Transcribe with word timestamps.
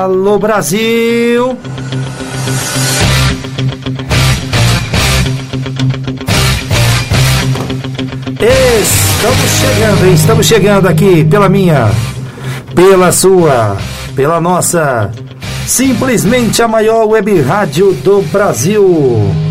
Alô 0.00 0.38
Brasil! 0.38 1.56
Estamos 8.40 9.50
chegando, 9.60 10.06
hein? 10.06 10.14
Estamos 10.14 10.46
chegando 10.46 10.86
aqui 10.88 11.24
pela 11.24 11.48
minha, 11.48 11.90
pela 12.74 13.10
sua, 13.10 13.76
pela 14.14 14.40
nossa, 14.40 15.10
simplesmente 15.66 16.62
a 16.62 16.68
maior 16.68 17.06
web 17.06 17.40
rádio 17.40 17.92
do 17.94 18.22
Brasil. 18.30 19.47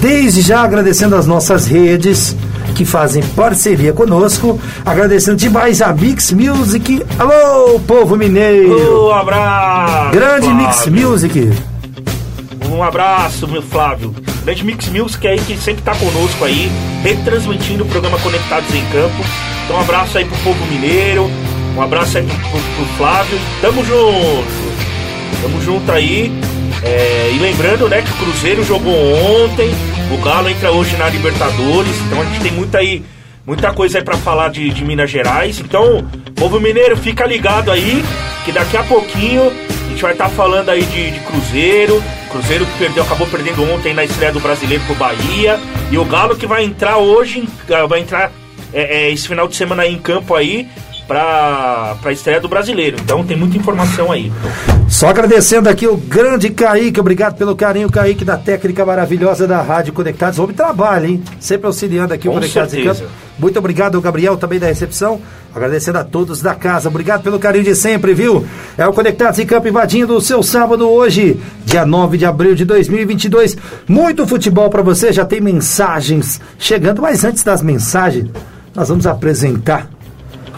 Desde 0.00 0.40
já 0.40 0.62
agradecendo 0.62 1.14
as 1.14 1.26
nossas 1.26 1.66
redes 1.66 2.36
que 2.74 2.84
fazem 2.84 3.22
parceria 3.36 3.92
conosco. 3.92 4.58
Agradecendo 4.84 5.36
demais 5.36 5.82
a 5.82 5.92
Mix 5.92 6.32
Music. 6.32 7.04
Alô, 7.18 7.78
povo 7.80 8.16
mineiro! 8.16 9.08
Um 9.08 9.12
abraço! 9.12 10.12
Grande 10.12 10.46
Flávio. 10.46 10.66
Mix 10.66 10.86
Music! 10.86 11.52
Um 12.70 12.82
abraço, 12.82 13.46
meu 13.46 13.62
Flávio. 13.62 14.14
Grande 14.44 14.64
Mix 14.64 14.88
Music 14.88 15.26
aí 15.26 15.38
que 15.38 15.56
sempre 15.56 15.80
está 15.80 15.94
conosco 15.94 16.44
aí, 16.44 16.70
retransmitindo 17.02 17.84
o 17.84 17.86
programa 17.86 18.18
Conectados 18.18 18.74
em 18.74 18.84
Campo. 18.86 19.53
Então 19.64 19.76
um 19.76 19.80
abraço 19.80 20.18
aí 20.18 20.24
pro 20.24 20.36
povo 20.38 20.66
mineiro, 20.66 21.30
um 21.76 21.82
abraço 21.82 22.18
aí 22.18 22.26
pro, 22.26 22.60
pro, 22.60 22.96
Flávio. 22.96 23.38
Tamo 23.60 23.84
junto! 23.84 24.44
Tamo 25.42 25.60
junto 25.62 25.90
aí. 25.90 26.30
É, 26.82 27.32
e 27.34 27.38
lembrando, 27.38 27.88
né, 27.88 28.02
que 28.02 28.10
o 28.10 28.26
Cruzeiro 28.26 28.62
jogou 28.62 28.94
ontem, 28.94 29.70
o 30.12 30.22
Galo 30.22 30.50
entra 30.50 30.70
hoje 30.70 30.96
na 30.96 31.08
Libertadores, 31.08 31.98
então 32.06 32.20
a 32.20 32.24
gente 32.26 32.40
tem 32.40 32.52
muita 32.52 32.78
aí, 32.78 33.02
muita 33.46 33.72
coisa 33.72 33.98
aí 33.98 34.04
para 34.04 34.18
falar 34.18 34.50
de, 34.50 34.68
de 34.68 34.84
Minas 34.84 35.10
Gerais. 35.10 35.58
Então, 35.60 36.06
povo 36.36 36.60
mineiro, 36.60 36.96
fica 36.96 37.24
ligado 37.26 37.70
aí, 37.70 38.04
que 38.44 38.52
daqui 38.52 38.76
a 38.76 38.82
pouquinho 38.82 39.50
a 39.50 39.88
gente 39.88 40.02
vai 40.02 40.12
estar 40.12 40.28
tá 40.28 40.30
falando 40.30 40.68
aí 40.68 40.82
de, 40.84 41.10
de 41.12 41.20
Cruzeiro. 41.20 42.02
Cruzeiro 42.30 42.66
que 42.66 42.78
perdeu, 42.78 43.02
acabou 43.02 43.26
perdendo 43.28 43.62
ontem 43.72 43.94
na 43.94 44.04
estreia 44.04 44.32
do 44.32 44.40
brasileiro 44.40 44.84
pro 44.84 44.94
Bahia. 44.94 45.58
E 45.90 45.96
o 45.96 46.04
Galo 46.04 46.36
que 46.36 46.46
vai 46.46 46.64
entrar 46.64 46.98
hoje, 46.98 47.48
vai 47.88 48.00
entrar 48.00 48.30
é, 48.74 49.06
é, 49.06 49.12
esse 49.12 49.28
final 49.28 49.46
de 49.46 49.56
semana 49.56 49.84
aí 49.84 49.94
em 49.94 49.98
campo 49.98 50.34
aí 50.34 50.68
para 51.06 51.96
a 52.02 52.12
estreia 52.12 52.40
do 52.40 52.48
brasileiro. 52.48 52.96
Então 53.00 53.24
tem 53.24 53.36
muita 53.36 53.56
informação 53.56 54.10
aí. 54.10 54.32
Só 54.88 55.08
agradecendo 55.08 55.68
aqui 55.68 55.86
o 55.86 55.96
grande 55.96 56.50
Kaique, 56.50 56.98
obrigado 56.98 57.36
pelo 57.36 57.54
carinho, 57.54 57.90
Kaique, 57.90 58.24
da 58.24 58.36
técnica 58.36 58.84
maravilhosa 58.84 59.46
da 59.46 59.60
Rádio 59.60 59.92
Conectados. 59.92 60.38
Homem 60.38 60.56
trabalho, 60.56 61.06
hein? 61.06 61.22
Sempre 61.38 61.66
auxiliando 61.66 62.14
aqui 62.14 62.24
Com 62.26 62.30
o 62.30 62.34
Conectados 62.34 62.70
certeza. 62.70 63.00
em 63.00 63.02
Campo. 63.02 63.12
Muito 63.38 63.58
obrigado, 63.58 64.00
Gabriel, 64.00 64.36
também 64.36 64.58
da 64.58 64.66
recepção. 64.66 65.20
Agradecendo 65.54 65.98
a 65.98 66.04
todos 66.04 66.40
da 66.40 66.54
casa. 66.54 66.88
Obrigado 66.88 67.22
pelo 67.22 67.38
carinho 67.38 67.64
de 67.64 67.74
sempre, 67.74 68.14
viu? 68.14 68.46
É 68.78 68.86
o 68.86 68.92
Conectados 68.92 69.38
em 69.38 69.46
Campo 69.46 69.68
invadindo 69.68 70.16
o 70.16 70.20
seu 70.20 70.42
sábado 70.42 70.88
hoje, 70.88 71.40
dia 71.64 71.84
9 71.84 72.16
de 72.16 72.24
abril 72.24 72.54
de 72.54 72.64
2022. 72.64 73.56
Muito 73.86 74.26
futebol 74.26 74.70
para 74.70 74.82
você, 74.82 75.12
já 75.12 75.24
tem 75.24 75.40
mensagens 75.40 76.40
chegando, 76.58 77.02
mas 77.02 77.24
antes 77.24 77.42
das 77.42 77.62
mensagens, 77.62 78.30
nós 78.74 78.88
vamos 78.88 79.06
apresentar 79.06 79.88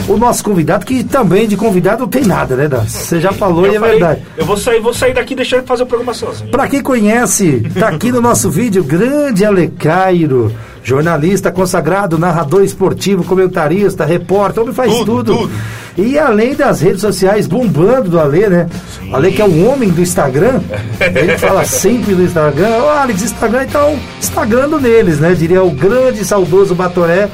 o 0.08 0.16
nosso 0.16 0.44
convidado, 0.44 0.84
que 0.86 1.02
também 1.02 1.48
de 1.48 1.56
convidado 1.56 2.00
não 2.00 2.08
tem 2.08 2.24
nada, 2.24 2.54
né, 2.54 2.68
Dan? 2.68 2.84
Você 2.86 3.20
já 3.20 3.32
falou 3.32 3.66
Eu 3.66 3.72
e 3.72 3.76
é 3.76 3.80
falei, 3.80 3.98
verdade. 3.98 4.22
Eu 4.36 4.44
vou 4.46 4.56
sair, 4.56 4.80
vou 4.80 4.94
sair 4.94 5.14
daqui 5.14 5.34
deixando 5.34 5.62
de 5.62 5.66
fazer 5.66 5.82
o 5.82 5.86
programa 5.86 6.14
sozinho. 6.14 6.50
Pra 6.50 6.68
quem 6.68 6.82
conhece, 6.82 7.68
tá 7.78 7.88
aqui 7.88 8.12
no 8.12 8.20
nosso 8.20 8.50
vídeo, 8.50 8.84
grande 8.84 9.44
Alecairo, 9.44 10.52
jornalista 10.86 11.50
consagrado, 11.50 12.16
narrador 12.16 12.62
esportivo, 12.62 13.24
comentarista, 13.24 14.04
repórter, 14.04 14.62
homem 14.62 14.72
faz 14.74 14.92
Tudo, 14.92 15.04
tudo. 15.24 15.36
tudo. 15.38 15.50
E 15.98 16.16
além 16.16 16.54
das 16.54 16.80
redes 16.80 17.00
sociais 17.00 17.48
bombando 17.48 18.08
do 18.10 18.20
Ale, 18.20 18.46
né? 18.46 18.68
Ale 19.12 19.32
que 19.32 19.42
é 19.42 19.44
o 19.44 19.66
homem 19.66 19.88
do 19.88 20.00
Instagram, 20.00 20.60
ele 21.00 21.36
fala 21.38 21.64
sempre 21.64 22.14
do 22.14 22.22
Instagram, 22.22 22.68
ô 22.84 22.88
Alex, 22.90 23.20
Instagram, 23.22 23.64
então, 23.64 23.98
Instagrando 24.20 24.80
neles, 24.80 25.18
né? 25.18 25.34
Diria 25.34 25.62
o 25.64 25.70
grande 25.72 26.24
saudoso 26.24 26.72
Batoré, 26.74 27.28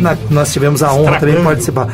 na- 0.00 0.16
nós 0.28 0.52
tivemos 0.52 0.82
a 0.82 0.92
honra 0.92 1.20
também 1.20 1.36
de 1.36 1.42
participar. 1.42 1.86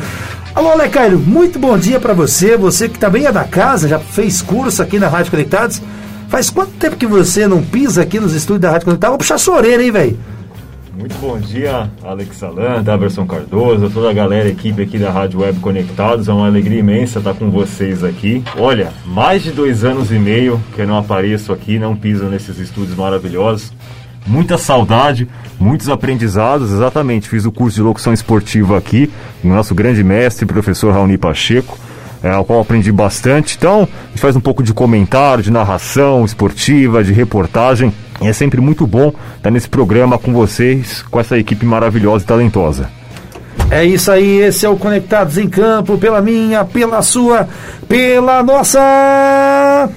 Alô, 0.54 0.70
Alecairo, 0.70 1.18
muito 1.18 1.58
bom 1.58 1.76
dia 1.76 2.00
pra 2.00 2.14
você, 2.14 2.56
você 2.56 2.88
que 2.88 2.98
também 2.98 3.26
é 3.26 3.32
da 3.32 3.44
casa, 3.44 3.86
já 3.86 3.98
fez 3.98 4.40
curso 4.40 4.82
aqui 4.82 4.98
na 4.98 5.08
Rádio 5.08 5.30
Conectados. 5.30 5.82
Faz 6.28 6.48
quanto 6.48 6.70
tempo 6.72 6.96
que 6.96 7.06
você 7.06 7.46
não 7.46 7.60
pisa 7.62 8.00
aqui 8.00 8.18
nos 8.18 8.32
estúdios 8.32 8.62
da 8.62 8.70
Rádio 8.70 8.86
Conectados? 8.86 9.12
Vou 9.12 9.18
puxar 9.18 9.36
sua 9.36 9.56
orelha, 9.56 9.82
hein, 9.82 9.90
velho? 9.90 10.18
Muito 10.94 11.16
bom 11.19 11.38
dia, 11.38 11.91
Alex 12.03 12.36
Salan, 12.36 12.82
Daverson 12.82 13.25
Cardoso, 13.25 13.88
toda 13.88 14.10
a 14.10 14.12
galera, 14.12 14.48
equipe 14.48 14.82
aqui 14.82 14.98
da 14.98 15.10
Rádio 15.10 15.41
Web 15.41 15.58
Conectados. 15.60 16.28
É 16.28 16.32
uma 16.32 16.47
alegria 16.47 16.80
imensa 16.80 17.19
estar 17.19 17.32
com 17.32 17.50
vocês 17.50 18.04
aqui. 18.04 18.44
Olha, 18.58 18.92
mais 19.06 19.42
de 19.42 19.53
dois 19.53 19.84
anos 19.84 20.12
e 20.12 20.19
meio 20.19 20.62
que 20.75 20.82
eu 20.82 20.86
não 20.86 20.98
apareço 20.98 21.50
aqui, 21.50 21.78
não 21.78 21.97
piso 21.97 22.25
nesses 22.26 22.58
estúdios 22.58 22.97
maravilhosos. 22.97 23.72
Muita 24.26 24.58
saudade, 24.58 25.26
muitos 25.58 25.88
aprendizados. 25.88 26.70
Exatamente, 26.70 27.28
fiz 27.28 27.47
o 27.47 27.53
curso 27.53 27.76
de 27.76 27.82
locução 27.82 28.12
esportiva 28.12 28.76
aqui, 28.76 29.10
com 29.41 29.48
o 29.48 29.54
nosso 29.54 29.74
grande 29.74 30.04
mestre, 30.04 30.44
professor 30.44 30.92
Raoni 30.92 31.16
Pacheco 31.16 31.78
é, 32.22 32.30
ao 32.30 32.44
qual 32.44 32.60
aprendi 32.60 32.92
bastante. 32.92 33.56
Então, 33.56 33.82
a 33.82 34.09
gente 34.10 34.20
faz 34.20 34.36
um 34.36 34.41
pouco 34.41 34.62
de 34.62 34.72
comentário, 34.72 35.42
de 35.42 35.50
narração 35.50 36.24
esportiva, 36.24 37.03
de 37.03 37.12
reportagem. 37.12 37.92
E 38.22 38.28
é 38.28 38.33
sempre 38.33 38.60
muito 38.60 38.87
bom 38.87 39.12
estar 39.37 39.50
nesse 39.50 39.69
programa 39.69 40.19
com 40.19 40.33
vocês, 40.33 41.03
com 41.03 41.19
essa 41.19 41.38
equipe 41.38 41.66
maravilhosa 41.66 42.25
e 42.25 42.27
talentosa. 42.27 42.91
É 43.71 43.84
isso 43.84 44.10
aí, 44.10 44.41
esse 44.41 44.66
é 44.66 44.69
o 44.69 44.77
Conectados 44.77 45.38
em 45.38 45.49
Campo, 45.49 45.97
pela 45.97 46.21
minha, 46.21 46.65
pela 46.65 47.00
sua, 47.03 47.49
pela 47.88 48.43
nossa. 48.43 49.88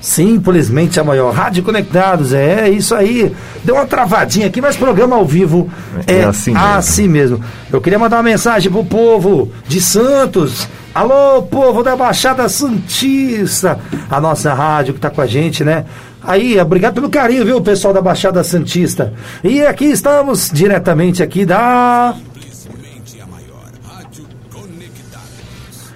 Simplesmente 0.00 0.98
a 0.98 1.04
maior. 1.04 1.32
Rádio 1.32 1.62
Conectados, 1.62 2.32
é 2.32 2.68
isso 2.68 2.94
aí. 2.94 3.34
Deu 3.62 3.74
uma 3.74 3.86
travadinha 3.86 4.46
aqui, 4.46 4.60
mas 4.60 4.76
programa 4.76 5.16
ao 5.16 5.24
vivo 5.24 5.70
é, 6.06 6.20
É 6.20 6.24
assim 6.24 6.54
assim, 6.56 7.06
mesmo. 7.06 7.38
mesmo. 7.38 7.50
Eu 7.70 7.80
queria 7.80 7.98
mandar 7.98 8.16
uma 8.16 8.22
mensagem 8.22 8.72
pro 8.72 8.84
povo 8.84 9.52
de 9.68 9.80
Santos. 9.80 10.66
Alô, 10.92 11.42
povo 11.42 11.82
da 11.84 11.94
Baixada 11.94 12.48
Santista, 12.48 13.78
a 14.10 14.20
nossa 14.20 14.52
rádio 14.52 14.94
que 14.94 15.00
tá 15.00 15.10
com 15.10 15.20
a 15.20 15.26
gente, 15.26 15.62
né? 15.62 15.84
Aí, 16.22 16.58
obrigado 16.60 16.94
pelo 16.94 17.08
carinho, 17.08 17.44
viu, 17.44 17.60
pessoal 17.60 17.94
da 17.94 18.02
Baixada 18.02 18.44
Santista. 18.44 19.12
E 19.42 19.62
aqui 19.62 19.86
estamos 19.86 20.50
diretamente 20.52 21.22
aqui 21.22 21.46
da 21.46 22.14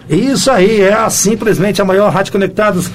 Isso 0.08 0.50
aí, 0.50 0.82
é 0.82 0.92
a, 0.92 1.08
simplesmente 1.08 1.80
a 1.80 1.84
maior 1.84 2.12
rádio 2.12 2.32
conectados. 2.32 2.90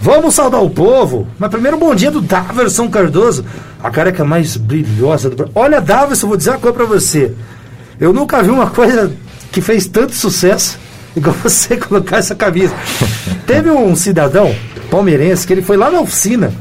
Vamos 0.00 0.34
saudar 0.34 0.60
o 0.60 0.70
povo, 0.70 1.26
mas 1.38 1.50
primeiro 1.50 1.76
bom 1.76 1.94
dia 1.94 2.10
do 2.10 2.20
Daverson 2.20 2.88
Cardoso, 2.88 3.44
a 3.82 3.90
careca 3.90 4.24
mais 4.24 4.56
brilhosa 4.56 5.30
do 5.30 5.36
Brasil. 5.36 5.52
Olha, 5.54 5.80
Daverson, 5.80 6.26
vou 6.26 6.36
dizer 6.36 6.50
uma 6.50 6.58
coisa 6.58 6.76
pra 6.76 6.86
você. 6.86 7.32
Eu 8.00 8.12
nunca 8.12 8.42
vi 8.42 8.50
uma 8.50 8.68
coisa 8.68 9.12
que 9.52 9.60
fez 9.60 9.86
tanto 9.86 10.14
sucesso 10.14 10.78
igual 11.16 11.34
você 11.42 11.76
colocar 11.80 12.18
essa 12.18 12.34
camisa. 12.34 12.74
Teve 13.46 13.70
um 13.70 13.94
cidadão 13.94 14.54
palmeirense 14.90 15.46
que 15.46 15.52
ele 15.52 15.62
foi 15.62 15.76
lá 15.76 15.90
na 15.90 16.00
oficina, 16.00 16.52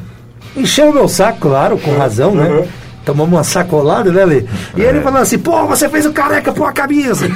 encheu 0.55 0.89
o 0.89 0.94
meu 0.94 1.07
saco, 1.07 1.39
claro, 1.41 1.77
com 1.77 1.97
razão, 1.97 2.33
né? 2.33 2.65
Tomamos 3.05 3.33
uma 3.33 3.44
sacolada, 3.44 4.11
né, 4.13 4.23
Lê? 4.23 4.45
E 4.77 4.81
ele 4.81 5.01
falou 5.01 5.21
assim, 5.21 5.38
pô, 5.38 5.67
você 5.67 5.89
fez 5.89 6.05
o 6.05 6.13
careca 6.13 6.53
pôr 6.53 6.65
a 6.65 6.71
camisa. 6.71 7.27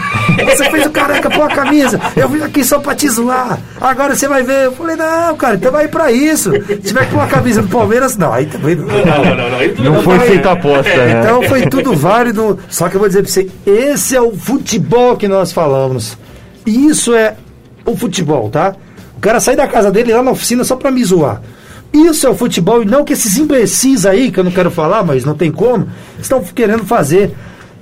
Você 0.46 0.70
fez 0.72 0.86
o 0.86 0.90
careca 0.90 1.30
pôr 1.30 1.44
a 1.44 1.54
camisa. 1.54 2.00
Eu 2.16 2.30
vim 2.30 2.42
aqui 2.42 2.64
só 2.64 2.80
pra 2.80 2.96
te 2.96 3.10
zoar. 3.10 3.60
Agora 3.82 4.16
você 4.16 4.30
vai 4.30 4.44
ver. 4.44 4.66
Eu 4.66 4.72
falei, 4.72 4.96
não, 4.96 5.36
cara, 5.36 5.56
então 5.56 5.70
vai 5.70 5.90
pra 5.90 6.10
isso. 6.10 6.52
Se 6.52 6.78
tiver 6.78 7.06
que 7.06 7.14
pôr 7.14 7.20
a 7.20 7.28
camisa 7.28 7.62
do 7.62 7.68
Palmeiras, 7.68 8.16
não. 8.16 8.32
Aí 8.32 8.46
também 8.46 8.76
não. 8.76 8.86
Não, 8.86 9.36
não, 9.36 9.50
não. 9.50 9.76
tudo 9.76 9.90
Não 9.92 10.04
foi 10.04 10.20
feita 10.20 10.50
a 10.50 10.54
aposta, 10.54 10.96
né? 10.96 11.20
Então 11.20 11.44
foi 11.44 11.62
tudo 11.64 11.94
válido. 11.94 12.58
Só 12.70 12.88
que 12.88 12.96
eu 12.96 13.00
vou 13.02 13.10
dizer 13.10 13.24
pra 13.24 13.32
você, 13.32 13.50
esse 13.66 14.16
é 14.16 14.22
o 14.22 14.34
futebol 14.34 15.18
que 15.18 15.28
nós 15.28 15.52
falamos. 15.52 16.18
E 16.66 16.88
isso 16.88 17.14
é 17.14 17.36
o 17.86 17.94
futebol, 17.98 18.50
tá? 18.50 18.74
O 19.18 19.20
cara 19.20 19.42
sai 19.42 19.58
da 19.58 19.68
casa 19.68 19.92
dele 19.92 20.14
lá 20.14 20.24
na 20.24 20.32
oficina 20.32 20.64
só 20.64 20.78
pra 20.78 20.92
me 20.92 21.04
zoar. 21.04 21.42
Isso 21.94 22.28
é 22.28 22.30
o 22.30 22.36
futebol 22.36 22.82
e 22.82 22.86
não 22.86 23.04
que 23.04 23.14
esses 23.14 23.38
imbecis 23.38 24.06
aí, 24.06 24.32
que 24.32 24.40
eu 24.40 24.44
não 24.44 24.52
quero 24.52 24.70
falar, 24.70 25.04
mas 25.04 25.26
não 25.26 25.36
tem 25.36 25.52
como, 25.52 25.88
estão 26.20 26.44
querendo 26.44 26.86
fazer 26.86 27.34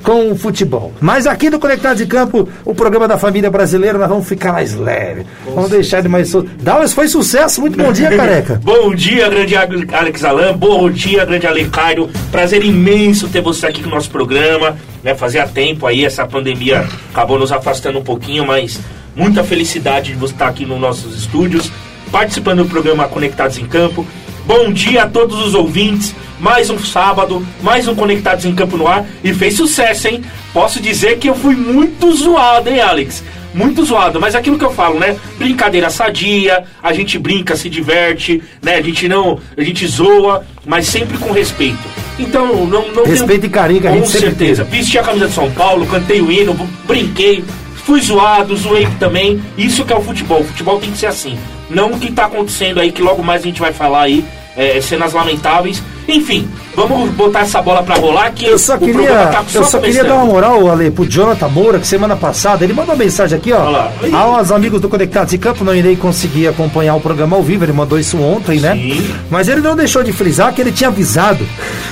com 0.05 0.31
o 0.31 0.35
futebol. 0.35 0.93
Mas 1.01 1.25
aqui 1.25 1.49
no 1.49 1.59
Conectados 1.59 1.97
de 1.97 2.05
Campo, 2.05 2.47
o 2.63 2.75
programa 2.75 3.07
da 3.07 3.17
família 3.17 3.49
brasileira, 3.49 3.97
nós 3.97 4.07
vamos 4.07 4.27
ficar 4.27 4.53
mais 4.53 4.75
leve. 4.75 5.25
vamos 5.53 5.71
deixar 5.71 5.97
ele 5.97 6.07
mais 6.07 6.29
solto. 6.29 6.49
Dallas 6.61 6.93
foi 6.93 7.07
sucesso. 7.07 7.59
Muito 7.59 7.75
bom 7.75 7.91
dia, 7.91 8.15
careca. 8.15 8.61
bom 8.63 8.93
dia, 8.93 9.27
grande 9.27 9.55
Alex 9.55 10.23
Alain. 10.23 10.53
Bom 10.53 10.91
dia, 10.91 11.25
grande 11.25 11.47
Alecaio. 11.47 12.07
Prazer 12.31 12.63
imenso 12.63 13.27
ter 13.27 13.41
você 13.41 13.65
aqui 13.65 13.81
no 13.81 13.89
nosso 13.89 14.11
programa. 14.11 14.77
Né, 15.03 15.15
fazia 15.15 15.47
tempo 15.47 15.87
aí, 15.87 16.05
essa 16.05 16.25
pandemia 16.25 16.87
acabou 17.11 17.39
nos 17.39 17.51
afastando 17.51 17.99
um 17.99 18.03
pouquinho, 18.03 18.45
mas 18.45 18.79
muita 19.15 19.43
felicidade 19.43 20.13
de 20.13 20.17
você 20.17 20.33
estar 20.33 20.47
aqui 20.47 20.65
nos 20.65 20.79
nossos 20.79 21.15
estúdios, 21.17 21.71
participando 22.11 22.63
do 22.63 22.69
programa 22.69 23.07
Conectados 23.07 23.57
em 23.57 23.65
Campo. 23.65 24.05
Bom 24.45 24.71
dia 24.71 25.03
a 25.03 25.07
todos 25.07 25.39
os 25.45 25.55
ouvintes 25.55 26.13
mais 26.39 26.69
um 26.69 26.77
sábado, 26.79 27.45
mais 27.61 27.87
um 27.87 27.95
Conectados 27.95 28.45
em 28.45 28.53
Campo 28.53 28.77
no 28.77 28.87
Ar 28.87 29.05
e 29.23 29.33
fez 29.33 29.55
sucesso, 29.55 30.07
hein? 30.07 30.23
Posso 30.53 30.81
dizer 30.81 31.17
que 31.17 31.29
eu 31.29 31.35
fui 31.35 31.55
muito 31.55 32.13
zoado, 32.13 32.69
hein, 32.69 32.81
Alex? 32.81 33.23
Muito 33.53 33.85
zoado, 33.85 34.19
mas 34.19 34.35
aquilo 34.35 34.57
que 34.57 34.65
eu 34.65 34.71
falo, 34.71 34.99
né? 34.99 35.15
Brincadeira 35.37 35.89
sadia, 35.89 36.65
a 36.83 36.91
gente 36.91 37.17
brinca, 37.17 37.55
se 37.55 37.69
diverte, 37.69 38.43
né? 38.61 38.75
A 38.75 38.81
gente 38.81 39.07
não, 39.07 39.39
a 39.57 39.63
gente 39.63 39.87
zoa, 39.87 40.45
mas 40.65 40.87
sempre 40.87 41.17
com 41.17 41.31
respeito. 41.31 41.79
Então, 42.19 42.65
não, 42.65 42.91
não 42.91 43.05
respeito 43.05 43.41
tenho... 43.41 43.51
e 43.51 43.53
carinho 43.53 43.81
que 43.81 43.87
a 43.87 43.91
gente 43.91 44.01
Com 44.01 44.09
certeza. 44.09 44.63
Vesti 44.65 44.99
a 44.99 45.03
camisa 45.03 45.27
de 45.27 45.33
São 45.33 45.49
Paulo, 45.51 45.85
cantei 45.87 46.21
o 46.21 46.29
hino, 46.29 46.53
brinquei, 46.85 47.43
fui 47.75 48.01
zoado, 48.01 48.55
zoei 48.57 48.87
também. 48.99 49.41
Isso 49.57 49.85
que 49.85 49.93
é 49.93 49.95
o 49.95 50.01
futebol. 50.01 50.41
O 50.41 50.45
futebol 50.45 50.79
tem 50.79 50.91
que 50.91 50.97
ser 50.97 51.07
assim. 51.07 51.37
Não 51.69 51.91
o 51.91 51.99
que 51.99 52.09
está 52.09 52.25
acontecendo 52.25 52.79
aí, 52.79 52.91
que 52.91 53.01
logo 53.01 53.23
mais 53.23 53.41
a 53.41 53.45
gente 53.45 53.59
vai 53.59 53.73
falar 53.73 54.03
aí, 54.03 54.25
é, 54.55 54.79
cenas 54.81 55.13
lamentáveis. 55.13 55.81
Enfim, 56.07 56.47
vamos 56.75 57.09
botar 57.11 57.41
essa 57.41 57.61
bola 57.61 57.81
pra 57.81 57.95
rolar 57.95 58.31
que 58.31 58.45
eu 58.45 58.59
só 58.59 58.77
queria, 58.77 59.27
tá 59.27 59.43
só 59.47 59.59
Eu 59.59 59.65
só 59.65 59.79
queria 59.79 60.03
dar 60.03 60.15
uma 60.15 60.25
moral, 60.25 60.69
Ale, 60.69 60.91
pro 60.91 61.05
Jonathan 61.05 61.47
Moura, 61.47 61.79
que 61.79 61.87
semana 61.87 62.15
passada, 62.15 62.63
ele 62.63 62.73
mandou 62.73 62.93
uma 62.93 63.03
mensagem 63.03 63.37
aqui, 63.37 63.51
ó. 63.51 63.89
Aos 64.13 64.51
amigos 64.51 64.79
do 64.79 64.87
Conectados 64.87 65.31
de 65.31 65.37
Campo, 65.37 65.63
não 65.63 65.75
irei 65.75 65.95
conseguir 65.95 66.47
acompanhar 66.47 66.95
o 66.95 67.01
programa 67.01 67.35
ao 67.35 67.43
vivo, 67.43 67.65
ele 67.65 67.73
mandou 67.73 67.99
isso 67.99 68.21
ontem, 68.21 68.59
né? 68.59 68.73
Sim. 68.73 69.15
Mas 69.29 69.47
ele 69.47 69.61
não 69.61 69.75
deixou 69.75 70.03
de 70.03 70.11
frisar 70.11 70.53
que 70.53 70.61
ele 70.61 70.71
tinha 70.71 70.89
avisado 70.89 71.45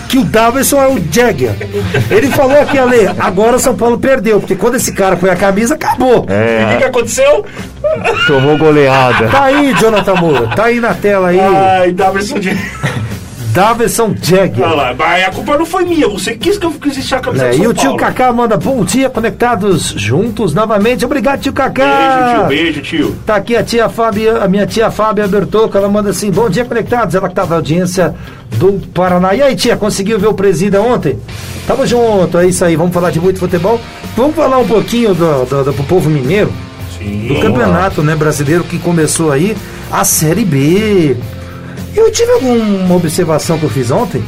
que 0.07 0.19
o 0.19 0.23
Davidson 0.23 0.81
é 0.81 0.87
o 0.87 1.01
Jagger. 1.11 1.55
Ele 2.11 2.27
falou 2.27 2.59
aqui, 2.61 2.77
Ale, 2.77 3.07
agora 3.17 3.55
o 3.55 3.59
São 3.59 3.75
Paulo 3.75 3.97
perdeu, 3.97 4.39
porque 4.39 4.55
quando 4.55 4.75
esse 4.75 4.93
cara 4.93 5.15
põe 5.15 5.29
a 5.29 5.35
camisa, 5.35 5.73
acabou. 5.73 6.25
É. 6.29 6.61
E 6.61 6.75
o 6.75 6.77
que, 6.77 6.83
aconteceu? 6.83 7.45
Tomou 8.27 8.57
goleada. 8.57 9.27
Tá 9.27 9.45
aí, 9.45 9.73
Jonathan 9.79 10.15
Moura, 10.15 10.47
tá 10.55 10.65
aí 10.65 10.79
na 10.79 10.93
tela 10.93 11.29
aí. 11.29 11.39
Ai, 11.39 11.91
Davidson 11.91 12.35
Jagger. 12.35 13.03
Daverson 13.53 14.15
Jagger. 14.19 14.65
Olha 14.65 14.75
lá, 14.75 14.95
mas 14.97 15.27
a 15.27 15.29
culpa 15.31 15.55
não 15.55 15.65
foi 15.65 15.85
minha, 15.85 16.09
você 16.09 16.35
quis 16.35 16.57
que 16.57 16.65
eu 16.65 16.71
quis 16.71 16.95
deixar 16.95 17.17
a 17.17 17.19
camisa 17.19 17.45
é, 17.49 17.55
E 17.55 17.67
o 17.67 17.73
tio 17.73 17.95
Kaká 17.95 18.33
manda 18.33 18.57
bom 18.57 18.83
dia, 18.83 19.11
conectados 19.11 19.93
juntos 19.95 20.55
novamente. 20.55 21.05
Obrigado, 21.05 21.39
tio 21.39 21.53
Kaká. 21.53 21.85
Beijo, 21.85 22.33
tio, 22.33 22.47
beijo, 22.47 22.81
tio. 22.81 23.15
Tá 23.25 23.35
aqui 23.35 23.55
a 23.55 23.63
tia 23.63 23.87
Fábia, 23.87 24.37
a 24.37 24.47
minha 24.47 24.65
tia 24.65 24.89
Fábia 24.89 25.27
Bertocco, 25.27 25.77
ela 25.77 25.87
manda 25.87 26.09
assim, 26.09 26.31
bom 26.31 26.49
dia, 26.49 26.65
conectados. 26.65 27.13
Ela 27.13 27.29
que 27.29 27.35
tava 27.35 27.51
na 27.51 27.55
audiência 27.57 28.15
do 28.57 28.81
Paraná. 28.91 29.35
E 29.35 29.43
aí, 29.43 29.55
tia, 29.55 29.77
conseguiu 29.77 30.17
ver 30.17 30.27
o 30.27 30.33
presida 30.33 30.81
ontem? 30.81 31.19
Tamo 31.67 31.85
junto, 31.85 32.39
é 32.39 32.47
isso 32.47 32.65
aí, 32.65 32.75
vamos 32.75 32.93
falar 32.93 33.11
de 33.11 33.19
muito 33.19 33.39
futebol. 33.39 33.79
Vamos 34.17 34.35
falar 34.35 34.57
um 34.57 34.67
pouquinho 34.67 35.13
do, 35.13 35.45
do, 35.45 35.63
do, 35.63 35.73
do 35.73 35.83
povo 35.83 36.09
mineiro. 36.09 36.51
Sim, 36.97 37.27
do 37.27 37.39
campeonato 37.39 38.01
né, 38.01 38.15
brasileiro 38.15 38.63
que 38.63 38.79
começou 38.79 39.31
aí, 39.31 39.55
a 39.91 40.03
Série 40.03 40.43
B. 40.43 41.15
Eu 41.95 42.11
tive 42.11 42.31
alguma 42.31 42.95
observação 42.95 43.57
que 43.57 43.63
eu 43.63 43.69
fiz 43.69 43.91
ontem, 43.91 44.23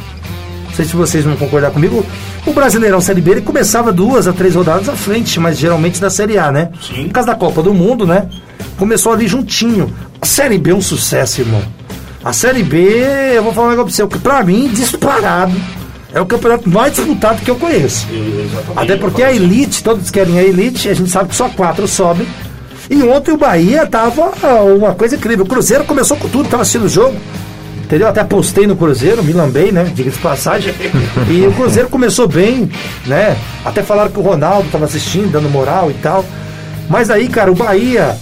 não 0.66 0.74
sei 0.74 0.84
se 0.84 0.94
vocês 0.94 1.24
vão 1.24 1.36
concordar 1.36 1.70
comigo, 1.70 2.04
o 2.46 2.52
Brasileirão 2.52 3.00
Série 3.00 3.20
B 3.20 3.32
ele 3.32 3.40
começava 3.40 3.92
duas 3.92 4.28
a 4.28 4.32
três 4.32 4.54
rodadas 4.54 4.88
à 4.88 4.92
frente, 4.94 5.40
mas 5.40 5.58
geralmente 5.58 6.00
da 6.00 6.08
Série 6.10 6.38
A, 6.38 6.52
né? 6.52 6.70
Sim. 6.80 7.04
Por 7.04 7.12
causa 7.12 7.28
da 7.28 7.34
Copa 7.34 7.62
do 7.62 7.74
Mundo, 7.74 8.06
né? 8.06 8.28
Começou 8.78 9.12
ali 9.12 9.26
juntinho. 9.26 9.92
A 10.20 10.26
Série 10.26 10.58
B 10.58 10.70
é 10.70 10.74
um 10.74 10.82
sucesso, 10.82 11.40
irmão. 11.40 11.62
A 12.22 12.32
Série 12.32 12.62
B, 12.62 12.78
eu 13.34 13.42
vou 13.42 13.52
falar 13.52 13.68
um 13.68 13.70
negócio 13.70 14.06
pra 14.06 14.16
você, 14.16 14.22
pra 14.22 14.42
mim, 14.44 14.68
disparado, 14.68 15.54
é 16.12 16.20
o 16.20 16.26
campeonato 16.26 16.68
mais 16.68 16.94
disputado 16.94 17.42
que 17.42 17.50
eu 17.50 17.56
conheço. 17.56 18.06
Exatamente. 18.10 18.78
Até 18.78 18.96
porque 18.96 19.22
a 19.22 19.32
Elite, 19.32 19.82
todos 19.82 20.10
querem 20.10 20.38
a 20.38 20.42
Elite, 20.42 20.88
a 20.88 20.94
gente 20.94 21.10
sabe 21.10 21.30
que 21.30 21.36
só 21.36 21.48
quatro 21.48 21.86
sobem. 21.88 22.26
E 22.88 23.02
ontem 23.02 23.32
o 23.32 23.36
Bahia 23.36 23.86
tava 23.86 24.32
uma 24.76 24.94
coisa 24.94 25.16
incrível. 25.16 25.44
O 25.44 25.48
Cruzeiro 25.48 25.84
começou 25.84 26.16
com 26.16 26.28
tudo, 26.28 26.48
tava 26.48 26.62
assistindo 26.62 26.84
o 26.84 26.88
jogo. 26.88 27.16
Entendeu? 27.86 28.08
Até 28.08 28.24
postei 28.24 28.66
no 28.66 28.74
Cruzeiro, 28.74 29.22
me 29.22 29.32
lambei, 29.32 29.70
né? 29.70 29.84
Diga-se 29.94 30.18
passagem. 30.18 30.74
e 31.30 31.46
o 31.46 31.52
Cruzeiro 31.52 31.88
começou 31.88 32.26
bem, 32.26 32.68
né? 33.06 33.36
Até 33.64 33.80
falaram 33.80 34.10
que 34.10 34.18
o 34.18 34.22
Ronaldo 34.22 34.66
estava 34.66 34.86
assistindo, 34.86 35.30
dando 35.30 35.48
moral 35.48 35.88
e 35.88 35.94
tal. 35.94 36.24
Mas 36.90 37.10
aí, 37.10 37.28
cara, 37.28 37.48
o 37.48 37.54
Bahia, 37.54 38.16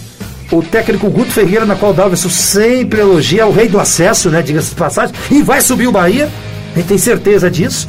o 0.51 0.61
técnico 0.61 1.09
Guto 1.09 1.31
Ferreira, 1.31 1.65
na 1.65 1.75
qual 1.75 1.93
o 1.93 1.95
Dalverson 1.95 2.29
sempre 2.29 2.99
elogia, 2.99 3.41
é 3.41 3.45
o 3.45 3.51
rei 3.51 3.67
do 3.67 3.79
acesso, 3.79 4.29
né? 4.29 4.43
Diga-se 4.43 4.69
de 4.69 4.75
passagem. 4.75 5.15
E 5.31 5.41
vai 5.41 5.59
subir 5.61 5.87
o 5.87 5.91
Bahia, 5.91 6.29
a 6.73 6.77
gente 6.77 6.87
tem 6.87 6.97
certeza 6.99 7.49
disso. 7.49 7.87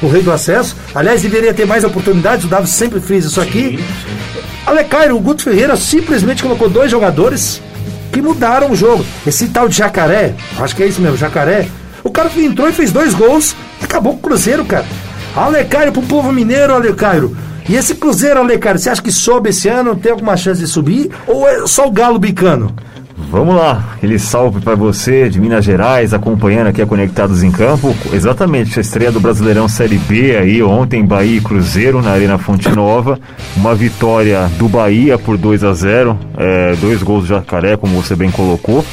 O 0.00 0.06
rei 0.06 0.22
do 0.22 0.30
acesso. 0.30 0.76
Aliás, 0.94 1.22
deveria 1.22 1.52
ter 1.52 1.66
mais 1.66 1.82
oportunidades, 1.82 2.44
o 2.44 2.48
Davi 2.48 2.68
sempre 2.68 3.00
fez 3.00 3.24
isso 3.24 3.40
aqui. 3.40 3.82
Alecairo, 4.64 5.16
o 5.16 5.20
Guto 5.20 5.42
Ferreira 5.42 5.76
simplesmente 5.76 6.40
colocou 6.40 6.68
dois 6.68 6.88
jogadores 6.88 7.60
que 8.16 8.22
mudaram 8.22 8.70
o 8.70 8.76
jogo. 8.76 9.04
Esse 9.26 9.48
tal 9.48 9.68
de 9.68 9.76
Jacaré, 9.76 10.34
acho 10.58 10.74
que 10.74 10.82
é 10.82 10.86
isso 10.86 11.02
mesmo, 11.02 11.18
Jacaré. 11.18 11.68
O 12.02 12.10
cara 12.10 12.30
entrou 12.38 12.66
e 12.66 12.72
fez 12.72 12.90
dois 12.90 13.12
gols 13.12 13.54
acabou 13.82 14.14
com 14.14 14.20
o 14.20 14.22
Cruzeiro, 14.22 14.64
cara. 14.64 14.86
Alecairo 15.34 15.92
pro 15.92 16.00
povo 16.00 16.32
mineiro, 16.32 16.72
Alecairo. 16.72 17.36
E 17.68 17.74
esse 17.74 17.94
Cruzeiro, 17.94 18.40
Alecairo, 18.40 18.78
você 18.78 18.88
acha 18.88 19.02
que 19.02 19.12
sobe 19.12 19.50
esse 19.50 19.68
ano? 19.68 19.94
Tem 19.96 20.12
alguma 20.12 20.34
chance 20.34 20.58
de 20.58 20.66
subir? 20.66 21.10
Ou 21.26 21.46
é 21.46 21.66
só 21.66 21.86
o 21.86 21.90
Galo 21.90 22.18
bicano? 22.18 22.74
Vamos 23.28 23.56
lá, 23.56 23.84
aquele 23.94 24.20
salve 24.20 24.60
para 24.60 24.76
você 24.76 25.28
de 25.28 25.40
Minas 25.40 25.64
Gerais, 25.64 26.14
acompanhando 26.14 26.68
aqui 26.68 26.80
a 26.80 26.86
Conectados 26.86 27.42
em 27.42 27.50
Campo. 27.50 27.94
Exatamente, 28.12 28.78
a 28.78 28.80
estreia 28.80 29.10
do 29.10 29.18
Brasileirão 29.18 29.68
Série 29.68 29.98
B 29.98 30.36
aí, 30.36 30.62
ontem 30.62 31.04
Bahia 31.04 31.38
e 31.38 31.40
Cruzeiro 31.40 32.00
na 32.00 32.12
Arena 32.12 32.38
Fonte 32.38 32.68
Nova. 32.68 33.18
Uma 33.56 33.74
vitória 33.74 34.48
do 34.58 34.68
Bahia 34.68 35.18
por 35.18 35.36
2 35.36 35.64
a 35.64 35.72
0 35.72 36.16
é, 36.36 36.76
dois 36.76 37.02
gols 37.02 37.22
do 37.22 37.28
Jacaré, 37.28 37.76
como 37.76 38.00
você 38.00 38.14
bem 38.14 38.30
colocou. 38.30 38.84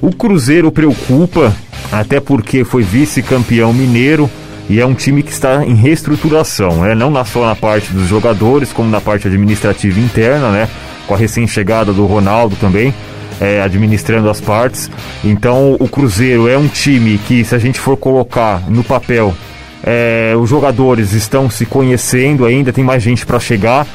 O 0.00 0.12
Cruzeiro 0.12 0.72
preocupa, 0.72 1.54
até 1.92 2.20
porque 2.20 2.64
foi 2.64 2.82
vice-campeão 2.82 3.72
mineiro 3.72 4.30
e 4.68 4.80
é 4.80 4.86
um 4.86 4.94
time 4.94 5.22
que 5.22 5.30
está 5.30 5.64
em 5.64 5.74
reestruturação, 5.74 6.82
né? 6.82 6.94
não 6.94 7.12
só 7.26 7.44
na 7.44 7.54
parte 7.54 7.92
dos 7.92 8.08
jogadores, 8.08 8.72
como 8.72 8.88
na 8.88 9.00
parte 9.00 9.28
administrativa 9.28 10.00
interna, 10.00 10.50
né? 10.50 10.68
com 11.06 11.14
a 11.14 11.18
recém-chegada 11.18 11.92
do 11.92 12.06
Ronaldo 12.06 12.56
também 12.56 12.94
é, 13.40 13.60
administrando 13.62 14.28
as 14.28 14.40
partes. 14.40 14.90
Então 15.22 15.76
o 15.78 15.88
Cruzeiro 15.88 16.48
é 16.48 16.56
um 16.56 16.68
time 16.68 17.18
que, 17.18 17.44
se 17.44 17.54
a 17.54 17.58
gente 17.58 17.78
for 17.78 17.96
colocar 17.96 18.68
no 18.70 18.84
papel, 18.84 19.34
é, 19.82 20.34
os 20.36 20.48
jogadores 20.48 21.12
estão 21.12 21.50
se 21.50 21.66
conhecendo 21.66 22.46
ainda, 22.46 22.72
tem 22.72 22.82
mais 22.82 23.02
gente 23.02 23.26
para 23.26 23.38
chegar. 23.38 23.86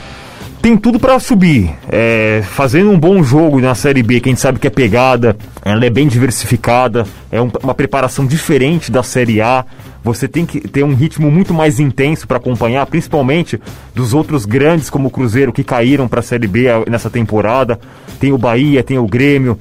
Tem 0.61 0.75
tudo 0.75 0.99
para 0.99 1.17
subir. 1.19 1.73
É, 1.89 2.43
fazendo 2.43 2.91
um 2.91 2.99
bom 2.99 3.23
jogo 3.23 3.61
na 3.61 3.73
Série 3.73 4.03
B, 4.03 4.19
que 4.19 4.27
a 4.27 4.31
gente 4.31 4.41
sabe 4.41 4.59
que 4.59 4.67
é 4.67 4.69
pegada, 4.69 5.37
ela 5.63 5.85
é 5.85 5.89
bem 5.89 6.05
diversificada, 6.05 7.05
é 7.31 7.41
um, 7.41 7.49
uma 7.63 7.73
preparação 7.73 8.25
diferente 8.25 8.91
da 8.91 9.01
Série 9.01 9.39
A 9.39 9.65
você 10.03 10.27
tem 10.27 10.45
que 10.45 10.59
ter 10.61 10.83
um 10.83 10.93
ritmo 10.93 11.29
muito 11.29 11.53
mais 11.53 11.79
intenso 11.79 12.27
para 12.27 12.37
acompanhar, 12.37 12.85
principalmente 12.85 13.59
dos 13.93 14.13
outros 14.13 14.45
grandes 14.45 14.89
como 14.89 15.07
o 15.07 15.11
Cruzeiro 15.11 15.51
que 15.51 15.63
caíram 15.63 16.07
para 16.07 16.19
a 16.19 16.23
Série 16.23 16.47
B 16.47 16.67
nessa 16.89 17.09
temporada. 17.09 17.79
Tem 18.19 18.31
o 18.31 18.37
Bahia, 18.37 18.83
tem 18.83 18.97
o 18.97 19.07
Grêmio. 19.07 19.59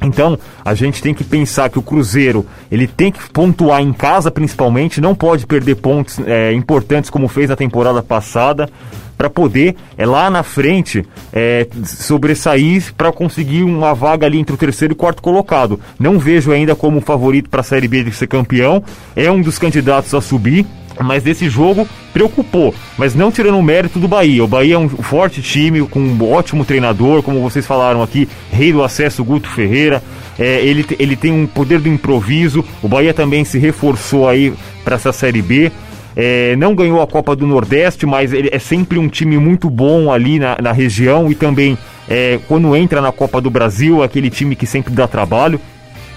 Então, 0.00 0.38
a 0.64 0.74
gente 0.74 1.00
tem 1.00 1.14
que 1.14 1.22
pensar 1.22 1.70
que 1.70 1.78
o 1.78 1.82
Cruzeiro 1.82 2.44
ele 2.70 2.86
tem 2.86 3.12
que 3.12 3.30
pontuar 3.30 3.80
em 3.80 3.92
casa, 3.92 4.30
principalmente, 4.30 5.00
não 5.00 5.14
pode 5.14 5.46
perder 5.46 5.76
pontos 5.76 6.18
é, 6.26 6.52
importantes 6.52 7.08
como 7.08 7.28
fez 7.28 7.48
na 7.48 7.56
temporada 7.56 8.02
passada 8.02 8.68
para 9.22 9.30
poder 9.30 9.76
é, 9.96 10.04
lá 10.04 10.28
na 10.28 10.42
frente 10.42 11.04
é, 11.32 11.68
sobressair 11.84 12.92
para 12.96 13.12
conseguir 13.12 13.62
uma 13.62 13.94
vaga 13.94 14.26
ali 14.26 14.36
entre 14.40 14.52
o 14.52 14.58
terceiro 14.58 14.92
e 14.92 14.96
o 14.96 14.96
quarto 14.96 15.22
colocado. 15.22 15.78
Não 15.96 16.18
vejo 16.18 16.50
ainda 16.50 16.74
como 16.74 17.00
favorito 17.00 17.48
para 17.48 17.60
a 17.60 17.64
Série 17.64 17.86
B 17.86 18.02
de 18.02 18.10
ser 18.10 18.26
campeão, 18.26 18.82
é 19.14 19.30
um 19.30 19.40
dos 19.40 19.58
candidatos 19.58 20.12
a 20.12 20.20
subir. 20.20 20.66
Mas 21.00 21.22
desse 21.22 21.48
jogo 21.48 21.88
preocupou, 22.12 22.74
mas 22.98 23.14
não 23.14 23.32
tirando 23.32 23.56
o 23.56 23.62
mérito 23.62 23.98
do 23.98 24.06
Bahia. 24.06 24.44
O 24.44 24.46
Bahia 24.46 24.74
é 24.74 24.78
um 24.78 24.90
forte 24.90 25.40
time, 25.40 25.80
com 25.86 25.98
um 25.98 26.30
ótimo 26.30 26.66
treinador, 26.66 27.22
como 27.22 27.40
vocês 27.40 27.66
falaram 27.66 28.02
aqui, 28.02 28.28
rei 28.50 28.72
do 28.72 28.84
acesso, 28.84 29.24
Guto 29.24 29.48
Ferreira. 29.48 30.02
É, 30.38 30.60
ele, 30.60 30.84
ele 30.98 31.16
tem 31.16 31.32
um 31.32 31.46
poder 31.46 31.80
do 31.80 31.88
improviso. 31.88 32.62
O 32.82 32.88
Bahia 32.88 33.14
também 33.14 33.42
se 33.42 33.58
reforçou 33.58 34.28
aí 34.28 34.52
para 34.84 34.96
essa 34.96 35.12
Série 35.12 35.40
B. 35.40 35.72
É, 36.16 36.54
não 36.56 36.74
ganhou 36.74 37.00
a 37.00 37.06
Copa 37.06 37.34
do 37.34 37.46
Nordeste, 37.46 38.04
mas 38.06 38.32
ele 38.32 38.50
é 38.52 38.58
sempre 38.58 38.98
um 38.98 39.08
time 39.08 39.38
muito 39.38 39.70
bom 39.70 40.12
ali 40.12 40.38
na, 40.38 40.56
na 40.60 40.72
região 40.72 41.30
e 41.30 41.34
também 41.34 41.76
é, 42.08 42.38
quando 42.46 42.74
entra 42.76 43.00
na 43.00 43.10
Copa 43.10 43.40
do 43.40 43.50
Brasil, 43.50 44.02
aquele 44.02 44.28
time 44.28 44.54
que 44.54 44.66
sempre 44.66 44.92
dá 44.92 45.08
trabalho. 45.08 45.60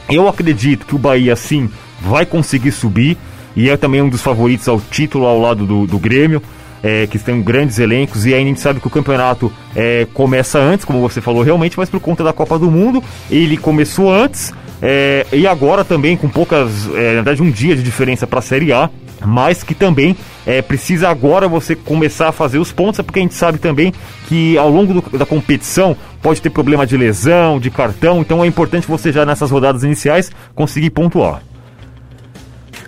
Eu 0.09 0.27
acredito 0.27 0.85
que 0.85 0.95
o 0.95 0.99
Bahia, 0.99 1.35
sim, 1.35 1.69
vai 2.01 2.25
conseguir 2.25 2.71
subir 2.71 3.17
e 3.55 3.69
é 3.69 3.77
também 3.77 4.01
um 4.01 4.09
dos 4.09 4.21
favoritos 4.21 4.67
ao 4.67 4.79
título 4.79 5.25
ao 5.25 5.39
lado 5.39 5.65
do, 5.65 5.87
do 5.87 5.97
Grêmio. 5.97 6.41
É, 6.83 7.07
que 7.07 7.17
tem 7.17 7.41
grandes 7.41 7.79
elencos, 7.79 8.27
e 8.27 8.33
aí 8.35 8.43
a 8.43 8.45
gente 8.45 8.59
sabe 8.59 8.79
que 8.79 8.85
o 8.85 8.91
campeonato 8.91 9.51
é, 9.75 10.05
começa 10.13 10.59
antes, 10.59 10.85
como 10.85 11.01
você 11.01 11.19
falou, 11.19 11.41
realmente, 11.41 11.75
mas 11.79 11.89
por 11.89 11.99
conta 11.99 12.23
da 12.23 12.31
Copa 12.31 12.59
do 12.59 12.69
Mundo, 12.69 13.03
ele 13.27 13.57
começou 13.57 14.13
antes, 14.13 14.53
é, 14.83 15.25
e 15.33 15.47
agora 15.47 15.83
também 15.83 16.15
com 16.15 16.29
poucas, 16.29 16.85
é, 16.93 17.07
na 17.07 17.13
verdade, 17.23 17.41
um 17.41 17.49
dia 17.49 17.75
de 17.75 17.81
diferença 17.81 18.27
para 18.27 18.37
a 18.37 18.41
Série 18.41 18.71
A, 18.71 18.87
mas 19.23 19.63
que 19.63 19.73
também 19.73 20.15
é, 20.45 20.61
precisa 20.61 21.09
agora 21.09 21.47
você 21.47 21.75
começar 21.75 22.29
a 22.29 22.31
fazer 22.31 22.59
os 22.59 22.71
pontos, 22.71 23.01
porque 23.01 23.19
a 23.19 23.21
gente 23.21 23.35
sabe 23.35 23.57
também 23.57 23.93
que 24.27 24.57
ao 24.57 24.69
longo 24.69 25.01
do, 25.01 25.17
da 25.17 25.25
competição 25.25 25.95
pode 26.21 26.41
ter 26.41 26.49
problema 26.49 26.85
de 26.85 26.97
lesão, 26.97 27.59
de 27.59 27.69
cartão, 27.69 28.21
então 28.21 28.43
é 28.43 28.47
importante 28.47 28.87
você 28.87 29.11
já 29.11 29.25
nessas 29.25 29.51
rodadas 29.51 29.83
iniciais 29.83 30.31
conseguir 30.53 30.89
pontuar. 30.89 31.41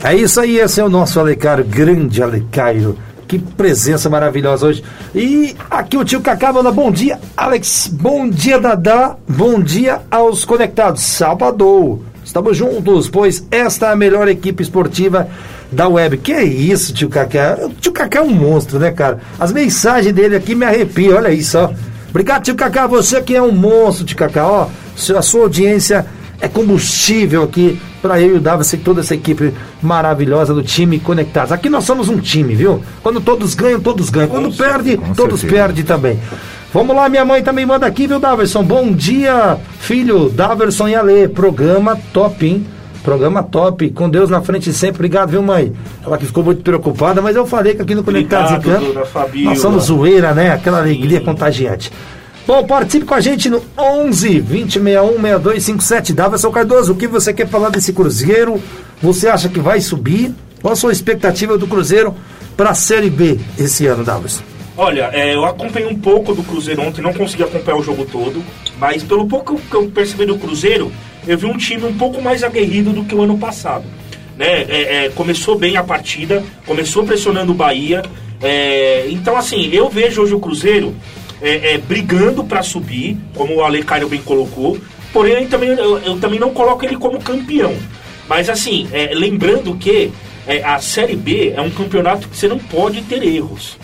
É 0.04 0.16
isso 0.16 0.40
aí, 0.40 0.58
esse 0.58 0.80
é 0.80 0.84
o 0.84 0.90
nosso 0.90 1.20
Alecairo, 1.20 1.64
grande 1.64 2.22
Alecairo. 2.22 2.98
Que 3.28 3.38
presença 3.38 4.10
maravilhosa 4.10 4.68
hoje. 4.68 4.84
E 5.14 5.54
aqui 5.70 5.98
o 5.98 6.06
tio 6.06 6.22
Cacá 6.22 6.54
manda 6.54 6.72
bom 6.72 6.90
dia, 6.90 7.20
Alex. 7.36 7.90
Bom 7.92 8.30
dia, 8.30 8.58
Dadá. 8.58 9.18
Bom 9.28 9.62
dia 9.62 10.02
aos 10.10 10.46
conectados. 10.46 11.02
Salvador. 11.02 12.00
Estamos 12.38 12.56
juntos, 12.56 13.10
pois 13.10 13.44
esta 13.50 13.88
é 13.88 13.94
a 13.94 13.96
melhor 13.96 14.28
equipe 14.28 14.62
esportiva 14.62 15.28
da 15.72 15.88
web. 15.88 16.20
Que 16.20 16.34
é 16.34 16.44
isso, 16.44 16.94
tio 16.94 17.10
Cacá? 17.10 17.58
O 17.64 17.70
tio 17.70 17.92
Cacá 17.92 18.20
é 18.20 18.22
um 18.22 18.30
monstro, 18.30 18.78
né, 18.78 18.92
cara? 18.92 19.20
As 19.40 19.52
mensagens 19.52 20.14
dele 20.14 20.36
aqui 20.36 20.54
me 20.54 20.64
arrepiam, 20.64 21.18
olha 21.18 21.34
isso, 21.34 21.58
ó. 21.58 21.72
Obrigado, 22.12 22.44
tio 22.44 22.54
Cacá. 22.54 22.86
Você 22.86 23.20
que 23.24 23.36
é 23.36 23.42
um 23.42 23.52
monstro, 23.52 24.06
tio 24.06 24.16
Cacá, 24.16 24.46
ó. 24.46 24.68
A 25.18 25.22
sua 25.24 25.42
audiência 25.42 26.06
é 26.40 26.48
combustível 26.48 27.42
aqui 27.42 27.82
para 28.04 28.22
eu 28.22 28.36
e 28.36 28.40
o 28.40 28.44
e 28.74 28.78
toda 28.78 29.02
essa 29.02 29.16
equipe 29.16 29.52
maravilhosa 29.82 30.54
do 30.54 30.62
time 30.62 31.00
conectados. 31.00 31.52
Aqui 31.52 31.70
nós 31.70 31.86
somos 31.86 32.08
um 32.08 32.20
time, 32.20 32.54
viu? 32.54 32.84
Quando 33.02 33.20
todos 33.20 33.56
ganham, 33.56 33.80
todos 33.80 34.12
ganham. 34.12 34.30
Quando 34.30 34.52
com 34.52 34.58
perde, 34.58 34.92
certeza, 34.92 35.16
todos 35.16 35.44
perdem 35.44 35.84
também. 35.84 36.20
Vamos 36.74 36.96
lá, 36.96 37.08
minha 37.08 37.24
mãe 37.24 37.42
também 37.42 37.66
manda 37.66 37.86
aqui, 37.86 38.08
viu, 38.08 38.20
Daverson? 38.20 38.62
Bom 38.62 38.92
dia, 38.92 39.58
filho, 39.80 40.30
Daverson 40.30 40.90
e 40.90 40.96
Ale. 40.96 41.28
Programa 41.30 41.98
top, 42.12 42.46
hein? 42.46 42.68
Programa 43.04 43.42
top, 43.42 43.90
com 43.92 44.10
Deus 44.10 44.30
na 44.30 44.42
frente 44.42 44.74
sempre. 44.74 44.98
Obrigado, 44.98 45.30
viu, 45.30 45.42
mãe? 45.42 45.72
Ela 46.06 46.18
que 46.18 46.26
ficou 46.26 46.44
muito 46.44 46.62
preocupada, 46.62 47.22
mas 47.22 47.38
eu 47.38 47.46
falei 47.46 47.74
que 47.74 47.82
aqui 47.82 47.96
no 47.96 48.04
Conectados 48.04 48.52
em 48.52 48.60
Campo 48.60 48.94
nós 49.46 49.60
somos 49.60 49.86
zoeira, 49.86 50.34
né? 50.34 50.52
Aquela 50.52 50.80
alegria 50.80 51.20
Sim. 51.20 51.26
contagiante. 51.26 51.90
Bom, 52.46 52.66
participe 52.66 53.06
com 53.06 53.14
a 53.14 53.22
gente 53.22 53.50
no 53.50 53.62
11 53.78 54.42
2061 54.42 55.22
6257. 55.22 56.14
Daverson 56.14 56.52
Cardoso, 56.52 56.92
o 56.92 56.96
que 56.96 57.08
você 57.08 57.34
quer 57.34 57.48
falar 57.48 57.70
desse 57.70 57.94
Cruzeiro? 57.94 58.62
Você 59.02 59.30
acha 59.30 59.48
que 59.48 59.60
vai 59.60 59.80
subir? 59.80 60.34
Qual 60.62 60.74
a 60.74 60.76
sua 60.76 60.92
expectativa 60.92 61.58
do 61.58 61.66
Cruzeiro 61.66 62.14
para 62.58 62.72
a 62.72 62.74
Série 62.74 63.10
B 63.10 63.40
esse 63.58 63.86
ano, 63.88 64.04
Daverson? 64.04 64.57
Olha, 64.78 65.10
é, 65.12 65.34
eu 65.34 65.44
acompanhei 65.44 65.90
um 65.90 65.98
pouco 65.98 66.36
do 66.36 66.44
Cruzeiro 66.44 66.84
ontem, 66.84 67.02
não 67.02 67.12
consegui 67.12 67.42
acompanhar 67.42 67.80
o 67.80 67.84
jogo 67.84 68.06
todo, 68.06 68.44
mas 68.78 69.02
pelo 69.02 69.28
pouco 69.28 69.60
que 69.60 69.74
eu 69.74 69.90
percebi 69.90 70.24
do 70.24 70.38
Cruzeiro, 70.38 70.92
eu 71.26 71.36
vi 71.36 71.48
um 71.48 71.58
time 71.58 71.84
um 71.84 71.98
pouco 71.98 72.22
mais 72.22 72.44
aguerrido 72.44 72.94
do 72.94 73.04
que 73.04 73.16
o 73.16 73.24
ano 73.24 73.40
passado. 73.40 73.86
Né? 74.38 74.62
É, 74.70 75.06
é, 75.06 75.10
começou 75.10 75.58
bem 75.58 75.78
a 75.78 75.84
partida, 75.84 76.44
começou 76.64 77.04
pressionando 77.04 77.54
o 77.54 77.56
Bahia. 77.56 78.04
É, 78.40 79.08
então, 79.10 79.36
assim, 79.36 79.68
eu 79.74 79.90
vejo 79.90 80.22
hoje 80.22 80.36
o 80.36 80.40
Cruzeiro 80.40 80.96
é, 81.42 81.74
é, 81.74 81.78
brigando 81.80 82.44
para 82.44 82.62
subir, 82.62 83.18
como 83.34 83.56
o 83.56 83.64
Ale 83.64 83.82
Caio 83.82 84.08
bem 84.08 84.22
colocou. 84.22 84.78
Porém, 85.12 85.42
eu 85.42 85.50
também, 85.50 85.70
eu, 85.70 85.98
eu, 85.98 86.20
também 86.20 86.40
não 86.40 86.52
coloco 86.52 86.86
ele 86.86 86.98
como 86.98 87.20
campeão. 87.20 87.76
Mas 88.30 88.48
assim, 88.48 88.88
lembrando 89.14 89.76
que 89.76 90.12
a 90.64 90.80
Série 90.80 91.16
B 91.16 91.54
é 91.56 91.62
um 91.62 91.70
campeonato 91.72 92.28
que 92.28 92.38
você 92.38 92.48
não 92.48 92.60
pode 92.60 93.02
ter 93.04 93.24
erros. 93.24 93.78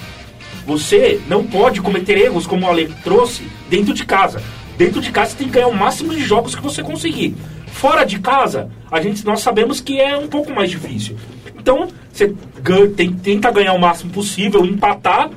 Você 0.65 1.22
não 1.27 1.46
pode 1.46 1.82
cometer 1.82 2.17
erros, 2.17 2.48
como 2.48 2.65
o 2.65 2.70
Ale 2.70 2.88
trouxe, 3.03 3.43
dentro 3.70 3.93
de 3.93 4.05
casa. 4.05 4.41
Dentro 4.77 5.01
de 5.01 5.12
casa 5.12 5.32
você 5.32 5.38
tem 5.38 5.48
que 5.48 5.53
ganhar 5.53 5.67
o 5.67 5.75
máximo 5.75 6.13
de 6.13 6.22
jogos 6.22 6.55
que 6.55 6.62
você 6.62 6.82
conseguir. 6.82 7.36
Fora 7.67 8.03
de 8.03 8.20
casa, 8.20 8.70
a 8.91 9.01
gente, 9.01 9.25
nós 9.25 9.41
sabemos 9.41 9.82
que 9.82 10.00
é 10.00 10.17
um 10.17 10.27
pouco 10.27 10.53
mais 10.53 10.70
difícil. 10.70 11.17
Então, 11.58 11.88
você 12.12 12.34
ganha, 12.62 12.89
tem, 12.89 13.12
tenta 13.12 13.51
ganhar 13.51 13.74
o 13.74 13.79
máximo 13.79 14.12
possível, 14.12 14.65
empatar 14.65 15.29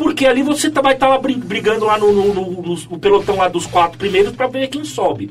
porque 0.00 0.24
ali 0.24 0.42
você 0.42 0.70
tá, 0.70 0.80
vai 0.80 0.94
estar 0.94 1.08
tá 1.10 1.18
brigando 1.18 1.84
lá 1.84 1.98
no, 1.98 2.10
no, 2.10 2.32
no, 2.32 2.62
no, 2.62 2.98
pelotão 2.98 3.36
lá 3.36 3.48
dos 3.48 3.66
quatro 3.66 3.98
primeiros 3.98 4.34
para 4.34 4.46
ver 4.46 4.68
quem 4.68 4.82
sobe. 4.82 5.30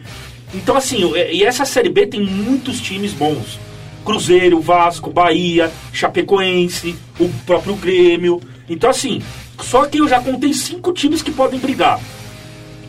Então, 0.53 0.77
assim, 0.77 1.11
e 1.31 1.43
essa 1.43 1.65
Série 1.65 1.89
B 1.89 2.05
tem 2.05 2.21
muitos 2.21 2.79
times 2.79 3.11
bons. 3.11 3.59
Cruzeiro, 4.05 4.61
Vasco, 4.61 5.09
Bahia, 5.09 5.71
Chapecoense, 5.91 6.95
o 7.19 7.27
próprio 7.47 7.75
Grêmio. 7.75 8.39
Então, 8.69 8.91
assim, 8.91 9.23
só 9.61 9.85
que 9.85 9.99
eu 9.99 10.07
já 10.07 10.19
contei 10.19 10.53
cinco 10.53 10.91
times 10.93 11.21
que 11.21 11.31
podem 11.31 11.59
brigar. 11.59 11.99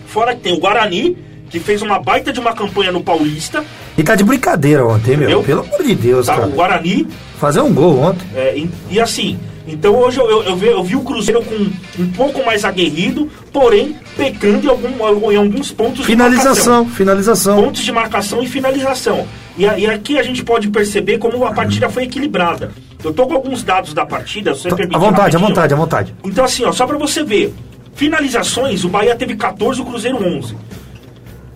Fora 0.06 0.34
que 0.34 0.40
tem 0.40 0.52
o 0.52 0.58
Guarani, 0.58 1.16
que 1.48 1.58
fez 1.58 1.82
uma 1.82 1.98
baita 1.98 2.32
de 2.32 2.40
uma 2.40 2.52
campanha 2.52 2.92
no 2.92 3.02
Paulista. 3.02 3.64
E 3.96 4.02
tá 4.02 4.14
de 4.14 4.24
brincadeira 4.24 4.86
ontem, 4.86 5.16
meu. 5.16 5.42
Pelo 5.42 5.60
amor 5.60 5.82
de 5.82 5.94
Deus, 5.94 6.26
tá, 6.26 6.36
cara. 6.36 6.46
O 6.46 6.52
Guarani. 6.52 7.06
Fazer 7.38 7.60
um 7.60 7.72
gol 7.72 7.98
ontem. 7.98 8.26
É, 8.34 8.56
e, 8.56 8.70
e 8.90 9.00
assim, 9.00 9.38
então 9.66 9.94
hoje 9.96 10.18
eu, 10.18 10.28
eu, 10.28 10.42
eu, 10.42 10.56
vi, 10.56 10.66
eu, 10.66 10.82
vi, 10.82 10.96
o 10.96 11.00
Cruzeiro 11.00 11.42
com 11.42 12.02
um 12.02 12.10
pouco 12.12 12.44
mais 12.44 12.64
aguerrido, 12.64 13.28
porém 13.52 13.96
pecando 14.16 14.66
em, 14.66 14.68
algum, 14.68 15.32
em 15.32 15.36
alguns 15.36 15.70
pontos 15.70 16.04
finalização, 16.04 16.84
de 16.84 16.90
finalização. 16.90 17.62
Pontos 17.62 17.82
de 17.82 17.92
marcação 17.92 18.42
e 18.42 18.46
finalização. 18.46 19.26
E, 19.56 19.64
e, 19.64 19.86
aqui 19.86 20.18
a 20.18 20.22
gente 20.22 20.44
pode 20.44 20.68
perceber 20.68 21.18
como 21.18 21.44
a 21.44 21.52
partida 21.52 21.88
foi 21.88 22.04
equilibrada. 22.04 22.72
Eu 23.02 23.12
tô 23.14 23.26
com 23.26 23.34
alguns 23.34 23.62
dados 23.62 23.94
da 23.94 24.04
partida, 24.04 24.54
você 24.54 24.68
permite. 24.68 24.94
À 24.94 24.98
vontade, 24.98 25.36
à 25.36 25.38
vontade, 25.38 25.74
à 25.74 25.76
vontade. 25.76 26.14
Então 26.24 26.44
assim, 26.44 26.64
ó, 26.64 26.72
só 26.72 26.86
para 26.86 26.98
você 26.98 27.22
ver. 27.24 27.54
Finalizações, 27.94 28.84
o 28.84 28.88
Bahia 28.88 29.14
teve 29.16 29.36
14, 29.36 29.80
o 29.80 29.84
Cruzeiro 29.84 30.16
11. 30.16 30.56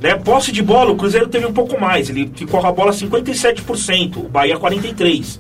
Né? 0.01 0.15
Posse 0.17 0.53
de 0.53 0.63
bola, 0.63 0.93
o 0.93 0.97
Cruzeiro 0.97 1.29
teve 1.29 1.47
um 1.47 1.53
pouco 1.53 1.81
mais, 1.81 2.11
ele 2.11 2.31
ficou 2.35 2.61
com 2.61 2.67
a 2.67 2.73
bola 2.73 2.93
57%, 2.93 4.17
o 4.19 4.29
Bahia 4.29 4.59
43%. 4.59 5.39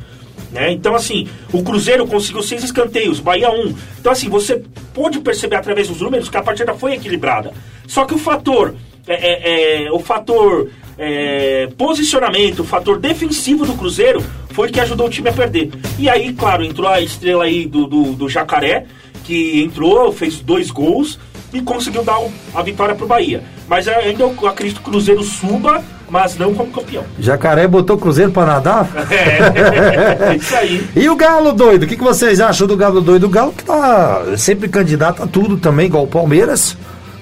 Né? 0.51 0.71
Então, 0.71 0.95
assim, 0.95 1.27
o 1.53 1.63
Cruzeiro 1.63 2.07
conseguiu 2.07 2.43
seis 2.43 2.63
escanteios, 2.63 3.19
Bahia 3.19 3.51
um. 3.51 3.75
Então, 3.99 4.13
assim, 4.13 4.29
você 4.29 4.63
pode 4.95 5.19
perceber 5.19 5.57
através 5.57 5.89
dos 5.89 6.01
números 6.01 6.29
que 6.29 6.37
a 6.37 6.43
partida 6.43 6.73
foi 6.75 6.95
equilibrada. 6.95 7.53
Só 7.89 8.05
que 8.05 8.15
o 8.15 8.19
fator, 8.19 8.75
é, 9.07 9.15
é, 9.15 9.85
é, 9.87 9.93
o 9.93 9.99
fator 9.99 10.71
é, 10.99 11.69
posicionamento, 11.77 12.61
o 12.61 12.65
fator 12.65 12.99
defensivo 12.99 13.67
do 13.67 13.75
Cruzeiro 13.75 14.25
foi 14.51 14.71
que 14.71 14.81
ajudou 14.81 15.07
o 15.07 15.11
time 15.11 15.29
a 15.29 15.33
perder. 15.33 15.71
E 15.99 16.09
aí, 16.09 16.33
claro, 16.33 16.65
entrou 16.65 16.89
a 16.89 17.01
estrela 17.01 17.45
aí 17.45 17.67
do, 17.67 17.87
do, 17.87 18.13
do 18.13 18.29
Jacaré, 18.29 18.87
que 19.25 19.63
entrou, 19.63 20.13
fez 20.13 20.41
dois 20.41 20.71
gols 20.71 21.19
e 21.53 21.61
conseguiu 21.61 22.05
dar 22.05 22.19
a 22.55 22.63
vitória 22.63 22.95
para 22.95 23.05
o 23.05 23.09
Bahia. 23.09 23.43
Mas 23.69 23.89
ainda 23.89 24.23
eu 24.23 24.49
acredito 24.49 24.81
que 24.81 24.89
o 24.89 24.93
Cruzeiro 24.93 25.23
suba 25.23 25.83
mas 26.09 26.37
não 26.37 26.55
como 26.55 26.71
campeão. 26.71 27.03
Jacaré 27.19 27.67
botou 27.67 27.99
Cruzeiro 27.99 28.31
para 28.31 28.47
nadar? 28.47 28.89
É, 29.15 30.33
é, 30.33 30.37
isso 30.37 30.55
aí. 30.55 30.87
e 30.95 31.09
o 31.09 31.17
Galo 31.17 31.53
doido? 31.53 31.85
O 31.85 31.87
que, 31.87 31.97
que 31.97 32.03
vocês 32.03 32.41
acham 32.41 32.67
do 32.67 32.77
Galo 32.77 33.01
doido? 33.01 33.25
O 33.25 33.29
Galo 33.29 33.53
que 33.53 33.65
tá 33.65 34.23
sempre 34.37 34.69
candidato 34.69 35.23
a 35.23 35.27
tudo 35.27 35.57
também, 35.57 35.87
igual 35.87 36.05
o 36.05 36.09
Palmeiras. 36.09 36.77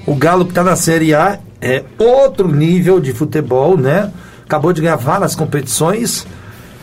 O 0.07 0.15
Galo 0.15 0.45
que 0.45 0.53
tá 0.53 0.63
na 0.63 0.77
Série 0.77 1.15
A 1.15 1.39
é 1.63 1.85
outro 1.97 2.49
nível 2.53 2.99
de 2.99 3.13
futebol, 3.13 3.77
né? 3.77 4.11
Acabou 4.45 4.73
de 4.73 4.83
ganhar 4.83 4.97
várias 4.97 5.37
competições. 5.37 6.27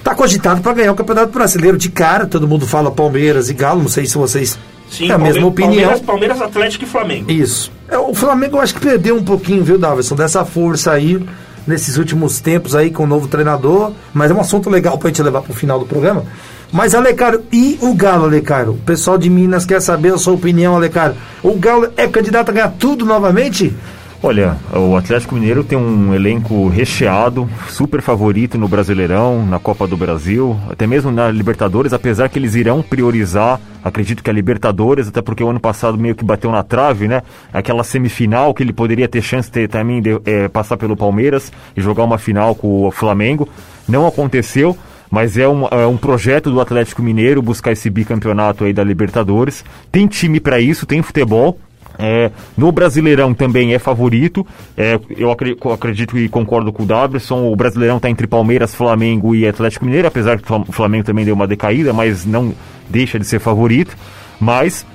Tá 0.04 0.16
cogitado 0.16 0.62
para 0.62 0.74
ganhar 0.74 0.94
o 0.94 0.96
Campeonato 0.96 1.34
Brasileiro 1.34 1.78
de 1.78 1.90
cara. 1.90 2.26
Todo 2.26 2.48
mundo 2.48 2.66
fala 2.66 2.90
Palmeiras 2.90 3.50
e 3.50 3.54
Galo. 3.54 3.82
Não 3.82 3.90
sei 3.90 4.06
se 4.06 4.18
vocês 4.18 4.58
Sim, 4.90 5.08
têm 5.08 5.12
a 5.12 5.18
mesma 5.18 5.46
opinião. 5.46 5.74
Palmeiras, 5.74 6.02
Palmeiras, 6.02 6.42
Atlético 6.42 6.86
e 6.86 6.88
Flamengo. 6.88 7.30
Isso. 7.30 7.72
É, 7.90 7.98
o 7.98 8.14
Flamengo 8.14 8.56
eu 8.56 8.62
acho 8.62 8.74
que 8.74 8.80
perdeu 8.80 9.16
um 9.18 9.24
pouquinho, 9.24 9.64
viu, 9.64 9.78
Davidson? 9.78 10.16
Dessa 10.16 10.46
força 10.46 10.94
aí 10.94 11.22
nesses 11.68 11.98
últimos 11.98 12.40
tempos 12.40 12.76
aí 12.76 12.90
com 12.90 13.04
o 13.04 13.08
novo 13.08 13.28
treinador, 13.28 13.92
mas 14.14 14.32
é 14.32 14.34
um 14.34 14.40
assunto 14.40 14.70
legal 14.70 14.98
para 14.98 15.10
a 15.10 15.12
gente 15.12 15.22
levar 15.22 15.42
para 15.42 15.52
o 15.52 15.56
final 15.56 15.78
do 15.78 15.86
programa. 15.86 16.24
Mas, 16.72 16.94
Alecaro, 16.94 17.44
e 17.52 17.78
o 17.82 17.94
Galo, 17.94 18.26
Alecaro? 18.26 18.74
O 18.74 18.78
pessoal 18.78 19.18
de 19.18 19.30
Minas 19.30 19.66
quer 19.66 19.82
saber 19.82 20.14
a 20.14 20.18
sua 20.18 20.34
opinião, 20.34 20.76
Alecaro. 20.76 21.16
O 21.44 21.54
Galo 21.56 21.90
é 21.98 22.08
candidato 22.08 22.50
a 22.50 22.54
ganhar 22.54 22.74
tudo 22.78 23.06
novamente? 23.06 23.76
Olha, 24.22 24.58
o 24.74 24.98
Atlético 24.98 25.34
Mineiro 25.34 25.64
tem 25.64 25.78
um 25.78 26.14
elenco 26.14 26.68
recheado, 26.68 27.50
super 27.70 28.02
favorito 28.02 28.58
no 28.58 28.68
Brasileirão, 28.68 29.46
na 29.46 29.60
Copa 29.60 29.88
do 29.88 29.96
Brasil, 29.96 30.60
até 30.70 30.86
mesmo 30.86 31.10
na 31.10 31.32
Libertadores, 31.32 31.94
apesar 31.94 32.28
que 32.28 32.38
eles 32.38 32.54
irão 32.54 32.82
priorizar, 32.82 33.62
acredito 33.82 34.22
que 34.22 34.30
a 34.30 34.34
Libertadores, 34.34 35.08
até 35.08 35.22
porque 35.22 35.42
o 35.42 35.50
ano 35.50 35.60
passado 35.60 35.98
meio 35.98 36.16
que 36.16 36.26
bateu 36.26 36.52
na 36.52 36.64
trave, 36.64 37.08
né? 37.08 37.22
Aquela 37.54 37.82
semifinal 37.82 38.54
que 38.54 38.62
ele 38.62 38.74
poderia 38.74 39.08
ter 39.08 39.22
chance 39.22 39.50
de 39.50 39.70
também 39.70 40.02
de, 40.02 40.20
é, 40.26 40.50
passar 40.50 40.76
pelo 40.76 40.98
Palmeiras 40.98 41.50
e 41.78 41.80
jogar 41.80 42.04
uma 42.04 42.18
final 42.18 42.54
com 42.54 42.88
o 42.88 42.92
Flamengo. 42.92 43.48
Não 43.88 44.06
aconteceu 44.06 44.78
mas 45.12 45.38
é 45.38 45.48
um, 45.48 45.66
é 45.66 45.88
um 45.88 45.98
projeto 45.98 46.52
do 46.52 46.62
Atlético 46.62 47.02
Mineiro 47.02 47.42
buscar 47.42 47.72
esse 47.72 47.90
bicampeonato 47.90 48.64
aí 48.64 48.74
da 48.74 48.84
Libertadores. 48.84 49.66
Tem 49.92 50.06
time 50.06 50.40
para 50.40 50.60
isso, 50.60 50.86
tem 50.86 51.02
futebol, 51.02 51.58
É, 52.02 52.32
no 52.58 52.72
Brasileirão 52.72 53.34
também 53.34 53.74
é 53.74 53.80
favorito. 53.80 54.48
É, 54.78 54.98
eu 55.18 55.30
acredito 55.30 56.18
e 56.18 56.30
concordo 56.30 56.72
com 56.72 56.84
o 56.84 56.86
Davidson. 56.86 57.52
O 57.52 57.56
Brasileirão 57.58 57.98
está 57.98 58.10
entre 58.10 58.26
Palmeiras, 58.26 58.74
Flamengo 58.74 59.36
e 59.36 59.46
Atlético 59.46 59.84
Mineiro, 59.84 60.08
apesar 60.08 60.40
que 60.40 60.52
o 60.52 60.72
Flamengo 60.72 61.04
também 61.04 61.26
deu 61.26 61.36
uma 61.36 61.46
decaída, 61.46 61.92
mas 61.92 62.26
não 62.26 62.54
deixa 62.90 63.20
de 63.20 63.26
ser 63.26 63.40
favorito. 63.40 63.98
Mas 64.40 64.86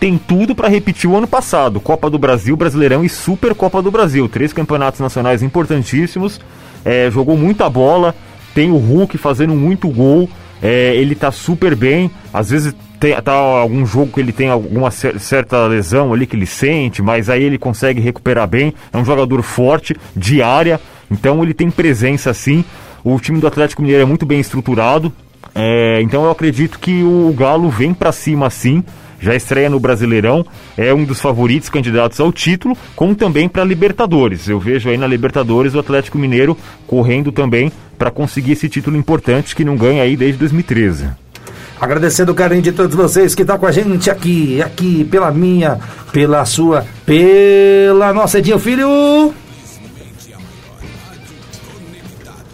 tem 0.00 0.18
tudo 0.18 0.54
para 0.54 0.68
repetir 0.68 1.08
o 1.08 1.16
ano 1.16 1.28
passado: 1.28 1.80
Copa 1.80 2.10
do 2.10 2.18
Brasil, 2.18 2.56
Brasileirão 2.56 3.04
e 3.04 3.08
Supercopa 3.08 3.80
do 3.80 3.90
Brasil. 3.90 4.28
Três 4.28 4.52
campeonatos 4.52 4.98
nacionais 4.98 5.44
importantíssimos. 5.44 6.40
É, 6.84 7.08
jogou 7.12 7.36
muita 7.36 7.70
bola. 7.70 8.12
Tem 8.52 8.72
o 8.72 8.76
Hulk 8.76 9.16
fazendo 9.18 9.54
muito 9.54 9.88
gol. 9.88 10.28
É, 10.60 10.96
ele 10.96 11.14
tá 11.14 11.30
super 11.30 11.76
bem. 11.76 12.10
Às 12.32 12.50
vezes 12.50 12.74
tem 13.00 13.18
tá 13.22 13.32
algum 13.32 13.86
jogo 13.86 14.12
que 14.12 14.20
ele 14.20 14.30
tem 14.30 14.50
alguma 14.50 14.90
certa 14.90 15.66
lesão 15.66 16.12
ali 16.12 16.26
que 16.26 16.36
ele 16.36 16.44
sente, 16.44 17.00
mas 17.00 17.30
aí 17.30 17.42
ele 17.42 17.56
consegue 17.56 17.98
recuperar 17.98 18.46
bem. 18.46 18.74
É 18.92 18.98
um 18.98 19.04
jogador 19.04 19.42
forte, 19.42 19.96
de 20.14 20.42
área, 20.42 20.78
então 21.10 21.42
ele 21.42 21.54
tem 21.54 21.70
presença 21.70 22.34
sim. 22.34 22.62
O 23.02 23.18
time 23.18 23.40
do 23.40 23.46
Atlético 23.46 23.80
Mineiro 23.80 24.02
é 24.02 24.06
muito 24.06 24.26
bem 24.26 24.38
estruturado, 24.38 25.10
é, 25.54 26.00
então 26.02 26.24
eu 26.24 26.30
acredito 26.30 26.78
que 26.78 27.02
o 27.02 27.34
Galo 27.36 27.70
vem 27.70 27.94
para 27.94 28.12
cima 28.12 28.50
sim. 28.50 28.84
Já 29.22 29.34
estreia 29.34 29.68
no 29.68 29.78
Brasileirão, 29.78 30.46
é 30.78 30.94
um 30.94 31.04
dos 31.04 31.20
favoritos 31.20 31.68
candidatos 31.68 32.18
ao 32.20 32.32
título, 32.32 32.76
como 32.96 33.14
também 33.14 33.50
para 33.50 33.62
Libertadores. 33.62 34.48
Eu 34.48 34.58
vejo 34.58 34.88
aí 34.88 34.96
na 34.96 35.06
Libertadores 35.06 35.74
o 35.74 35.78
Atlético 35.78 36.16
Mineiro 36.16 36.56
correndo 36.86 37.30
também 37.30 37.70
para 37.98 38.10
conseguir 38.10 38.52
esse 38.52 38.66
título 38.66 38.96
importante 38.96 39.54
que 39.54 39.62
não 39.64 39.76
ganha 39.76 40.02
aí 40.02 40.16
desde 40.16 40.38
2013. 40.38 41.29
Agradecendo 41.80 42.32
o 42.32 42.34
carinho 42.34 42.60
de 42.60 42.72
todos 42.72 42.94
vocês 42.94 43.34
que 43.34 43.40
estão 43.40 43.56
tá 43.56 43.60
com 43.60 43.66
a 43.66 43.72
gente 43.72 44.10
aqui, 44.10 44.60
aqui, 44.60 45.02
pela 45.04 45.30
minha, 45.30 45.80
pela 46.12 46.44
sua, 46.44 46.84
pela 47.06 48.12
nossa 48.12 48.38
Edinho 48.38 48.58
Filho. 48.58 49.34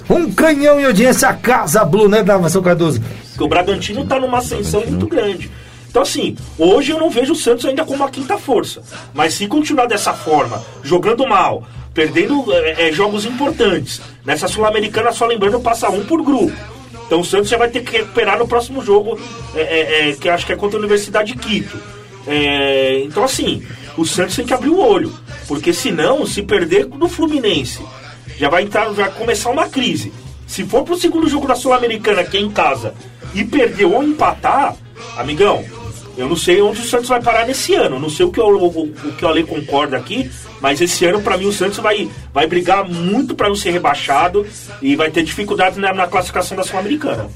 Um 0.09 0.33
canhão 0.33 0.78
em 0.78 0.85
audiência, 0.85 1.28
a 1.28 1.35
Casa 1.35 1.85
Blue, 1.85 2.09
né, 2.09 2.23
Davação 2.23 2.62
Cardoso? 2.62 3.02
O 3.37 3.49
Bragantino 3.49 4.06
tá 4.06 4.21
numa 4.21 4.38
ascensão 4.38 4.87
muito 4.87 5.09
grande. 5.09 5.50
Então, 5.90 6.02
assim, 6.02 6.37
hoje 6.56 6.92
eu 6.92 7.00
não 7.00 7.11
vejo 7.11 7.33
o 7.33 7.37
Santos 7.37 7.64
ainda 7.64 7.85
como 7.85 8.04
a 8.04 8.11
quinta 8.11 8.38
força. 8.38 8.80
Mas 9.12 9.35
se 9.35 9.49
continuar 9.49 9.87
dessa 9.87 10.12
forma, 10.12 10.62
jogando 10.85 11.26
mal, 11.26 11.64
perdendo 11.92 12.45
é, 12.52 12.92
jogos 12.92 13.25
importantes, 13.25 14.00
nessa 14.25 14.47
Sul-Americana, 14.47 15.11
só 15.11 15.26
lembrando, 15.26 15.59
passa 15.59 15.88
um 15.90 16.04
por 16.04 16.23
grupo 16.23 16.75
então 17.07 17.21
o 17.21 17.25
Santos 17.25 17.49
já 17.49 17.57
vai 17.57 17.69
ter 17.69 17.83
que 17.83 17.99
recuperar 17.99 18.38
no 18.38 18.49
próximo 18.49 18.85
jogo, 18.85 19.19
é, 19.55 19.61
é, 19.61 20.11
é 20.11 20.12
que 20.14 20.28
acho 20.28 20.47
que 20.47 20.52
é 20.52 20.57
contra 20.57 20.76
a 20.76 20.81
Universidade 20.81 21.33
de 21.33 21.38
Quito. 21.38 21.78
É, 22.26 23.02
então, 23.05 23.23
assim, 23.23 23.64
o 23.97 24.05
Santos 24.05 24.35
tem 24.35 24.45
que 24.45 24.52
abrir 24.52 24.71
o 24.71 24.81
olho. 24.81 25.12
Porque 25.47 25.73
senão, 25.73 26.26
se 26.26 26.43
perder 26.43 26.87
no 26.87 27.09
Fluminense, 27.09 27.81
já 28.37 28.49
vai 28.49 28.64
entrar, 28.64 28.90
vai 28.90 29.11
começar 29.12 29.50
uma 29.50 29.69
crise. 29.69 30.12
Se 30.47 30.64
for 30.64 30.83
pro 30.83 30.97
segundo 30.97 31.28
jogo 31.28 31.47
da 31.47 31.55
Sul-Americana, 31.55 32.25
que 32.25 32.37
é 32.37 32.40
em 32.40 32.50
casa, 32.50 32.95
e 33.35 33.45
perder 33.45 33.85
ou 33.85 34.02
empatar, 34.02 34.76
amigão, 35.16 35.64
eu 36.16 36.28
não 36.28 36.37
sei 36.37 36.62
onde 36.62 36.80
o 36.80 36.85
Santos 36.85 37.08
vai 37.08 37.20
parar 37.20 37.46
nesse 37.46 37.75
ano. 37.75 37.99
Não 37.99 38.08
sei 38.08 38.25
o 38.25 38.30
que 38.30 38.40
o, 38.40 38.46
o, 38.46 38.66
o 38.66 39.12
que 39.16 39.25
o 39.25 39.28
Ale 39.28 39.44
concorda 39.44 39.96
aqui, 39.96 40.30
mas 40.61 40.80
esse 40.80 41.04
ano, 41.04 41.20
para 41.20 41.37
mim, 41.37 41.46
o 41.46 41.52
Santos 41.52 41.78
vai, 41.78 42.08
vai 42.32 42.46
brigar 42.46 42.88
muito 42.88 43.35
para 43.35 43.49
não 43.49 43.56
ser 43.56 43.70
rebaixado 43.70 44.46
e 44.80 44.96
vai 44.96 45.11
ter 45.11 45.23
dificuldade 45.23 45.78
na, 45.78 45.92
na 45.92 46.06
classificação 46.06 46.56
da 46.56 46.62
Sul-Americana. 46.62 47.28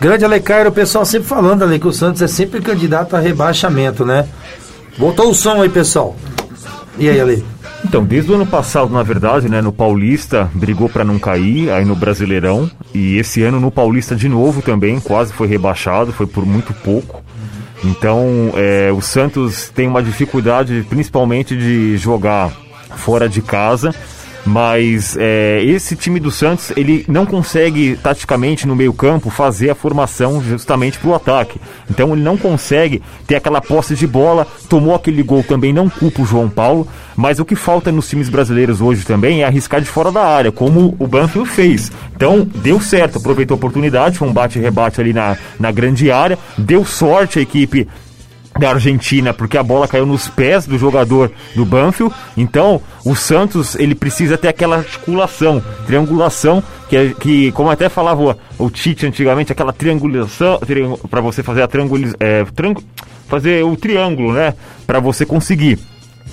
Grande 0.00 0.24
Ale 0.24 0.40
Cairo, 0.40 0.70
o 0.70 0.72
pessoal 0.72 1.04
sempre 1.04 1.28
falando 1.28 1.64
ali 1.64 1.78
que 1.78 1.88
o 1.88 1.92
Santos 1.92 2.22
é 2.22 2.28
sempre 2.28 2.60
candidato 2.60 3.16
a 3.16 3.20
rebaixamento, 3.20 4.04
né? 4.04 4.28
Voltou 4.96 5.30
o 5.30 5.34
som 5.34 5.60
aí, 5.62 5.68
pessoal. 5.68 6.16
E 6.98 7.08
aí, 7.08 7.20
Ale? 7.20 7.44
Então, 7.84 8.04
desde 8.04 8.30
o 8.30 8.34
ano 8.34 8.46
passado, 8.46 8.92
na 8.92 9.02
verdade, 9.02 9.48
né, 9.48 9.62
no 9.62 9.72
Paulista 9.72 10.50
brigou 10.54 10.88
para 10.88 11.02
não 11.02 11.18
cair, 11.18 11.70
aí 11.70 11.84
no 11.84 11.96
Brasileirão, 11.96 12.70
e 12.94 13.16
esse 13.16 13.42
ano 13.42 13.58
no 13.58 13.70
Paulista 13.70 14.14
de 14.14 14.28
novo 14.28 14.60
também, 14.60 15.00
quase 15.00 15.32
foi 15.32 15.48
rebaixado, 15.48 16.12
foi 16.12 16.26
por 16.26 16.44
muito 16.44 16.74
pouco. 16.74 17.22
Então, 17.84 18.52
é, 18.56 18.92
o 18.92 19.00
Santos 19.00 19.70
tem 19.70 19.88
uma 19.88 20.02
dificuldade, 20.02 20.84
principalmente 20.88 21.56
de 21.56 21.96
jogar 21.96 22.50
fora 22.96 23.28
de 23.28 23.40
casa. 23.40 23.94
Mas 24.44 25.16
é, 25.18 25.62
esse 25.62 25.94
time 25.94 26.18
do 26.18 26.30
Santos 26.30 26.72
ele 26.76 27.04
não 27.06 27.26
consegue 27.26 27.96
taticamente 28.02 28.66
no 28.66 28.74
meio 28.74 28.92
campo 28.92 29.30
fazer 29.30 29.70
a 29.70 29.74
formação 29.74 30.42
justamente 30.42 30.98
para 30.98 31.10
o 31.10 31.14
ataque. 31.14 31.60
Então 31.90 32.12
ele 32.12 32.22
não 32.22 32.36
consegue 32.36 33.02
ter 33.26 33.36
aquela 33.36 33.60
posse 33.60 33.94
de 33.94 34.06
bola. 34.06 34.46
Tomou 34.68 34.94
aquele 34.94 35.22
gol 35.22 35.42
também, 35.42 35.72
não 35.72 35.88
culpa 35.88 36.22
o 36.22 36.26
João 36.26 36.48
Paulo. 36.48 36.88
Mas 37.16 37.38
o 37.38 37.44
que 37.44 37.54
falta 37.54 37.92
nos 37.92 38.08
times 38.08 38.30
brasileiros 38.30 38.80
hoje 38.80 39.04
também 39.04 39.42
é 39.42 39.44
arriscar 39.44 39.80
de 39.80 39.88
fora 39.88 40.10
da 40.10 40.24
área, 40.24 40.50
como 40.50 40.96
o 40.98 41.06
Banfield 41.06 41.50
fez. 41.50 41.92
Então 42.16 42.48
deu 42.56 42.80
certo, 42.80 43.18
aproveitou 43.18 43.54
a 43.54 43.58
oportunidade, 43.58 44.16
foi 44.16 44.26
um 44.26 44.32
bate-rebate 44.32 45.00
ali 45.00 45.12
na, 45.12 45.36
na 45.58 45.70
grande 45.70 46.10
área. 46.10 46.38
Deu 46.56 46.84
sorte 46.84 47.38
a 47.38 47.42
equipe 47.42 47.86
da 48.58 48.70
Argentina, 48.70 49.32
porque 49.32 49.56
a 49.56 49.62
bola 49.62 49.86
caiu 49.86 50.04
nos 50.04 50.28
pés 50.28 50.66
do 50.66 50.78
jogador 50.78 51.30
do 51.54 51.64
Banfield. 51.64 52.14
Então, 52.36 52.80
o 53.04 53.14
Santos, 53.14 53.74
ele 53.76 53.94
precisa 53.94 54.36
ter 54.36 54.48
aquela 54.48 54.76
articulação, 54.76 55.62
triangulação, 55.86 56.62
que, 56.88 56.96
é, 56.96 57.08
que 57.18 57.52
como 57.52 57.70
até 57.70 57.88
falava 57.88 58.22
o, 58.58 58.66
o 58.66 58.70
Tite 58.70 59.06
antigamente, 59.06 59.52
aquela 59.52 59.72
triangulação, 59.72 60.58
para 61.08 61.20
você 61.20 61.42
fazer 61.42 61.62
a 61.62 61.68
triangulação, 61.68 62.16
é, 62.20 62.44
fazer 63.28 63.64
o 63.64 63.76
triângulo, 63.76 64.32
né? 64.32 64.54
Para 64.86 64.98
você 64.98 65.24
conseguir 65.24 65.78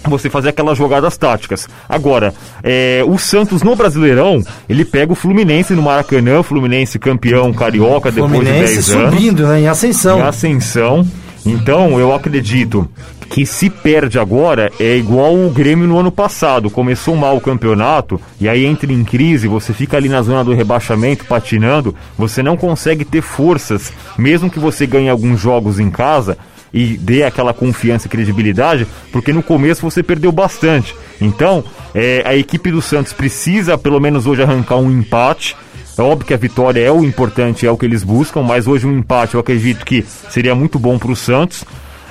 você 0.03 0.30
fazer 0.30 0.49
aquelas 0.49 0.77
jogadas 0.77 1.17
táticas. 1.17 1.67
Agora, 1.89 2.34
é, 2.63 3.03
o 3.06 3.17
Santos 3.17 3.63
no 3.63 3.75
Brasileirão, 3.75 4.43
ele 4.69 4.86
pega 4.86 5.12
o 5.12 5.15
Fluminense 5.15 5.73
no 5.73 5.82
Maracanã, 5.82 6.43
Fluminense 6.43 6.99
campeão 6.99 7.51
carioca 7.53 8.12
depois 8.12 8.32
Fluminense 8.32 8.67
de 8.67 8.75
10 8.75 8.91
anos. 8.91 9.13
subindo, 9.13 9.47
né, 9.47 9.62
em 9.62 9.67
ascensão. 9.67 10.19
Em 10.19 10.21
ascensão. 10.21 11.08
Então, 11.45 12.00
eu 12.00 12.13
acredito 12.13 12.89
que 13.30 13.45
se 13.45 13.69
perde 13.69 14.17
agora 14.17 14.71
é 14.80 14.95
igual 14.95 15.36
o 15.36 15.50
Grêmio 15.50 15.88
no 15.88 16.00
ano 16.00 16.12
passado. 16.12 16.69
Começou 16.69 17.15
mal 17.15 17.36
o 17.38 17.41
campeonato 17.41 18.19
e 18.39 18.47
aí 18.47 18.65
entra 18.65 18.91
em 18.91 19.04
crise, 19.04 19.47
você 19.47 19.73
fica 19.73 19.97
ali 19.97 20.10
na 20.10 20.21
zona 20.21 20.43
do 20.43 20.54
rebaixamento 20.54 21.26
patinando, 21.26 21.93
você 22.17 22.41
não 22.41 22.58
consegue 22.58 23.04
ter 23.04 23.21
forças, 23.21 23.91
mesmo 24.17 24.50
que 24.50 24.60
você 24.60 24.88
ganhe 24.88 25.10
alguns 25.10 25.39
jogos 25.39 25.80
em 25.80 25.89
casa 25.89 26.38
e 26.73 26.97
dê 26.97 27.23
aquela 27.23 27.54
confiança 27.54 28.08
e 28.08 28.10
credibilidade, 28.10 28.88
porque 29.12 29.32
no 29.32 29.43
começo 29.43 29.82
você 29.82 30.04
perdeu 30.04 30.32
bastante. 30.32 30.95
Então, 31.19 31.63
é, 31.93 32.23
a 32.26 32.36
equipe 32.36 32.71
do 32.71 32.82
Santos 32.82 33.13
precisa, 33.13 33.78
pelo 33.78 34.00
menos 34.00 34.28
hoje, 34.28 34.43
arrancar 34.43 34.78
um 34.78 34.91
empate 34.91 35.56
é 35.97 36.01
óbvio 36.01 36.27
que 36.27 36.33
a 36.33 36.38
vitória 36.38 36.81
é 36.81 36.91
o 36.91 37.03
importante, 37.03 37.65
é 37.65 37.71
o 37.71 37.77
que 37.77 37.86
eles 37.86 38.03
buscam, 38.03 38.43
mas 38.43 38.67
hoje 38.67 38.86
um 38.86 38.97
empate 38.97 39.33
eu 39.33 39.39
acredito 39.39 39.86
que 39.86 40.05
seria 40.29 40.53
muito 40.53 40.77
bom 40.77 40.99
para 40.99 41.12
o 41.12 41.15
Santos. 41.15 41.63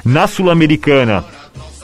Na 0.05 0.27
Sul-Americana, 0.27 1.25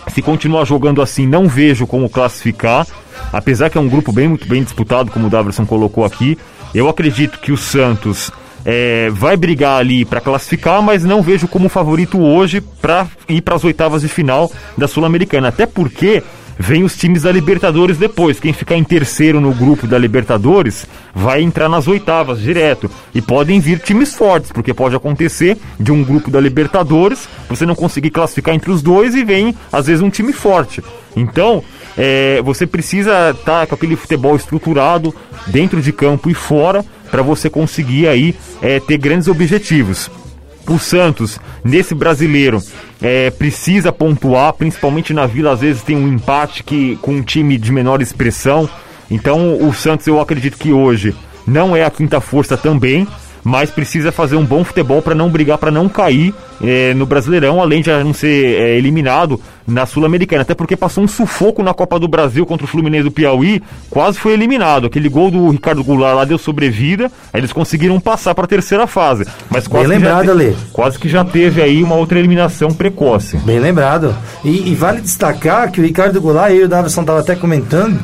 se 0.08 0.20
continuar 0.20 0.64
jogando 0.64 1.00
assim, 1.00 1.26
não 1.26 1.48
vejo 1.48 1.86
como 1.86 2.08
classificar. 2.08 2.86
Apesar 3.32 3.70
que 3.70 3.78
é 3.78 3.80
um 3.80 3.88
grupo 3.88 4.12
bem 4.12 4.28
muito 4.28 4.46
bem 4.48 4.62
disputado, 4.62 5.10
como 5.10 5.26
o 5.26 5.30
Davidson 5.30 5.64
colocou 5.64 6.04
aqui. 6.04 6.36
Eu 6.74 6.88
acredito 6.88 7.38
que 7.38 7.52
o 7.52 7.56
Santos 7.56 8.30
é, 8.64 9.10
vai 9.10 9.36
brigar 9.36 9.78
ali 9.78 10.04
para 10.04 10.20
classificar, 10.20 10.82
mas 10.82 11.04
não 11.04 11.22
vejo 11.22 11.46
como 11.48 11.68
favorito 11.68 12.20
hoje 12.20 12.60
para 12.60 13.06
ir 13.28 13.42
para 13.42 13.54
as 13.54 13.64
oitavas 13.64 14.02
de 14.02 14.08
final 14.08 14.50
da 14.76 14.88
Sul-Americana. 14.88 15.48
Até 15.48 15.66
porque 15.66 16.22
vem 16.58 16.82
os 16.84 16.96
times 16.96 17.22
da 17.22 17.32
Libertadores 17.32 17.98
depois. 17.98 18.40
Quem 18.40 18.52
ficar 18.52 18.76
em 18.76 18.84
terceiro 18.84 19.40
no 19.40 19.52
grupo 19.52 19.86
da 19.86 19.98
Libertadores 19.98 20.86
vai 21.14 21.42
entrar 21.42 21.68
nas 21.68 21.88
oitavas 21.88 22.40
direto. 22.40 22.90
E 23.14 23.20
podem 23.20 23.60
vir 23.60 23.78
times 23.78 24.14
fortes, 24.14 24.52
porque 24.52 24.74
pode 24.74 24.94
acontecer 24.94 25.56
de 25.78 25.92
um 25.92 26.02
grupo 26.02 26.30
da 26.30 26.40
Libertadores 26.40 27.28
você 27.48 27.66
não 27.66 27.74
conseguir 27.74 28.10
classificar 28.10 28.54
entre 28.54 28.70
os 28.70 28.82
dois 28.82 29.14
e 29.14 29.24
vem, 29.24 29.54
às 29.72 29.86
vezes, 29.86 30.02
um 30.02 30.10
time 30.10 30.32
forte. 30.32 30.82
Então, 31.14 31.62
é, 31.96 32.40
você 32.42 32.66
precisa 32.66 33.30
estar 33.30 33.60
tá 33.60 33.66
com 33.66 33.74
aquele 33.74 33.96
futebol 33.96 34.34
estruturado 34.34 35.14
dentro 35.46 35.80
de 35.82 35.92
campo 35.92 36.30
e 36.30 36.34
fora 36.34 36.84
para 37.10 37.22
você 37.22 37.50
conseguir 37.50 38.08
aí 38.08 38.34
é, 38.62 38.80
ter 38.80 38.96
grandes 38.96 39.28
objetivos 39.28 40.10
o 40.68 40.78
Santos, 40.78 41.38
nesse 41.64 41.94
brasileiro, 41.94 42.62
é, 43.00 43.30
precisa 43.30 43.92
pontuar, 43.92 44.52
principalmente 44.52 45.12
na 45.12 45.26
Vila, 45.26 45.52
às 45.52 45.60
vezes 45.60 45.82
tem 45.82 45.96
um 45.96 46.08
empate 46.08 46.62
que, 46.62 46.96
com 47.02 47.12
um 47.12 47.22
time 47.22 47.58
de 47.58 47.72
menor 47.72 48.00
expressão. 48.00 48.68
Então 49.10 49.58
o 49.66 49.72
Santos, 49.74 50.06
eu 50.06 50.20
acredito 50.20 50.56
que 50.56 50.72
hoje 50.72 51.14
não 51.46 51.76
é 51.76 51.84
a 51.84 51.90
quinta 51.90 52.20
força 52.20 52.56
também, 52.56 53.06
mas 53.44 53.70
precisa 53.70 54.12
fazer 54.12 54.36
um 54.36 54.44
bom 54.44 54.62
futebol 54.64 55.02
para 55.02 55.14
não 55.14 55.28
brigar, 55.28 55.58
para 55.58 55.70
não 55.70 55.88
cair 55.88 56.34
é, 56.62 56.94
no 56.94 57.04
Brasileirão, 57.04 57.60
além 57.60 57.82
de 57.82 57.90
não 57.90 58.14
ser 58.14 58.54
é, 58.54 58.76
eliminado 58.76 59.40
na 59.66 59.84
Sul-Americana. 59.84 60.42
Até 60.42 60.54
porque 60.54 60.76
passou 60.76 61.02
um 61.02 61.08
sufoco 61.08 61.62
na 61.62 61.74
Copa 61.74 61.98
do 61.98 62.06
Brasil 62.06 62.46
contra 62.46 62.64
o 62.64 62.68
Fluminense 62.68 63.04
do 63.04 63.10
Piauí, 63.10 63.62
quase 63.90 64.18
foi 64.18 64.32
eliminado. 64.32 64.86
Aquele 64.86 65.08
gol 65.08 65.30
do 65.30 65.50
Ricardo 65.50 65.82
Goulart 65.82 66.16
lá 66.16 66.24
deu 66.24 66.38
sobrevida, 66.38 67.10
aí 67.32 67.40
eles 67.40 67.52
conseguiram 67.52 67.98
passar 68.00 68.34
para 68.34 68.44
a 68.44 68.48
terceira 68.48 68.86
fase. 68.86 69.26
Mas 69.50 69.66
quase 69.66 69.88
Bem 69.88 69.98
lembrado, 69.98 70.30
Ale. 70.30 70.56
Quase 70.72 70.98
que 70.98 71.08
já 71.08 71.24
teve 71.24 71.62
aí 71.62 71.82
uma 71.82 71.96
outra 71.96 72.18
eliminação 72.18 72.68
precoce. 72.68 73.36
Bem 73.38 73.58
lembrado. 73.58 74.14
E, 74.44 74.70
e 74.70 74.74
vale 74.74 75.00
destacar 75.00 75.70
que 75.70 75.80
o 75.80 75.84
Ricardo 75.84 76.20
Goulart, 76.20 76.52
e 76.52 76.62
o 76.62 76.68
Davison 76.68 77.00
estava 77.00 77.20
até 77.20 77.34
comentando, 77.34 78.00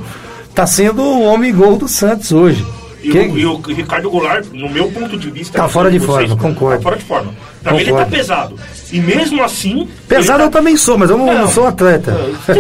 está 0.49 0.67
sendo 0.67 1.03
o 1.03 1.23
homem 1.23 1.55
gol 1.55 1.77
do 1.77 1.87
Santos 1.87 2.33
hoje. 2.33 2.67
E, 3.03 3.13
o, 3.13 3.39
e 3.39 3.47
o 3.47 3.57
Ricardo 3.61 4.11
Goulart, 4.11 4.45
no 4.53 4.69
meu 4.69 4.91
ponto 4.91 5.17
de 5.17 5.31
vista. 5.31 5.57
Tá 5.59 5.69
fora 5.69 5.91
de 5.91 5.99
vocês, 5.99 6.29
forma, 6.31 6.37
concordo. 6.37 6.77
Tá 6.79 6.83
fora 6.83 6.97
de 6.97 7.05
forma. 7.05 7.33
Pra 7.63 7.73
mim 7.73 7.81
ele 7.81 7.93
tá 7.93 8.05
pesado. 8.07 8.59
E 8.93 9.01
mesmo 9.01 9.43
assim. 9.45 9.89
Pesado 10.09 10.43
eu 10.43 10.51
tá- 10.51 10.59
também 10.59 10.77
sou, 10.77 10.99
mas 10.99 11.09
eu 11.11 11.17
não, 11.19 11.27
não 11.27 11.35
Não. 11.43 11.49
sou 11.49 11.67
atleta. 11.67 12.17
Sim, 12.47 12.55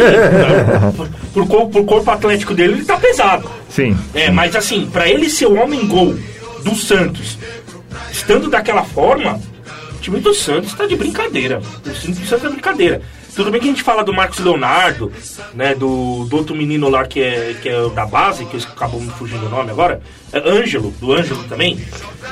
por, 1.34 1.46
por, 1.46 1.68
por 1.68 1.84
corpo 1.84 2.10
atlético 2.10 2.54
dele, 2.54 2.74
ele 2.74 2.84
tá 2.84 2.96
pesado. 2.96 3.50
Sim. 3.68 3.96
É, 4.14 4.30
mas 4.30 4.54
assim, 4.54 4.86
pra 4.92 5.08
ele 5.08 5.28
ser 5.28 5.46
o 5.46 5.54
homem 5.60 5.86
gol 5.86 6.14
do 6.62 6.74
Santos, 6.74 7.38
estando 8.12 8.48
daquela 8.48 8.84
forma, 8.84 9.40
o 9.92 10.00
time 10.00 10.20
do 10.20 10.34
Santos 10.34 10.72
tá 10.74 10.86
de 10.86 10.96
brincadeira. 10.96 11.60
O 11.84 11.90
time 11.90 12.14
do 12.14 12.26
Santos 12.26 12.44
é 12.44 12.48
brincadeira. 12.50 13.02
Tudo 13.38 13.52
bem 13.52 13.60
que 13.60 13.68
a 13.68 13.70
gente 13.70 13.84
fala 13.84 14.02
do 14.02 14.12
Marcos 14.12 14.40
Leonardo, 14.40 15.12
né? 15.54 15.72
Do, 15.72 16.24
do 16.24 16.36
outro 16.36 16.56
menino 16.56 16.88
lá 16.88 17.06
que 17.06 17.22
é, 17.22 17.54
que 17.62 17.68
é 17.68 17.88
da 17.90 18.04
base, 18.04 18.44
que 18.44 18.56
acabou 18.56 19.00
me 19.00 19.12
fugindo 19.12 19.46
o 19.46 19.48
nome 19.48 19.70
agora, 19.70 20.02
é 20.32 20.38
Ângelo, 20.40 20.90
do 21.00 21.12
Ângelo 21.12 21.44
também. 21.44 21.78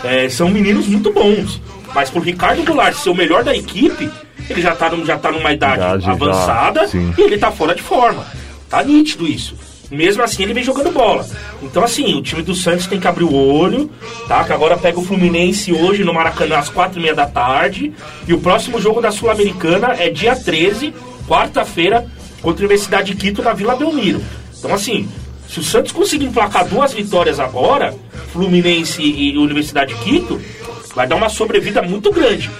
É, 0.02 0.28
são 0.28 0.48
meninos 0.48 0.88
muito 0.88 1.12
bons. 1.12 1.62
Mas 1.94 2.10
pro 2.10 2.20
Ricardo 2.20 2.64
Goulart 2.64 2.96
ser 2.96 3.10
o 3.10 3.14
melhor 3.14 3.44
da 3.44 3.56
equipe, 3.56 4.10
ele 4.50 4.60
já 4.60 4.74
tá, 4.74 4.90
já 5.04 5.16
tá 5.16 5.30
numa 5.30 5.52
idade, 5.52 5.76
Idade 5.76 6.04
já, 6.06 6.10
avançada 6.10 6.88
sim. 6.88 7.14
e 7.16 7.22
ele 7.22 7.38
tá 7.38 7.52
fora 7.52 7.72
de 7.72 7.82
forma. 7.82 8.26
Tá 8.68 8.82
nítido 8.82 9.28
isso. 9.28 9.54
Mesmo 9.90 10.22
assim, 10.22 10.42
ele 10.42 10.54
vem 10.54 10.64
jogando 10.64 10.90
bola. 10.90 11.26
Então, 11.62 11.84
assim, 11.84 12.14
o 12.14 12.22
time 12.22 12.42
do 12.42 12.54
Santos 12.54 12.86
tem 12.86 12.98
que 12.98 13.06
abrir 13.06 13.24
o 13.24 13.32
olho, 13.32 13.90
tá? 14.26 14.42
Que 14.42 14.52
agora 14.52 14.76
pega 14.76 14.98
o 14.98 15.04
Fluminense 15.04 15.72
hoje 15.72 16.02
no 16.02 16.12
Maracanã 16.12 16.58
às 16.58 16.68
quatro 16.68 16.98
e 16.98 17.02
meia 17.02 17.14
da 17.14 17.26
tarde. 17.26 17.92
E 18.26 18.34
o 18.34 18.40
próximo 18.40 18.80
jogo 18.80 19.00
da 19.00 19.12
Sul-Americana 19.12 19.94
é 19.98 20.10
dia 20.10 20.34
13, 20.34 20.92
quarta-feira, 21.28 22.06
contra 22.42 22.64
a 22.64 22.66
Universidade 22.66 23.12
de 23.12 23.16
Quito 23.16 23.42
na 23.42 23.52
Vila 23.52 23.76
Belmiro. 23.76 24.20
Então, 24.58 24.74
assim, 24.74 25.08
se 25.48 25.60
o 25.60 25.62
Santos 25.62 25.92
conseguir 25.92 26.26
emplacar 26.26 26.66
duas 26.66 26.92
vitórias 26.92 27.38
agora, 27.38 27.94
Fluminense 28.32 29.02
e 29.02 29.36
Universidade 29.38 29.94
de 29.94 30.00
Quito, 30.00 30.40
vai 30.94 31.06
dar 31.06 31.16
uma 31.16 31.28
sobrevida 31.28 31.80
muito 31.82 32.10
grande. 32.10 32.50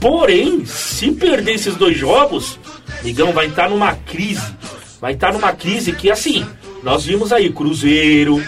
Porém, 0.00 0.64
se 0.64 1.10
perder 1.10 1.54
esses 1.54 1.74
dois 1.74 1.98
jogos, 1.98 2.58
Migão 3.02 3.32
vai 3.32 3.46
entrar 3.46 3.68
numa 3.68 3.94
crise. 3.94 4.54
Vai 5.00 5.14
estar 5.14 5.32
numa 5.32 5.52
crise 5.52 5.92
que, 5.92 6.10
assim, 6.10 6.46
nós 6.82 7.04
vimos 7.04 7.32
aí 7.32 7.50
Cruzeiro, 7.52 8.42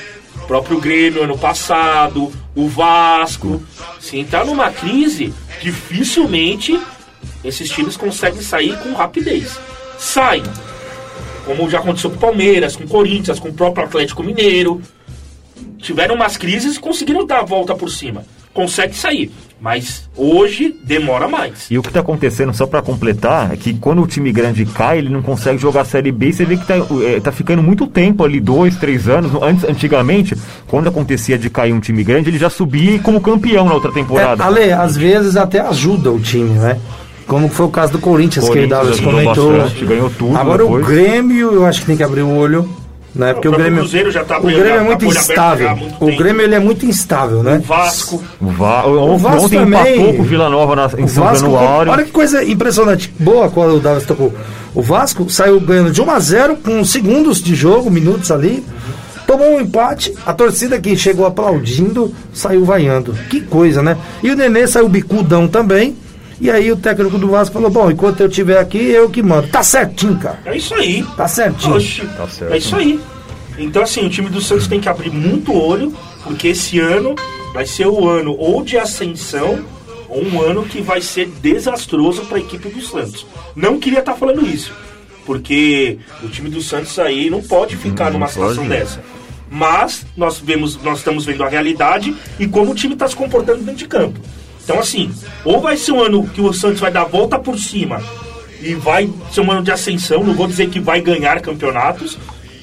próprio 0.47 0.81
Grêmio 0.81 1.23
ano 1.23 1.37
passado, 1.37 2.33
o 2.55 2.69
Vasco. 2.69 3.63
Se 4.01 4.19
entrar 4.19 4.45
numa 4.45 4.71
crise, 4.71 5.33
dificilmente 5.61 6.79
esses 7.45 7.69
times 7.71 7.97
conseguem 7.97 8.43
sair 8.43 8.79
com 8.79 8.93
rapidez. 8.93 9.59
Saem. 9.99 10.45
Como 11.45 11.69
já 11.69 11.81
aconteceu 11.81 12.11
com 12.11 12.17
o 12.17 12.21
Palmeiras, 12.21 12.77
com 12.77 12.85
o 12.85 12.89
Corinthians, 12.89 13.39
com 13.39 13.49
o 13.49 13.53
próprio 13.53 13.85
Atlético 13.85 14.23
Mineiro. 14.23 14.81
Tiveram 15.79 16.15
umas 16.15 16.37
crises 16.37 16.77
e 16.77 16.81
conseguiram 16.81 17.27
dar 17.27 17.41
a 17.41 17.45
volta 17.45 17.75
por 17.75 17.91
cima. 17.91 18.25
Consegue 18.55 18.95
sair. 18.95 19.31
Mas 19.61 20.09
hoje 20.17 20.75
demora 20.83 21.29
mais. 21.29 21.71
E 21.71 21.79
o 21.79 21.83
que 21.83 21.89
está 21.89 22.01
acontecendo, 22.01 22.53
só 22.53 22.67
para 22.67 22.83
completar, 22.83 23.53
é 23.53 23.57
que 23.57 23.73
quando 23.75 24.03
o 24.03 24.07
time 24.09 24.33
grande 24.33 24.67
cai, 24.67 24.99
ele 24.99 25.09
não 25.09 25.23
consegue 25.23 25.57
jogar 25.57 25.83
a 25.83 25.85
Série 25.85 26.11
B 26.11 26.31
e 26.31 26.33
você 26.33 26.45
vê 26.45 26.57
que 26.57 26.67
tá, 26.67 26.75
é, 27.05 27.21
tá 27.21 27.31
ficando 27.31 27.63
muito 27.63 27.87
tempo 27.87 28.25
ali, 28.25 28.41
dois, 28.41 28.75
três 28.75 29.09
anos. 29.09 29.31
Antes, 29.41 29.63
antigamente, 29.65 30.35
quando 30.67 30.89
acontecia 30.89 31.39
de 31.39 31.49
cair 31.49 31.73
um 31.73 31.79
time 31.79 32.03
grande, 32.03 32.29
ele 32.29 32.39
já 32.39 32.51
subia 32.51 32.99
como 32.99 33.21
campeão 33.21 33.65
na 33.67 33.75
outra 33.75 33.93
É, 33.93 33.95
temporada. 33.95 34.43
Ale, 34.45 34.73
às 34.73 34.97
vezes 34.97 35.37
até 35.37 35.61
ajuda 35.61 36.11
o 36.11 36.19
time, 36.19 36.59
né? 36.59 36.81
Como 37.25 37.49
foi 37.49 37.67
o 37.67 37.71
caso 37.71 37.93
do 37.93 38.01
Corinthians, 38.01 38.45
que 38.45 38.51
o 38.51 38.55
Corinthians 38.55 38.81
Davis 38.81 38.95
ajudou 38.99 39.13
comentou. 39.13 39.53
bastante, 39.59 39.85
ganhou 39.85 40.11
tudo 40.11 40.37
Agora 40.37 40.65
depois. 40.65 40.85
o 40.85 40.89
Grêmio, 40.89 41.53
eu 41.53 41.65
acho 41.65 41.81
que 41.83 41.87
tem 41.87 41.97
que 41.97 42.03
abrir 42.03 42.23
o 42.23 42.35
olho. 42.37 42.69
Né? 43.15 43.35
Porque 43.35 43.47
o 43.47 43.51
próprio 43.51 43.65
Grêmio, 43.67 43.81
Cruzeiro 43.81 44.11
já 44.11 44.25
tá 44.25 44.39
o 44.39 44.43
Grêmio 44.43 44.65
é 44.65 44.79
tá 44.79 44.85
muito 44.85 45.05
aberto 45.05 45.19
instável. 45.21 45.77
muito 45.77 45.97
O 46.03 46.07
tempo. 46.07 46.19
Grêmio 46.19 46.43
ele 46.43 46.55
é 46.55 46.59
muito 46.59 46.87
instável, 46.87 47.43
né? 47.43 47.63
Vasco. 47.63 48.23
O 48.41 48.47
Va- 48.47 48.87
o- 48.87 49.19
Vasco 49.19 49.45
ontem 49.47 49.59
também- 49.59 49.95
empatou 49.97 50.15
com 50.15 50.23
o 50.23 50.25
Vila 50.25 50.49
Nova 50.49 50.75
na, 50.77 50.91
em 50.99 51.05
O 51.05 51.09
São 51.09 51.25
Vasco, 51.25 51.41
Januário. 51.51 51.93
olha 51.93 52.05
que 52.05 52.11
coisa 52.11 52.43
impressionante. 52.43 53.13
Boa 53.19 53.51
quando 53.51 53.77
o 53.77 53.81
Davis 53.81 54.07
tocou. 54.07 54.33
O 54.75 54.81
Vasco 54.81 55.29
saiu 55.29 55.61
ganhando 55.61 55.91
de 55.91 56.01
1 56.01 56.11
a 56.11 56.19
0 56.19 56.57
com 56.57 56.83
segundos 56.85 57.43
de 57.43 57.55
jogo, 57.55 57.91
minutos 57.91 58.31
ali. 58.31 58.65
Tomou 59.27 59.57
um 59.57 59.61
empate, 59.61 60.13
a 60.27 60.33
torcida 60.33 60.81
que 60.81 60.97
chegou 60.97 61.27
aplaudindo 61.27 62.13
saiu 62.33 62.65
vaiando. 62.65 63.15
Que 63.31 63.41
coisa, 63.43 63.83
né? 63.83 63.97
E 64.23 64.31
o 64.31 64.37
Nenê 64.37 64.67
saiu 64.67 64.89
bicudão 64.89 65.47
também. 65.47 65.97
E 66.43 66.51
aí 66.51 66.73
o 66.73 66.77
técnico 66.77 67.19
do 67.19 67.29
Vasco 67.29 67.53
falou: 67.55 67.71
Bom, 67.71 67.89
enquanto 67.89 68.19
eu 68.21 68.27
estiver 68.27 68.59
aqui, 68.59 68.79
eu 68.79 69.09
que 69.09 69.23
mando. 69.23 69.47
Tá 69.47 69.63
certinho, 69.63 70.19
cara. 70.19 70.41
É 70.45 70.57
isso 70.57 70.75
aí. 70.75 71.05
Tá 71.17 71.29
certinho. 71.29 71.77
Oxi, 71.77 72.05
Tá 72.17 72.27
certo. 72.27 72.53
é 72.53 72.59
isso 72.59 72.75
aí. 72.75 72.99
Então, 73.57 73.81
assim, 73.83 74.05
o 74.05 74.11
time 74.11 74.29
do 74.29 74.41
Santos 74.41 74.67
tem 74.67 74.81
que 74.81 74.89
abrir 74.89 75.11
muito 75.11 75.55
olho, 75.57 75.95
porque 76.25 76.49
esse 76.49 76.81
ano 76.81 77.15
vai 77.55 77.65
ser 77.65 77.87
o 77.87 78.09
ano 78.09 78.35
ou 78.37 78.65
de 78.65 78.77
ascensão, 78.77 79.65
ou 80.09 80.25
um 80.25 80.43
ano 80.43 80.65
que 80.65 80.81
vai 80.81 81.01
ser 81.01 81.29
desastroso 81.41 82.23
para 82.23 82.39
a 82.39 82.41
equipe 82.41 82.69
do 82.71 82.81
Santos. 82.83 83.25
Não 83.55 83.79
queria 83.79 84.01
estar 84.01 84.15
falando 84.15 84.45
isso, 84.45 84.73
porque 85.25 85.99
o 86.25 86.29
time 86.29 86.49
do 86.51 86.61
Santos 86.61 86.99
aí 86.99 87.31
não 87.31 87.41
pode 87.41 87.77
ficar 87.77 88.07
Não 88.07 88.15
numa 88.15 88.27
pode. 88.27 88.33
situação 88.33 88.67
dessa. 88.67 89.01
Mas 89.49 90.05
nós 90.17 90.39
vemos, 90.41 90.83
nós 90.83 90.99
estamos 90.99 91.25
vendo 91.25 91.45
a 91.45 91.49
realidade 91.49 92.17
e 92.41 92.49
como 92.49 92.73
o 92.73 92.75
time 92.75 92.95
está 92.95 93.07
se 93.07 93.15
comportando 93.15 93.59
dentro 93.61 93.77
de 93.77 93.87
campo. 93.87 94.19
Então, 94.65 94.79
assim, 94.79 95.13
ou 95.45 95.61
vai 95.61 95.77
ser 95.77 95.93
um 95.93 96.01
ano 96.01 96.27
que 96.29 96.41
o 96.41 96.53
Santos 96.53 96.81
vai 96.81 96.91
dar 96.91 97.05
volta 97.05 97.39
por 97.39 97.59
cima 97.59 98.01
e 98.61 98.75
vai 98.75 99.11
ser 99.33 99.41
um 99.41 99.51
ano 99.51 99.63
de 99.63 99.73
ascensão, 99.73 100.23
não 100.23 100.35
vou 100.35 100.47
dizer 100.47 100.69
que 100.69 100.79
vai 100.79 101.01
ganhar 101.01 101.41
campeonatos, 101.41 102.17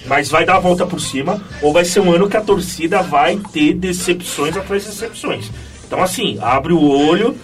mas 0.05 0.29
vai 0.29 0.45
dar 0.45 0.55
a 0.55 0.59
volta 0.59 0.85
por 0.85 0.99
cima, 1.01 1.41
ou 1.61 1.73
vai 1.73 1.83
ser 1.83 1.99
um 1.99 2.11
ano 2.11 2.29
que 2.29 2.37
a 2.37 2.41
torcida 2.41 3.01
vai 3.01 3.37
ter 3.51 3.73
decepções 3.73 4.55
atrás 4.55 4.83
de 4.83 4.89
decepções. 4.89 5.51
Então, 5.85 6.01
assim, 6.01 6.37
abre 6.41 6.71
o 6.71 6.81
olho, 6.81 7.35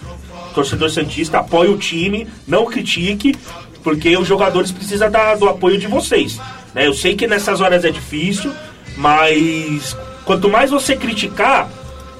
torcedor 0.54 0.88
Santista, 0.90 1.38
apoie 1.38 1.68
o 1.68 1.76
time, 1.76 2.26
não 2.48 2.64
critique, 2.64 3.36
porque 3.84 4.16
os 4.16 4.26
jogadores 4.26 4.72
precisam 4.72 5.10
da- 5.10 5.34
do 5.34 5.48
apoio 5.48 5.78
de 5.78 5.86
vocês. 5.86 6.40
né? 6.74 6.86
Eu 6.86 6.92
sei 6.94 7.14
que 7.14 7.26
nessas 7.26 7.60
horas 7.60 7.84
é 7.84 7.90
difícil, 7.90 8.52
mas 8.96 9.96
quanto 10.24 10.48
mais 10.48 10.70
você 10.70 10.96
criticar, 10.96 11.68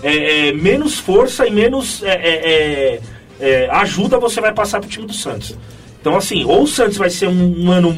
é, 0.07 0.49
é, 0.49 0.53
menos 0.53 1.01
força 1.01 1.47
e 1.47 1.51
menos 1.51 2.01
é, 2.05 2.13
é, 2.13 3.01
é, 3.41 3.71
ajuda 3.71 4.21
você 4.21 4.41
vai 4.41 4.53
passar 4.53 4.81
pro 4.81 4.89
time 4.89 5.05
do 5.05 5.13
Santos. 5.13 5.57
Então, 6.01 6.17
assim, 6.17 6.45
ou 6.45 6.63
o 6.63 6.67
Santos 6.67 6.97
vai 6.97 7.11
ser 7.11 7.27
um, 7.27 7.65
um 7.65 7.73
ano 7.73 7.93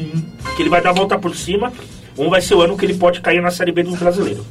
que 0.55 0.63
ele 0.63 0.69
vai 0.69 0.81
dar 0.81 0.89
a 0.89 0.93
volta 0.93 1.19
por 1.19 1.35
cima, 1.35 1.71
ou 2.17 2.27
vai 2.27 2.41
ser 2.41 2.55
o 2.55 2.61
ano 2.61 2.75
que 2.75 2.83
ele 2.83 2.95
pode 2.95 3.21
cair 3.21 3.41
na 3.41 3.51
Série 3.51 3.71
B 3.71 3.83
do 3.83 3.95
brasileiro. 3.95 4.43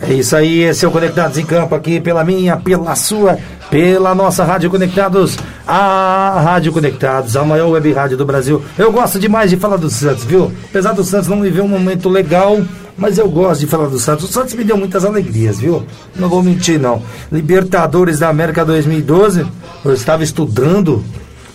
É 0.00 0.12
isso 0.12 0.36
aí, 0.36 0.70
o 0.70 0.90
Conectados 0.92 1.36
em 1.36 1.44
Campo 1.44 1.74
aqui 1.74 2.00
pela 2.00 2.22
minha, 2.22 2.56
pela 2.56 2.94
sua, 2.94 3.38
pela 3.74 4.14
nossa 4.14 4.44
Rádio 4.44 4.70
Conectados, 4.70 5.36
a 5.66 6.40
Rádio 6.40 6.72
Conectados, 6.72 7.36
a 7.36 7.42
maior 7.42 7.70
web 7.70 7.92
rádio 7.92 8.16
do 8.16 8.24
Brasil. 8.24 8.62
Eu 8.78 8.92
gosto 8.92 9.18
demais 9.18 9.50
de 9.50 9.56
falar 9.56 9.78
do 9.78 9.90
Santos, 9.90 10.22
viu? 10.22 10.52
Apesar 10.70 10.92
do 10.92 11.02
Santos 11.02 11.26
não 11.26 11.42
viver 11.42 11.60
um 11.60 11.66
momento 11.66 12.08
legal, 12.08 12.62
mas 12.96 13.18
eu 13.18 13.28
gosto 13.28 13.62
de 13.62 13.66
falar 13.66 13.88
do 13.88 13.98
Santos. 13.98 14.30
O 14.30 14.32
Santos 14.32 14.54
me 14.54 14.62
deu 14.62 14.76
muitas 14.76 15.04
alegrias, 15.04 15.58
viu? 15.58 15.82
Não 16.14 16.28
vou 16.28 16.40
mentir, 16.40 16.78
não. 16.78 17.02
Libertadores 17.32 18.20
da 18.20 18.28
América 18.28 18.64
2012, 18.64 19.44
eu 19.84 19.92
estava 19.92 20.22
estudando 20.22 21.02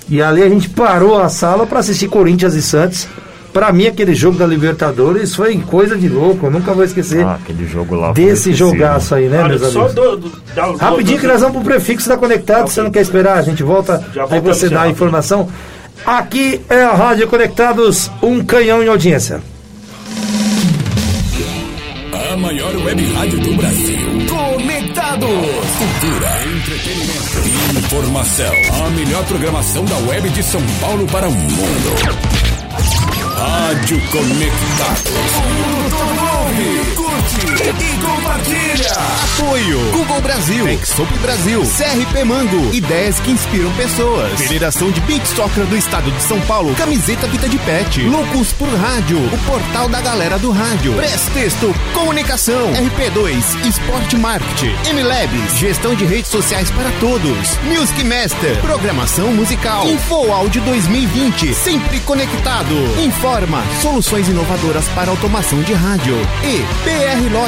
e 0.10 0.22
ali 0.22 0.44
a 0.44 0.50
gente 0.50 0.68
parou 0.68 1.22
a 1.22 1.30
sala 1.30 1.66
para 1.66 1.80
assistir 1.80 2.10
Corinthians 2.10 2.54
e 2.54 2.62
Santos. 2.62 3.08
Pra 3.54 3.72
mim, 3.72 3.88
aquele 3.88 4.14
jogo 4.14 4.38
da 4.38 4.46
Libertadores 4.46 5.36
foi 5.36 5.58
coisa 5.58 5.98
de 5.98 6.08
louco, 6.08 6.46
eu 6.46 6.52
nunca 6.52 6.72
vou 6.74 6.84
esquecer 6.84 7.26
Ah, 7.26 7.40
aquele 7.42 7.68
jogo 7.68 7.96
lá. 7.96 8.12
desse 8.12 8.54
jogaço 8.54 9.16
aí, 9.16 9.28
né, 9.28 9.40
Olha, 9.44 9.58
meus 9.58 9.74
só 9.74 9.86
amigos? 9.88 9.96
do, 9.96 10.18
do, 10.18 10.78
Rapidinho 10.78 11.18
do- 11.18 11.22
que 11.22 11.28
nós 11.28 11.42
vamos 11.42 11.56
pro 11.58 11.66
prefixo 11.66 12.08
da 12.08 12.16
Conectado, 12.16 12.70
você 12.70 12.82
não 12.82 12.92
quer 12.92 13.02
esperar, 13.02 13.38
a 13.40 13.42
gente 13.42 13.64
volta, 13.64 14.04
Já 14.14 14.26
aí 14.30 14.40
você 14.40 14.70
dá 14.70 14.84
a 14.84 14.88
informação. 14.90 15.50
Aqui 16.06 16.62
é 16.70 16.84
a 16.84 16.94
Rádio 16.94 17.28
Conectados, 17.28 18.10
um 18.22 18.44
canhão 18.44 18.84
em 18.84 18.88
audiência. 18.88 19.42
A 22.32 22.38
maior 22.38 22.74
web 22.86 23.14
rádio 23.14 23.40
do 23.40 23.54
Brasil. 23.56 23.98
Conectados. 24.30 25.28
Cultura, 25.28 26.30
entretenimento 26.56 27.40
e 27.46 27.80
informação. 27.80 28.86
A 28.86 28.90
melhor 28.92 29.26
programação 29.26 29.84
da 29.86 29.96
web 30.10 30.30
de 30.30 30.44
São 30.44 30.62
Paulo 30.80 31.06
para 31.08 31.28
o 31.28 31.32
mundo. 31.32 32.39
Rádio 33.40 34.02
Conectados. 34.12 35.32
Ouve, 36.44 36.94
e 37.62 37.98
compartilha. 38.02 38.92
Apoio. 39.40 39.80
Google 39.92 40.22
Brasil, 40.22 40.68
Exop 40.70 41.12
Brasil, 41.20 41.62
CRP 41.62 42.24
Mango, 42.24 42.74
ideias 42.74 43.20
que 43.20 43.32
inspiram 43.32 43.72
pessoas. 43.74 44.40
Federação 44.40 44.90
de 44.92 45.02
Beach 45.02 45.28
Soccer 45.28 45.66
do 45.66 45.76
Estado 45.76 46.10
de 46.12 46.22
São 46.24 46.40
Paulo, 46.42 46.74
camiseta 46.76 47.28
Vita 47.28 47.50
de 47.50 47.58
Pet, 47.60 48.02
Loucos 48.04 48.54
por 48.54 48.70
Rádio, 48.70 49.18
o 49.18 49.38
portal 49.46 49.90
da 49.90 50.00
galera 50.00 50.40
do 50.40 50.52
rádio, 50.52 50.94
Prestexto, 50.94 51.74
Comunicação, 51.94 52.72
RP2, 52.74 53.68
Esporte 53.68 54.16
Marketing, 54.18 54.74
MLabs, 54.94 55.58
gestão 55.58 55.94
de 55.96 56.06
redes 56.06 56.32
sociais 56.32 56.72
para 56.72 56.92
todos, 57.00 57.58
Music 57.64 58.04
Master, 58.04 58.60
programação 58.62 59.34
musical, 59.34 59.86
Info 59.86 60.32
Áudio 60.32 60.62
2020, 60.62 61.54
sempre 61.54 62.00
conectado. 62.02 62.76
Informa, 63.04 63.64
soluções 63.82 64.30
inovadoras 64.30 64.88
para 64.90 65.10
automação 65.10 65.62
de 65.64 65.74
rádio. 65.74 66.16
E 66.44 66.60
PR 66.84 67.30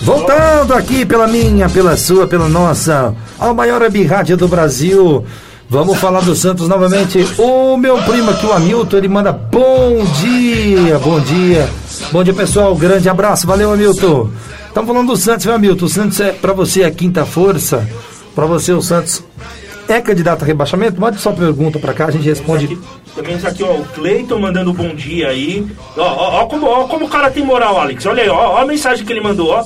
Voltando 0.00 0.74
aqui 0.74 1.04
pela 1.04 1.26
minha, 1.26 1.68
pela 1.68 1.96
sua, 1.96 2.26
pela 2.26 2.48
nossa, 2.48 3.14
a 3.38 3.52
maior 3.52 3.82
web 3.82 4.04
rádio 4.04 4.36
do 4.36 4.48
Brasil. 4.48 5.24
Vamos 5.68 5.98
falar 5.98 6.20
do 6.20 6.34
Santos 6.34 6.68
novamente. 6.68 7.18
O 7.38 7.76
meu 7.76 7.98
primo 8.02 8.30
aqui, 8.30 8.46
o 8.46 8.52
Hamilton, 8.52 8.96
ele 8.96 9.08
manda 9.08 9.32
bom 9.32 10.04
dia, 10.20 10.98
bom 10.98 11.18
dia. 11.20 11.68
Bom 12.12 12.22
dia, 12.22 12.34
pessoal. 12.34 12.74
Grande 12.76 13.08
abraço. 13.08 13.46
Valeu, 13.46 13.72
Hamilton. 13.72 14.30
Estamos 14.68 14.88
falando 14.88 15.08
do 15.08 15.16
Santos, 15.16 15.44
viu, 15.44 15.54
Hamilton? 15.54 15.84
O 15.84 15.88
Santos 15.88 16.20
é, 16.20 16.30
para 16.30 16.52
você, 16.52 16.84
a 16.84 16.90
quinta 16.90 17.24
força. 17.26 17.88
Para 18.34 18.46
você, 18.46 18.72
o 18.72 18.82
Santos 18.82 19.24
é 19.88 20.00
candidato 20.00 20.42
a 20.42 20.46
rebaixamento? 20.46 21.00
Mande 21.00 21.18
sua 21.18 21.32
pergunta 21.32 21.78
para 21.78 21.92
cá, 21.92 22.06
a 22.06 22.10
gente 22.10 22.24
responde. 22.24 22.64
Aqui, 22.66 22.78
também 23.14 23.34
aqui, 23.36 23.62
ó, 23.62 23.72
o 23.72 23.84
Cleiton 23.84 24.38
mandando 24.38 24.72
bom 24.72 24.94
dia 24.94 25.28
aí. 25.28 25.66
Ó, 25.96 26.02
ó, 26.02 26.42
ó, 26.42 26.46
como, 26.46 26.66
ó, 26.66 26.84
como 26.86 27.06
o 27.06 27.08
cara 27.08 27.30
tem 27.30 27.44
moral, 27.44 27.80
Alex. 27.80 28.04
Olha 28.06 28.22
aí, 28.22 28.28
ó, 28.28 28.54
ó 28.54 28.58
a 28.58 28.66
mensagem 28.66 29.04
que 29.04 29.12
ele 29.12 29.20
mandou, 29.20 29.50
ó. 29.50 29.64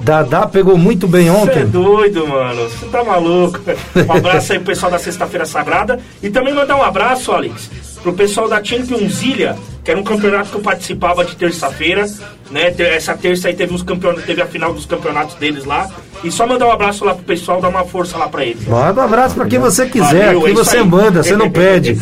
Dadá 0.00 0.46
pegou 0.46 0.76
muito 0.76 1.08
bem 1.08 1.30
Você 1.30 1.36
é 1.36 1.42
ontem. 1.42 1.66
doido, 1.66 2.26
mano. 2.26 2.68
Você 2.68 2.86
tá 2.86 3.02
maluco. 3.02 3.58
Um 4.06 4.12
abraço 4.12 4.52
aí 4.52 4.58
pro 4.58 4.68
pessoal 4.68 4.92
da 4.92 4.98
Sexta-feira 4.98 5.46
Sagrada. 5.46 5.98
E 6.22 6.28
também 6.28 6.54
mandar 6.54 6.76
um 6.76 6.82
abraço, 6.82 7.32
Alex, 7.32 7.70
pro 8.06 8.12
pessoal 8.12 8.48
da 8.48 8.62
Champions 8.62 9.20
Ilha, 9.20 9.56
que 9.82 9.90
era 9.90 9.98
um 9.98 10.04
campeonato 10.04 10.50
que 10.50 10.56
eu 10.56 10.60
participava 10.60 11.24
de 11.24 11.34
terça-feira. 11.34 12.06
Né? 12.52 12.72
Essa 12.78 13.16
terça 13.16 13.48
aí 13.48 13.54
teve, 13.54 13.74
uns 13.74 13.82
campeonatos, 13.82 14.24
teve 14.24 14.40
a 14.40 14.46
final 14.46 14.72
dos 14.72 14.86
campeonatos 14.86 15.34
deles 15.34 15.64
lá. 15.64 15.90
E 16.22 16.30
só 16.30 16.46
mandar 16.46 16.66
um 16.66 16.70
abraço 16.70 17.04
lá 17.04 17.14
pro 17.14 17.24
pessoal, 17.24 17.60
dar 17.60 17.68
uma 17.68 17.84
força 17.84 18.16
lá 18.16 18.28
pra 18.28 18.44
eles. 18.44 18.64
Manda 18.64 19.00
um 19.00 19.04
abraço 19.04 19.34
pra 19.34 19.46
quem 19.46 19.58
você 19.58 19.86
quiser, 19.86 20.26
Valeu, 20.26 20.40
aqui 20.42 20.50
é 20.50 20.54
você 20.54 20.76
aí. 20.76 20.86
manda, 20.86 21.20
você 21.20 21.36
não 21.36 21.50
pede. 21.50 21.94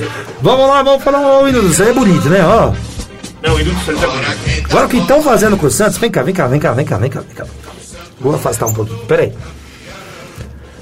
Vamos 0.42 0.68
lá, 0.68 0.82
vamos 0.82 1.02
falar 1.02 1.40
um 1.40 1.48
hino 1.48 1.62
do 1.62 1.72
Santos. 1.72 1.90
É 1.90 1.92
bonito, 1.94 2.28
né? 2.28 2.44
Ó. 2.44 2.72
Não, 3.42 3.58
ele 3.58 3.70
do 3.70 3.80
Santos 3.80 4.02
é 4.02 4.06
bonito. 4.06 4.66
Agora 4.68 4.86
o 4.86 4.88
que 4.90 4.98
estão 4.98 5.22
fazendo 5.22 5.56
com 5.56 5.66
o 5.66 5.70
Santos, 5.70 5.96
vem 5.96 6.10
cá, 6.10 6.22
vem 6.22 6.34
cá, 6.34 6.46
vem 6.46 6.60
cá, 6.60 6.72
vem 6.72 6.84
cá, 6.84 6.98
vem 6.98 7.10
cá, 7.10 7.20
vem 7.20 7.34
cá. 7.34 7.46
Vou 8.20 8.34
afastar 8.34 8.66
um 8.66 8.74
pouquinho. 8.74 8.98
Peraí. 9.06 9.32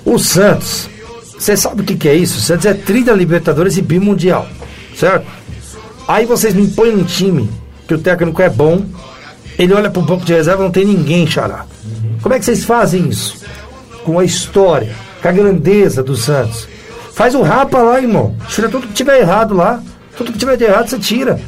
O 0.04 0.18
Santos, 0.18 0.88
você 1.38 1.56
sabe 1.56 1.82
o 1.82 1.84
que, 1.84 1.94
que 1.94 2.08
é 2.08 2.14
isso? 2.14 2.38
O 2.38 2.40
Santos 2.40 2.66
é 2.66 2.74
tri 2.74 3.04
da 3.04 3.12
Libertadores 3.12 3.76
e 3.76 3.82
bimundial, 3.82 4.46
certo? 4.96 5.26
Aí 6.06 6.26
vocês 6.26 6.54
me 6.54 6.66
põem 6.68 6.94
um 6.94 7.04
time 7.04 7.50
que 7.86 7.94
o 7.94 7.98
técnico 7.98 8.40
é 8.42 8.48
bom, 8.48 8.84
ele 9.58 9.74
olha 9.74 9.90
pro 9.90 10.02
banco 10.02 10.24
de 10.24 10.32
reserva 10.32 10.62
não 10.62 10.70
tem 10.70 10.84
ninguém, 10.84 11.26
xará. 11.26 11.66
Como 12.22 12.34
é 12.34 12.38
que 12.38 12.44
vocês 12.44 12.64
fazem 12.64 13.08
isso? 13.08 13.44
Com 14.04 14.18
a 14.18 14.24
história, 14.24 14.94
com 15.20 15.28
a 15.28 15.32
grandeza 15.32 16.02
do 16.02 16.16
Santos. 16.16 16.68
Faz 17.12 17.34
o 17.34 17.42
rapa 17.42 17.78
lá, 17.78 18.00
irmão. 18.00 18.34
Tira 18.48 18.68
tudo 18.68 18.88
que 18.88 18.94
tiver 18.94 19.20
errado 19.20 19.54
lá. 19.54 19.82
Tudo 20.16 20.32
que 20.32 20.38
tiver 20.38 20.56
de 20.56 20.64
errado, 20.64 20.88
você 20.88 20.98
tira. 20.98 21.40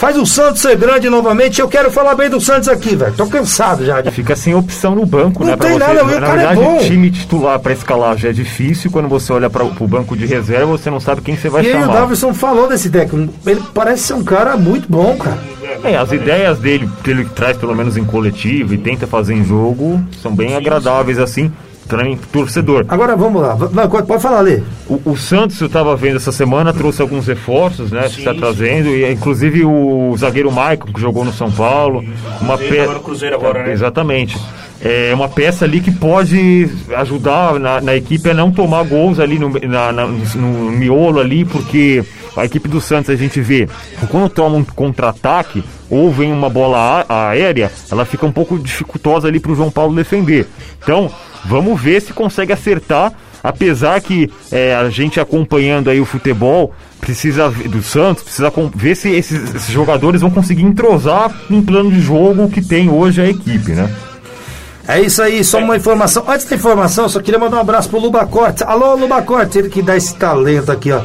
Faz 0.00 0.16
o 0.16 0.24
Santos 0.24 0.62
ser 0.62 0.76
grande 0.78 1.10
novamente. 1.10 1.60
Eu 1.60 1.68
quero 1.68 1.90
falar 1.90 2.14
bem 2.14 2.30
do 2.30 2.40
Santos 2.40 2.68
aqui, 2.70 2.96
velho. 2.96 3.12
Tô 3.12 3.26
cansado 3.26 3.84
já 3.84 4.00
de 4.00 4.10
Fica 4.10 4.34
sem 4.34 4.54
opção 4.54 4.94
no 4.94 5.04
banco, 5.04 5.40
Não 5.44 5.50
né? 5.50 5.56
pra 5.58 5.68
tem 5.68 5.78
você. 5.78 5.84
nada, 5.86 6.02
o 6.02 6.06
Na 6.06 6.20
cara 6.20 6.32
é 6.32 6.36
verdade, 6.46 6.60
bom. 6.60 6.76
o 6.78 6.80
time 6.80 7.10
titular 7.10 7.58
para 7.60 7.72
escalar 7.74 8.16
já 8.16 8.30
é 8.30 8.32
difícil. 8.32 8.90
Quando 8.90 9.10
você 9.10 9.30
olha 9.30 9.50
para 9.50 9.62
o 9.62 9.86
banco 9.86 10.16
de 10.16 10.24
reserva, 10.24 10.64
você 10.64 10.88
não 10.88 11.00
sabe 11.00 11.20
quem 11.20 11.36
você 11.36 11.50
vai 11.50 11.64
E 11.64 11.66
aí 11.66 11.76
o 11.76 11.80
chamar. 11.80 11.92
Davidson 12.00 12.32
falou 12.32 12.66
desse 12.66 12.88
técnico. 12.88 13.30
Ele 13.46 13.62
parece 13.74 14.04
ser 14.04 14.14
um 14.14 14.24
cara 14.24 14.56
muito 14.56 14.86
bom, 14.88 15.18
cara. 15.18 15.36
É, 15.84 15.94
as 15.98 16.10
ideias 16.12 16.58
dele, 16.58 16.88
que 17.04 17.10
ele 17.10 17.26
traz 17.26 17.58
pelo 17.58 17.74
menos 17.76 17.98
em 17.98 18.04
coletivo 18.04 18.72
e 18.72 18.78
tenta 18.78 19.06
fazer 19.06 19.34
em 19.34 19.44
jogo, 19.44 20.02
são 20.22 20.34
bem 20.34 20.56
agradáveis 20.56 21.18
assim, 21.18 21.52
também 21.90 22.16
pro 22.16 22.40
torcedor. 22.42 22.84
Agora 22.88 23.14
vamos 23.16 23.42
lá. 23.42 23.54
Vai, 23.54 23.86
pode 23.88 24.22
falar, 24.22 24.40
Lê. 24.40 24.60
O, 24.88 25.00
o 25.10 25.16
Santos, 25.16 25.60
eu 25.60 25.66
estava 25.66 25.94
vendo 25.96 26.16
essa 26.16 26.32
semana, 26.32 26.72
trouxe 26.72 27.02
alguns 27.02 27.26
reforços, 27.26 27.90
né? 27.90 28.02
Que 28.08 28.20
está 28.20 28.32
trazendo, 28.34 28.88
e 28.90 29.10
inclusive 29.12 29.64
o 29.64 30.14
zagueiro 30.16 30.50
Maicon, 30.50 30.92
que 30.92 31.00
jogou 31.00 31.24
no 31.24 31.32
São 31.32 31.50
Paulo. 31.50 32.02
Uma 32.40 32.56
Cruzeiro, 32.56 32.92
pe- 32.94 33.00
Cruzeiro 33.00 33.36
agora, 33.36 33.62
né? 33.64 33.72
Exatamente. 33.72 34.38
É 34.82 35.12
uma 35.14 35.28
peça 35.28 35.66
ali 35.66 35.80
que 35.80 35.90
pode 35.90 36.66
ajudar 36.96 37.60
na, 37.60 37.80
na 37.82 37.94
equipe 37.94 38.30
a 38.30 38.34
não 38.34 38.50
tomar 38.50 38.82
gols 38.84 39.20
ali 39.20 39.38
no, 39.38 39.50
na- 39.50 39.92
na- 39.92 40.06
no 40.06 40.70
miolo 40.72 41.20
ali, 41.20 41.44
porque 41.44 42.02
a 42.36 42.44
equipe 42.44 42.68
do 42.68 42.80
Santos 42.80 43.10
a 43.10 43.16
gente 43.16 43.40
vê 43.40 43.68
quando 44.10 44.28
toma 44.28 44.56
um 44.56 44.64
contra-ataque 44.64 45.64
ou 45.88 46.10
vem 46.10 46.32
uma 46.32 46.48
bola 46.48 47.04
aérea, 47.08 47.70
ela 47.90 48.04
fica 48.04 48.24
um 48.24 48.32
pouco 48.32 48.58
dificultosa 48.58 49.28
ali 49.28 49.40
para 49.40 49.52
o 49.52 49.56
João 49.56 49.70
Paulo 49.70 49.94
defender. 49.94 50.46
Então, 50.82 51.10
vamos 51.44 51.80
ver 51.80 52.00
se 52.00 52.12
consegue 52.12 52.52
acertar. 52.52 53.12
Apesar 53.42 53.98
que 54.02 54.30
é, 54.52 54.74
a 54.74 54.90
gente 54.90 55.18
acompanhando 55.18 55.88
aí 55.88 55.98
o 55.98 56.04
futebol 56.04 56.74
precisa 57.00 57.48
do 57.48 57.82
Santos 57.82 58.22
precisa 58.22 58.52
ver 58.74 58.94
se 58.94 59.08
esses, 59.08 59.54
esses 59.54 59.72
jogadores 59.72 60.20
vão 60.20 60.30
conseguir 60.30 60.62
entrosar 60.62 61.34
um 61.50 61.62
plano 61.62 61.90
de 61.90 62.00
jogo 62.02 62.50
que 62.50 62.60
tem 62.60 62.90
hoje 62.90 63.22
a 63.22 63.26
equipe, 63.26 63.72
né? 63.72 63.90
É 64.86 65.00
isso 65.00 65.22
aí, 65.22 65.42
só 65.44 65.58
uma 65.58 65.76
informação. 65.76 66.24
Antes 66.28 66.46
da 66.46 66.56
informação, 66.56 67.08
só 67.08 67.20
queria 67.20 67.38
mandar 67.38 67.58
um 67.58 67.60
abraço 67.60 67.88
pro 67.88 67.98
Luba 67.98 68.26
Cortes. 68.26 68.62
Alô, 68.62 68.96
Luba 68.96 69.22
Cortes, 69.22 69.56
ele 69.56 69.68
que 69.68 69.80
dá 69.80 69.96
esse 69.96 70.16
talento 70.16 70.70
aqui, 70.70 70.90
ó. 70.90 71.00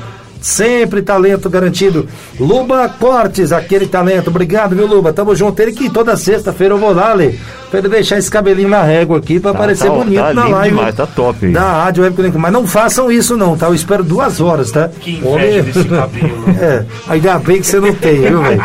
Sempre 0.46 1.02
talento 1.02 1.50
garantido. 1.50 2.08
Luba 2.40 2.88
Cortes, 2.88 3.52
aquele 3.52 3.88
talento. 3.88 4.30
Obrigado, 4.30 4.76
viu, 4.76 4.86
Luba? 4.86 5.12
Tamo 5.12 5.36
junto. 5.36 5.60
Ele 5.60 5.72
que 5.72 5.90
toda 5.90 6.16
sexta-feira 6.16 6.76
eu 6.76 6.78
vou 6.78 6.94
lá, 6.94 7.14
Lê, 7.16 7.34
pra 7.72 7.80
ele 7.80 7.90
deixar 7.90 8.20
esse 8.20 8.30
cabelinho 8.30 8.70
na 8.70 8.84
régua 8.84 9.18
aqui 9.18 9.40
pra 9.40 9.52
Tá- 9.52 9.58
aparecer 9.58 9.88
tá- 9.88 9.94
bonito 9.96 10.20
tá 10.22 10.34
na 10.36 10.44
lindo 10.44 10.56
live. 10.56 10.76
demais, 10.76 10.96
tá 10.96 11.08
top 11.08 11.48
aí. 11.48 11.52
Da 11.52 11.84
Rádio 11.86 12.04
Web 12.04 12.16
Conecta. 12.16 12.38
Mas 12.38 12.54
não 12.54 12.68
façam 12.68 13.12
isso, 13.12 13.36
não, 13.36 13.58
tá? 13.58 13.66
Eu 13.66 13.74
espero 13.74 14.04
duas 14.04 14.40
horas, 14.40 14.70
tá? 14.70 14.88
Que 14.88 15.14
inveja 15.18 15.64
desse 15.64 15.84
cabelo. 15.86 16.46
É, 16.62 16.86
ainda 17.08 17.40
bem 17.40 17.60
que 17.60 17.66
você 17.66 17.80
não 17.80 17.94
tem, 17.96 18.22
viu, 18.22 18.40
velho? 18.44 18.62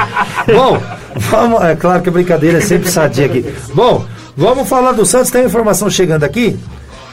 Bom, 0.55 0.83
vamos. 1.17 1.63
É 1.63 1.75
claro 1.77 2.03
que 2.03 2.11
a 2.11 2.13
brincadeira 2.13 2.59
é 2.59 2.61
sempre 2.61 2.91
sadia 2.91 3.25
aqui. 3.25 3.43
Bom, 3.73 4.05
vamos 4.37 4.69
falar 4.69 4.93
do 4.93 5.07
Santos. 5.07 5.31
Tem 5.31 5.41
uma 5.41 5.47
informação 5.49 5.89
chegando 5.89 6.25
aqui. 6.25 6.59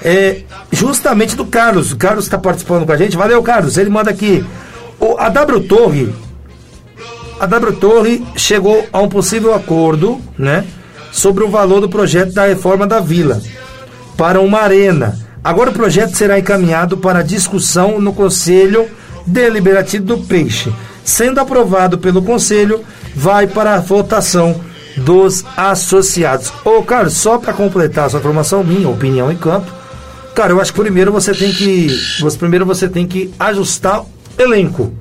É, 0.02 0.42
justamente 0.72 1.36
do 1.36 1.46
Carlos. 1.46 1.92
O 1.92 1.98
Carlos 1.98 2.26
está 2.26 2.38
participando 2.38 2.86
com 2.86 2.92
a 2.92 2.98
gente. 2.98 3.18
Valeu, 3.18 3.42
Carlos. 3.42 3.78
Ele 3.78 3.90
manda 3.90 4.10
aqui. 4.10 4.44
O, 5.00 5.18
a 5.18 5.30
W 5.30 5.62
Torre. 5.62 6.14
A 7.40 7.46
W 7.46 7.74
Torre 7.78 8.26
chegou 8.36 8.88
a 8.92 9.00
um 9.00 9.10
possível 9.10 9.54
acordo, 9.54 10.20
né? 10.38 10.66
Sobre 11.12 11.44
o 11.44 11.50
valor 11.50 11.82
do 11.82 11.90
projeto 11.90 12.34
da 12.34 12.46
reforma 12.46 12.86
da 12.86 13.00
vila 13.00 13.42
para 14.18 14.42
uma 14.42 14.60
arena. 14.60 15.18
Agora 15.44 15.70
o 15.70 15.74
projeto 15.74 16.16
será 16.16 16.40
encaminhado 16.40 16.98
para 16.98 17.24
discussão 17.24 18.02
no 18.02 18.12
Conselho 18.12 18.88
Deliberativo 19.26 20.04
do 20.04 20.18
Peixe. 20.18 20.74
Sendo 21.04 21.40
aprovado 21.40 21.98
pelo 21.98 22.22
Conselho, 22.22 22.84
vai 23.16 23.48
para 23.48 23.76
a 23.76 23.80
votação 23.80 24.60
dos 24.98 25.46
associados. 25.56 26.52
Ô, 26.66 26.82
Carlos, 26.82 27.14
só 27.14 27.38
para 27.38 27.54
completar 27.54 28.06
a 28.06 28.10
sua 28.10 28.20
informação, 28.20 28.64
minha 28.64 28.90
opinião 28.90 29.32
em 29.32 29.38
campo, 29.38 29.72
cara, 30.38 30.54
eu 30.54 30.62
acho 30.62 30.72
que 30.72 30.80
primeiro 30.80 31.12
você 31.12 31.34
tem 31.34 31.52
que. 31.52 31.88
Você, 32.20 32.38
primeiro 32.38 32.64
você 32.64 32.88
tem 32.88 33.08
que 33.08 33.34
ajustar 33.40 34.04
elenco. 34.38 34.94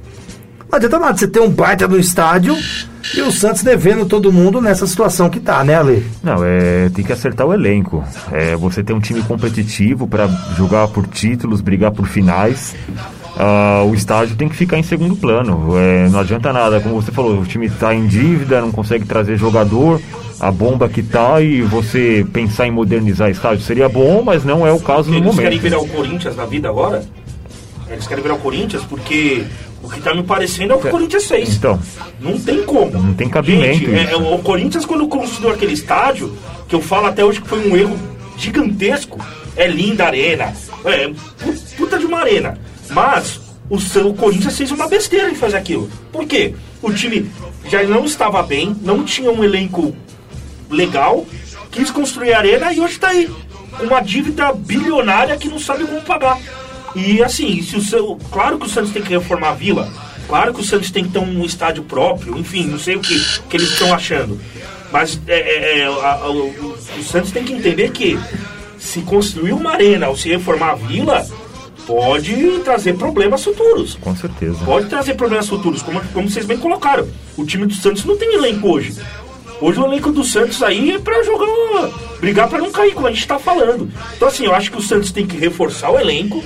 Não 0.71 0.77
adianta 0.77 0.99
nada 0.99 1.17
você 1.17 1.29
ter 1.29 1.41
um 1.41 1.51
baita 1.51 1.87
no 1.87 1.99
estádio 1.99 2.57
e 3.15 3.21
o 3.21 3.31
Santos 3.31 3.63
devendo 3.63 4.07
todo 4.07 4.33
mundo 4.33 4.63
nessa 4.63 4.87
situação 4.87 5.29
que 5.29 5.39
tá, 5.39 5.63
né, 5.63 5.75
Ale? 5.75 6.07
Não, 6.23 6.43
é, 6.43 6.89
tem 6.89 7.05
que 7.05 7.13
acertar 7.13 7.47
o 7.47 7.53
elenco. 7.53 8.03
É, 8.33 8.57
você 8.57 8.83
tem 8.83 8.97
um 8.97 9.01
time 9.01 9.23
competitivo 9.23 10.09
para 10.09 10.27
jogar 10.57 10.89
por 10.89 11.07
títulos, 11.07 11.61
brigar 11.61 11.93
por 11.93 12.09
finais. 12.09 12.75
Ah, 13.39 13.83
o 13.87 13.95
estádio 13.95 14.37
tem 14.37 14.49
que 14.49 14.57
ficar 14.57 14.79
em 14.79 14.83
segundo 14.83 15.15
plano. 15.15 15.79
É, 15.79 16.09
não 16.09 16.19
adianta 16.19 16.51
nada, 16.51 16.81
como 16.81 17.01
você 17.01 17.13
falou, 17.13 17.39
o 17.39 17.45
time 17.45 17.67
está 17.67 17.95
em 17.95 18.07
dívida, 18.07 18.63
não 18.63 18.73
consegue 18.73 19.05
trazer 19.05 19.37
jogador, 19.37 20.01
a 20.41 20.51
bomba 20.51 20.89
que 20.89 21.03
tá 21.03 21.41
e 21.41 21.63
você 21.63 22.27
pensar 22.33 22.67
em 22.67 22.71
modernizar 22.71 23.31
estádio 23.31 23.65
seria 23.65 23.89
bom, 23.89 24.23
mas 24.23 24.45
não 24.45 24.67
é 24.67 24.73
o 24.73 24.81
caso 24.81 25.11
no 25.11 25.17
Eles 25.17 25.35
querem 25.35 25.45
momento. 25.51 25.63
virar 25.63 25.79
o 25.81 25.89
Corinthians 25.89 26.37
na 26.37 26.45
vida 26.47 26.69
agora? 26.69 27.05
Eles 27.91 28.07
querem 28.07 28.23
virar 28.23 28.35
o 28.35 28.39
Corinthians 28.39 28.83
porque 28.85 29.45
o 29.83 29.89
que 29.89 30.01
tá 30.01 30.15
me 30.15 30.23
parecendo 30.23 30.73
é 30.73 30.77
o 30.77 30.81
que 30.81 30.89
o 30.89 30.91
Corinthians 30.91 31.25
fez. 31.27 31.55
Então. 31.57 31.79
Não 32.21 32.39
tem 32.39 32.63
como. 32.65 32.91
Não 32.91 33.15
tem 33.15 33.29
cabimento 33.29 33.79
Gente, 33.79 33.95
é- 33.95 34.13
é, 34.13 34.17
o 34.17 34.39
Corinthians, 34.39 34.85
quando 34.85 35.07
construiu 35.07 35.51
aquele 35.55 35.73
estádio, 35.75 36.33
que 36.69 36.75
eu 36.75 36.81
falo 36.81 37.07
até 37.07 37.25
hoje 37.25 37.41
que 37.41 37.49
foi 37.49 37.69
um 37.71 37.77
erro 37.77 37.97
gigantesco, 38.37 39.19
é 39.57 39.67
linda 39.67 40.05
a 40.05 40.07
arena. 40.09 40.53
É 40.85 41.09
pu- 41.09 41.55
puta 41.77 41.99
de 41.99 42.05
uma 42.07 42.19
arena. 42.21 42.59
Mas 42.91 43.41
o, 43.71 43.77
o 43.77 44.15
Corinthians 44.15 44.57
fez 44.57 44.71
uma 44.71 44.89
besteira 44.89 45.31
em 45.31 45.35
fazer 45.35 45.57
aquilo. 45.57 45.89
Por 46.13 46.25
quê? 46.27 46.55
O 46.83 46.93
time 46.93 47.31
já 47.69 47.83
não 47.85 48.05
estava 48.05 48.43
bem, 48.43 48.75
não 48.83 49.03
tinha 49.05 49.31
um 49.31 49.43
elenco 49.43 49.95
legal, 50.71 51.27
quis 51.71 51.91
construir 51.91 52.33
a 52.33 52.39
arena 52.39 52.73
e 52.73 52.81
hoje 52.81 52.99
tá 52.99 53.09
aí. 53.09 53.31
Com 53.79 53.85
uma 53.87 54.01
dívida 54.01 54.53
bilionária 54.53 55.37
que 55.37 55.49
não 55.49 55.59
sabe 55.59 55.85
como 55.85 56.01
pagar. 56.03 56.39
E 56.95 57.23
assim, 57.23 57.63
se 57.63 57.77
o 57.77 57.83
seu, 57.83 58.19
claro 58.33 58.59
que 58.59 58.67
o 58.67 58.69
Santos 58.69 58.91
tem 58.91 59.03
que 59.03 59.11
reformar 59.11 59.51
a 59.51 59.55
vila, 59.55 59.93
claro 60.27 60.55
que 60.55 60.61
o 60.61 60.65
Santos 60.65 60.91
tem 60.91 61.05
que 61.05 61.11
ter 61.11 61.19
um 61.19 61.45
estádio 61.45 61.83
próprio, 61.83 62.39
enfim, 62.39 62.65
não 62.67 62.79
sei 62.79 62.97
o 62.97 63.01
que, 63.01 63.19
que 63.51 63.57
eles 63.57 63.71
estão 63.71 63.93
achando. 63.93 64.41
Mas 64.91 65.21
é, 65.27 65.39
é, 65.39 65.79
é, 65.81 65.85
a- 65.87 66.21
a- 66.23 66.31
o, 66.31 66.49
o 66.99 67.03
Santos 67.05 67.33
tem 67.33 67.45
que 67.45 67.53
entender 67.53 67.91
que 67.91 68.19
se 68.79 69.01
construir 69.03 69.53
uma 69.53 69.73
arena 69.73 70.09
ou 70.09 70.17
se 70.17 70.29
reformar 70.31 70.71
a 70.71 70.75
vila, 70.77 71.27
pode 71.87 72.61
trazer 72.65 72.95
problemas 72.95 73.45
futuros. 73.45 73.97
Com 74.01 74.17
certeza. 74.17 74.57
Pode 74.65 74.89
trazer 74.89 75.15
problemas 75.15 75.49
futuros, 75.49 75.83
como, 75.83 76.01
como 76.13 76.31
vocês 76.31 76.47
bem 76.47 76.57
colocaram. 76.57 77.07
O 77.37 77.45
time 77.45 77.67
do 77.67 77.75
Santos 77.75 78.05
não 78.05 78.17
tem 78.17 78.35
elenco 78.35 78.69
hoje. 78.69 78.95
Hoje 79.61 79.81
o 79.81 79.87
elenco 79.87 80.13
do 80.13 80.23
Santos 80.23 80.63
aí 80.63 80.93
é 80.93 80.99
pra 80.99 81.23
jogar, 81.23 81.91
brigar 82.21 82.49
pra 82.49 82.59
não 82.59 82.71
cair, 82.71 82.93
como 82.93 83.07
a 83.07 83.11
gente 83.11 83.27
tá 83.27 83.39
falando. 83.39 83.91
Então 84.17 84.29
assim, 84.29 84.45
eu 84.45 84.55
acho 84.55 84.71
que 84.71 84.79
o 84.79 84.83
Santos 84.83 85.11
tem 85.11 85.27
que 85.27 85.37
reforçar 85.37 85.91
o 85.91 85.99
elenco. 85.99 86.43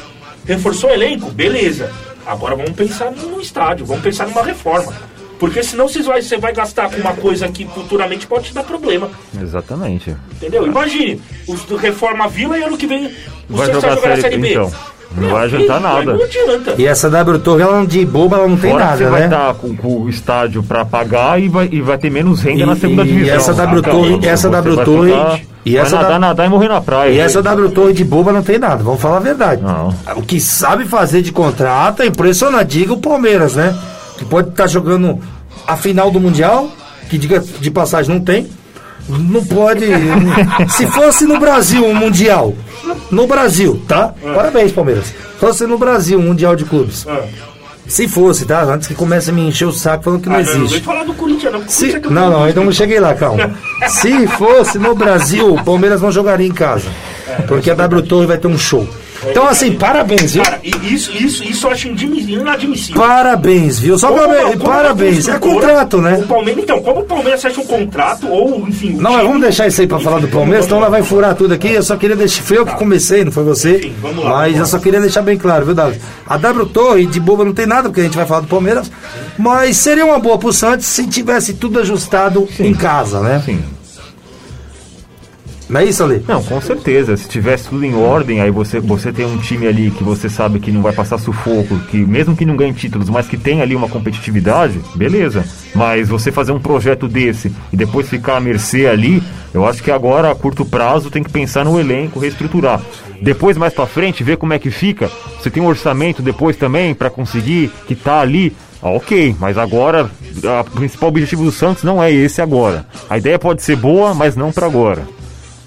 Reforçou 0.47 0.91
o 0.91 0.93
elenco? 0.93 1.31
Beleza. 1.31 1.93
Agora 2.27 2.55
vamos 2.55 2.73
pensar 2.73 3.11
no 3.11 3.41
estádio, 3.41 3.85
vamos 3.85 4.03
pensar 4.03 4.27
numa 4.29 4.43
reforma. 4.43 4.93
Porque 5.39 5.63
senão 5.63 5.89
vocês 5.89 6.05
vai, 6.05 6.21
você 6.21 6.37
vai 6.37 6.53
gastar 6.53 6.91
com 6.91 7.01
uma 7.01 7.15
coisa 7.15 7.49
que 7.49 7.65
futuramente 7.67 8.27
pode 8.27 8.49
te 8.49 8.55
dar 8.55 8.63
problema. 8.63 9.11
Exatamente. 9.41 10.15
Entendeu? 10.33 10.67
Imagine, 10.67 11.21
os 11.49 11.65
reforma 11.81 12.25
a 12.25 12.29
vila 12.29 12.59
e 12.59 12.63
ano 12.63 12.77
que 12.77 12.87
vem 12.87 13.07
o 13.49 13.57
Vai 13.57 13.67
Santos 13.67 13.83
vai 13.83 13.95
jogar 13.97 14.13
a 14.13 14.21
Série 14.21 14.37
B. 14.37 14.51
então. 14.51 14.71
Não 15.17 15.29
vai 15.31 15.45
adiantar 15.47 15.81
nada. 15.81 16.15
Não 16.15 16.23
adianta. 16.23 16.75
E 16.79 16.87
essa 16.87 17.11
W 17.11 17.39
Torre, 17.41 17.63
ela 17.63 17.85
de 17.85 18.05
boba, 18.07 18.37
ela 18.37 18.47
não 18.49 18.57
tem 18.57 18.71
Fora 18.71 18.83
que 18.85 18.91
nada, 18.91 18.97
você 19.05 19.11
vai 19.11 19.21
né? 19.21 19.27
estar 19.27 19.55
com, 19.55 19.77
com 19.77 19.89
o 20.03 20.09
estádio 20.09 20.63
para 20.63 20.85
pagar 20.85 21.41
e 21.41 21.49
vai, 21.49 21.69
e 21.71 21.81
vai 21.81 21.99
ter 21.99 22.11
menos 22.11 22.41
renda 22.43 22.63
E- 22.63 22.67
na 22.67 22.77
segunda 22.77 23.03
e 23.03 23.07
divisão. 23.09 23.35
essa 23.37 23.53
W 23.55 23.83
Tá? 23.83 23.91
Torre- 23.91 24.13
Então, 24.15 24.31
essa 24.31 24.49
W 24.49 24.77
vai 24.77 24.85
Torre- 24.85 25.47
e 25.65 25.73
vai 25.75 25.83
essa 25.83 25.97
nadar, 25.97 26.11
da- 26.13 26.19
nadar 26.21 26.47
e 26.47 26.49
morrer 26.49 26.69
na 26.69 26.81
praia. 26.81 27.11
E 27.11 27.19
essa 27.19 27.43
W 27.43 27.71
Torre 27.71 27.93
de 27.93 28.05
boba 28.05 28.33
não 28.33 28.43
tem 28.43 28.59
nada, 28.59 28.85
vamos 28.85 29.01
falar 29.01 29.17
a 29.17 29.21
verdade. 29.21 29.63
Não. 29.63 29.93
O 30.17 30.23
que 30.23 30.39
sabe 30.41 30.85
fazer 30.85 31.23
de 31.23 31.33
contrato 31.33 32.03
é 32.03 32.07
impressionante. 32.07 32.69
Diga 32.79 32.93
o 32.93 32.99
Palmeiras, 32.99 33.57
né? 33.57 33.77
Que 34.17 34.25
pode 34.25 34.51
estar 34.51 34.69
jogando 34.69 35.19
a 35.67 35.77
final 35.77 36.11
do 36.13 36.21
Mundial, 36.21 36.69
que 37.09 37.19
diga 37.19 37.41
de 37.61 37.71
passagem 37.71 38.15
não 38.15 38.23
tem. 38.25 38.47
Não 39.09 39.45
pode. 39.45 39.87
se 40.71 40.87
fosse 40.87 41.25
no 41.25 41.39
Brasil 41.39 41.85
um 41.85 41.95
Mundial, 41.95 42.55
no 43.11 43.27
Brasil, 43.27 43.81
tá? 43.89 44.15
Parabéns, 44.35 44.73
Palmeiras. 44.73 45.07
Se 45.07 45.15
fosse 45.39 45.67
no 45.67 45.79
Brasil 45.79 46.19
um 46.19 46.23
Mundial 46.23 46.55
de 46.57 46.65
Clubes. 46.65 47.07
Ah. 47.09 47.23
Se 47.87 48.07
fosse, 48.07 48.45
tá? 48.45 48.63
Antes 48.63 48.87
que 48.87 48.95
comece 48.95 49.31
a 49.31 49.33
me 49.33 49.41
encher 49.43 49.65
o 49.67 49.73
saco 49.73 50.05
falando 50.05 50.21
que 50.23 50.29
não 50.29 50.37
Ah, 50.37 50.43
não, 50.43 50.55
não 50.55 50.65
existe. 50.65 50.81
falar 50.85 51.03
do 51.05 51.15
Corinthians, 51.15 51.53
não. 51.53 51.69
Se, 51.69 51.87
Corinthians 51.87 52.05
é 52.05 52.15
não, 52.15 52.31
não, 52.31 52.45
ainda 52.45 52.57
não 52.57 52.65
mundo. 52.67 52.75
cheguei 52.75 53.01
lá, 53.01 53.15
calma. 53.15 53.51
Se 53.89 54.27
fosse 54.29 54.79
no 54.79 54.95
Brasil, 54.95 55.55
o 55.55 55.65
Palmeiras 55.65 56.01
não 56.01 56.13
jogaria 56.13 56.47
em 56.47 56.53
casa. 56.53 56.87
Porque 57.49 57.69
a 57.71 57.75
W 57.75 58.03
Torre 58.03 58.27
vai 58.27 58.39
ter 58.39 58.47
um 58.47 58.57
show. 58.59 58.87
Então, 59.29 59.47
assim, 59.47 59.73
parabéns, 59.73 60.33
viu? 60.35 60.43
Cara, 60.43 60.61
isso, 60.63 61.13
isso, 61.13 61.45
isso 61.45 61.67
eu 61.67 61.71
acho 61.71 61.89
inadmissível. 61.89 63.01
Parabéns, 63.01 63.79
viu? 63.79 63.99
Só 63.99 64.09
Como- 64.09 64.21
parabéns, 64.21 64.53
como 64.57 64.65
parabéns. 64.65 65.29
É 65.29 65.39
contrato, 65.39 65.99
O 65.99 66.01
né? 66.03 66.25
Palmeiras, 66.29 66.63
então, 66.63 66.81
como 66.81 67.01
o 67.01 67.05
Palmeiras 67.05 67.43
fecha 67.43 67.61
um 67.61 67.67
contrato, 67.67 68.29
ou, 68.29 68.67
enfim. 68.67 68.95
o 68.97 69.03
Não, 69.03 69.13
mas 69.13 69.23
vamos 69.27 69.41
deixar 69.43 69.67
isso 69.67 69.81
aí 69.81 69.87
pra 69.87 69.99
falar 69.99 70.21
do 70.21 70.29
Palmeiras, 70.29 70.65
senão 70.65 70.79
ela 70.79 70.89
vai 70.89 71.03
furar 71.03 71.35
tudo 71.35 71.53
aqui. 71.55 71.69
Eu 71.73 71.83
só 71.83 71.97
queria 71.97 72.17
deixar. 72.17 72.43
Foi 72.43 72.59
eu 72.59 72.67
que 72.67 72.75
comecei, 72.77 73.25
não 73.25 73.33
foi 73.33 73.45
você. 73.45 73.77
Enfim, 73.79 73.95
vamos 74.01 74.25
lá, 74.25 74.31
Mas 74.31 74.57
eu 74.57 74.67
só 74.67 74.79
queria 74.79 75.01
deixar 75.01 75.23
bem 75.23 75.37
claro, 75.37 75.65
viu, 75.67 75.75
Davi? 75.75 76.01
A 76.27 76.37
W 76.37 76.67
Torre 76.67 77.07
de 77.07 77.21
boba 77.21 77.45
não 77.45 77.53
tem 77.53 77.67
nada, 77.67 77.89
porque 77.89 78.01
a 78.01 78.05
gente 78.05 78.17
vai 78.17 78.27
falar 78.27 78.41
do 78.41 78.47
Palmeiras. 78.47 78.91
Mas 79.39 79.77
seria 79.77 80.05
uma 80.05 80.19
boa 80.19 80.39
pro 80.39 80.53
Santos 80.53 80.87
se 80.87 81.07
tivesse 81.07 81.55
tudo 81.55 81.79
ajustado 81.81 82.49
em 82.59 82.73
casa, 82.75 83.21
né? 83.21 83.43
Sim. 83.45 83.61
Não 85.71 85.81
é 85.81 85.85
isso, 85.85 86.03
Ale? 86.03 86.25
Não, 86.27 86.43
com 86.43 86.61
certeza. 86.61 87.17
Se 87.17 87.29
tivesse 87.29 87.69
tudo 87.69 87.85
em 87.85 87.95
ordem, 87.95 88.41
aí 88.41 88.51
você, 88.51 88.81
você 88.81 89.13
tem 89.13 89.25
um 89.25 89.39
time 89.39 89.69
ali 89.69 89.93
que 89.93 90.03
você 90.03 90.29
sabe 90.29 90.59
que 90.59 90.73
não 90.73 90.83
vai 90.83 90.93
passar 90.93 91.17
sufoco, 91.17 91.79
que 91.89 91.97
mesmo 91.99 92.35
que 92.35 92.45
não 92.45 92.57
ganhe 92.57 92.73
títulos, 92.73 93.09
mas 93.09 93.29
que 93.29 93.37
tem 93.37 93.63
ali 93.63 93.77
uma 93.77 93.89
competitividade, 93.89 94.81
beleza. 94.97 95.45
Mas 95.73 96.09
você 96.09 96.33
fazer 96.33 96.51
um 96.51 96.59
projeto 96.59 97.07
desse 97.07 97.53
e 97.73 97.77
depois 97.77 98.09
ficar 98.09 98.37
à 98.37 98.41
mercê 98.41 98.89
ali, 98.89 99.23
eu 99.55 99.65
acho 99.65 99.81
que 99.81 99.93
agora, 99.93 100.33
a 100.33 100.35
curto 100.35 100.65
prazo, 100.65 101.09
tem 101.09 101.23
que 101.23 101.31
pensar 101.31 101.65
no 101.65 101.79
elenco, 101.79 102.19
reestruturar. 102.19 102.83
Depois, 103.23 103.57
mais 103.57 103.73
pra 103.73 103.87
frente, 103.87 104.25
ver 104.25 104.39
como 104.39 104.53
é 104.53 104.59
que 104.59 104.73
fica. 104.73 105.09
Você 105.39 105.51
tem 105.51 105.63
um 105.63 105.67
orçamento 105.67 106.21
depois 106.21 106.57
também 106.57 106.95
pra 106.95 107.11
conseguir 107.11 107.71
que 107.87 107.95
tá 107.95 108.21
ali. 108.21 108.57
Ah, 108.83 108.91
ok, 108.91 109.37
mas 109.39 109.57
agora 109.57 110.11
o 110.67 110.71
principal 110.73 111.11
objetivo 111.11 111.45
do 111.45 111.53
Santos 111.53 111.85
não 111.85 112.03
é 112.03 112.11
esse 112.11 112.43
agora. 112.43 112.87
A 113.09 113.19
ideia 113.19 113.39
pode 113.39 113.63
ser 113.63 113.77
boa, 113.77 114.13
mas 114.15 114.35
não 114.35 114.51
pra 114.51 114.67
agora. 114.67 115.20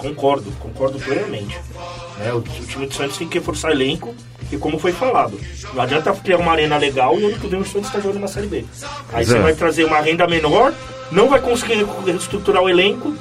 Concordo, 0.03 0.51
concordo 0.59 0.99
plenamente. 0.99 1.59
É, 2.23 2.31
o, 2.33 2.37
o 2.37 2.41
time 2.41 2.85
do 2.85 2.93
Santos 2.93 3.17
tem 3.17 3.27
que 3.27 3.39
reforçar 3.39 3.71
elenco, 3.71 4.13
e 4.51 4.57
como 4.57 4.77
foi 4.77 4.91
falado, 4.91 5.39
não 5.73 5.81
adianta 5.81 6.11
criar 6.13 6.37
uma 6.37 6.51
arena 6.51 6.77
legal 6.77 7.17
e 7.19 7.25
ano 7.25 7.39
que 7.39 7.47
vem 7.47 7.59
o 7.59 7.65
Santos 7.65 7.87
está 7.87 7.99
jogando 7.99 8.21
na 8.21 8.27
Série 8.27 8.47
B. 8.47 8.65
Aí 9.11 9.25
você 9.25 9.37
é. 9.37 9.41
vai 9.41 9.53
trazer 9.53 9.85
uma 9.85 9.99
renda 9.99 10.27
menor, 10.27 10.73
não 11.11 11.27
vai 11.29 11.39
conseguir 11.39 11.85
reestruturar 12.05 12.61
o 12.61 12.69
elenco. 12.69 13.13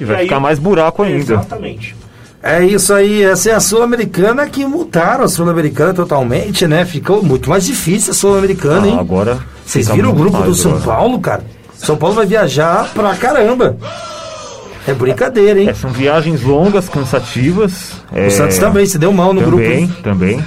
E 0.00 0.04
vai 0.04 0.16
aí- 0.16 0.22
ficar 0.24 0.40
mais 0.40 0.58
buraco 0.58 1.02
ainda. 1.02 1.34
Exatamente. 1.34 1.94
É 2.42 2.64
isso 2.64 2.92
aí, 2.92 3.22
essa 3.22 3.50
é 3.50 3.54
a 3.54 3.60
Sul-Americana 3.60 4.48
que 4.48 4.66
multaram 4.66 5.22
a 5.24 5.28
Sul-Americana 5.28 5.94
totalmente, 5.94 6.66
né?Ficou 6.66 7.22
muito 7.22 7.48
mais 7.48 7.64
difícil 7.64 8.10
a 8.10 8.14
Sul-Americana, 8.14 8.84
Ah, 8.84 8.88
hein? 8.88 8.96
agora. 8.98 9.38
Vocês 9.64 9.86
viram 9.88 10.10
o 10.10 10.12
grupo 10.12 10.42
do 10.42 10.52
São 10.52 10.72
agora. 10.72 10.84
Paulo, 10.86 11.20
cara? 11.20 11.44
São 11.76 11.96
Paulo 11.96 12.16
vai 12.16 12.26
viajar 12.26 12.90
pra 12.92 13.14
caramba. 13.14 13.76
É 14.86 14.92
brincadeira, 14.94 15.60
hein? 15.60 15.68
É, 15.68 15.74
são 15.74 15.90
viagens 15.90 16.42
longas, 16.42 16.88
cansativas. 16.88 17.92
é, 18.12 18.26
O 18.26 18.30
Santos 18.30 18.58
também 18.58 18.84
se 18.86 18.98
deu 18.98 19.12
mal 19.12 19.32
no 19.32 19.40
também, 19.42 19.86
grupo. 19.86 20.02
também. 20.02 20.44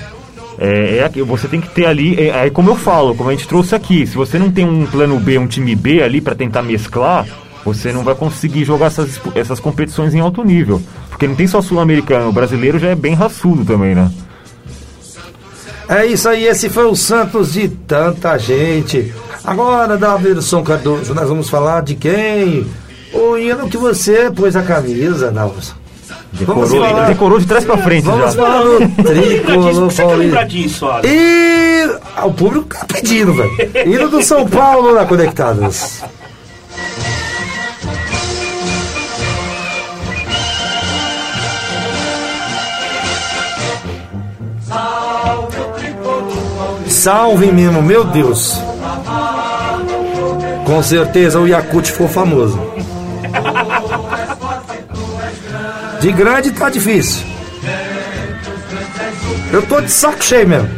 É, 0.57 0.97
é 0.97 1.03
aqui, 1.03 1.21
você 1.21 1.47
tem 1.47 1.59
que 1.59 1.69
ter 1.69 1.85
ali, 1.85 2.19
é, 2.19 2.31
aí 2.33 2.49
como 2.49 2.69
eu 2.69 2.75
falo, 2.75 3.13
como 3.13 3.29
a 3.29 3.33
gente 3.33 3.47
trouxe 3.47 3.75
aqui, 3.75 4.07
se 4.07 4.15
você 4.15 4.39
não 4.39 4.49
tem 4.49 4.65
um 4.65 4.85
plano 4.85 5.19
B, 5.19 5.37
um 5.37 5.47
time 5.47 5.75
B 5.75 6.01
ali 6.01 6.21
pra 6.21 6.33
tentar 6.33 6.61
mesclar, 6.61 7.25
você 7.63 7.91
não 7.91 8.03
vai 8.03 8.15
conseguir 8.15 8.63
jogar 8.63 8.87
essas, 8.87 9.19
essas 9.35 9.59
competições 9.59 10.13
em 10.13 10.19
alto 10.19 10.43
nível. 10.43 10.81
Porque 11.09 11.27
não 11.27 11.35
tem 11.35 11.47
só 11.47 11.61
sul-americano, 11.61 12.29
o 12.29 12.31
brasileiro 12.33 12.77
já 12.77 12.89
é 12.89 12.95
bem 12.95 13.13
raçudo 13.13 13.65
também, 13.65 13.95
né? 13.95 14.11
É 15.87 16.05
isso 16.05 16.27
aí, 16.27 16.45
esse 16.45 16.69
foi 16.69 16.85
o 16.85 16.95
Santos 16.95 17.53
de 17.53 17.67
tanta 17.67 18.37
gente. 18.37 19.13
Agora, 19.43 19.97
Davidson 19.97 20.63
Cardoso, 20.63 21.13
nós 21.13 21.29
vamos 21.29 21.49
falar 21.49 21.81
de 21.83 21.95
quem? 21.95 22.65
O 23.15 23.37
hino 23.37 23.69
que 23.69 23.77
você 23.77 24.29
pôs 24.29 24.55
a 24.55 24.61
camisa. 24.61 25.31
Vamos 25.31 25.73
Decorou, 26.33 26.67
falar- 26.67 27.07
decorou 27.07 27.39
de 27.39 27.45
trás 27.45 27.63
pra 27.63 27.77
frente 27.77 28.03
Vamos 28.03 28.33
já. 28.33 28.41
falar 28.43 28.61
disso? 28.79 29.43
tricolor 29.45 29.93
paulista. 29.95 30.45
disso? 30.45 30.85
E 31.03 31.89
ah, 32.17 32.25
o 32.25 32.33
público 32.33 32.67
tá 32.75 32.85
pedindo, 32.93 33.33
velho. 33.33 33.51
Hino 33.85 34.09
do 34.09 34.21
São 34.21 34.45
Paulo 34.47 34.93
na 34.93 35.05
Conectados. 35.05 36.01
Salve 46.87 47.51
mesmo, 47.51 47.81
meu 47.81 48.03
Deus. 48.05 48.53
Com 50.65 50.81
certeza 50.81 51.39
o 51.39 51.47
Yakut 51.47 51.91
ficou 51.91 52.07
famoso. 52.07 52.59
De 56.05 56.11
grande 56.11 56.51
tá 56.51 56.69
difícil. 56.69 57.25
Eu 59.51 59.63
tô 59.63 59.81
de 59.81 59.89
saco 59.89 60.23
cheio 60.23 60.47
mesmo. 60.47 60.69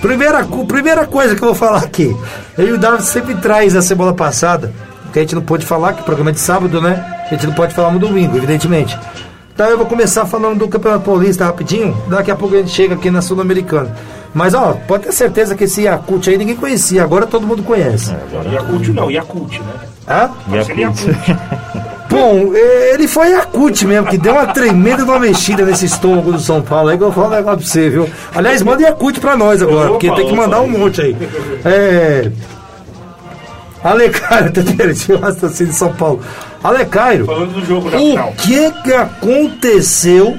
Primeira, 0.00 0.42
primeira 0.66 1.06
coisa 1.06 1.36
que 1.36 1.42
eu 1.42 1.48
vou 1.48 1.54
falar 1.54 1.82
aqui. 1.82 2.16
Eu 2.56 2.68
e 2.68 2.72
o 2.72 2.78
Davi 2.78 3.02
sempre 3.02 3.34
traz 3.34 3.76
a 3.76 3.82
semana 3.82 4.14
passada, 4.14 4.72
que 5.12 5.18
a 5.18 5.20
gente 5.20 5.34
não 5.34 5.42
pôde 5.42 5.66
falar, 5.66 5.92
que 5.92 6.00
o 6.00 6.04
programa 6.04 6.30
é 6.30 6.32
de 6.32 6.40
sábado, 6.40 6.80
né? 6.80 7.04
A 7.26 7.34
gente 7.34 7.46
não 7.46 7.52
pode 7.52 7.74
falar 7.74 7.92
no 7.92 7.98
domingo, 7.98 8.34
evidentemente. 8.34 8.98
Então 9.52 9.68
eu 9.68 9.76
vou 9.76 9.84
começar 9.84 10.24
falando 10.24 10.60
do 10.60 10.68
Campeonato 10.68 11.04
Paulista 11.04 11.44
rapidinho, 11.44 11.94
daqui 12.08 12.30
a 12.30 12.34
pouco 12.34 12.54
a 12.54 12.58
gente 12.58 12.70
chega 12.70 12.94
aqui 12.94 13.10
na 13.10 13.20
Sul-Americana. 13.20 13.94
Mas 14.32 14.54
ó, 14.54 14.72
pode 14.88 15.04
ter 15.04 15.12
certeza 15.12 15.54
que 15.54 15.64
esse 15.64 15.82
Yakult 15.82 16.26
aí 16.30 16.38
ninguém 16.38 16.56
conhecia, 16.56 17.04
agora 17.04 17.26
todo 17.26 17.46
mundo 17.46 17.62
conhece. 17.62 18.10
Yakult 18.50 18.88
não, 18.88 19.10
Yakult, 19.10 19.58
né? 19.58 19.72
Hã? 20.08 20.30
Pode 20.48 20.80
Yakult. 20.80 21.56
Bom, 22.26 22.52
eh, 22.56 22.90
ele 22.94 23.06
foi 23.06 23.32
acute 23.34 23.86
mesmo, 23.86 24.08
que 24.08 24.18
deu 24.18 24.32
uma 24.32 24.46
tremenda 24.48 25.04
uma 25.04 25.20
mexida 25.20 25.64
nesse 25.64 25.86
estômago 25.86 26.32
do 26.32 26.40
São 26.40 26.60
Paulo. 26.60 26.88
Aí 26.88 26.98
que 26.98 27.04
eu 27.04 27.12
falo 27.12 27.28
um 27.28 27.30
negócio 27.30 27.58
pra 27.58 27.66
você, 27.68 27.88
viu? 27.88 28.08
Aliás, 28.34 28.62
manda 28.62 28.82
Yakut 28.82 29.20
pra 29.20 29.36
nós 29.36 29.62
agora, 29.62 29.90
porque 29.90 30.10
tem 30.12 30.26
que 30.26 30.34
mandar 30.34 30.60
um 30.60 30.68
monte 30.68 31.00
aí. 31.02 31.16
É. 31.64 32.30
Ale 33.84 34.08
Cairo, 34.10 34.48
até 34.48 34.62
perdi 34.74 35.12
o 35.12 35.20
raciocínio 35.20 35.72
de 35.72 35.78
São 35.78 35.92
Paulo. 35.92 36.20
Ale 36.64 36.84
Cairo, 36.86 37.26
Falando 37.26 37.52
do 37.60 37.64
jogo 37.64 37.90
da 37.90 37.96
o 37.98 38.32
que 38.34 38.70
que 38.82 38.92
aconteceu? 38.92 40.36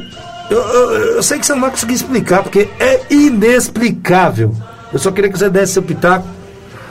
Eu, 0.49 0.57
eu- 0.57 0.91
eu 1.15 1.23
sei 1.23 1.39
que 1.39 1.45
você 1.45 1.53
não 1.53 1.61
vai 1.61 1.69
conseguir 1.71 1.93
explicar, 1.93 2.43
porque 2.43 2.67
é 2.81 2.99
inexplicável. 3.09 4.53
Eu 4.91 4.99
só 4.99 5.09
queria 5.11 5.31
que 5.31 5.37
você 5.39 5.49
desse 5.49 5.73
seu 5.73 5.83
pitaco. 5.83 6.25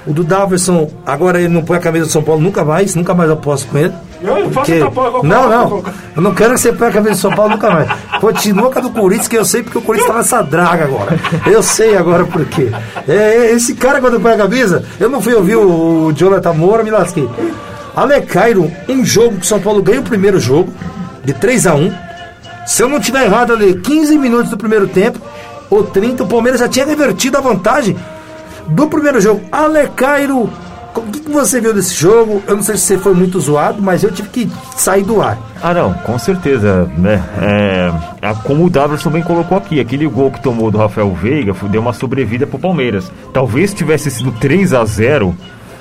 O 0.07 0.13
do 0.13 0.23
Daverson, 0.23 0.89
agora 1.05 1.41
ele 1.41 1.53
não 1.53 1.63
põe 1.65 1.79
a 1.79 1.81
camisa 1.81 2.07
do 2.07 2.13
São 2.13 2.23
Paulo 2.23 2.41
nunca 2.41 2.65
mais, 2.65 2.95
nunca 2.95 3.13
mais 3.13 3.29
eu 3.29 3.35
aposto 3.35 3.67
com 3.69 3.79
ele. 3.79 3.93
Não, 4.23 4.39
eu 4.39 4.51
faço 4.51 4.73
Porque- 4.73 4.73
eu 4.73 5.23
Não, 5.25 5.49
não. 5.49 5.83
eu 6.17 6.23
não 6.23 6.33
quero 6.35 6.55
que 6.55 6.61
você 6.61 6.73
ponha 6.73 6.91
a 6.91 6.93
camisa 6.93 7.15
do 7.15 7.19
São 7.21 7.33
Paulo 7.33 7.51
nunca 7.53 7.71
mais. 7.71 7.89
Continua 8.21 8.71
com 8.71 8.79
a 8.79 8.83
do 8.83 8.91
Corinthians, 8.91 9.27
que 9.29 9.37
eu 9.37 9.45
sei 9.45 9.63
porque 9.65 9.79
o 9.79 9.83
Corinthians 9.83 10.11
tá 10.11 10.17
nessa 10.19 10.43
draga 10.43 10.85
agora. 10.85 11.19
Eu 11.47 11.61
sei 11.63 11.97
agora 11.97 12.25
por 12.25 12.45
quê. 12.47 12.71
É, 13.09 13.13
é, 13.15 13.53
esse 13.53 13.75
cara, 13.75 14.01
quando 14.01 14.21
põe 14.21 14.33
a 14.33 14.37
camisa, 14.37 14.85
eu 15.01 15.11
não 15.11 15.21
fui 15.21 15.35
ouvir 15.35 15.57
o, 15.57 16.07
o 16.07 16.13
Jonathan 16.13 16.53
Moura, 16.53 16.85
me 16.85 16.91
lasquei. 16.91 17.29
Ale 17.95 18.21
Cairo, 18.23 18.71
um 18.89 19.05
jogo 19.05 19.37
que 19.37 19.43
o 19.43 19.47
São 19.49 19.61
Paulo 19.61 19.83
ganha 19.83 20.01
o 20.01 20.05
primeiro 20.05 20.39
jogo, 20.39 20.73
de 21.25 21.33
3 21.33 21.67
a 21.67 21.75
1 21.75 21.93
Se 22.67 22.83
eu 22.83 22.89
não 22.89 23.01
tiver 23.01 23.25
errado 23.25 23.53
ali, 23.53 23.75
15 23.75 24.17
minutos 24.19 24.51
do 24.51 24.57
primeiro 24.57 24.87
tempo, 24.87 25.19
ou 25.69 25.83
30, 25.83 26.23
o 26.23 26.27
Palmeiras 26.29 26.61
já 26.61 26.69
tinha 26.69 26.87
revertido 26.87 27.37
a 27.37 27.41
vantagem 27.41 27.97
do 28.69 28.87
primeiro 28.87 29.21
jogo. 29.21 29.43
Ale 29.51 29.89
Cairo, 29.97 30.51
o 30.95 31.03
que, 31.13 31.21
que 31.21 31.31
você 31.31 31.61
viu 31.61 31.75
desse 31.75 31.95
jogo? 31.95 32.43
Eu 32.47 32.57
não 32.57 32.63
sei 32.63 32.77
se 32.77 32.85
você 32.85 32.99
foi 32.99 33.15
muito 33.15 33.39
zoado, 33.39 33.83
mas 33.83 34.03
eu 34.03 34.11
tive 34.11 34.29
que 34.29 34.51
sair 34.77 35.03
do 35.03 35.21
ar. 35.21 35.39
Ah, 35.63 35.75
não, 35.75 35.93
com 35.93 36.19
certeza, 36.19 36.91
né? 36.97 37.23
É, 37.41 37.93
é 38.23 38.35
como 38.45 38.65
o 38.65 38.71
Daverson 38.71 39.11
bem 39.11 39.23
colocou 39.23 39.59
aqui, 39.59 39.81
aquele 39.81 40.07
gol 40.07 40.31
que 40.31 40.41
tomou 40.41 40.71
do 40.71 40.79
Rafael 40.79 41.13
Veiga 41.13 41.55
deu 41.69 41.81
uma 41.81 41.93
sobrevida 41.93 42.47
pro 42.47 42.59
Palmeiras. 42.59 43.11
Talvez 43.33 43.75
tivesse 43.75 44.11
sido 44.11 44.33
3 44.33 44.73
a 44.73 44.85
0 44.85 45.37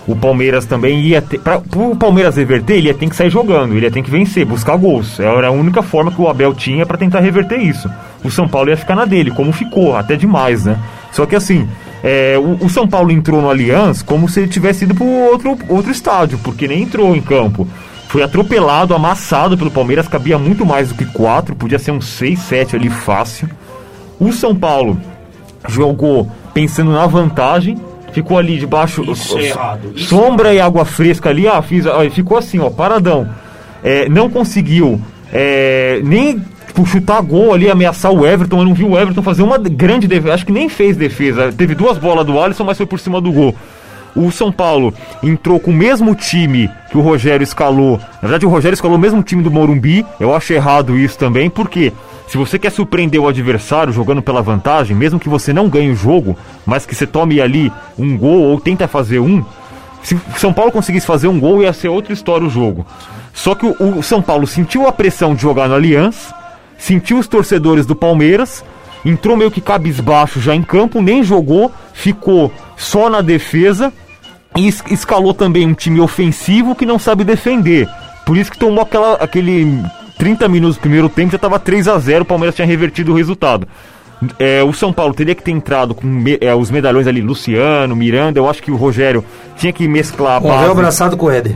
o 0.08 0.16
Palmeiras 0.16 0.66
também 0.66 1.02
ia 1.02 1.22
ter. 1.22 1.40
Pro 1.40 1.96
Palmeiras 1.96 2.36
reverter, 2.38 2.76
ele 2.76 2.88
ia 2.88 2.94
ter 2.94 3.10
que 3.10 3.16
sair 3.16 3.30
jogando, 3.30 3.74
ele 3.74 3.86
ia 3.86 3.92
ter 3.92 4.04
que 4.04 4.12
vencer, 4.12 4.46
buscar 4.46 4.78
gols. 4.78 5.20
Era 5.20 5.48
a 5.48 5.52
única 5.52 5.82
forma 5.82 6.12
que 6.12 6.22
o 6.22 6.28
Abel 6.28 6.54
tinha 6.54 6.86
pra 6.86 6.98
tentar 6.98 7.20
reverter 7.20 7.58
isso. 7.58 7.90
O 8.24 8.30
São 8.30 8.48
Paulo 8.48 8.70
ia 8.70 8.78
ficar 8.78 8.96
na 8.96 9.06
dele, 9.06 9.32
como 9.32 9.52
ficou, 9.52 9.96
até 9.96 10.16
demais, 10.16 10.66
né? 10.66 10.78
Só 11.12 11.26
que 11.26 11.36
assim, 11.36 11.68
é, 12.04 12.38
o, 12.38 12.66
o 12.66 12.70
São 12.70 12.88
Paulo 12.88 13.12
entrou 13.12 13.42
no 13.42 13.50
Allianz 13.50 14.04
como 14.04 14.30
se 14.30 14.42
ele 14.42 14.48
tivesse 14.48 14.86
ido 14.86 14.94
pro 14.94 15.06
outro, 15.06 15.58
outro 15.68 15.92
estádio, 15.92 16.40
porque 16.44 16.68
nem 16.68 16.84
entrou 16.84 17.16
em 17.16 17.22
campo. 17.22 17.68
Foi 18.08 18.22
atropelado, 18.22 18.94
amassado 18.94 19.58
pelo 19.58 19.72
Palmeiras, 19.72 20.08
cabia 20.08 20.38
muito 20.38 20.66
mais 20.66 20.90
do 20.90 20.96
que 20.96 21.06
quatro, 21.06 21.56
podia 21.56 21.80
ser 21.80 21.92
um 21.92 22.00
6, 22.00 22.40
7 22.40 22.76
ali 22.76 22.90
fácil. 22.90 23.50
O 24.20 24.32
São 24.32 24.56
Paulo 24.56 25.00
jogou 25.68 26.32
pensando 26.54 26.92
na 26.92 27.08
vantagem, 27.08 27.78
ficou 28.16 28.38
ali 28.38 28.58
debaixo. 28.58 29.04
Isso 29.12 29.38
é 29.38 29.54
sombra 29.98 30.54
e 30.54 30.60
água 30.60 30.86
fresca 30.86 31.30
ali, 31.30 31.48
ah, 31.48 31.62
fiz, 31.62 31.86
ó, 31.86 32.10
ficou 32.10 32.38
assim, 32.38 32.60
ó, 32.60 32.70
paradão. 32.70 33.30
É, 33.84 34.10
não 34.10 34.30
conseguiu 34.30 35.00
é, 35.32 36.00
nem 36.04 36.42
tipo, 36.66 36.86
chutar 36.86 37.22
gol 37.22 37.54
ali, 37.54 37.70
ameaçar 37.70 38.12
o 38.12 38.26
Everton. 38.26 38.60
Eu 38.60 38.66
não 38.66 38.74
vi 38.74 38.86
o 38.86 38.98
Everton 38.98 39.22
fazer 39.22 39.44
uma 39.44 39.58
grande 39.58 40.08
defesa, 40.08 40.34
acho 40.34 40.46
que 40.46 40.52
nem 40.52 40.70
fez 40.70 40.96
defesa. 40.96 41.52
Teve 41.52 41.76
duas 41.76 41.98
bolas 41.98 42.26
do 42.26 42.40
Alisson, 42.40 42.64
mas 42.64 42.78
foi 42.78 42.86
por 42.86 43.00
cima 43.00 43.20
do 43.20 43.32
gol. 43.32 43.54
O 44.16 44.32
São 44.32 44.52
Paulo 44.52 44.94
entrou 45.22 45.60
com 45.60 45.72
o 45.72 45.74
mesmo 45.74 46.16
time 46.16 46.70
que 46.90 46.98
o 46.98 47.02
Rogério 47.02 47.44
escalou. 47.44 48.00
Na 48.16 48.22
verdade, 48.22 48.46
o 48.46 48.50
Rogério 48.50 48.76
escalou 48.76 48.98
o 48.98 49.02
mesmo 49.02 49.22
time 49.22 49.44
do 49.44 49.52
Morumbi. 49.52 50.06
Eu 50.20 50.34
acho 50.34 50.54
errado 50.54 50.98
isso 50.98 51.18
também, 51.18 51.50
porque 51.50 51.92
se 52.28 52.38
você 52.38 52.58
quer 52.58 52.72
surpreender 52.72 53.20
o 53.20 53.28
adversário 53.28 53.92
jogando 53.92 54.22
pela 54.22 54.42
vantagem, 54.42 54.96
mesmo 54.96 55.20
que 55.20 55.30
você 55.30 55.52
não 55.52 55.68
ganhe 55.68 55.92
o 55.92 55.96
jogo, 55.96 56.38
mas 56.66 56.86
que 56.86 56.96
você 56.96 57.06
tome 57.06 57.42
ali 57.42 57.72
um 57.98 58.18
gol 58.18 58.42
ou 58.44 58.60
tenta 58.60 58.88
fazer 58.88 59.20
um, 59.20 59.44
se 60.02 60.16
o 60.16 60.22
São 60.38 60.54
Paulo 60.54 60.72
conseguisse 60.72 61.06
fazer 61.06 61.28
um 61.28 61.40
gol, 61.40 61.64
ia 61.64 61.74
ser 61.74 61.90
outra 61.90 62.14
história 62.14 62.46
o 62.46 62.50
jogo. 62.50 62.86
Só 63.34 63.54
que 63.54 63.66
o, 63.66 64.02
São 64.02 64.22
Paulo 64.22 64.48
sentiu 64.48 64.88
a 64.88 64.92
pressão 64.92 65.36
de 65.36 65.42
jogar 65.42 65.68
no 65.68 65.74
Allianz, 65.76 66.34
sentiu 66.78 67.18
os 67.18 67.28
torcedores 67.28 67.86
do 67.86 67.96
Palmeiras, 67.96 68.64
entrou 69.04 69.36
meio 69.36 69.52
que 69.52 69.60
cabisbaixo 69.60 70.40
já 70.40 70.56
em 70.56 70.64
campo, 70.64 71.02
nem 71.02 71.24
jogou, 71.24 71.72
ficou 71.92 72.52
só 72.78 73.10
na 73.10 73.22
defesa 73.22 73.92
e 74.56 74.68
es- 74.68 74.84
escalou 74.90 75.34
também 75.34 75.66
um 75.68 75.74
time 75.74 76.00
ofensivo 76.00 76.76
que 76.76 76.86
não 76.86 76.98
sabe 77.00 77.24
defender. 77.24 77.88
Por 78.26 78.38
isso 78.38 78.52
que 78.52 78.58
tomou 78.58 78.82
aquela, 78.84 79.14
aquele 79.16 79.82
30 80.18 80.48
minutos 80.48 80.78
do 80.78 80.82
primeiro 80.82 81.10
tempo, 81.10 81.32
já 81.32 81.36
estava 81.36 81.60
3 81.60 81.88
a 81.88 81.98
0 82.00 82.24
o 82.24 82.26
Palmeiras 82.26 82.56
tinha 82.56 82.66
revertido 82.68 83.12
o 83.12 83.16
resultado. 83.16 83.68
É, 84.40 84.64
o 84.64 84.72
São 84.74 84.94
Paulo 84.94 85.14
teria 85.14 85.36
que 85.36 85.44
ter 85.44 85.52
entrado 85.52 85.94
com 85.94 86.08
me- 86.08 86.38
é, 86.40 86.56
os 86.56 86.72
medalhões 86.72 87.06
ali, 87.06 87.22
Luciano, 87.22 87.96
Miranda. 87.96 88.40
Eu 88.40 88.50
acho 88.50 88.64
que 88.64 88.72
o 88.72 88.76
Rogério 88.76 89.24
tinha 89.58 89.74
que 89.74 89.88
mesclar 89.88 90.38
a 90.38 90.40
base. 90.40 90.72
abraçado 90.72 91.18
com 91.18 91.26
o 91.26 91.32
Éder. 91.32 91.56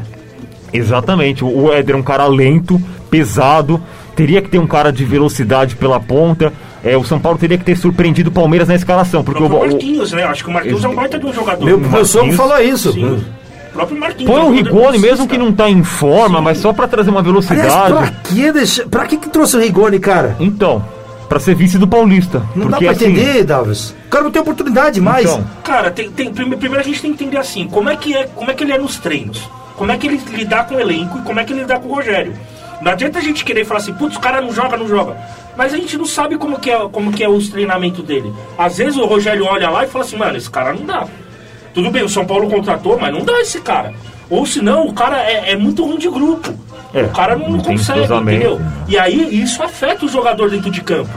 Exatamente. 0.71 1.43
O 1.43 1.47
o 1.65 1.73
Éder 1.73 1.95
é 1.95 1.97
um 1.97 2.03
cara 2.03 2.25
lento, 2.27 2.79
pesado. 3.09 3.81
Teria 4.15 4.41
que 4.41 4.49
ter 4.49 4.59
um 4.59 4.67
cara 4.67 4.91
de 4.91 5.05
velocidade 5.05 5.75
pela 5.75 5.99
ponta. 5.99 6.51
É, 6.83 6.95
o 6.97 7.03
São 7.03 7.19
Paulo 7.19 7.37
teria 7.37 7.57
que 7.57 7.63
ter 7.65 7.75
surpreendido 7.77 8.29
o 8.29 8.33
Palmeiras 8.33 8.67
na 8.67 8.75
escalação. 8.75 9.23
Porque 9.23 9.41
O 9.43 9.47
o, 9.47 9.59
Marquinhos, 9.59 10.11
né? 10.13 10.23
Acho 10.23 10.43
que 10.43 10.49
o 10.49 10.53
Marquinhos 10.53 10.83
é 10.83 10.87
um 10.87 10.95
baita 10.95 11.19
de 11.19 11.25
um 11.25 11.33
jogador. 11.33 11.65
Meu 11.65 11.79
professor 11.79 12.31
falou 12.33 12.59
isso. 12.61 12.93
Sim. 12.93 13.23
O 13.69 13.71
próprio 13.73 13.99
Marquinhos. 13.99 14.31
põe 14.31 14.41
é 14.41 14.45
o 14.45 14.51
Rigoni, 14.51 14.97
mesmo 14.97 15.27
que 15.27 15.37
não 15.37 15.51
tá 15.53 15.69
em 15.69 15.83
forma, 15.83 16.41
mas 16.41 16.57
só 16.57 16.71
pra 16.73 16.87
trazer 16.87 17.09
uma 17.09 17.19
Aliás, 17.19 17.45
pra 17.47 17.55
velocidade. 17.55 18.11
que 18.23 18.51
deixar. 18.51 18.85
Pra 18.87 19.05
que, 19.05 19.17
que 19.17 19.29
trouxe 19.29 19.57
o 19.57 19.59
Rigoni, 19.59 19.99
cara? 19.99 20.35
Então, 20.39 20.83
pra 21.27 21.39
ser 21.39 21.53
vice 21.55 21.77
do 21.77 21.87
Paulista. 21.87 22.39
Não 22.55 22.67
porque 22.67 22.85
dá 22.85 22.91
pra 22.93 23.05
assim. 23.05 23.05
entender, 23.13 23.43
Davis. 23.43 23.95
O 24.07 24.09
cara 24.09 24.23
não 24.23 24.31
tem 24.31 24.41
oportunidade 24.41 24.99
mais. 24.99 25.25
Então, 25.29 25.45
Cara, 25.63 25.91
tem, 25.91 26.09
tem- 26.09 26.33
prime- 26.33 26.57
primeiro 26.57 26.81
a 26.83 26.85
gente 26.87 27.01
tem 27.01 27.13
que 27.13 27.23
entender 27.23 27.37
assim, 27.37 27.67
como 27.67 27.89
é 27.89 27.95
que 27.95 28.15
é, 28.15 28.23
como 28.35 28.49
é 28.49 28.53
que 28.53 28.63
ele 28.63 28.71
é 28.73 28.77
nos 28.77 28.97
treinos, 28.97 29.47
como 29.77 29.91
é 29.91 29.97
que 29.97 30.07
ele 30.07 30.19
lidar 30.33 30.65
com 30.65 30.75
o 30.75 30.79
elenco 30.79 31.19
e 31.19 31.21
como 31.21 31.39
é 31.39 31.43
que 31.43 31.53
ele 31.53 31.61
lidar 31.61 31.79
com 31.79 31.89
o 31.89 31.93
Rogério. 31.95 32.33
Não 32.81 32.91
adianta 32.93 33.19
a 33.19 33.21
gente 33.21 33.43
querer 33.45 33.65
falar 33.65 33.81
assim, 33.81 33.93
putz, 33.93 34.15
o 34.15 34.19
cara 34.19 34.41
não 34.41 34.51
joga, 34.53 34.75
não 34.77 34.87
joga. 34.87 35.15
Mas 35.59 35.73
a 35.73 35.77
gente 35.77 35.97
não 35.97 36.05
sabe 36.05 36.37
como 36.37 36.57
que 36.57 36.71
é, 36.71 36.87
como 36.89 37.11
que 37.11 37.21
é 37.21 37.27
os 37.27 37.49
treinamentos 37.49 38.01
dele. 38.05 38.33
Às 38.57 38.77
vezes 38.77 38.95
o 38.95 39.05
Rogério 39.05 39.43
olha 39.43 39.69
lá 39.69 39.83
e 39.83 39.89
fala 39.89 40.05
assim, 40.05 40.15
mano, 40.15 40.37
esse 40.37 40.49
cara 40.49 40.71
não 40.71 40.85
dá. 40.85 41.05
Tudo 41.73 41.91
bem, 41.91 42.01
o 42.01 42.07
São 42.07 42.25
Paulo 42.25 42.49
contratou, 42.49 42.97
mas 42.97 43.13
não 43.13 43.25
dá 43.25 43.41
esse 43.41 43.59
cara. 43.59 43.93
Ou 44.29 44.45
senão 44.45 44.87
o 44.87 44.93
cara 44.93 45.21
é, 45.21 45.51
é 45.51 45.57
muito 45.57 45.83
ruim 45.83 45.97
de 45.97 46.07
grupo. 46.07 46.57
É, 46.93 47.03
o 47.03 47.09
cara 47.09 47.35
não, 47.35 47.49
não 47.49 47.59
consegue, 47.59 48.05
entendeu? 48.05 48.61
E 48.87 48.97
aí 48.97 49.41
isso 49.43 49.61
afeta 49.61 50.05
o 50.05 50.07
jogador 50.07 50.49
dentro 50.49 50.71
de 50.71 50.79
campo. 50.79 51.11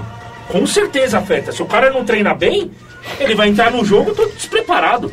Com 0.49 0.67
certeza 0.67 1.19
afeta. 1.19 1.53
Se 1.53 1.63
o 1.63 1.67
cara 1.67 1.91
não 1.91 2.05
treina 2.05 2.35
bem, 2.35 2.69
ele 3.21 3.37
vai 3.37 3.49
entrar 3.49 3.71
no 3.71 3.85
jogo 3.85 4.13
todo 4.13 4.33
despreparado. 4.33 5.13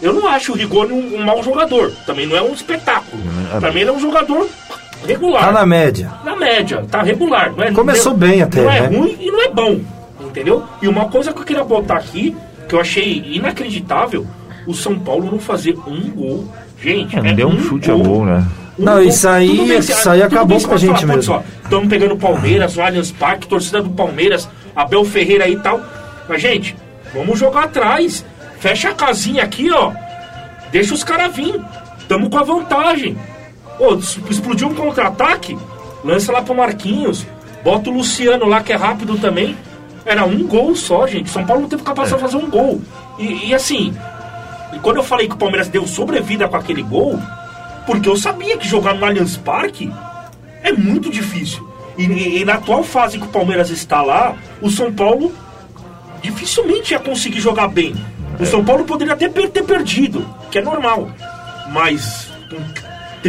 Eu 0.00 0.14
não 0.14 0.26
acho 0.26 0.52
o 0.52 0.56
Rigoni 0.56 0.94
um, 0.94 1.20
um 1.20 1.22
mau 1.22 1.42
jogador. 1.42 1.92
Também 2.06 2.26
não 2.26 2.34
é 2.34 2.40
um 2.40 2.54
espetáculo. 2.54 3.22
Também 3.60 3.82
ele 3.82 3.90
é 3.90 3.92
um 3.92 4.00
jogador 4.00 4.48
regular. 5.06 5.44
Tá 5.46 5.52
na 5.52 5.66
média. 5.66 6.10
Na 6.24 6.36
média, 6.36 6.84
tá 6.90 7.02
regular. 7.02 7.52
Não 7.56 7.64
é, 7.64 7.70
Começou 7.72 8.12
não- 8.12 8.18
bem 8.18 8.42
até, 8.42 8.62
Não 8.62 8.70
é 8.70 8.80
né? 8.88 8.96
ruim 8.98 9.16
e 9.20 9.30
não 9.30 9.42
é 9.42 9.48
bom. 9.50 9.80
Entendeu? 10.20 10.62
E 10.82 10.88
uma 10.88 11.06
coisa 11.06 11.32
que 11.32 11.40
eu 11.40 11.44
queria 11.44 11.64
botar 11.64 11.96
aqui, 11.96 12.36
que 12.68 12.74
eu 12.74 12.80
achei 12.80 13.22
inacreditável, 13.26 14.26
o 14.66 14.74
São 14.74 14.98
Paulo 14.98 15.30
não 15.30 15.38
fazer 15.38 15.76
um 15.86 16.10
gol. 16.10 16.48
Gente, 16.80 17.16
é, 17.16 17.22
não 17.22 17.34
deu 17.34 17.48
um 17.48 17.60
chute 17.62 17.90
a 17.90 17.94
gol, 17.94 18.24
né? 18.24 18.44
um 18.78 18.84
Não, 18.84 18.94
gol. 18.94 19.02
isso 19.04 19.28
aí- 19.28 19.56
bem, 19.68 19.78
isso 19.78 20.10
aí 20.10 20.22
acabou 20.22 20.60
com 20.60 20.74
a 20.74 20.76
gente 20.76 21.00
falar, 21.00 21.14
mesmo. 21.16 21.44
Estamos 21.62 21.88
pegando 21.88 22.16
Palmeiras, 22.16 22.76
o 22.76 22.82
Allianz 22.82 23.12
Parque, 23.12 23.46
torcida 23.46 23.80
do 23.80 23.90
Palmeiras, 23.90 24.48
Abel 24.74 25.04
Ferreira 25.04 25.44
aí 25.44 25.52
e 25.52 25.58
tal. 25.60 25.80
Mas, 26.28 26.42
gente, 26.42 26.74
vamos 27.14 27.38
jogar 27.38 27.64
atrás. 27.64 28.24
Fecha 28.58 28.88
a 28.90 28.94
casinha 28.94 29.44
aqui, 29.44 29.70
ó. 29.70 29.92
Deixa 30.72 30.94
os 30.94 31.04
caras 31.04 31.34
vir. 31.36 31.60
Tamo 32.08 32.28
com 32.28 32.38
a 32.38 32.42
vantagem. 32.42 33.16
Ô, 33.78 33.94
es- 33.94 34.18
explodiu 34.30 34.68
um 34.68 34.74
contra-ataque, 34.74 35.58
lança 36.04 36.30
lá 36.32 36.42
pro 36.42 36.54
Marquinhos. 36.54 37.26
Bota 37.62 37.90
o 37.90 37.92
Luciano 37.94 38.46
lá, 38.46 38.62
que 38.62 38.72
é 38.72 38.76
rápido 38.76 39.18
também. 39.18 39.56
Era 40.04 40.24
um 40.24 40.46
gol 40.46 40.76
só, 40.76 41.06
gente. 41.06 41.30
São 41.30 41.44
Paulo 41.46 41.62
não 41.62 41.68
teve 41.68 41.82
capacidade 41.82 42.22
de 42.22 42.30
fazer 42.30 42.44
um 42.44 42.50
gol. 42.50 42.80
E, 43.18 43.48
e 43.48 43.54
assim, 43.54 43.94
e 44.72 44.78
quando 44.80 44.96
eu 44.98 45.02
falei 45.04 45.26
que 45.28 45.34
o 45.34 45.38
Palmeiras 45.38 45.68
deu 45.68 45.86
sobrevida 45.86 46.46
com 46.46 46.56
aquele 46.56 46.82
gol, 46.82 47.18
porque 47.86 48.08
eu 48.08 48.16
sabia 48.16 48.56
que 48.58 48.68
jogar 48.68 48.94
no 48.94 49.04
Allianz 49.04 49.36
Parque 49.38 49.90
é 50.62 50.72
muito 50.72 51.10
difícil. 51.10 51.66
E, 51.96 52.04
e- 52.04 52.40
e 52.40 52.44
na 52.44 52.54
atual 52.54 52.82
fase 52.82 53.18
que 53.18 53.24
o 53.24 53.28
Palmeiras 53.28 53.70
está 53.70 54.02
lá, 54.02 54.34
o 54.60 54.68
São 54.68 54.92
Paulo 54.92 55.32
dificilmente 56.22 56.92
ia 56.92 56.98
conseguir 56.98 57.40
jogar 57.40 57.68
bem. 57.68 57.94
O 58.38 58.44
São 58.44 58.64
Paulo 58.64 58.84
poderia 58.84 59.14
até 59.14 59.28
per- 59.28 59.48
ter 59.50 59.62
perdido, 59.62 60.26
que 60.50 60.58
é 60.58 60.62
normal. 60.62 61.08
Mas 61.70 62.28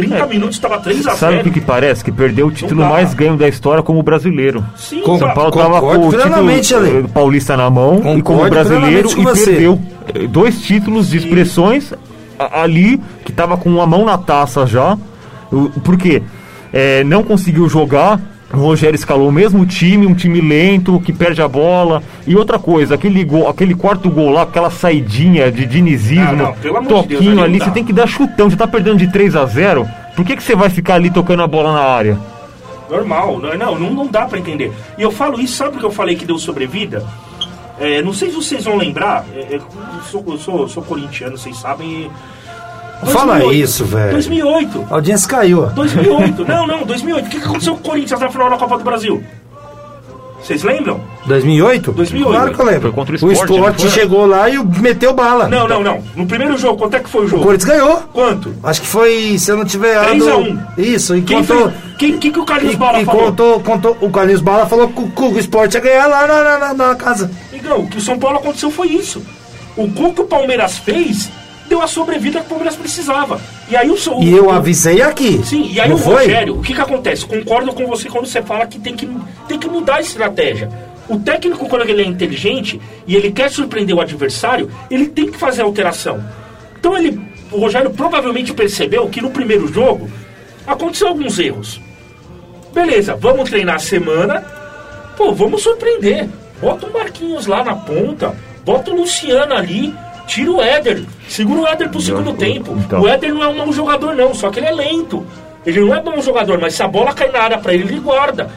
com 0.02 0.08
30 0.08 0.26
minutos 0.26 0.56
estava 0.56 0.78
3 0.78 0.98
a 1.06 1.14
0 1.14 1.16
Sabe 1.16 1.36
o 1.36 1.42
que, 1.44 1.50
que 1.50 1.60
parece? 1.60 2.04
Que 2.04 2.12
perdeu 2.12 2.46
o 2.46 2.50
título 2.50 2.82
mais 2.84 3.14
ganho 3.14 3.36
da 3.36 3.48
história 3.48 3.82
como 3.82 4.02
brasileiro. 4.02 4.64
Sim, 4.76 5.00
Com- 5.00 5.18
São 5.18 5.32
Paulo 5.34 5.50
Concordo 5.50 5.72
tava 5.74 5.80
com 5.80 6.06
o 6.08 6.10
título 6.10 6.50
eh, 6.50 7.02
paulista 7.12 7.56
na 7.56 7.68
mão 7.70 7.96
e 7.98 8.02
como 8.02 8.22
Concordo 8.22 8.50
brasileiro 8.50 9.14
com 9.14 9.20
e 9.20 9.24
você. 9.24 9.50
perdeu 9.50 9.80
eh, 10.14 10.26
dois 10.26 10.60
títulos 10.60 11.10
de 11.10 11.16
expressões 11.18 11.92
ali 12.38 13.00
que 13.24 13.32
tava 13.32 13.56
com 13.56 13.68
uma 13.70 13.86
mão 13.86 14.04
na 14.04 14.18
taça 14.18 14.66
já. 14.66 14.96
Por 15.82 15.96
quê? 15.96 16.22
é, 16.72 17.02
não 17.04 17.22
conseguiu 17.22 17.68
jogar. 17.68 18.20
O 18.52 18.58
Rogério 18.58 18.94
escalou 18.94 19.28
o 19.28 19.32
mesmo 19.32 19.66
time, 19.66 20.06
um 20.06 20.14
time 20.14 20.40
lento, 20.40 21.00
que 21.00 21.12
perde 21.12 21.42
a 21.42 21.48
bola. 21.48 22.02
E 22.26 22.36
outra 22.36 22.58
coisa, 22.58 22.94
aquele, 22.94 23.24
gol, 23.24 23.48
aquele 23.48 23.74
quarto 23.74 24.08
gol 24.08 24.30
lá, 24.30 24.42
aquela 24.42 24.70
saidinha 24.70 25.50
de 25.50 25.66
dinizismo, 25.66 26.24
Não, 26.36 26.36
não, 26.36 26.76
amor 26.76 27.02
de 27.02 27.08
Deus, 27.08 27.20
toquinho 27.20 27.42
ali 27.42 27.58
não 27.58 27.66
você 27.66 27.70
tem 27.72 27.84
que 27.84 27.92
dar 27.92 28.06
chutão. 28.06 28.48
Você 28.48 28.56
tá 28.56 28.66
perdendo 28.66 28.98
de 28.98 29.10
3 29.10 29.34
a 29.34 29.44
0 29.44 29.88
Por 30.14 30.24
que, 30.24 30.36
que 30.36 30.42
você 30.42 30.54
vai 30.54 30.70
ficar 30.70 30.94
ali 30.94 31.10
tocando 31.10 31.42
a 31.42 31.46
bola 31.46 31.72
na 31.72 31.80
área? 31.80 32.16
Normal, 32.88 33.40
não, 33.40 33.56
não, 33.58 33.78
não, 33.78 33.90
não 33.92 34.06
dá 34.06 34.26
pra 34.26 34.38
entender. 34.38 34.72
E 34.96 35.02
eu 35.02 35.10
falo 35.10 35.40
isso, 35.40 35.56
sabe 35.56 35.72
porque 35.72 35.86
eu 35.86 35.90
falei 35.90 36.14
que 36.14 36.24
deu 36.24 36.38
sobrevida? 36.38 37.04
É, 37.78 38.00
não 38.00 38.12
sei 38.12 38.30
se 38.30 38.36
vocês 38.36 38.64
vão 38.64 38.76
lembrar, 38.76 39.26
é, 39.34 39.40
é, 39.40 39.56
eu, 39.56 39.62
sou, 40.10 40.24
eu 40.28 40.38
sou, 40.38 40.68
sou 40.68 40.82
corintiano, 40.82 41.36
vocês 41.36 41.58
sabem. 41.58 41.88
e- 41.88 42.10
Fala 43.04 43.38
2008. 43.38 43.54
isso, 43.64 43.84
velho. 43.84 44.12
2008. 44.12 44.86
A 44.90 44.94
audiência 44.94 45.28
caiu, 45.28 45.62
ó. 45.64 45.66
2008. 45.66 46.44
não, 46.48 46.66
não, 46.66 46.82
2008. 46.84 47.26
O 47.26 47.28
que, 47.30 47.38
que 47.40 47.44
aconteceu 47.44 47.74
com 47.74 47.80
o 47.80 47.82
Corinthians 47.82 48.20
na 48.20 48.28
final 48.30 48.50
da 48.50 48.56
Copa 48.56 48.78
do 48.78 48.84
Brasil? 48.84 49.22
Vocês 50.42 50.62
lembram? 50.62 51.00
2008? 51.26 51.90
2008. 51.92 52.30
Claro 52.32 52.54
que 52.54 52.60
eu 52.60 52.66
lembro. 52.66 52.94
O 52.96 53.00
o 53.00 53.32
Sport, 53.32 53.50
Sport 53.50 53.72
não 53.72 53.78
foi? 53.80 53.90
chegou 53.90 54.26
lá 54.26 54.48
e 54.48 54.64
meteu 54.64 55.12
bala. 55.12 55.48
Não, 55.48 55.66
não, 55.66 55.82
não. 55.82 56.00
No 56.14 56.24
primeiro 56.24 56.56
jogo, 56.56 56.78
quanto 56.78 56.94
é 56.94 57.00
que 57.00 57.08
foi 57.08 57.22
o 57.22 57.24
O 57.24 57.28
jogo? 57.28 57.42
Corinthians 57.42 57.68
ganhou. 57.70 57.96
Quanto? 58.12 58.54
Acho 58.62 58.80
que 58.82 58.86
foi, 58.86 59.36
se 59.38 59.50
eu 59.50 59.56
não 59.56 59.64
tiver 59.64 59.98
3 60.04 60.22
a 60.22 60.30
errado. 60.30 60.62
1. 60.78 60.80
Isso, 60.82 61.16
e 61.16 61.22
Quem, 61.22 61.38
contou. 61.38 61.70
fez- 61.70 61.74
quem, 61.98 62.18
quem 62.18 62.30
que 62.32 62.38
o 62.38 62.42
E, 62.42 62.46
Carlos 62.46 62.74
Bala 62.76 63.00
e 63.00 63.04
falou? 63.04 63.22
contou, 63.24 63.60
contou, 63.60 63.96
o 64.00 64.10
Carlinhos 64.10 64.40
Bala 64.42 64.66
falou 64.66 64.88
que 64.88 65.00
o, 65.00 65.10
que 65.10 65.22
o 65.22 65.38
Sport 65.40 65.74
ia 65.74 65.80
ganhar 65.80 66.06
lá 66.06 66.26
na, 66.28 66.44
na, 66.44 66.58
na- 66.58 66.74
na 66.88 66.94
casa. 66.94 67.28
Então, 67.52 67.80
o 67.80 67.88
que 67.88 67.96
o 67.96 68.00
São 68.00 68.16
Paulo 68.18 68.38
aconteceu 68.38 68.70
foi 68.70 68.88
isso. 68.88 69.20
O 69.76 69.90
que 69.90 70.20
o 70.20 70.24
Palmeiras 70.26 70.78
fez 70.78 71.28
deu 71.68 71.82
a 71.82 71.86
sobrevida 71.86 72.40
que 72.40 72.46
o 72.46 72.48
Palmeiras 72.48 72.76
precisava. 72.76 73.40
E 73.68 73.76
aí 73.76 73.90
o 73.90 73.96
São 73.96 74.22
E 74.22 74.32
eu 74.32 74.50
avisei 74.50 75.02
aqui. 75.02 75.40
Sim, 75.44 75.70
e 75.72 75.80
aí 75.80 75.88
não 75.88 75.96
o 75.96 75.98
foi? 75.98 76.24
Rogério, 76.24 76.58
o 76.58 76.62
que 76.62 76.74
que 76.74 76.80
acontece? 76.80 77.26
Concordo 77.26 77.72
com 77.72 77.86
você 77.86 78.08
quando 78.08 78.26
você 78.26 78.42
fala 78.42 78.66
que 78.66 78.78
tem 78.78 78.94
que, 78.94 79.08
tem 79.48 79.58
que 79.58 79.68
mudar 79.68 79.96
a 79.96 80.00
estratégia. 80.00 80.70
O 81.08 81.18
técnico, 81.18 81.68
quando 81.68 81.88
ele 81.88 82.02
é 82.02 82.06
inteligente 82.06 82.80
e 83.06 83.14
ele 83.14 83.30
quer 83.30 83.50
surpreender 83.50 83.94
o 83.94 84.00
adversário, 84.00 84.70
ele 84.90 85.06
tem 85.06 85.30
que 85.30 85.38
fazer 85.38 85.62
alteração. 85.62 86.22
Então 86.78 86.96
ele, 86.96 87.20
o 87.52 87.58
Rogério 87.58 87.90
provavelmente 87.90 88.52
percebeu 88.52 89.08
que 89.08 89.20
no 89.20 89.30
primeiro 89.30 89.72
jogo 89.72 90.10
aconteceu 90.66 91.08
alguns 91.08 91.38
erros. 91.38 91.80
Beleza, 92.72 93.14
vamos 93.14 93.48
treinar 93.48 93.76
a 93.76 93.80
semana. 93.80 94.40
Pô, 95.16 95.32
vamos 95.32 95.62
surpreender. 95.62 96.28
Bota 96.60 96.86
o 96.86 96.92
Marquinhos 96.92 97.46
lá 97.46 97.62
na 97.62 97.74
ponta, 97.74 98.34
bota 98.64 98.90
o 98.90 98.96
Luciano 98.96 99.54
ali, 99.54 99.94
tira 100.26 100.50
o 100.50 100.60
Éder, 100.60 101.04
segura 101.28 101.60
o 101.62 101.66
Éder 101.66 101.88
pro 101.88 102.00
segundo 102.00 102.34
tempo. 102.34 102.76
então. 102.78 103.00
O 103.00 103.08
Éder 103.08 103.32
não 103.32 103.42
é 103.42 103.48
um 103.48 103.56
mau 103.56 103.72
jogador, 103.72 104.14
não, 104.14 104.34
só 104.34 104.50
que 104.50 104.58
ele 104.58 104.66
é 104.66 104.72
lento. 104.72 105.24
Ele 105.64 105.80
não 105.80 105.94
é 105.94 106.00
bom 106.00 106.20
jogador, 106.20 106.60
mas 106.60 106.74
se 106.74 106.82
a 106.82 106.88
bola 106.88 107.12
cai 107.12 107.30
na 107.30 107.40
área 107.40 107.58
pra 107.58 107.74
ele, 107.74 107.84
ele 107.84 108.00
guarda. 108.00 108.48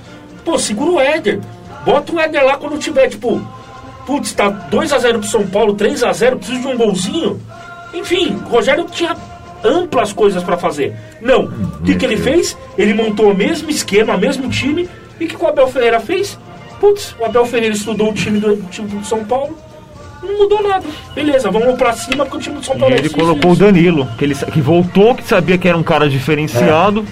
Pô, 0.45 0.59
segura 0.59 0.91
o 0.91 0.99
Éder. 0.99 1.39
Bota 1.83 2.13
o 2.13 2.19
Éder 2.19 2.43
lá 2.43 2.57
quando 2.57 2.77
tiver, 2.77 3.07
tipo, 3.07 3.41
putz, 4.05 4.33
tá 4.33 4.51
2x0 4.71 5.19
pro 5.19 5.23
São 5.23 5.47
Paulo, 5.47 5.75
3x0, 5.75 6.37
preciso 6.37 6.61
de 6.61 6.67
um 6.67 6.77
golzinho. 6.77 7.41
Enfim, 7.93 8.39
o 8.45 8.49
Rogério 8.49 8.85
tinha 8.85 9.15
amplas 9.63 10.13
coisas 10.13 10.43
pra 10.43 10.57
fazer. 10.57 10.95
Não. 11.21 11.45
O 11.45 11.83
que, 11.83 11.95
que 11.95 12.05
ele 12.05 12.17
fez? 12.17 12.55
Ele 12.77 12.93
montou 12.93 13.31
o 13.31 13.35
mesmo 13.35 13.69
esquema, 13.69 14.15
o 14.15 14.19
mesmo 14.19 14.49
time. 14.49 14.87
E 15.19 15.25
o 15.25 15.27
que, 15.27 15.35
que 15.35 15.43
o 15.43 15.47
Abel 15.47 15.67
Ferreira 15.67 15.99
fez? 15.99 16.37
Putz, 16.79 17.15
o 17.19 17.25
Abel 17.25 17.45
Ferreira 17.45 17.75
estudou 17.75 18.11
o 18.11 18.13
time 18.13 18.39
do, 18.39 18.53
o 18.53 18.63
time 18.69 18.87
do 18.87 19.05
São 19.05 19.25
Paulo. 19.25 19.57
Não 20.21 20.37
mudou 20.37 20.61
nada. 20.61 20.85
Beleza, 21.15 21.49
vamos 21.49 21.75
pra 21.77 21.93
cima 21.93 22.25
porque 22.25 22.37
o 22.37 22.39
time 22.39 22.55
do 22.57 22.65
São 22.65 22.75
E 22.75 22.79
Paulo 22.79 22.95
é 22.95 22.97
ele 22.97 23.07
isso, 23.07 23.15
colocou 23.15 23.51
o 23.51 23.53
isso. 23.53 23.61
Danilo, 23.63 24.07
que, 24.17 24.25
ele, 24.25 24.35
que 24.35 24.61
voltou, 24.61 25.15
que 25.15 25.23
sabia 25.27 25.57
que 25.57 25.67
era 25.67 25.77
um 25.77 25.83
cara 25.83 26.09
diferenciado. 26.09 27.05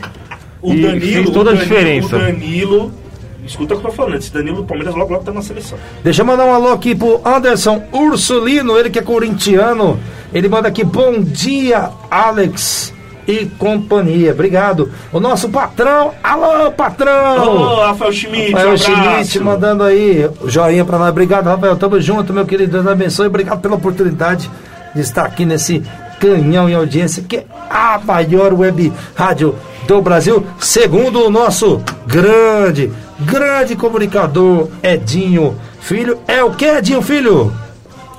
O 0.62 0.74
e 0.74 0.82
Danilo, 0.82 1.02
fez 1.02 1.30
toda 1.30 1.52
o 1.52 1.54
a 1.54 1.56
Danilo, 1.56 1.64
diferença. 1.64 2.16
O 2.16 2.20
Danilo. 2.20 2.92
Escuta 3.46 3.76
o 3.76 3.80
que 3.80 3.86
eu 3.86 3.90
tô 3.92 3.96
falando. 3.96 4.16
Esse 4.18 4.34
Danilo 4.34 4.58
do 4.58 4.64
Palmeiras 4.66 4.94
logo 4.94 5.14
logo 5.14 5.24
tá 5.24 5.32
na 5.32 5.42
seleção. 5.42 5.78
Deixa 6.04 6.22
eu 6.22 6.26
mandar 6.26 6.46
um 6.46 6.54
alô 6.54 6.74
aqui 6.74 6.94
pro 6.94 7.22
Anderson 7.24 7.82
Ursulino, 7.94 8.78
ele 8.78 8.90
que 8.90 9.00
é 9.00 9.02
corintiano. 9.02 9.98
Ele 10.34 10.50
manda 10.50 10.68
aqui, 10.68 10.84
bom 10.84 11.22
dia, 11.22 11.90
Alex 12.12 12.97
e 13.28 13.46
companhia. 13.46 14.32
Obrigado. 14.32 14.92
O 15.12 15.20
nosso 15.20 15.50
patrão, 15.50 16.14
alô, 16.24 16.72
patrão! 16.72 17.56
Ô, 17.56 17.76
Rafael 17.82 18.12
Schmidt, 18.14 18.54
Rafael 18.54 18.74
um. 18.74 18.78
Schmidt 18.78 19.40
mandando 19.42 19.84
aí 19.84 20.30
o 20.42 20.50
joinha 20.50 20.86
pra 20.86 20.98
nós. 20.98 21.10
Obrigado, 21.10 21.46
Rafael. 21.46 21.76
Tamo 21.76 22.00
junto, 22.00 22.34
meu 22.34 22.46
querido. 22.46 22.72
Deus 22.72 22.88
abençoe. 22.88 23.28
Obrigado 23.28 23.60
pela 23.60 23.76
oportunidade 23.76 24.50
de 24.96 25.02
estar 25.02 25.26
aqui 25.26 25.46
nesse 25.46 25.84
canhão 26.20 26.70
em 26.70 26.74
audiência, 26.74 27.24
que 27.28 27.38
é 27.38 27.46
a 27.70 28.00
maior 28.04 28.54
web 28.54 28.92
rádio 29.14 29.56
do 29.88 30.02
Brasil, 30.02 30.46
segundo 30.60 31.24
o 31.26 31.30
nosso 31.30 31.82
grande, 32.06 32.92
grande 33.20 33.76
comunicador 33.76 34.68
Edinho 34.84 35.56
Filho. 35.80 36.20
É 36.28 36.44
o 36.44 36.52
que, 36.52 36.66
Edinho 36.66 37.02
Filho? 37.02 37.54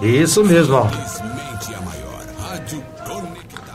Isso 0.01 0.45
mesmo, 0.45 0.77
ó. 0.77 0.87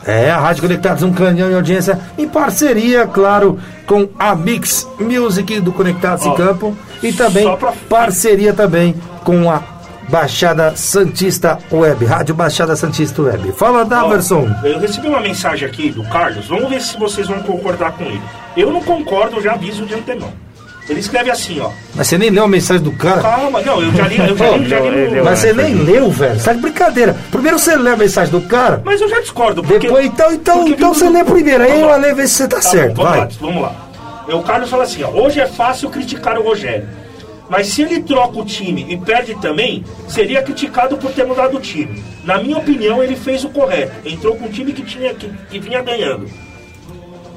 É, 0.06 0.30
a 0.30 0.38
Rádio 0.38 0.62
Conectados, 0.62 1.02
um 1.02 1.12
canhão 1.12 1.50
em 1.50 1.54
audiência, 1.54 1.98
em 2.18 2.28
parceria, 2.28 3.06
claro, 3.06 3.58
com 3.86 4.08
a 4.18 4.34
Mix 4.34 4.86
Music 5.00 5.60
do 5.60 5.72
Conectados 5.72 6.26
em 6.26 6.34
Campo 6.34 6.76
e 7.02 7.12
também 7.12 7.56
pra- 7.56 7.72
parceria 7.88 8.52
também 8.52 8.94
com 9.24 9.50
a 9.50 9.62
Baixada 10.08 10.76
Santista 10.76 11.58
Web, 11.72 12.04
Rádio 12.04 12.34
Baixada 12.34 12.76
Santista 12.76 13.22
Web. 13.22 13.52
Fala, 13.52 13.80
Ó, 13.80 13.84
Daverson. 13.84 14.46
Eu 14.62 14.78
recebi 14.78 15.08
uma 15.08 15.20
mensagem 15.20 15.66
aqui 15.66 15.90
do 15.90 16.04
Carlos. 16.04 16.46
Vamos 16.46 16.68
ver 16.68 16.82
se 16.82 16.98
vocês 16.98 17.26
vão 17.26 17.40
concordar 17.42 17.92
com 17.92 18.04
ele. 18.04 18.20
Eu 18.54 18.70
não 18.70 18.82
concordo, 18.82 19.36
eu 19.36 19.42
já 19.42 19.52
aviso 19.54 19.86
de 19.86 19.94
antemão. 19.94 20.30
Ele 20.88 21.00
escreve 21.00 21.30
assim, 21.30 21.60
ó. 21.60 21.70
Mas 21.94 22.08
você 22.08 22.18
nem 22.18 22.28
leu 22.30 22.44
a 22.44 22.48
mensagem 22.48 22.82
do 22.82 22.92
cara? 22.92 23.22
Calma, 23.22 23.62
não, 23.62 23.80
eu 23.80 23.90
já 23.94 24.06
li, 24.06 24.18
eu 24.18 24.36
já 24.36 24.50
li, 24.56 24.68
já 24.68 24.80
li 24.80 24.86
Ele 24.88 25.06
no- 25.06 25.12
leu, 25.14 25.24
Mas 25.24 25.38
você 25.38 25.52
nem 25.54 25.74
leu, 25.74 26.10
velho. 26.10 26.38
Você 26.38 26.44
tá 26.44 26.52
de 26.52 26.60
brincadeira. 26.60 27.16
Primeiro 27.30 27.58
você 27.58 27.74
lê 27.76 27.90
a 27.90 27.96
mensagem 27.96 28.30
do 28.30 28.40
cara, 28.42 28.82
Mas 28.84 29.00
eu 29.00 29.08
já 29.08 29.20
discordo, 29.20 29.62
porque... 29.62 29.86
depois, 29.86 30.04
então, 30.04 30.32
então, 30.32 30.58
porque 30.58 30.72
então 30.74 30.92
você 30.92 31.08
lê 31.08 31.24
primeiro, 31.24 31.62
aí 31.64 31.80
eu 31.80 31.86
lá. 31.86 31.96
leio 31.96 32.14
ver 32.16 32.28
se 32.28 32.34
você 32.34 32.48
tá, 32.48 32.56
Tá 32.56 32.62
certo. 32.62 32.94
bom, 32.96 33.02
vamos 33.02 33.10
vai. 33.16 33.20
lá, 33.20 33.28
vamos 33.40 33.62
lá. 33.62 34.36
O 34.36 34.42
Carlos 34.42 34.68
fala 34.70 34.84
assim, 34.84 35.02
ó, 35.02 35.08
hoje 35.10 35.40
é 35.40 35.46
fácil 35.46 35.88
criticar 35.90 36.38
o 36.38 36.42
Rogério. 36.42 36.86
Mas 37.48 37.66
se 37.68 37.82
ele 37.82 38.00
troca 38.02 38.38
o 38.38 38.44
time 38.44 38.86
e 38.88 38.96
perde 38.96 39.34
também, 39.36 39.84
seria 40.08 40.42
criticado 40.42 40.96
por 40.96 41.12
ter 41.12 41.24
mudado 41.26 41.56
o 41.58 41.60
time. 41.60 42.02
Na 42.24 42.38
minha 42.42 42.56
opinião, 42.56 43.02
ele 43.02 43.16
fez 43.16 43.44
o 43.44 43.50
correto. 43.50 43.92
Entrou 44.04 44.34
com 44.36 44.46
um 44.46 44.48
time 44.50 44.72
que, 44.72 44.82
tinha, 44.82 45.12
que, 45.12 45.30
que 45.50 45.58
vinha 45.58 45.82
ganhando. 45.82 46.26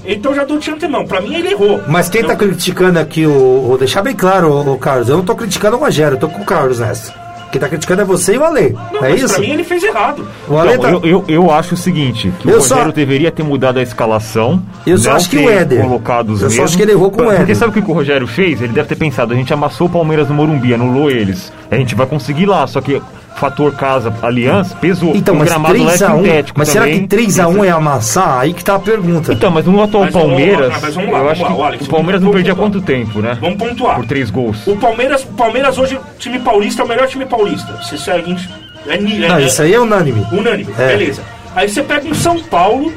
Então 0.07 0.33
já 0.33 0.43
dou 0.45 0.57
de 0.57 0.71
antemão. 0.71 1.05
Pra 1.05 1.19
mim, 1.21 1.35
ele 1.35 1.49
errou. 1.49 1.81
Mas 1.87 2.07
quem 2.09 2.23
tá 2.23 2.35
criticando 2.35 2.97
aqui, 2.99 3.25
o, 3.25 3.71
o- 3.71 3.77
deixar 3.77 4.01
bem 4.01 4.15
claro, 4.15 4.51
o, 4.71 4.77
Carlos, 4.77 5.09
eu 5.09 5.17
não 5.17 5.25
tô 5.25 5.35
criticando 5.35 5.75
o 5.75 5.79
Rogério, 5.79 6.15
eu 6.15 6.19
tô 6.19 6.29
com 6.29 6.41
o 6.41 6.45
Carlos 6.45 6.79
nessa. 6.79 7.13
Quem 7.51 7.61
tá 7.61 7.69
criticando 7.69 8.01
é 8.01 8.05
você 8.05 8.35
e 8.35 8.37
o 8.37 8.43
Ale. 8.43 8.75
Não, 8.91 9.05
é 9.05 9.09
mas 9.11 9.21
isso? 9.21 9.33
pra 9.35 9.41
mim 9.41 9.51
ele 9.51 9.63
fez 9.63 9.81
errado. 9.81 10.27
O 10.49 10.57
Ale 10.57 10.73
Então, 10.73 10.99
tá... 10.99 11.07
eu, 11.07 11.25
eu, 11.25 11.25
eu 11.29 11.51
acho 11.51 11.75
o 11.75 11.77
seguinte, 11.77 12.31
que 12.39 12.49
Eu 12.49 12.57
o 12.57 12.61
só- 12.61 12.75
Rogério 12.75 12.93
deveria 12.93 13.31
ter 13.31 13.41
mudado 13.43 13.79
a 13.79 13.81
escalação. 13.81 14.61
Eu 14.85 14.97
só 14.97 15.09
não 15.11 15.15
acho 15.15 15.29
que 15.29 15.37
ter 15.37 15.45
o 15.45 15.49
Éder. 15.49 15.81
Colocado 15.81 16.29
os 16.31 16.41
Eu 16.41 16.49
só 16.49 16.55
mesmos. 16.55 16.65
acho 16.69 16.77
que 16.77 16.83
ele 16.83 16.91
errou 16.91 17.09
com 17.09 17.21
o 17.21 17.25
Porque 17.25 17.41
Éder. 17.43 17.55
sabe 17.55 17.71
o 17.71 17.73
que 17.73 17.81
que 17.81 17.89
o 17.89 17.93
Rogério 17.93 18.27
fez? 18.27 18.61
Ele 18.61 18.73
deve 18.73 18.89
ter 18.89 18.95
pensado, 18.95 19.33
a 19.33 19.35
gente 19.35 19.53
amassou 19.53 19.87
o 19.87 19.89
Palmeiras 19.89 20.27
no 20.27 20.35
Morumbi, 20.35 20.73
anulou 20.73 21.09
eles. 21.09 21.51
A 21.71 21.75
gente 21.77 21.95
vai 21.95 22.05
conseguir 22.05 22.45
lá, 22.47 22.67
só 22.67 22.81
que 22.81 23.01
fator 23.39 23.73
casa 23.75 24.13
aliança 24.21 24.75
pesou. 24.75 25.15
Então, 25.15 25.35
o 25.35 25.37
mas 25.37 25.47
gramado 25.49 25.83
lá 25.83 25.93
é 25.93 25.97
3x1. 25.97 26.17
sintético 26.17 26.59
Mas 26.59 26.69
será 26.69 26.85
que 26.87 26.99
3x1 27.07 27.63
é 27.65 27.69
amassar? 27.69 28.39
Aí 28.39 28.53
que 28.53 28.63
tá 28.63 28.75
a 28.75 28.79
pergunta. 28.79 29.31
Então, 29.33 29.51
mas 29.51 29.65
no 29.65 29.81
atual 29.81 30.03
Mas 30.05 30.13
vamos- 30.13 30.27
Palmeiras, 30.29 30.81
mas 30.81 30.95
vamos 30.95 31.11
lá, 31.11 31.17
eu 31.19 31.23
vamos 31.23 31.31
acho 31.31 31.41
lá, 31.43 31.47
que 31.47 31.53
o 31.53 31.63
Alex, 31.63 31.85
o 31.85 31.89
Palmeiras 31.89 32.21
não 32.21 32.29
vamos 32.31 32.43
perdia 32.43 32.55
quanto 32.55 32.81
tempo, 32.81 33.19
né? 33.21 33.37
Vamos 33.39 33.57
pontuar. 33.57 33.95
Por 33.97 34.05
três 34.05 34.29
gols. 34.29 34.65
O 34.67 34.75
Palmeiras, 34.75 35.23
o 35.23 35.27
Palmeiras 35.27 35.77
hoje, 35.77 35.99
time 36.19 36.39
paulista, 36.39 36.81
é 36.81 36.85
o 36.85 36.87
melhor 36.87 37.07
time 37.07 37.25
paulista. 37.25 37.81
Se 37.83 37.95
isso 37.95 38.09
é, 38.11 38.17
é, 38.17 38.95
é, 38.95 38.97
Não, 39.27 39.37
é- 39.37 39.43
isso 39.43 39.61
aí 39.61 39.73
é 39.73 39.79
unânime. 39.79 40.25
Unânime, 40.31 40.73
É. 40.77 40.87
beleza. 40.87 41.21
Aí 41.55 41.69
você 41.69 41.81
pega 41.83 42.07
um 42.07 42.13
São 42.13 42.39
Paulo, 42.43 42.91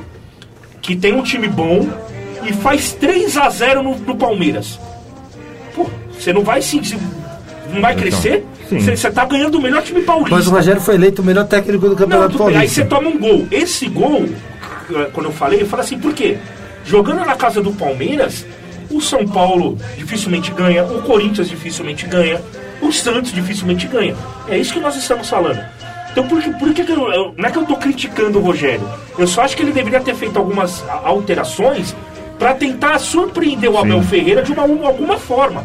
que 0.82 0.94
tem 0.96 1.12
um 1.14 1.22
time 1.22 1.48
bom, 1.48 1.88
e 2.44 2.52
faz 2.54 2.92
3x0 2.98 3.82
no, 3.82 3.94
no 3.96 4.16
Palmeiras. 4.16 4.78
Pô, 5.74 5.86
você 6.18 6.32
não 6.32 6.42
vai 6.42 6.62
se. 6.62 6.80
Não 7.72 7.80
vai 7.80 7.94
crescer? 7.94 8.44
sim. 8.68 8.78
Você 8.80 8.96
você 8.96 9.10
tá 9.10 9.24
ganhando 9.24 9.56
o 9.58 9.62
melhor 9.62 9.82
time 9.82 10.02
paulista. 10.02 10.34
Mas 10.36 10.46
o 10.46 10.50
Rogério 10.50 10.80
foi 10.80 10.94
eleito 10.94 11.22
o 11.22 11.24
melhor 11.24 11.46
técnico 11.46 11.80
do 11.84 11.90
Não, 11.90 11.96
Campeonato 11.96 12.32
tudo 12.32 12.44
bem. 12.44 12.56
Aí 12.56 12.68
Paulista. 12.68 12.82
você 12.82 12.88
toma 12.88 13.08
um 13.08 13.18
gol. 13.18 13.46
Esse 13.50 13.88
gol, 13.88 14.28
eh, 14.94 15.08
quando 15.12 15.26
eu 15.26 15.32
falei, 15.32 15.62
eu 15.62 15.66
falei 15.66 15.84
assim, 15.84 15.98
por 15.98 16.12
quê? 16.12 16.36
Jogando 16.84 17.24
na 17.24 17.34
casa 17.34 17.60
do 17.60 17.72
Palmeiras, 17.72 18.46
o 18.90 19.00
São 19.00 19.26
Paulo 19.26 19.76
dificilmente 19.96 20.50
ganha, 20.52 20.84
o 20.84 21.02
Corinthians 21.02 21.48
dificilmente 21.48 22.06
ganha, 22.06 22.40
o 22.80 22.90
Santos 22.92 23.32
dificilmente 23.32 23.86
ganha. 23.86 24.14
É 24.48 24.56
isso 24.58 24.72
que 24.72 24.80
nós 24.80 24.96
estamos 24.96 25.28
falando. 25.28 25.60
Então 26.12 26.26
por 26.26 26.42
que, 26.42 26.50
por 26.50 26.72
que, 26.74 26.82
que 26.82 26.90
eu, 26.90 27.12
eu- 27.12 27.34
não 27.36 27.48
é 27.48 27.52
que 27.52 27.58
eu 27.58 27.64
tô 27.64 27.76
criticando 27.76 28.38
o 28.38 28.42
Rogério? 28.42 28.82
Eu 29.18 29.26
só 29.28 29.42
acho 29.42 29.56
que 29.56 29.62
ele 29.62 29.70
deveria 29.72 30.00
ter 30.00 30.14
feito 30.14 30.36
algumas 30.38 30.82
alterações 31.04 31.94
para 32.38 32.54
tentar 32.54 32.98
surpreender 32.98 33.70
o 33.70 33.78
Abel 33.78 34.02
Ferreira 34.02 34.42
de 34.42 34.50
uma- 34.52 34.62
alguma 34.62 35.18
forma. 35.18 35.64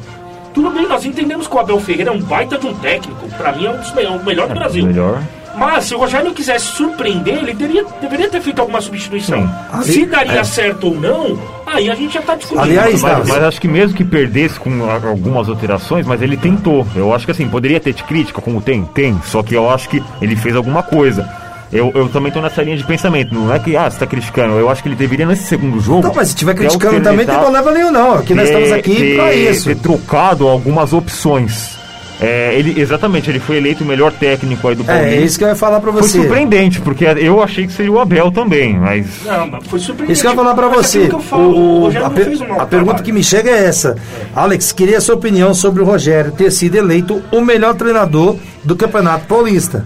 Tudo 0.56 0.72
bem, 0.72 0.88
nós 0.88 1.06
entendemos 1.06 1.48
que 1.48 1.56
o 1.56 1.60
Abel 1.60 1.80
Ferreira 1.80 2.10
é 2.10 2.14
um 2.14 2.22
baita 2.22 2.58
de 2.58 2.66
um 2.66 2.74
técnico. 2.76 3.28
Pra 3.38 3.52
mim 3.52 3.66
é 3.66 3.70
um 3.70 3.78
dos 3.78 3.94
me- 3.94 4.06
o 4.06 4.24
melhor 4.26 4.48
do 4.48 4.54
Brasil. 4.56 4.86
Melhor. 4.86 5.22
Mas 5.58 5.86
se 5.86 5.96
o 5.96 5.98
Rogério 6.00 6.34
quisesse 6.34 6.66
surpreender, 6.66 7.36
ele 7.38 7.56
teria, 7.56 7.86
deveria 8.02 8.30
ter 8.30 8.42
feito 8.42 8.60
alguma 8.60 8.82
substituição. 8.82 9.50
Ali- 9.72 9.86
se 9.86 10.06
daria 10.06 10.40
é. 10.40 10.44
certo 10.44 10.88
ou 10.88 10.96
não, 11.00 11.40
aí 11.66 11.90
a 11.90 11.96
gente 11.96 12.14
já 12.14 12.22
tá 12.22 12.36
discutindo. 12.36 12.62
Aliás, 12.62 13.02
Mas- 13.02 13.28
Mas, 13.30 13.44
acho 13.44 13.62
que 13.62 13.68
mesmo 13.68 13.96
que 13.96 14.04
perdesse 14.04 14.60
com 14.60 14.70
algumas 15.08 15.48
alterações, 15.48 16.06
mas 16.06 16.22
ele 16.22 16.36
tentou. 16.36 16.86
Eu 16.96 17.14
acho 17.14 17.24
que 17.26 17.32
assim, 17.32 17.48
poderia 17.48 17.80
ter 17.80 17.94
de 17.94 18.04
crítica, 18.04 18.42
como 18.42 18.60
tem? 18.62 18.84
Tem. 18.86 19.18
Só 19.26 19.42
que 19.44 19.54
eu 19.56 19.70
acho 19.70 19.88
que 19.88 20.04
ele 20.22 20.36
fez 20.36 20.56
alguma 20.58 20.84
coisa. 20.84 21.26
Eu, 21.74 21.92
eu 21.96 22.08
também 22.10 22.32
tô 22.32 22.42
nessa 22.42 22.62
linha 22.62 22.78
de 22.78 22.84
pensamento. 22.86 23.34
Não 23.34 23.54
é 23.54 23.60
que, 23.60 23.76
ah, 23.76 23.90
você 23.90 23.98
tá 24.00 24.06
criticando. 24.08 24.54
Eu 24.60 24.70
acho 24.70 24.82
que 24.84 24.88
ele 24.90 24.96
deveria, 24.96 25.26
nesse 25.26 25.44
segundo 25.44 25.80
jogo. 25.80 26.08
Não, 26.08 26.14
mas 26.14 26.28
se 26.30 26.34
estiver 26.36 26.54
ter 26.54 26.60
criticando 26.60 27.02
também, 27.02 27.26
tem 27.26 27.38
problema 27.38 27.72
nenhum, 27.72 27.92
não. 27.92 28.14
Aqui 28.16 28.34
nós 28.34 28.48
estamos 28.48 28.72
aqui 28.72 28.96
ter- 28.96 29.16
pra 29.16 29.34
isso. 29.34 29.66
Ter 29.70 29.76
trocado 29.76 30.48
algumas 30.48 30.94
opções. 30.94 31.76
É, 32.22 32.56
ele, 32.58 32.80
exatamente, 32.80 33.30
ele 33.30 33.40
foi 33.42 33.58
eleito 33.58 33.84
o 33.84 33.88
melhor 33.88 34.10
técnico 34.10 34.66
aí 34.70 34.76
do 34.76 34.84
É, 34.84 34.86
Palmeiras. 34.86 35.14
é 35.14 35.22
isso 35.26 35.38
que 35.38 35.44
eu 35.44 35.50
ia 35.50 35.56
falar 35.56 35.82
pra 35.82 35.92
Foi 35.92 36.02
você. 36.02 36.18
surpreendente, 36.20 36.80
porque 36.80 37.04
eu 37.04 37.44
achei 37.44 37.68
que 37.68 37.74
seria 37.74 37.92
o 37.92 38.00
Abel 38.00 38.32
também, 38.32 38.74
mas 38.80 39.06
Não, 39.26 39.48
mas 39.48 39.68
foi 39.68 39.80
surpreendente. 39.80 40.14
Isso 40.14 40.22
que 40.22 40.28
eu 40.28 40.32
ia 40.32 40.36
falar 40.38 40.54
pra 40.56 40.68
Mas 40.70 40.78
você. 40.78 40.98
aquilo 41.00 41.10
que 41.10 41.16
eu 41.16 41.20
falo, 41.28 41.50
O- 41.50 41.82
o 41.92 42.06
a, 42.06 42.10
per- 42.10 42.24
fez 42.26 42.40
um 42.40 42.54
a 42.58 42.66
pergunta 42.66 43.04
que 43.04 43.12
me 43.12 43.22
chega 43.22 43.50
é 43.52 43.66
essa. 43.66 43.98
Alex, 44.34 44.72
queria 44.72 44.98
a 44.98 45.02
sua 45.02 45.16
opinião 45.16 45.54
sobre 45.54 45.84
o 45.84 45.86
Rogério 45.86 46.32
ter 46.32 46.52
sido 46.52 46.76
eleito 46.78 47.22
o 47.34 47.42
melhor 47.42 47.74
treinador 47.76 48.38
do 48.64 48.78
Campeonato 48.78 49.26
Paulista. 49.26 49.86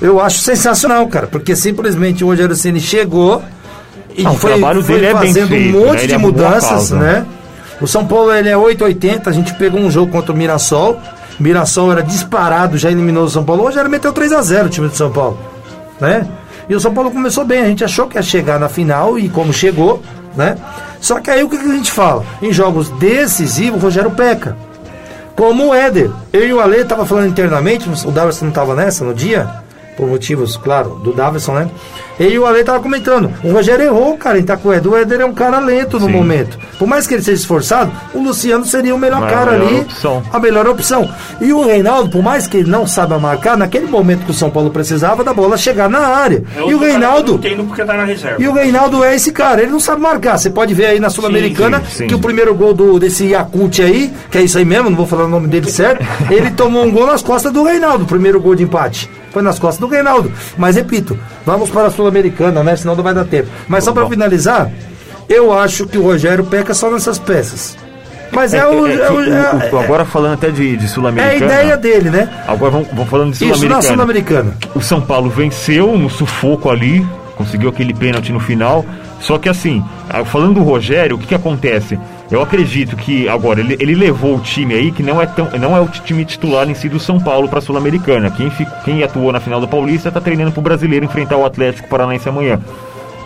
Eu 0.00 0.20
acho 0.20 0.38
sensacional, 0.40 1.06
cara, 1.06 1.26
porque 1.26 1.54
simplesmente 1.56 2.24
o 2.24 2.26
Rogério 2.28 2.54
Ceni 2.54 2.80
chegou 2.80 3.42
e 4.16 4.22
Não, 4.22 4.32
o 4.32 4.36
foi, 4.36 4.50
trabalho 4.52 4.82
foi 4.82 4.94
dele 4.96 5.06
é 5.06 5.14
bem 5.14 5.28
fazendo 5.28 5.48
feito, 5.48 5.76
um 5.76 5.80
né? 5.80 5.86
monte 5.86 5.98
Ele 6.00 6.06
de 6.08 6.18
mudanças, 6.18 6.68
causa. 6.68 6.96
né? 6.96 7.26
O 7.80 7.86
São 7.86 8.06
Paulo 8.06 8.32
ele 8.32 8.48
é 8.48 8.56
880, 8.56 9.28
a 9.30 9.32
gente 9.32 9.54
pegou 9.54 9.80
um 9.80 9.90
jogo 9.90 10.10
contra 10.10 10.32
o 10.32 10.36
Mirassol. 10.36 10.98
Mirassol 11.40 11.90
era 11.90 12.02
disparado, 12.02 12.78
já 12.78 12.90
eliminou 12.90 13.24
o 13.24 13.28
São 13.28 13.44
Paulo. 13.44 13.62
O 13.62 13.66
Rogério 13.66 13.90
meteu 13.90 14.12
3 14.12 14.32
a 14.32 14.42
0 14.42 14.66
o 14.66 14.70
time 14.70 14.88
do 14.88 14.96
São 14.96 15.10
Paulo, 15.10 15.38
né? 16.00 16.26
E 16.68 16.74
o 16.74 16.80
São 16.80 16.94
Paulo 16.94 17.10
começou 17.10 17.44
bem, 17.44 17.62
a 17.62 17.66
gente 17.66 17.84
achou 17.84 18.06
que 18.06 18.16
ia 18.16 18.22
chegar 18.22 18.58
na 18.60 18.68
final 18.68 19.18
e 19.18 19.28
como 19.28 19.52
chegou, 19.52 20.02
né? 20.36 20.56
Só 21.00 21.20
que 21.20 21.30
aí 21.30 21.42
o 21.42 21.48
que 21.48 21.58
que 21.58 21.68
a 21.68 21.74
gente 21.74 21.90
fala? 21.92 22.24
Em 22.40 22.52
jogos 22.52 22.88
decisivos, 22.90 23.80
o 23.82 23.84
Rogério 23.84 24.10
peca. 24.12 24.56
Como 25.36 25.68
o 25.70 25.74
Éder. 25.74 26.10
Eu 26.32 26.46
e 26.46 26.52
o 26.54 26.60
Ale 26.60 26.84
tava 26.84 27.04
falando 27.04 27.26
internamente, 27.26 27.88
o 28.06 28.10
Davidson 28.12 28.46
não 28.46 28.52
tava 28.52 28.74
nessa 28.74 29.04
no 29.04 29.12
dia, 29.12 29.48
por 29.96 30.06
motivos, 30.08 30.56
claro, 30.56 31.00
do 31.02 31.12
Davidson, 31.12 31.54
né? 31.54 31.70
E 32.18 32.38
o 32.38 32.46
Ale 32.46 32.62
tava 32.62 32.78
comentando. 32.80 33.32
O 33.42 33.50
Rogério 33.52 33.84
errou, 33.86 34.16
cara, 34.16 34.38
em 34.38 34.42
tá 34.44 34.56
com 34.56 34.68
o 34.68 34.72
Éder. 34.72 35.20
É 35.20 35.24
um 35.24 35.34
cara 35.34 35.58
lento 35.58 35.98
no 35.98 36.06
Sim. 36.06 36.12
momento. 36.12 36.56
Por 36.78 36.86
mais 36.86 37.06
que 37.08 37.14
ele 37.14 37.22
seja 37.22 37.40
esforçado, 37.40 37.90
o 38.14 38.22
Luciano 38.22 38.64
seria 38.64 38.94
o 38.94 38.98
melhor 38.98 39.20
Mas 39.20 39.32
é 39.32 39.34
a 39.34 39.38
cara 39.38 39.52
melhor 39.52 39.66
ali. 39.68 39.80
opção. 39.80 40.22
A 40.32 40.38
melhor 40.38 40.68
opção. 40.68 41.10
E 41.40 41.52
o 41.52 41.64
Reinaldo, 41.64 42.10
por 42.10 42.22
mais 42.22 42.46
que 42.46 42.58
ele 42.58 42.70
não 42.70 42.86
saiba 42.86 43.18
marcar, 43.18 43.56
naquele 43.56 43.86
momento 43.86 44.24
que 44.24 44.30
o 44.30 44.34
São 44.34 44.48
Paulo 44.48 44.70
precisava 44.70 45.24
da 45.24 45.34
bola 45.34 45.56
chegar 45.56 45.88
na 45.90 46.06
área. 46.06 46.44
É 46.56 46.60
e 46.60 46.74
o 46.74 46.78
cara 46.78 46.90
Reinaldo. 46.90 47.40
porque 47.66 47.84
tá 47.84 47.94
na 47.94 48.04
reserva. 48.04 48.40
E 48.40 48.46
o 48.46 48.52
Reinaldo 48.52 49.02
é 49.02 49.16
esse 49.16 49.32
cara, 49.32 49.62
ele 49.62 49.72
não 49.72 49.80
sabe 49.80 50.00
marcar. 50.00 50.38
Você 50.38 50.50
pode 50.50 50.72
ver 50.72 50.86
aí 50.86 51.00
na 51.00 51.10
Sul-Americana 51.10 51.80
que 51.80 52.14
o 52.14 52.20
primeiro 52.20 52.54
gol 52.54 52.72
do, 52.72 52.98
desse 53.00 53.26
Yakut 53.26 53.82
aí, 53.82 54.12
que 54.30 54.38
é 54.38 54.42
isso 54.42 54.56
aí 54.56 54.64
mesmo, 54.64 54.88
não 54.88 54.96
vou 54.96 55.06
falar 55.06 55.24
o 55.24 55.28
nome 55.28 55.48
dele 55.48 55.68
certo, 55.68 56.04
ele 56.30 56.50
tomou 56.52 56.84
um 56.84 56.92
gol 56.92 57.06
nas 57.06 57.22
costas 57.22 57.52
do 57.52 57.64
Reinaldo, 57.64 58.04
o 58.04 58.06
primeiro 58.06 58.40
gol 58.40 58.54
de 58.54 58.62
empate. 58.62 59.10
Foi 59.34 59.42
nas 59.42 59.58
costas 59.58 59.78
do 59.80 59.86
Reinaldo. 59.88 60.32
Mas 60.56 60.76
repito, 60.76 61.18
vamos 61.44 61.68
para 61.68 61.88
a 61.88 61.90
Sul-Americana, 61.90 62.62
né? 62.62 62.74
Senão 62.76 62.94
não 62.96 63.02
vai 63.04 63.12
dar 63.12 63.24
tempo. 63.26 63.48
Mas 63.68 63.84
só 63.84 63.92
para 63.92 64.08
finalizar, 64.08 64.70
eu 65.28 65.52
acho 65.52 65.86
que 65.86 65.98
o 65.98 66.02
Rogério 66.02 66.44
peca 66.44 66.72
só 66.72 66.90
nessas 66.90 67.18
peças. 67.18 67.76
Mas 68.32 68.52
é, 68.54 68.66
o, 68.66 68.86
É, 68.86 68.92
é 68.92 68.94
é 68.96 69.10
o- 69.10 69.16
que 69.16 69.30
o- 69.30 69.34
é- 69.80 69.84
agora 69.84 70.04
falando 70.04 70.34
até 70.34 70.48
de, 70.50 70.76
de 70.76 70.82
é 70.82 70.86
a 70.86 70.88
Sul-Americana. 70.88 71.36
ideia 71.36 71.76
dele, 71.76 72.10
né? 72.10 72.28
Agora 72.48 72.70
vamos, 72.72 72.88
vamos 72.88 73.08
falando 73.10 73.30
de 73.32 73.36
Isso 73.36 73.46
na 73.46 73.54
Sul-Americana. 73.80 73.92
Sul-Americana. 73.92 74.56
o 74.74 74.80
São 74.80 75.00
Paulo 75.00 75.28
venceu 75.30 75.96
no 75.98 76.08
sufoco 76.08 76.70
ali, 76.70 77.06
conseguiu 77.36 77.68
aquele 77.68 77.92
pênalti 77.92 78.32
no 78.32 78.40
final. 78.40 78.84
Só 79.20 79.38
que 79.38 79.48
assim, 79.48 79.84
falando 80.26 80.54
do 80.54 80.62
Rogério, 80.62 81.16
o 81.16 81.18
que, 81.18 81.26
que 81.28 81.34
acontece? 81.34 81.98
Eu 82.34 82.42
acredito 82.42 82.96
que 82.96 83.28
agora 83.28 83.60
ele, 83.60 83.76
ele 83.78 83.94
levou 83.94 84.34
o 84.34 84.40
time 84.40 84.74
aí 84.74 84.90
que 84.90 85.04
não 85.04 85.22
é 85.22 85.26
tão, 85.26 85.48
não 85.56 85.76
é 85.76 85.80
o 85.80 85.86
time 85.86 86.24
titular 86.24 86.68
em 86.68 86.74
si 86.74 86.88
do 86.88 86.98
São 86.98 87.20
Paulo 87.20 87.48
para 87.48 87.60
a 87.60 87.62
Sul-Americana. 87.62 88.28
Quem, 88.28 88.50
quem 88.84 89.04
atuou 89.04 89.30
na 89.30 89.38
final 89.38 89.60
do 89.60 89.68
Paulista 89.68 90.08
está 90.08 90.20
treinando 90.20 90.50
para 90.50 90.58
o 90.58 90.62
brasileiro 90.64 91.04
enfrentar 91.04 91.36
o 91.36 91.46
Atlético 91.46 91.88
Paranaense 91.88 92.28
amanhã. 92.28 92.58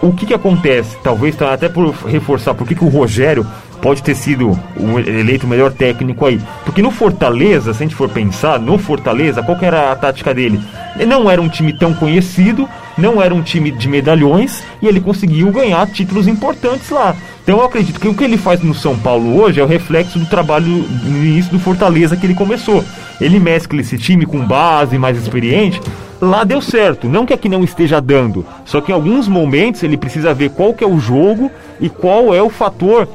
O 0.03 0.13
que, 0.13 0.27
que 0.27 0.35
acontece? 0.35 0.99
Talvez 1.03 1.35
tá, 1.35 1.55
até 1.55 1.71
por 1.71 1.89
reforçar 2.05 2.53
por 2.53 2.69
que, 2.69 2.75
que 2.75 2.85
o 2.85 2.89
Rogério 2.89 3.47
pode 3.81 4.03
ter 4.03 4.15
sido 4.15 4.59
eleito 5.07 5.47
o 5.47 5.49
melhor 5.49 5.73
técnico 5.73 6.27
aí. 6.27 6.39
Porque 6.67 6.83
no 6.83 6.91
Fortaleza, 6.91 7.73
se 7.73 7.83
a 7.83 7.87
gente 7.87 7.97
for 7.97 8.11
pensar, 8.11 8.59
no 8.59 8.77
Fortaleza, 8.77 9.43
qual 9.43 9.59
que 9.59 9.65
era 9.65 9.91
a 9.91 9.97
tática 9.97 10.35
dele? 10.35 10.61
Ele 10.97 11.07
Não 11.07 11.31
era 11.31 11.41
um 11.41 11.49
time 11.49 11.73
tão 11.73 11.95
conhecido, 11.95 12.69
não 12.99 13.23
era 13.23 13.35
um 13.35 13.41
time 13.41 13.71
de 13.71 13.89
medalhões, 13.89 14.63
e 14.83 14.87
ele 14.87 15.01
conseguiu 15.01 15.51
ganhar 15.51 15.87
títulos 15.87 16.29
importantes 16.29 16.91
lá. 16.91 17.17
Então 17.49 17.61
eu 17.61 17.65
acredito 17.65 17.99
que 17.99 18.07
o 18.07 18.15
que 18.15 18.25
ele 18.25 18.37
faz 18.37 18.63
no 18.63 18.75
São 18.75 18.95
Paulo 18.99 19.41
hoje 19.41 19.59
é 19.59 19.65
o 19.65 19.67
reflexo 19.67 20.19
do 20.19 20.27
trabalho 20.27 20.69
no 20.69 21.25
início 21.25 21.51
do 21.51 21.59
Fortaleza 21.59 22.15
que 22.15 22.27
ele 22.27 22.35
começou. 22.35 22.85
Ele 23.19 23.41
mescla 23.41 23.81
esse 23.81 23.97
time 23.97 24.27
com 24.27 24.47
base 24.47 24.99
mais 24.99 25.17
experiente, 25.17 25.81
lá 26.21 26.45
deu 26.45 26.61
certo. 26.61 27.09
Não 27.09 27.25
que 27.25 27.33
aqui 27.33 27.49
não 27.49 27.65
esteja 27.65 28.03
dando, 28.03 28.45
só 28.67 28.83
que 28.83 28.93
em 28.93 28.95
alguns 28.95 29.27
momentos 29.29 29.83
ele 29.83 29.97
precisa 29.97 30.35
ver 30.35 30.51
qual 30.51 30.75
que 30.75 30.85
é 30.85 30.87
o 30.87 31.01
jogo 31.01 31.51
e 31.81 31.89
qual 31.89 32.35
é 32.35 32.43
o 32.43 32.51
fator 32.51 33.09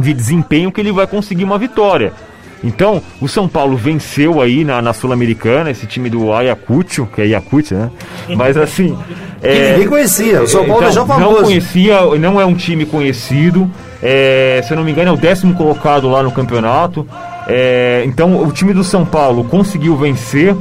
de 0.00 0.14
desempenho 0.14 0.70
que 0.70 0.80
ele 0.80 0.92
vai 0.92 1.08
conseguir 1.08 1.42
uma 1.42 1.58
vitória. 1.58 2.12
Então, 2.64 3.02
o 3.20 3.28
São 3.28 3.46
Paulo 3.46 3.76
venceu 3.76 4.40
aí 4.40 4.64
na, 4.64 4.80
na 4.80 4.94
Sul-Americana, 4.94 5.70
esse 5.70 5.86
time 5.86 6.08
do 6.08 6.32
Ayacucho, 6.32 7.06
que 7.14 7.20
é 7.20 7.24
Ayacucho, 7.24 7.74
né? 7.74 7.90
Mas 8.34 8.56
assim. 8.56 8.96
Que 9.42 9.70
ninguém 9.72 9.86
conhecia. 9.88 10.42
O 10.42 10.48
São 10.48 10.64
Paulo 10.64 10.82
então, 10.82 11.04
deixou 11.04 11.06
Não 11.06 11.26
famoso. 11.26 11.44
conhecia, 11.44 12.00
não 12.18 12.40
é 12.40 12.46
um 12.46 12.54
time 12.54 12.86
conhecido. 12.86 13.70
É, 14.02 14.62
se 14.66 14.72
eu 14.72 14.76
não 14.78 14.84
me 14.84 14.90
engano, 14.92 15.10
é 15.10 15.12
o 15.12 15.16
décimo 15.16 15.54
colocado 15.54 16.08
lá 16.08 16.22
no 16.22 16.32
campeonato. 16.32 17.06
É, 17.46 18.02
então, 18.06 18.42
o 18.42 18.50
time 18.50 18.72
do 18.72 18.82
São 18.82 19.04
Paulo 19.04 19.44
conseguiu 19.44 19.94
vencer 19.96 20.56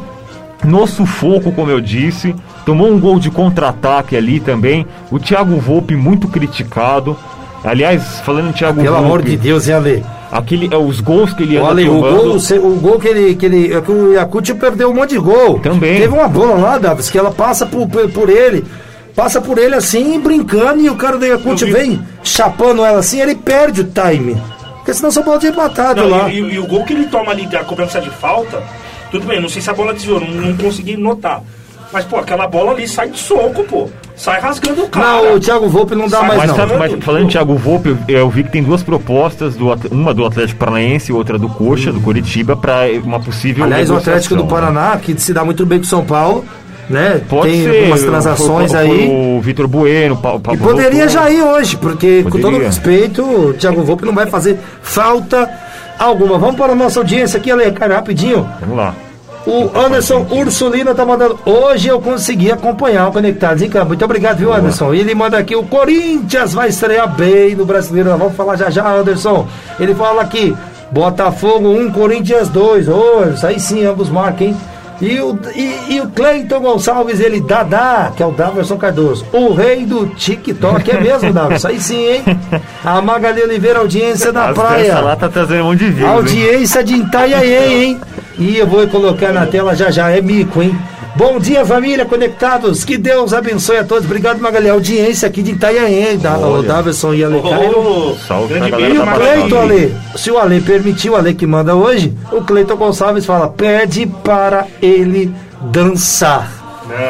no 0.65 0.85
sufoco, 0.85 1.53
como 1.53 1.71
eu 1.71 1.79
disse. 1.79 2.35
Tomou 2.65 2.91
um 2.91 2.99
gol 2.99 3.19
de 3.19 3.31
contra-ataque 3.31 4.17
ali 4.17 4.41
também. 4.41 4.85
O 5.09 5.19
Thiago 5.19 5.55
Volpe 5.57 5.95
muito 5.95 6.27
criticado. 6.27 7.17
Aliás, 7.63 8.19
falando 8.25 8.49
em 8.49 8.51
Thiago 8.51 8.81
Pelo 8.81 8.95
Volpe, 8.95 9.05
amor 9.05 9.21
de 9.21 9.37
Deus, 9.37 9.69
hein, 9.69 9.75
Ale? 9.75 10.03
Aquele, 10.37 10.73
é, 10.73 10.77
os 10.77 10.99
gols 10.99 11.33
que 11.33 11.43
ele 11.43 11.57
anda 11.57 11.67
Olha, 11.69 11.91
o 11.91 11.99
gol, 11.99 12.35
o 12.37 12.75
gol 12.79 12.99
que 12.99 13.07
ele. 13.07 13.35
Que 13.35 13.45
ele 13.45 13.73
é 13.73 13.81
que 13.81 13.91
o 13.91 14.13
Yakut 14.13 14.53
perdeu 14.55 14.89
um 14.89 14.93
monte 14.93 15.11
de 15.11 15.19
gol. 15.19 15.59
Também. 15.59 15.99
Teve 15.99 16.13
uma 16.13 16.27
bola 16.27 16.55
lá, 16.55 16.77
Davis, 16.77 17.09
que 17.09 17.17
ela 17.17 17.31
passa 17.31 17.65
por, 17.65 17.87
por, 17.87 18.09
por 18.11 18.29
ele. 18.29 18.63
Passa 19.15 19.39
por 19.39 19.57
ele 19.59 19.75
assim, 19.75 20.19
brincando, 20.19 20.81
e 20.81 20.89
o 20.89 20.95
cara 20.95 21.17
do 21.17 21.25
Yakut 21.25 21.63
vem 21.65 22.01
chapando 22.23 22.83
ela 22.83 22.99
assim, 22.99 23.21
ele 23.21 23.35
perde 23.35 23.81
o 23.81 23.83
time. 23.83 24.35
Porque 24.77 24.93
senão 24.93 25.11
só 25.11 25.21
pode 25.21 25.45
ir 25.45 25.49
empatado 25.51 26.01
Não, 26.01 26.09
lá. 26.09 26.29
e, 26.29 26.39
e- 26.41 26.53
e 26.55 26.59
o 26.59 26.65
gol 26.67 26.83
que 26.83 26.93
ele 26.93 27.05
toma 27.05 27.31
ali 27.31 27.45
da 27.45 27.63
cobrança 27.63 28.01
de 28.01 28.09
falta, 28.09 28.61
tudo 29.11 29.25
bem, 29.27 29.39
não 29.39 29.47
sei 29.47 29.61
se 29.61 29.69
a 29.69 29.73
bola 29.73 29.93
desviou, 29.93 30.19
não, 30.19 30.27
não 30.29 30.57
consegui 30.57 30.97
notar. 30.97 31.41
Mas, 31.91 32.05
pô, 32.05 32.17
aquela 32.17 32.47
bola 32.47 32.71
ali 32.71 32.87
sai 32.87 33.07
de 33.09 33.19
soco, 33.19 33.63
pô. 33.65 33.87
Sai 34.15 34.39
rasgando 34.39 34.83
o 34.83 34.87
cara. 34.89 35.07
Não, 35.23 35.35
o 35.35 35.39
Thiago 35.39 35.67
Volpe 35.67 35.95
não 35.95 36.07
dá 36.07 36.19
Sai, 36.19 36.27
mais 36.27 36.39
Mas, 36.39 36.49
não. 36.49 36.55
sabe, 36.55 36.73
mas 36.77 37.03
falando 37.03 37.23
em 37.23 37.27
Thiago 37.27 37.55
Volpe, 37.55 37.95
eu, 38.07 38.29
vi 38.29 38.43
que 38.43 38.51
tem 38.51 38.61
duas 38.63 38.83
propostas, 38.83 39.55
do, 39.55 39.67
uma 39.91 40.13
do 40.13 40.23
Atlético 40.25 40.59
Paranaense 40.59 41.11
e 41.11 41.15
outra 41.15 41.37
do 41.39 41.49
Coxa, 41.49 41.91
do 41.91 41.99
Curitiba, 41.99 42.55
para 42.55 42.85
uma 43.03 43.19
possível 43.19 43.63
Aliás, 43.65 43.89
o 43.89 43.95
Atlético 43.95 44.35
do 44.35 44.43
negociação, 44.43 44.71
né? 44.71 44.73
Paraná, 44.79 44.97
que 44.97 45.19
se 45.19 45.33
dá 45.33 45.43
muito 45.43 45.65
bem 45.65 45.79
com 45.79 45.85
o 45.85 45.87
São 45.87 46.05
Paulo, 46.05 46.45
né? 46.89 47.21
Pode 47.27 47.49
tem 47.51 47.63
ser, 47.63 47.69
algumas 47.79 47.99
foi- 48.01 48.09
transações 48.09 48.71
foi- 48.71 48.79
aí. 48.81 49.07
foi 49.07 49.07
O 49.37 49.41
Vitor 49.41 49.67
Bueno, 49.67 50.13
o 50.15 50.17
Pa- 50.17 50.33
o 50.33 50.37
E 50.37 50.39
Pablo 50.41 50.59
poderia 50.67 51.07
já 51.09 51.29
ir 51.31 51.41
hoje, 51.41 51.75
porque 51.77 52.21
com 52.23 52.29
todo 52.29 52.41
Poderia. 52.43 52.67
respeito, 52.67 53.23
o 53.23 53.53
Thiago 53.53 53.81
Volpe 53.83 54.05
não 54.05 54.13
vai 54.13 54.27
fazer 54.27 54.59
falta 54.81 55.49
alguma. 55.97 56.37
Vamos 56.37 56.55
para 56.55 56.73
a 56.73 56.75
nossa 56.75 56.99
audiência 56.99 57.37
aqui, 57.37 57.49
Ale, 57.51 57.71
cara, 57.71 57.95
rapidinho. 57.95 58.47
Vamos 58.61 58.77
lá. 58.77 58.93
O 59.45 59.77
Anderson 59.77 60.25
Ursulina 60.31 60.95
tá 60.95 61.05
mandando. 61.05 61.37
Hoje 61.45 61.89
eu 61.89 61.99
consegui 61.99 62.51
acompanhar 62.51 63.09
o 63.09 63.11
Conectados 63.11 63.61
em 63.61 63.69
Campo. 63.69 63.87
Muito 63.87 64.05
obrigado, 64.05 64.37
viu, 64.37 64.53
Anderson? 64.53 64.93
E 64.93 64.99
ele 65.01 65.13
manda 65.13 65.37
aqui: 65.37 65.55
o 65.55 65.63
Corinthians 65.63 66.53
vai 66.53 66.69
estrear 66.69 67.13
bem 67.13 67.53
no 67.55 67.65
brasileiro. 67.65 68.09
Nós 68.09 68.19
vamos 68.19 68.35
falar 68.35 68.55
já 68.55 68.69
já, 68.69 68.87
Anderson. 68.87 69.45
Ele 69.79 69.93
fala 69.93 70.21
aqui: 70.21 70.55
Botafogo 70.91 71.67
1, 71.69 71.91
Corinthians 71.91 72.47
2. 72.49 72.87
Ô, 72.87 73.23
isso 73.33 73.45
aí 73.45 73.59
sim, 73.59 73.85
ambos 73.85 74.09
marcam, 74.09 74.47
hein? 74.47 74.57
E 75.01 75.19
o, 75.19 75.37
e, 75.53 75.95
e 75.95 76.01
o 76.01 76.07
Cleiton 76.07 76.61
Gonçalves, 76.61 77.19
ele, 77.19 77.41
Dadá, 77.41 78.13
que 78.15 78.23
é 78.23 78.25
o 78.25 78.31
Daverson 78.31 78.77
Cardoso, 78.77 79.25
o 79.33 79.51
rei 79.51 79.85
do 79.85 80.05
TikTok, 80.07 80.89
é 80.89 81.01
mesmo, 81.01 81.33
Daverson? 81.33 81.67
Aí 81.67 81.81
sim, 81.81 82.05
hein? 82.05 82.23
A 82.85 83.01
Magali 83.01 83.41
Oliveira, 83.41 83.79
audiência 83.79 84.31
da 84.31 84.49
As 84.49 84.55
praia. 84.55 84.83
crianças 84.83 85.03
lá 85.03 85.15
tá 85.17 85.27
trazendo 85.27 85.63
um 85.63 85.65
monte 85.71 85.89
de 85.89 86.01
hein? 86.01 86.07
Audiência 86.07 86.83
de 86.83 86.93
Itaiaê, 86.95 87.83
hein? 87.83 88.01
E 88.37 88.57
eu 88.57 88.67
vou 88.67 88.87
colocar 88.87 89.31
na 89.31 89.45
tela 89.45 89.75
já 89.75 89.91
já, 89.91 90.09
é 90.09 90.21
mico, 90.21 90.61
hein? 90.61 90.75
Bom 91.15 91.37
dia, 91.37 91.63
família, 91.63 92.05
conectados. 92.05 92.83
Que 92.83 92.97
Deus 92.97 93.33
abençoe 93.33 93.77
a 93.77 93.83
todos. 93.83 94.05
Obrigado, 94.05 94.39
Magali. 94.41 94.67
Audiência 94.67 95.27
aqui 95.27 95.43
de 95.43 95.51
Itaiaê, 95.51 96.17
da, 96.17 96.37
o 96.39 96.53
Olha. 96.53 96.67
Daverson 96.67 97.13
e 97.13 97.23
Ale 97.23 97.39
Cairo. 97.39 97.79
Ô, 97.79 98.15
Salve 98.27 98.55
grande 98.55 98.71
galera 98.71 98.93
E 98.95 98.97
o. 98.97 99.03
Cleiton, 99.03 99.61
Ale, 99.61 99.95
se 100.15 100.31
o 100.31 100.39
Ale 100.39 100.61
permitiu, 100.61 101.13
o 101.13 101.15
Ale 101.15 101.35
que 101.35 101.45
manda 101.45 101.75
hoje, 101.75 102.11
o 102.31 102.41
Cleiton 102.41 102.75
Gonçalves 102.75 103.25
fala: 103.27 103.47
pede 103.47 104.07
para 104.07 104.65
ele 104.81 105.31
dançar. 105.71 106.62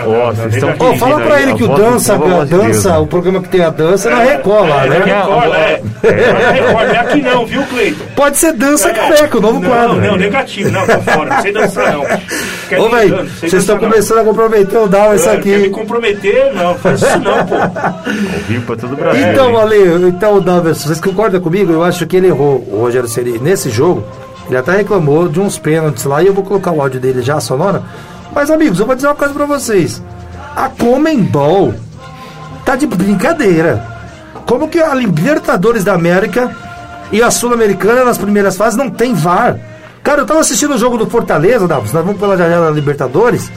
Ó, 0.08 0.32
vocês 0.32 0.54
estão 0.56 0.70
Ô, 0.80 0.96
fala 0.98 1.20
pra 1.22 1.42
ele 1.42 1.54
que 1.56 1.64
o 1.64 1.68
Dança, 1.68 2.16
a 2.16 2.46
dança, 2.46 3.00
o 3.00 3.08
programa 3.08 3.42
que 3.42 3.50
tem 3.50 3.62
a 3.62 3.70
dança, 3.70 4.10
na 4.10 4.18
Record 4.24 4.70
lá, 4.70 4.86
É, 4.86 4.90
né? 4.90 5.00
na 5.00 5.06
Record, 5.06 5.54
é. 5.54 5.82
É 6.04 6.34
na 6.34 6.52
Record, 6.52 6.88
não 6.88 6.96
é 6.96 7.00
aqui 7.00 7.22
não, 7.22 7.46
viu, 7.46 7.64
Cleiton? 7.64 8.04
Pode 8.16 8.38
ser 8.38 8.54
dança 8.54 8.90
careca, 8.92 9.38
o 9.38 9.42
novo 9.42 9.60
não, 9.60 9.70
quadro. 9.70 9.96
Não, 10.02 10.16
negativo, 10.16 10.72
não, 10.72 10.86
tô 10.86 11.00
fora, 11.02 11.30
não 11.36 11.42
sei 11.42 11.52
dançar 11.52 11.92
não. 11.94 12.06
Quer 12.70 12.80
Ô, 12.80 12.90
velho, 12.90 13.26
vocês 13.40 13.54
estão 13.54 13.76
não. 13.78 13.90
começando 13.90 14.20
a 14.20 14.24
comprometer 14.24 14.80
o 14.80 14.88
Down 14.88 15.16
isso 15.16 15.30
É, 15.30 15.38
Quer 15.38 15.50
me 15.58 15.66
aqui. 15.66 15.70
comprometer? 15.70 16.54
Não, 16.54 16.76
faz 16.76 17.02
isso 17.02 17.20
não, 17.20 17.46
pô. 17.46 17.56
Ao 17.56 17.94
vivo 18.48 18.66
pra 18.66 18.76
todo 18.76 18.94
o 18.94 18.96
Brasil. 18.96 19.28
Então? 19.28 19.58
Ale, 19.58 20.08
então, 20.08 20.40
Daverson, 20.40 20.88
vocês 20.88 21.02
concordam 21.02 21.42
comigo? 21.42 21.72
Eu 21.74 21.84
acho 21.84 22.06
que 22.08 22.16
ele 22.16 22.28
errou, 22.28 22.66
o 22.72 22.80
Rogério 22.82 23.08
Ceni 23.10 23.38
nesse 23.40 23.70
jogo. 23.70 24.04
Ele 24.48 24.58
até 24.58 24.74
reclamou 24.78 25.28
de 25.30 25.40
uns 25.40 25.58
pênaltis 25.58 26.04
lá 26.04 26.22
e 26.22 26.28
eu 26.28 26.34
vou 26.34 26.44
colocar 26.44 26.72
o 26.72 26.82
áudio 26.82 27.00
dele 27.00 27.22
já 27.22 27.40
sonora. 27.40 27.82
Mas, 28.34 28.50
amigos, 28.50 28.80
eu 28.80 28.86
vou 28.86 28.96
dizer 28.96 29.08
uma 29.08 29.16
coisa 29.16 29.34
pra 29.34 29.46
vocês. 29.46 30.02
A 30.56 30.70
Comembol 30.70 31.74
tá 32.66 32.76
de 32.76 32.86
brincadeira. 32.86 33.86
Como 34.46 34.68
que 34.68 34.80
a 34.80 34.94
Libertadores 34.94 35.84
da 35.84 35.94
América 35.94 36.56
e 37.12 37.22
a 37.22 37.32
Sul-Americana 37.32 38.04
nas 38.04 38.18
primeiras 38.18 38.58
fases 38.58 38.78
não 38.78 38.90
tem 38.90 39.14
VAR? 39.14 39.58
Cara, 40.04 40.22
eu 40.22 40.26
tava 40.26 40.42
assistindo 40.42 40.74
o 40.74 40.78
jogo 40.78 40.98
do 40.98 41.10
Fortaleza, 41.10 41.68
Davos, 41.68 41.94
nós 41.94 42.04
vamos 42.04 42.20
pela 42.20 42.36
na 42.36 42.70
Libertadores. 42.70 43.50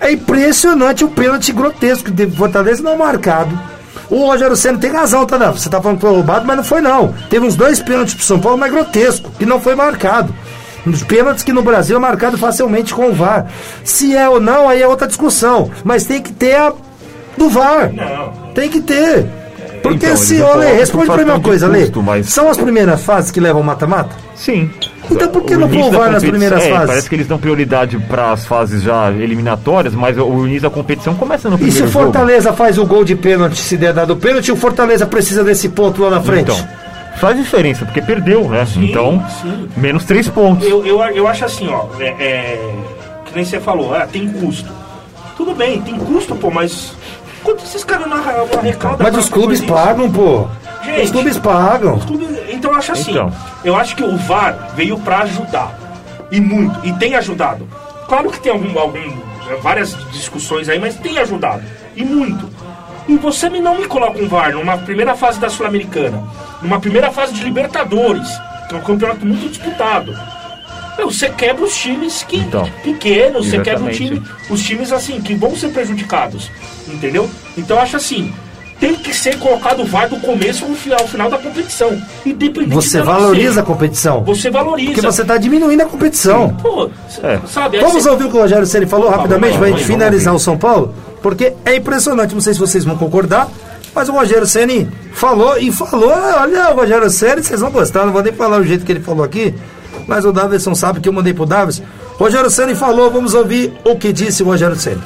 É 0.00 0.12
impressionante 0.12 1.04
o 1.04 1.08
pênalti 1.08 1.52
grotesco 1.52 2.10
que 2.10 2.26
Fortaleza 2.28 2.82
não 2.82 2.96
marcado. 2.96 3.58
O 4.10 4.26
Rogério 4.26 4.56
Senna 4.56 4.78
tem 4.78 4.92
razão, 4.92 5.26
tá? 5.26 5.50
Você 5.50 5.68
tá 5.68 5.80
falando 5.80 5.98
que 5.98 6.02
foi 6.02 6.10
roubado, 6.10 6.46
mas 6.46 6.56
não 6.56 6.64
foi 6.64 6.80
não. 6.80 7.14
Teve 7.28 7.46
uns 7.46 7.56
dois 7.56 7.80
pênaltis 7.80 8.14
pro 8.14 8.24
São 8.24 8.38
Paulo, 8.38 8.58
mas 8.58 8.72
grotesco, 8.72 9.30
que 9.38 9.46
não 9.46 9.60
foi 9.60 9.74
marcado. 9.74 10.34
Uns 10.86 11.02
pênaltis 11.02 11.42
que 11.42 11.52
no 11.52 11.62
Brasil 11.62 11.96
é 11.96 12.00
marcado 12.00 12.36
facilmente 12.36 12.92
com 12.94 13.08
o 13.08 13.12
VAR. 13.14 13.46
Se 13.82 14.16
é 14.16 14.28
ou 14.28 14.40
não, 14.40 14.68
aí 14.68 14.82
é 14.82 14.86
outra 14.88 15.06
discussão. 15.06 15.70
Mas 15.82 16.04
tem 16.04 16.20
que 16.20 16.32
ter 16.32 16.56
a 16.56 16.72
do 17.38 17.48
VAR. 17.48 17.90
Não. 17.92 18.32
Tem 18.54 18.68
que 18.68 18.80
ter. 18.80 19.26
Porque 19.82 20.06
Então, 20.06 20.16
se, 20.16 20.42
Lê, 20.42 20.72
responde 20.72 21.06
pra 21.06 21.18
mim 21.18 21.30
uma 21.30 21.40
coisa, 21.40 21.66
Lê. 21.68 21.90
mas- 22.02 22.28
São 22.30 22.48
as 22.48 22.56
primeiras 22.56 23.02
fases 23.02 23.30
que 23.30 23.38
levam 23.40 23.62
mata-mata? 23.62 24.14
Sim. 24.34 24.70
Então 25.10 25.28
por 25.28 25.42
que 25.42 25.54
O 25.54 25.58
não 25.60 25.68
pôr 25.68 25.90
VAR 25.90 26.10
nas 26.10 26.22
primeiras 26.24 26.62
é, 26.62 26.70
fases? 26.70 26.86
Parece 26.86 27.08
que 27.10 27.14
eles 27.14 27.26
dão 27.26 27.36
prioridade 27.36 27.98
para 27.98 28.32
as 28.32 28.46
fases 28.46 28.82
já 28.82 29.10
eliminatórias, 29.10 29.94
mas 29.94 30.16
o 30.16 30.46
início 30.46 30.62
da 30.62 30.70
competição 30.70 31.14
começa 31.14 31.50
no 31.50 31.56
E 31.56 31.58
primeiro 31.58 31.76
se 31.76 31.82
o 31.82 31.88
jogo. 31.92 32.04
Fortaleza 32.06 32.52
faz 32.54 32.78
o 32.78 32.86
gol 32.86 33.04
de 33.04 33.14
pênalti, 33.14 33.58
se 33.58 33.76
der 33.76 33.92
dado 33.92 34.14
o 34.14 34.16
pênalti, 34.16 34.50
o 34.50 34.56
Fortaleza 34.56 35.04
precisa 35.04 35.44
desse 35.44 35.68
ponto 35.68 36.00
lá 36.02 36.08
na 36.08 36.22
frente? 36.22 36.50
Então, 36.50 36.68
faz 37.16 37.36
diferença, 37.36 37.84
porque 37.84 38.00
perdeu, 38.02 38.48
né? 38.48 38.66
então, 38.76 39.24
sim. 39.42 39.68
menos 39.76 40.04
três 40.04 40.28
pontos. 40.28 40.66
Eu, 40.66 40.84
eu, 40.86 41.00
eu 41.00 41.26
acho 41.28 41.44
assim, 41.44 41.68
ó, 41.68 41.86
é, 42.00 42.06
é, 42.08 42.74
que 43.24 43.34
nem 43.34 43.44
você 43.44 43.60
falou, 43.60 43.94
ah, 43.94 44.06
tem 44.06 44.28
custo. 44.28 44.70
Tudo 45.36 45.54
bem, 45.54 45.80
tem 45.82 45.96
custo, 45.98 46.34
pô, 46.36 46.50
mas 46.50 46.92
quanto 47.42 47.64
esses 47.64 47.82
caras 47.84 48.06
não 48.08 48.16
arra- 48.16 48.44
não 48.52 48.58
arrecadam? 48.58 48.98
Mas 49.00 49.16
os 49.16 49.28
clubes 49.28 49.60
pagam, 49.60 50.10
pô. 50.10 50.46
Gente, 50.84 51.04
os 51.04 51.10
clubes 51.10 51.38
pagam. 51.38 51.94
Os 51.96 52.04
clubes- 52.04 52.28
Então 52.50 52.70
eu 52.72 52.76
acho 52.78 52.92
assim, 52.92 53.10
Então. 53.12 53.32
eu 53.64 53.74
acho 53.76 53.96
que 53.96 54.02
o 54.02 54.16
VAR 54.16 54.70
veio 54.76 54.98
pra 54.98 55.20
ajudar. 55.20 55.78
E 56.30 56.40
muito, 56.40 56.78
e 56.86 56.92
tem 56.94 57.14
ajudado. 57.14 57.66
Claro 58.08 58.30
que 58.30 58.38
tem 58.40 58.52
algum, 58.52 58.78
algum, 58.78 58.98
várias 59.62 59.96
discussões 60.12 60.68
aí, 60.68 60.78
mas 60.78 60.94
tem 60.96 61.18
ajudado. 61.18 61.62
E 61.96 62.04
muito. 62.04 62.48
E 63.06 63.16
você 63.16 63.50
me- 63.50 63.60
não 63.60 63.76
me 63.78 63.86
coloca 63.86 64.18
um 64.22 64.28
VAR 64.28 64.52
numa 64.52 64.78
primeira 64.78 65.14
fase 65.14 65.38
da 65.38 65.48
Sul-Americana, 65.50 66.22
numa 66.62 66.80
primeira 66.80 67.10
fase 67.10 67.34
de 67.34 67.44
Libertadores, 67.44 68.26
que 68.68 68.74
é 68.74 68.78
um 68.78 68.82
campeonato 68.82 69.26
muito 69.26 69.48
disputado. 69.48 70.16
Meu, 70.96 71.10
você 71.10 71.28
quebra 71.28 71.64
os 71.64 71.76
times 71.76 72.22
que, 72.22 72.36
Então, 72.36 72.70
pequenos, 72.82 73.46
você 73.46 73.56
quebra 73.58 73.90
exatamente. 73.90 73.96
time, 73.98 74.22
os 74.48 74.62
times 74.62 74.92
assim, 74.92 75.20
que 75.20 75.34
vão 75.34 75.54
ser 75.56 75.68
prejudicados. 75.70 76.50
Entendeu? 76.88 77.28
Então 77.58 77.76
eu 77.76 77.82
acho 77.82 77.96
assim. 77.96 78.32
Tem 78.80 78.94
que 78.96 79.14
ser 79.14 79.38
colocado 79.38 79.82
o 79.82 79.86
VAR 79.86 80.08
do 80.08 80.16
começo 80.20 80.64
ao 80.64 80.72
final, 80.72 81.00
ao 81.00 81.06
final 81.08 81.30
da 81.30 81.38
competição. 81.38 81.96
Independente 82.26 82.74
Você 82.74 83.00
valoriza 83.00 83.60
a 83.60 83.62
competição. 83.64 84.22
Você 84.24 84.50
valoriza. 84.50 84.92
Porque 84.92 85.06
você 85.06 85.22
está 85.22 85.36
diminuindo 85.38 85.80
a 85.82 85.86
competição. 85.86 86.50
Pô, 86.60 86.90
É. 87.22 87.38
sabe? 87.46 87.78
Vamos 87.78 88.02
você- 88.02 88.10
ouvir 88.10 88.24
o 88.24 88.30
que 88.30 88.36
o 88.36 88.40
Rogério 88.40 88.66
Ceni 88.66 88.86
falou 88.86 89.08
rapidamente 89.08 89.56
para 89.56 89.68
a 89.68 89.70
gente 89.70 89.84
finalizar 89.84 90.34
o 90.34 90.38
São 90.38 90.58
Paulo? 90.58 90.92
Porque 91.22 91.52
é 91.64 91.76
impressionante, 91.76 92.34
não 92.34 92.40
sei 92.40 92.52
se 92.52 92.58
vocês 92.60 92.84
vão 92.84 92.96
concordar, 92.98 93.48
mas 93.94 94.08
o 94.08 94.12
Rogério 94.12 94.46
Ceni 94.46 94.88
falou 95.14 95.56
e 95.56 95.70
falou, 95.72 96.10
"Ah, 96.12 96.40
olha 96.42 96.70
o 96.72 96.74
Rogério 96.76 97.08
Ceni, 97.08 97.42
vocês 97.42 97.60
vão 97.60 97.70
gostar, 97.70 98.04
não 98.04 98.12
vou 98.12 98.22
nem 98.22 98.32
falar 98.32 98.58
o 98.60 98.64
jeito 98.64 98.84
que 98.84 98.92
ele 98.92 99.00
falou 99.00 99.24
aqui, 99.24 99.54
mas 100.06 100.24
o 100.26 100.32
Davidson 100.32 100.74
sabe 100.74 101.00
que 101.00 101.08
eu 101.08 101.12
mandei 101.12 101.32
pro 101.32 101.46
Davis. 101.46 101.80
Rogério 102.18 102.50
Ceni 102.50 102.74
falou, 102.74 103.10
vamos 103.10 103.32
ouvir 103.34 103.72
o 103.84 103.96
que 103.96 104.12
disse 104.12 104.42
o 104.42 104.46
Rogério 104.46 104.76
Ceni. 104.76 105.00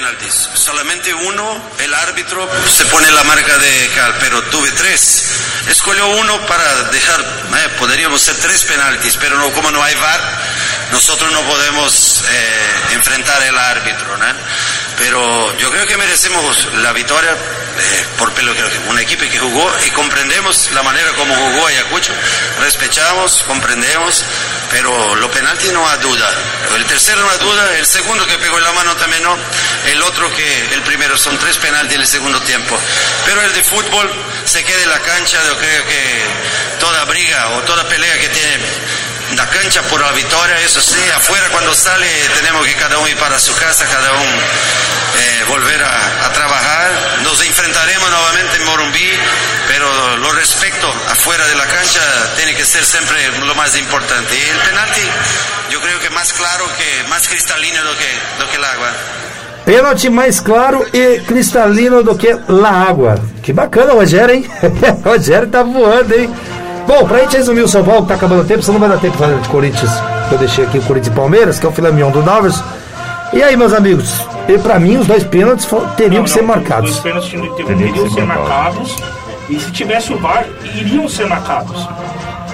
Penaltis, 0.00 0.48
solamente 0.54 1.12
uno, 1.12 1.62
el 1.78 1.92
árbitro 1.92 2.48
se 2.66 2.86
pone 2.86 3.10
la 3.10 3.22
marca 3.24 3.58
de 3.58 3.90
cal, 3.94 4.14
pero 4.18 4.42
tuve 4.44 4.70
tres. 4.72 5.26
Escogió 5.68 6.08
uno 6.08 6.46
para 6.46 6.84
dejar, 6.84 7.20
eh, 7.20 7.68
podríamos 7.78 8.22
ser 8.22 8.34
tres 8.36 8.64
penaltis, 8.64 9.18
pero 9.18 9.36
no, 9.36 9.52
como 9.52 9.70
no 9.70 9.82
hay 9.82 9.94
VAR, 9.96 10.20
nosotros 10.92 11.30
no 11.32 11.42
podemos 11.42 12.24
eh, 12.30 12.94
enfrentar 12.94 13.42
el 13.42 13.58
árbitro, 13.58 14.16
¿no? 14.16 14.26
Pero 14.96 15.58
yo 15.58 15.70
creo 15.70 15.86
que 15.86 15.96
merecemos 15.98 16.68
la 16.76 16.92
victoria 16.92 17.32
eh, 17.32 18.06
por 18.18 18.32
pelo 18.32 18.54
que 18.54 18.62
un 18.88 18.98
equipo 18.98 19.24
que 19.30 19.38
jugó 19.38 19.70
y 19.86 19.90
comprendemos 19.90 20.70
la 20.72 20.82
manera 20.82 21.12
como 21.12 21.34
jugó 21.34 21.66
Ayacucho, 21.66 22.12
respetamos, 22.60 23.42
comprendemos, 23.46 24.24
pero 24.70 25.14
lo 25.16 25.30
penalti 25.30 25.68
no 25.68 25.88
hay 25.88 25.98
duda. 25.98 26.28
El 26.74 26.84
tercero 26.86 27.22
no 27.22 27.30
hay 27.30 27.38
duda, 27.38 27.78
el 27.78 27.86
segundo 27.86 28.26
que 28.26 28.38
pegó 28.38 28.58
en 28.58 28.64
la 28.64 28.72
mano 28.72 28.94
también 28.96 29.22
no, 29.22 29.36
el 29.90 30.02
otro 30.02 30.30
que 30.34 30.74
el 30.74 30.82
primero 30.82 31.16
son 31.16 31.38
tres 31.38 31.56
penaltis 31.58 31.94
en 31.94 32.00
el 32.00 32.06
segundo 32.06 32.40
tiempo. 32.42 32.78
Pero 33.24 33.42
el 33.42 33.52
de 33.52 33.62
fútbol 33.62 34.10
se 34.44 34.64
queda 34.64 34.82
en 34.82 34.90
la 34.90 35.00
cancha, 35.00 35.38
yo 35.46 35.56
creo 35.58 35.86
que 35.86 36.22
toda 36.78 37.04
briga 37.04 37.50
o 37.50 37.62
toda 37.62 37.88
pelea 37.88 38.18
que 38.18 38.28
tiene 38.28 38.58
la 39.36 39.46
cancha 39.48 39.82
por 39.82 40.00
la 40.00 40.12
victoria, 40.12 40.58
eso 40.60 40.80
sí, 40.80 40.98
afuera 41.14 41.48
cuando 41.50 41.74
sale 41.74 42.06
tenemos 42.36 42.66
que 42.66 42.74
cada 42.74 42.98
uno 42.98 43.08
ir 43.08 43.16
para 43.16 43.38
su 43.38 43.54
casa, 43.54 43.86
cada 43.86 44.12
uno 44.12 44.42
eh, 45.16 45.44
volver 45.48 45.82
a, 45.82 46.32
trabajar. 46.32 47.20
Nos 47.22 47.40
enfrentaremos 47.42 48.10
nuevamente 48.10 48.56
en 48.56 48.64
Morumbí, 48.64 49.10
pero 49.68 50.16
lo 50.16 50.32
respecto 50.32 50.88
afuera 51.08 51.46
de 51.46 51.54
la 51.56 51.66
cancha 51.66 52.00
tiene 52.36 52.54
que 52.54 52.64
ser 52.64 52.84
siempre 52.84 53.28
lo 53.40 53.54
más 53.54 53.76
importante. 53.76 54.36
Y 54.36 54.48
el 54.48 54.58
penalti, 54.58 55.02
yo 55.70 55.80
creo 55.80 55.98
que 56.00 56.10
más 56.10 56.32
claro 56.32 56.66
que, 56.76 57.04
más 57.08 57.28
cristalino 57.28 57.82
do 57.82 57.96
que, 57.96 58.20
do 58.38 58.48
que 58.48 58.56
el 58.56 58.64
agua. 58.64 59.19
Pênalti 59.70 60.10
mais 60.10 60.40
claro 60.40 60.84
e 60.92 61.20
cristalino 61.20 62.02
do 62.02 62.16
que 62.16 62.36
la 62.48 62.70
água. 62.70 63.14
Que 63.40 63.52
bacana, 63.52 63.92
Rogério, 63.92 64.34
hein? 64.34 64.44
Rogério 65.04 65.46
tá 65.46 65.62
voando, 65.62 66.12
hein? 66.12 66.28
Bom, 66.88 67.06
pra 67.06 67.18
gente 67.18 67.36
resumir 67.36 67.60
o 67.60 67.68
São 67.68 67.84
Paulo, 67.84 68.02
que 68.02 68.08
tá 68.08 68.14
acabando 68.16 68.42
o 68.42 68.44
tempo, 68.44 68.64
você 68.64 68.72
não 68.72 68.80
vai 68.80 68.88
dar 68.88 68.98
tempo 68.98 69.16
pra 69.16 69.28
falar 69.28 69.40
de 69.40 69.48
Corinthians. 69.48 69.92
Eu 70.32 70.38
deixei 70.38 70.64
aqui 70.64 70.78
o 70.78 70.82
Corinthians 70.82 71.14
e 71.14 71.16
Palmeiras, 71.16 71.60
que 71.60 71.66
é 71.66 71.68
o 71.68 71.72
filé 71.72 71.92
mignon 71.92 72.10
do 72.10 72.20
Novers. 72.20 72.60
E 73.32 73.44
aí, 73.44 73.56
meus 73.56 73.72
amigos? 73.72 74.12
E 74.48 74.58
pra 74.58 74.80
mim, 74.80 74.96
os 74.96 75.06
dois 75.06 75.22
pênaltis 75.22 75.68
teriam 75.96 76.16
Não, 76.16 76.24
que 76.24 76.30
ser 76.30 76.40
não, 76.40 76.48
marcados. 76.48 76.90
Os 76.90 76.98
pênaltis 76.98 77.30
teriam, 77.30 77.54
Teriam 77.54 77.78
que 77.78 77.92
que 77.92 78.08
ser 78.08 78.14
ser 78.14 78.26
marcados. 78.26 78.96
E 79.48 79.60
se 79.60 79.70
tivesse 79.70 80.12
o 80.12 80.18
VAR, 80.18 80.46
iriam 80.74 81.08
ser 81.08 81.28
marcados. 81.28 81.88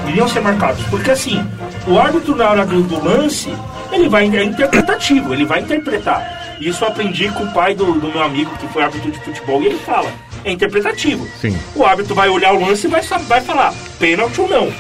Iriam 0.07 0.29
ser 0.29 0.43
marcados. 0.43 0.85
Porque 0.91 1.13
assim, 1.13 1.43
o 1.87 1.99
árbitro 1.99 2.37
na 2.37 2.51
hora 2.51 2.67
do, 2.67 2.83
do 2.83 3.03
lance, 3.03 3.51
ele 3.91 4.07
vai 4.07 4.29
é 4.37 4.45
interpretativo, 4.45 5.33
ele 5.33 5.47
vai 5.47 5.61
interpretar. 5.61 6.46
Isso 6.61 6.85
eu 6.85 6.89
aprendi 6.89 7.29
com 7.31 7.45
o 7.45 7.53
pai 7.53 7.75
do, 7.75 7.93
do 7.93 8.09
meu 8.09 8.23
amigo 8.23 8.51
que 8.59 8.67
foi 8.69 8.83
árbitro 8.83 9.11
de 9.11 9.19
futebol 9.21 9.63
e 9.63 9.67
ele 9.67 9.79
fala. 9.79 10.11
É 10.45 10.53
interpretativo. 10.53 11.27
Sim. 11.41 11.59
O 11.75 11.85
árbitro 11.85 12.15
vai 12.15 12.29
olhar 12.29 12.55
o 12.55 12.65
lance 12.65 12.87
e 12.87 12.91
vai, 12.91 13.03
vai 13.03 13.41
falar 13.41 13.75
pênalti 13.99 14.41
ou 14.41 14.49
não. 14.49 14.73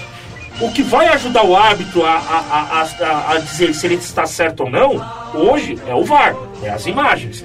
O 0.60 0.72
que 0.72 0.82
vai 0.82 1.06
ajudar 1.08 1.44
o 1.44 1.54
árbitro 1.54 2.04
a, 2.06 2.12
a, 2.14 2.86
a, 3.04 3.32
a- 3.34 3.38
dizer 3.38 3.74
se 3.74 3.86
ele 3.86 3.96
está 3.96 4.24
certo 4.26 4.60
ou 4.64 4.70
não, 4.70 5.04
hoje, 5.34 5.78
é 5.86 5.94
o 5.94 6.02
VAR, 6.02 6.34
é 6.62 6.70
as 6.70 6.86
imagens. 6.86 7.44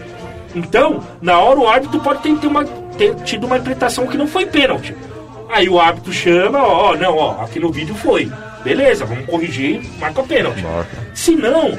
Então, 0.55 1.03
na 1.21 1.37
hora 1.39 1.59
o 1.59 1.67
árbitro 1.67 1.99
pode 1.99 2.21
ter, 2.21 2.33
ter 2.37 2.47
uma- 2.47 2.63
ter 2.65 3.13
tido 3.25 3.45
uma 3.47 3.57
interpretação 3.57 4.07
que 4.07 4.15
não 4.17 4.27
foi 4.27 4.45
pênalti. 4.45 4.95
Aí 5.49 5.67
o 5.67 5.79
árbitro 5.79 6.13
chama, 6.13 6.59
ó, 6.63 6.95
não, 6.95 7.17
ó, 7.17 7.41
aqui 7.43 7.59
no 7.59 7.69
vídeo 7.71 7.95
foi. 7.95 8.31
Beleza, 8.63 9.03
vamos 9.05 9.25
corrigir, 9.25 9.81
marca 9.99 10.23
pênalti. 10.23 10.63
Se 11.13 11.35
não, 11.35 11.77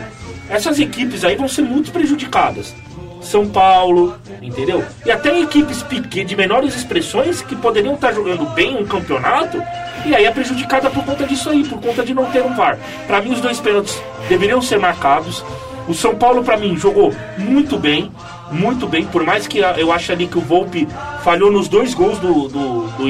essas 0.52 0.78
equipes 0.78 1.24
aí 1.24 1.34
vão 1.34 1.48
ser 1.48 1.62
muito 1.62 1.90
prejudicadas. 1.90 2.74
São 3.22 3.48
Paulo, 3.48 4.16
entendeu? 4.42 4.84
E 5.06 5.10
até 5.10 5.40
equipes 5.40 5.82
pequenas, 5.82 6.28
de 6.28 6.36
menores 6.36 6.76
expressões, 6.76 7.40
que 7.40 7.56
poderiam 7.56 7.94
estar 7.94 8.12
jogando 8.12 8.44
bem 8.52 8.76
um 8.76 8.84
campeonato, 8.84 9.62
e 10.04 10.14
aí 10.14 10.24
é 10.26 10.30
prejudicada 10.30 10.90
por 10.90 11.04
conta 11.04 11.24
disso 11.24 11.48
aí, 11.48 11.64
por 11.64 11.80
conta 11.80 12.04
de 12.04 12.12
não 12.12 12.26
ter 12.26 12.42
um 12.42 12.54
VAR. 12.54 12.78
Pra 13.06 13.22
mim, 13.22 13.32
os 13.32 13.40
dois 13.40 13.60
pênaltis 13.60 13.98
deveriam 14.28 14.60
ser 14.60 14.78
marcados. 14.78 15.42
O 15.88 15.94
São 15.94 16.14
Paulo, 16.14 16.44
pra 16.44 16.56
mim, 16.56 16.76
jogou 16.76 17.14
muito 17.38 17.78
bem, 17.78 18.10
muito 18.50 18.86
bem, 18.86 19.04
por 19.06 19.24
mais 19.24 19.46
que 19.46 19.58
eu 19.58 19.90
ache 19.90 20.12
ali 20.12 20.26
que 20.26 20.36
o 20.36 20.42
Volpe 20.42 20.86
falhou 21.22 21.50
nos 21.50 21.68
dois 21.68 21.94
gols 21.94 22.18
do, 22.18 22.48
do, 22.48 22.86
do 22.98 23.08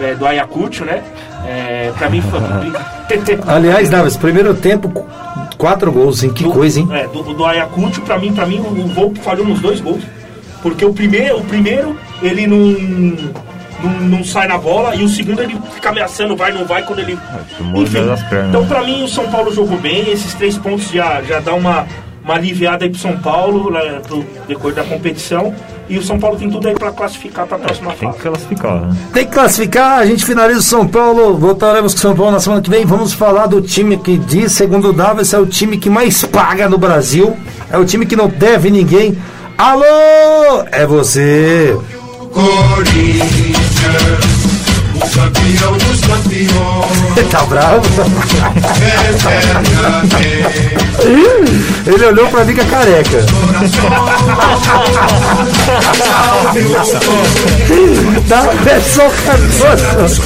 é, 0.00 0.14
do 0.14 0.26
Ayacucho, 0.26 0.84
né? 0.84 1.02
É, 1.46 1.92
pra 1.96 2.10
mim 2.10 2.22
foi. 2.22 2.40
Aliás, 3.46 3.90
Davis, 3.90 4.16
primeiro 4.16 4.54
tempo, 4.54 4.88
quatro 5.60 5.92
gols, 5.92 6.24
hein? 6.24 6.32
Que 6.32 6.44
do, 6.44 6.50
coisa, 6.50 6.80
hein? 6.80 6.88
É, 6.90 7.06
do, 7.06 7.22
do 7.22 7.44
Ayacucho, 7.44 8.00
pra 8.00 8.18
mim, 8.18 8.32
pra 8.32 8.46
mim, 8.46 8.58
o 8.58 8.86
Volpe 8.88 9.20
falhou 9.20 9.46
nos 9.46 9.60
dois 9.60 9.80
gols. 9.80 10.02
Porque 10.62 10.84
o 10.84 10.92
primeiro, 10.92 11.38
o 11.38 11.44
primeiro 11.44 11.96
ele 12.22 12.46
não, 12.46 12.56
não, 12.56 14.00
não 14.08 14.24
sai 14.24 14.48
na 14.48 14.58
bola 14.58 14.94
e 14.94 15.02
o 15.02 15.08
segundo 15.08 15.42
ele 15.42 15.58
fica 15.74 15.90
ameaçando, 15.90 16.36
vai, 16.36 16.52
não 16.52 16.64
vai, 16.64 16.82
quando 16.82 17.00
ele. 17.00 17.18
tomou 17.56 17.82
Enfim, 17.82 17.98
então 18.48 18.66
pra 18.66 18.82
mim 18.82 19.04
o 19.04 19.08
São 19.08 19.30
Paulo 19.30 19.52
jogou 19.52 19.78
bem, 19.78 20.10
esses 20.10 20.34
três 20.34 20.58
pontos 20.58 20.90
já, 20.90 21.22
já 21.22 21.40
dá 21.40 21.54
uma, 21.54 21.86
uma 22.24 22.34
aliviada 22.34 22.84
aí 22.84 22.90
pro 22.90 22.98
São 23.00 23.16
Paulo 23.18 23.70
né, 23.70 24.00
pro 24.06 24.24
decorrer 24.46 24.76
da 24.76 24.84
competição. 24.84 25.54
E 25.88 25.98
o 25.98 26.02
São 26.04 26.20
Paulo 26.20 26.38
tem 26.38 26.48
tudo 26.48 26.68
aí 26.68 26.74
pra 26.74 26.92
classificar 26.92 27.48
pra 27.48 27.58
próxima 27.58 27.92
Tem 27.94 28.08
fase. 28.08 28.16
que 28.18 28.22
classificar, 28.28 28.80
né? 28.80 28.96
Tem 29.12 29.26
que 29.26 29.32
classificar, 29.32 29.98
a 29.98 30.06
gente 30.06 30.24
finaliza 30.24 30.60
o 30.60 30.62
São 30.62 30.86
Paulo, 30.86 31.36
voltaremos 31.36 31.94
com 31.94 31.98
o 31.98 32.02
São 32.02 32.14
Paulo 32.14 32.30
na 32.30 32.38
semana 32.38 32.62
que 32.62 32.70
vem. 32.70 32.84
Vamos 32.84 33.12
falar 33.12 33.46
do 33.46 33.60
time 33.60 33.96
que 33.96 34.16
diz, 34.16 34.52
segundo 34.52 34.90
o 34.90 34.92
Davis, 34.92 35.34
é 35.34 35.38
o 35.40 35.46
time 35.46 35.76
que 35.78 35.90
mais 35.90 36.22
paga 36.24 36.68
no 36.68 36.78
Brasil. 36.78 37.36
É 37.72 37.76
o 37.76 37.84
time 37.84 38.06
que 38.06 38.14
não 38.14 38.28
deve 38.28 38.70
ninguém. 38.70 39.18
Alô! 39.58 39.82
É 40.70 40.86
você! 40.86 41.76
Corinthians, 42.32 43.56
campeão 45.08 45.72
dos 45.72 46.00
campeões, 46.00 47.30
Tá 47.30 47.42
bravo? 47.44 47.82
Ele 51.86 52.04
olhou 52.06 52.28
pra 52.28 52.44
mim 52.44 52.54
com 52.54 52.60
a 52.60 52.64
careca. 52.64 53.24
Dá 58.28 58.40
versão 58.62 59.10
Cardoso. 59.24 60.22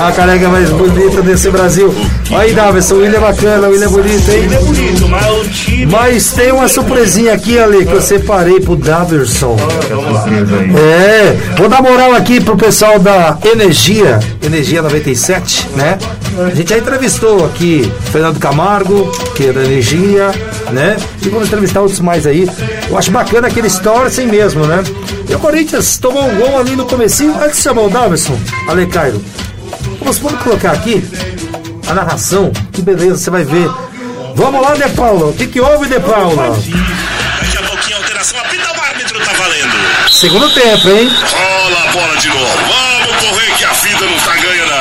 A 0.00 0.12
careca 0.12 0.48
mais 0.48 0.70
bonita 0.70 1.22
desse 1.22 1.50
Brasil. 1.50 1.94
Aí, 2.30 2.52
Davidson, 2.54 2.94
o 2.94 2.98
William 2.98 3.18
é 3.18 3.20
bacana, 3.20 3.68
o 3.68 3.70
William 3.70 3.86
é 3.86 3.90
bonito, 3.90 4.30
hein? 4.30 4.48
É 4.52 4.58
bonito, 4.58 5.08
mas 5.08 5.26
o 5.26 5.48
time. 5.48 5.86
Mas 5.86 6.32
tem 6.32 6.52
uma 6.52 6.68
surpresinha 6.68 7.32
aqui, 7.34 7.58
Ale, 7.58 7.84
que 7.84 7.92
eu 7.92 8.02
separei 8.02 8.60
pro. 8.60 8.76
Surpresa 9.26 10.56
aí. 10.58 10.70
É, 10.76 11.36
vou 11.56 11.68
dar 11.68 11.82
moral 11.82 12.12
aqui 12.14 12.40
pro 12.40 12.56
pessoal 12.56 12.98
da 12.98 13.36
Energia, 13.44 13.95
Energia 14.42 14.82
97, 14.82 15.68
né? 15.74 15.98
A 16.38 16.54
gente 16.54 16.68
já 16.68 16.78
entrevistou 16.78 17.46
aqui 17.46 17.90
Fernando 18.12 18.38
Camargo, 18.38 19.10
que 19.34 19.46
é 19.46 19.52
da 19.52 19.64
Energia, 19.64 20.30
né? 20.70 20.96
E 21.22 21.28
vamos 21.28 21.46
entrevistar 21.48 21.80
outros 21.80 22.00
mais 22.00 22.26
aí. 22.26 22.48
Eu 22.88 22.98
acho 22.98 23.10
bacana 23.10 23.50
que 23.50 23.58
eles 23.58 23.78
torcem 23.78 24.26
mesmo, 24.26 24.66
né? 24.66 24.82
E 25.28 25.34
o 25.34 25.38
Corinthians 25.38 25.96
tomou 25.98 26.28
um 26.28 26.36
gol 26.36 26.58
ali 26.58 26.76
no 26.76 26.84
comecinho, 26.84 27.34
antes 27.42 27.56
de 27.56 27.62
chamar 27.62 27.82
o 27.82 27.90
Daverson, 27.90 28.38
Ale 28.68 28.86
Cairo. 28.86 29.22
Vamos 29.98 30.18
vamos 30.18 30.42
colocar 30.42 30.72
aqui 30.72 31.02
a 31.88 31.94
narração, 31.94 32.52
que 32.72 32.82
beleza, 32.82 33.16
você 33.16 33.30
vai 33.30 33.44
ver. 33.44 33.70
Vamos 34.34 34.60
lá, 34.60 34.74
De 34.74 34.88
Paula, 34.90 35.26
o 35.26 35.32
que, 35.32 35.46
que 35.46 35.60
houve, 35.60 35.88
De 35.88 35.98
Paula? 36.00 36.50
Daqui 36.50 37.56
a 37.56 37.62
pouquinho 37.62 37.96
alteração, 37.96 38.38
apita 38.40 38.75
tá 39.26 39.32
valendo. 39.32 39.76
Segundo 40.10 40.48
tempo, 40.50 40.88
hein? 40.88 41.10
Rola 41.32 41.82
a 41.82 41.92
bola 41.92 42.16
de 42.16 42.28
novo. 42.28 42.58
Vamos 42.68 43.16
correr 43.16 43.54
que 43.56 43.64
a 43.64 43.72
vida 43.72 44.06
não 44.06 44.18
tá 44.20 44.36
ganha, 44.36 44.66
não. 44.66 44.76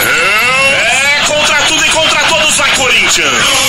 É, 0.00 1.18
é 1.18 1.26
contra 1.26 1.56
tudo 1.62 1.84
e 1.84 1.90
contra 1.90 2.20
todos 2.24 2.56
vai 2.56 2.70
Corinthians. 2.76 3.61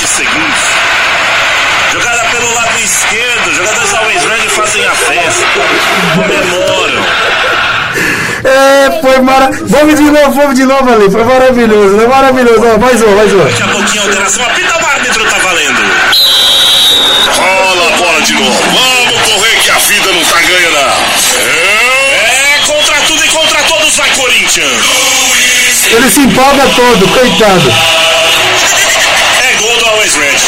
20 0.00 0.08
segundos. 0.08 0.60
Jogada 1.92 2.24
pelo 2.30 2.54
lado 2.54 2.78
esquerdo. 2.78 3.54
Jogadores 3.54 3.90
da 3.90 3.98
Always 3.98 4.24
Red 4.24 4.48
fazem 4.48 4.84
a 4.86 4.94
festa. 4.94 5.46
Comemoram. 6.14 7.04
É, 8.44 9.00
foi 9.00 9.20
maravilhoso. 9.20 9.66
Vamos 9.68 9.94
de 9.96 10.10
novo, 10.10 10.30
vamos 10.32 10.54
de 10.54 10.64
novo 10.64 10.90
ali. 10.90 11.10
Foi 11.10 11.24
maravilhoso, 11.24 11.96
né? 11.96 12.06
Maravilhoso. 12.06 12.62
Ó, 12.74 12.78
mais 12.78 13.02
um, 13.02 13.14
mais 13.14 13.32
um. 13.32 13.44
Daqui 13.44 13.62
a 13.62 13.68
pouquinho 13.68 14.02
alteração, 14.04 14.44
apita 14.46 14.74
o 14.74 14.86
árbitro, 14.86 15.24
tá 15.24 15.38
valendo. 15.38 15.80
Rola 17.36 17.88
a 17.88 17.96
bola 17.96 18.22
de 18.22 18.32
novo. 18.34 18.62
Vamos 18.72 19.22
correr 19.22 19.56
que 19.62 19.70
a 19.70 19.78
vida 19.78 20.12
não 20.12 20.24
tá 20.24 20.40
ganha, 20.40 20.70
não. 20.70 20.80
É, 21.44 22.54
é 22.54 22.58
contra 22.66 22.96
tudo 23.06 23.24
e 23.24 23.28
contra 23.28 23.62
todos 23.64 23.96
vai 23.96 24.08
Corinthians. 24.10 24.70
Ele 25.92 26.10
se 26.10 26.20
empolga 26.20 26.66
todo, 26.74 27.08
coitado. 27.08 27.72
É 29.42 29.54
gol 29.54 29.76
do 29.76 29.86
Always 29.86 30.14
Red. 30.14 30.39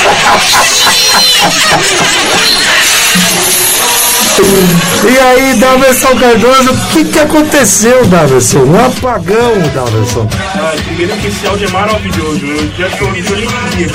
E 5.05 5.19
aí, 5.19 5.55
Daverson 5.59 6.17
Cardoso, 6.17 6.73
o 6.73 6.79
que, 6.93 7.05
que 7.05 7.19
aconteceu, 7.19 8.05
Daverson? 8.07 8.61
Um 8.61 8.85
apagão, 8.87 9.53
Daverson. 9.75 10.29
Ah, 10.55 10.73
primeiro 10.85 11.17
que 11.17 11.27
esse 11.27 11.47
áudio 11.47 11.69
é 11.69 11.71
maravilhoso. 11.71 12.47
Eu 12.47 12.71
já 12.79 12.89
que 12.97 13.03
eu 13.03 13.09
ouvi, 13.09 13.25
eu 13.29 13.37
nem 13.37 13.47
queria. 13.71 13.89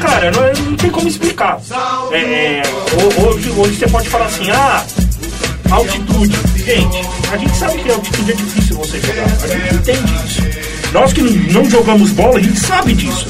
Cara, 0.00 0.30
não, 0.30 0.64
não 0.70 0.76
tem 0.76 0.90
como 0.90 1.08
explicar. 1.08 1.58
É, 2.12 2.16
é, 2.18 2.62
ho- 2.94 3.26
hoje, 3.28 3.50
hoje 3.56 3.76
você 3.76 3.88
pode 3.88 4.08
falar 4.08 4.26
assim, 4.26 4.50
ah, 4.50 4.84
altitude. 5.70 6.38
Gente, 6.56 7.08
a 7.32 7.36
gente 7.36 7.56
sabe 7.56 7.78
que 7.78 7.90
altitude 7.90 8.32
é 8.32 8.34
difícil 8.34 8.76
você 8.76 9.00
jogar. 9.00 9.24
A 9.24 9.46
gente 9.48 9.74
entende 9.74 10.12
isso. 10.26 10.42
Nós 10.92 11.12
que 11.12 11.20
não 11.22 11.68
jogamos 11.68 12.10
bola, 12.12 12.38
a 12.38 12.42
gente 12.42 12.58
sabe 12.60 12.94
disso. 12.94 13.26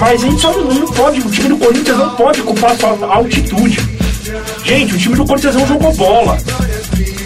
Mas 0.00 0.22
a 0.22 0.26
gente 0.28 0.40
só 0.40 0.52
não, 0.52 0.64
não 0.74 0.86
pode, 0.92 1.20
o 1.20 1.30
time 1.30 1.48
do 1.48 1.56
Corinthians 1.56 1.96
não 1.98 2.10
pode 2.10 2.40
culpar 2.42 2.76
só 2.78 2.96
a 3.02 3.16
altitude. 3.16 3.78
Gente, 4.64 4.94
o 4.94 4.98
time 4.98 5.16
do 5.16 5.24
Corinthians 5.24 5.54
não 5.56 5.66
jogou 5.66 5.92
bola. 5.94 6.38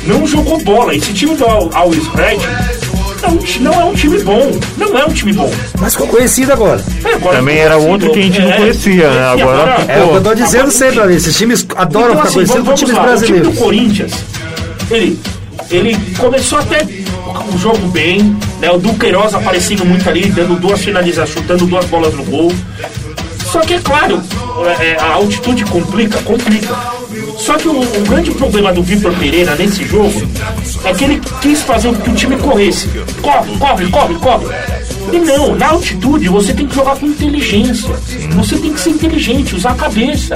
Não 0.06 0.26
jogou 0.26 0.58
bola. 0.62 0.94
Esse 0.94 1.12
time 1.12 1.34
do 1.34 1.44
Al- 1.44 1.70
Always 1.74 2.06
Red 2.08 2.38
não, 3.22 3.72
não 3.72 3.80
é 3.80 3.84
um 3.84 3.94
time 3.94 4.18
bom. 4.20 4.50
Não 4.76 4.98
é 4.98 5.04
um 5.04 5.12
time 5.12 5.32
bom. 5.32 5.52
Mas 5.78 5.92
ficou 5.94 6.08
conhecido 6.08 6.52
agora. 6.52 6.84
É, 7.04 7.14
agora 7.14 7.36
Também 7.36 7.58
era 7.58 7.76
outro 7.76 8.10
que 8.12 8.18
a 8.18 8.22
gente 8.22 8.40
não 8.40 8.50
É, 8.50 8.56
conhecia, 8.56 9.10
né? 9.10 9.26
conhecia, 9.28 9.30
Agora 9.30 9.70
É 9.88 10.02
o 10.02 10.08
que 10.08 10.14
eu 10.16 10.22
tô 10.22 10.34
dizendo 10.34 10.56
agora 10.62 10.70
sempre 10.72 11.00
ali. 11.00 11.14
Esses 11.16 11.36
times 11.36 11.66
adoram 11.76 12.14
então, 12.14 12.16
ficar 12.16 12.28
assim, 12.28 12.34
conhecidos 12.34 12.58
por 12.60 12.64
vamos, 12.64 12.80
times 12.80 12.94
lá. 12.94 13.00
O 13.00 13.04
time 13.04 13.16
brasileiros. 13.16 13.48
do 13.54 13.60
Corinthians, 13.60 14.12
ele, 14.90 15.20
ele 15.70 15.96
começou 16.18 16.58
até 16.58 16.86
o 17.52 17.58
jogo 17.58 17.86
bem, 17.88 18.36
né? 18.60 18.70
O 18.70 18.78
Duqueiroz 18.78 19.34
aparecendo 19.34 19.84
muito 19.84 20.08
ali, 20.08 20.30
dando 20.30 20.58
duas 20.58 20.80
finalizações, 20.82 21.38
chutando 21.38 21.66
duas 21.66 21.84
bolas 21.86 22.14
no 22.14 22.24
gol. 22.24 22.52
Só 23.50 23.60
que 23.60 23.74
é 23.74 23.80
claro, 23.80 24.22
é, 24.80 24.86
é, 24.86 24.96
a 24.98 25.14
altitude 25.14 25.64
complica, 25.66 26.18
complica. 26.22 26.74
Só 27.36 27.58
que 27.58 27.68
o, 27.68 27.80
o 27.80 28.04
grande 28.08 28.30
problema 28.30 28.72
do 28.72 28.82
Vitor 28.82 29.12
Pereira 29.14 29.54
nesse 29.56 29.84
jogo 29.84 30.22
é 30.84 30.94
que 30.94 31.04
ele 31.04 31.20
quis 31.40 31.60
fazer 31.62 31.88
com 31.88 32.00
que 32.00 32.10
o 32.10 32.14
time 32.14 32.36
corresse. 32.36 32.88
Corre, 33.20 33.58
corre, 33.58 33.90
corre, 33.90 34.14
corre. 34.14 34.46
E 35.12 35.18
não, 35.18 35.54
na 35.54 35.68
altitude 35.68 36.28
você 36.28 36.54
tem 36.54 36.66
que 36.66 36.74
jogar 36.74 36.96
com 36.96 37.06
inteligência. 37.06 37.94
Você 38.36 38.56
tem 38.56 38.72
que 38.72 38.80
ser 38.80 38.90
inteligente, 38.90 39.54
usar 39.54 39.72
a 39.72 39.74
cabeça. 39.74 40.34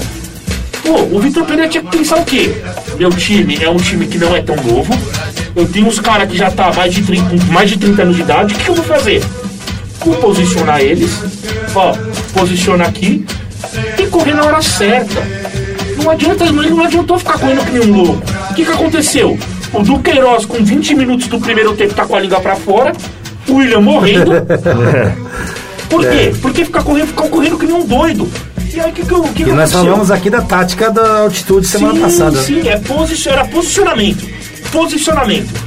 Pô, 0.87 1.16
o 1.16 1.20
Vitor 1.20 1.45
Pereira 1.45 1.68
tinha 1.68 1.82
que 1.82 1.99
pensar 1.99 2.16
o 2.16 2.24
quê? 2.24 2.62
Meu 2.97 3.11
time 3.11 3.59
é 3.61 3.68
um 3.68 3.76
time 3.76 4.07
que 4.07 4.18
não 4.18 4.37
é 4.37 4.41
tão 4.41 4.55
novo. 4.55 4.97
Eu 5.57 5.66
tenho 5.66 5.89
uns 5.89 5.99
caras 5.99 6.30
que 6.30 6.37
já 6.37 6.49
tá 6.49 6.72
mais 6.72 6.95
de 6.95 7.03
30, 7.03 7.28
com 7.28 7.53
mais 7.53 7.68
de 7.68 7.76
30 7.76 8.03
anos 8.03 8.14
de 8.14 8.22
idade. 8.22 8.55
O 8.55 8.57
que, 8.57 8.64
que 8.64 8.70
eu 8.70 8.74
vou 8.76 8.84
fazer? 8.84 9.20
Vou 9.99 10.14
posicionar 10.14 10.80
eles. 10.80 11.11
Ó, 11.74 11.93
posiciona 12.32 12.84
aqui 12.84 13.26
e 13.99 14.07
correr 14.07 14.34
na 14.34 14.45
hora 14.45 14.62
certa. 14.62 15.26
Não 15.97 16.09
adianta, 16.09 16.45
não, 16.53 16.62
não 16.62 16.84
adiantou 16.84 17.18
ficar 17.18 17.37
correndo 17.37 17.64
que 17.64 17.72
nem 17.72 17.91
um 17.91 17.97
louco. 17.97 18.22
O 18.51 18.55
que, 18.55 18.64
que 18.64 18.70
aconteceu? 18.70 19.37
O 19.72 19.82
Duqueiroz, 19.82 20.47
com 20.47 20.62
20 20.62 20.95
minutos 20.95 21.26
do 21.26 21.41
primeiro 21.41 21.74
tempo, 21.74 21.95
tá 21.95 22.07
com 22.07 22.14
a 22.14 22.20
língua 22.20 22.41
pra 22.41 22.55
fora. 22.55 22.93
O 23.49 23.55
William 23.55 23.80
morrendo. 23.80 24.30
Por 25.91 26.03
quê? 26.03 26.32
Porque 26.41 26.64
ficar 26.64 26.84
correndo, 26.84 27.09
ficou 27.09 27.28
correndo 27.28 27.59
que 27.59 27.66
nem 27.66 27.74
um 27.74 27.84
doido. 27.84 28.30
E 28.77 28.93
que, 28.93 29.03
que, 29.03 29.03
que, 29.03 29.45
que 29.45 29.45
nós 29.45 29.70
aconteceu? 29.70 29.85
falamos 29.85 30.11
aqui 30.11 30.29
da 30.29 30.43
tática 30.43 30.91
da 30.91 31.20
altitude 31.20 31.66
semana 31.66 31.95
sim, 31.95 32.01
passada. 32.01 32.37
Sim, 32.43 32.68
é 32.68 32.79
posici 32.79 33.29
era 33.29 33.45
posicionamento. 33.47 34.29
Posicionamento. 34.70 35.66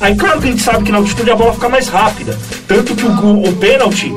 Aí 0.00 0.16
claro 0.16 0.40
que 0.40 0.48
a 0.48 0.50
gente 0.50 0.62
sabe 0.62 0.82
que 0.82 0.90
na 0.90 0.98
altitude 0.98 1.30
a 1.30 1.36
bola 1.36 1.52
fica 1.52 1.68
mais 1.68 1.86
rápida. 1.88 2.36
Tanto 2.66 2.96
que 2.96 3.04
o, 3.04 3.48
o 3.48 3.52
pênalti, 3.56 4.12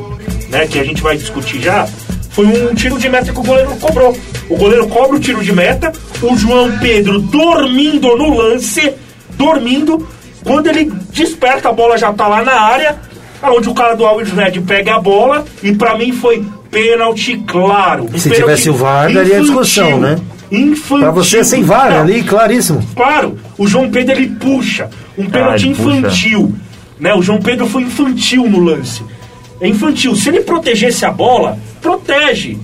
né, 0.50 0.66
que 0.66 0.80
a 0.80 0.84
gente 0.84 1.04
vai 1.04 1.16
discutir 1.18 1.62
já, 1.62 1.88
foi 2.32 2.48
um 2.48 2.74
tiro 2.74 2.98
de 2.98 3.10
meta 3.10 3.32
que 3.32 3.39
o 3.39 3.44
goleiro 3.44 3.76
cobrou. 3.76 4.18
O 4.50 4.58
goleiro 4.58 4.88
cobra 4.88 5.18
o 5.18 5.20
tiro 5.20 5.44
de 5.44 5.54
meta, 5.54 5.92
o 6.24 6.36
João 6.36 6.78
Pedro 6.80 7.20
dormindo 7.20 8.16
no 8.18 8.36
lance, 8.36 8.92
dormindo. 9.32 10.08
Quando 10.44 10.66
ele 10.66 10.92
desperta, 11.12 11.70
a 11.70 11.74
bola 11.74 11.96
já 11.96 12.12
tá 12.12 12.28
lá 12.28 12.44
na 12.44 12.60
área, 12.60 13.00
onde 13.44 13.70
o 13.70 13.74
cara 13.76 13.96
do 13.96 14.04
Always 14.04 14.32
Red 14.32 14.60
pega 14.62 14.96
a 14.96 15.00
bola, 15.00 15.46
e 15.62 15.74
pra 15.76 15.96
mim 15.96 16.12
foi 16.12 16.44
Pênalti 16.72 17.38
claro. 17.45 18.05
Um 18.05 18.17
Se 18.17 18.30
pênalti 18.30 18.39
tivesse 18.41 18.69
o 18.69 18.74
VAR, 18.74 19.11
daria 19.11 19.39
infantil. 19.39 19.41
discussão, 19.43 19.99
né? 19.99 20.17
Infantil. 20.51 20.99
Pra 20.99 21.11
você 21.11 21.43
sem 21.43 21.63
VAR 21.63 21.91
Não, 21.91 22.01
ali, 22.01 22.24
claríssimo. 22.24 22.82
Claro, 22.95 23.38
o 23.57 23.67
João 23.67 23.89
Pedro 23.91 24.15
ele 24.15 24.28
puxa. 24.30 24.89
Um 25.17 25.30
pênalti 25.30 25.65
ele 25.67 25.76
puxa. 25.76 25.97
infantil. 25.97 26.55
Né? 26.99 27.13
O 27.13 27.22
João 27.22 27.39
Pedro 27.39 27.67
foi 27.67 27.84
infantil 27.84 28.49
no 28.49 28.59
lance. 28.59 29.03
É 29.59 29.67
infantil. 29.67 30.15
Se 30.15 30.30
ele 30.30 30.41
protegesse 30.41 31.05
a 31.05 31.11
bola, 31.11 31.57
protege. 31.82 32.57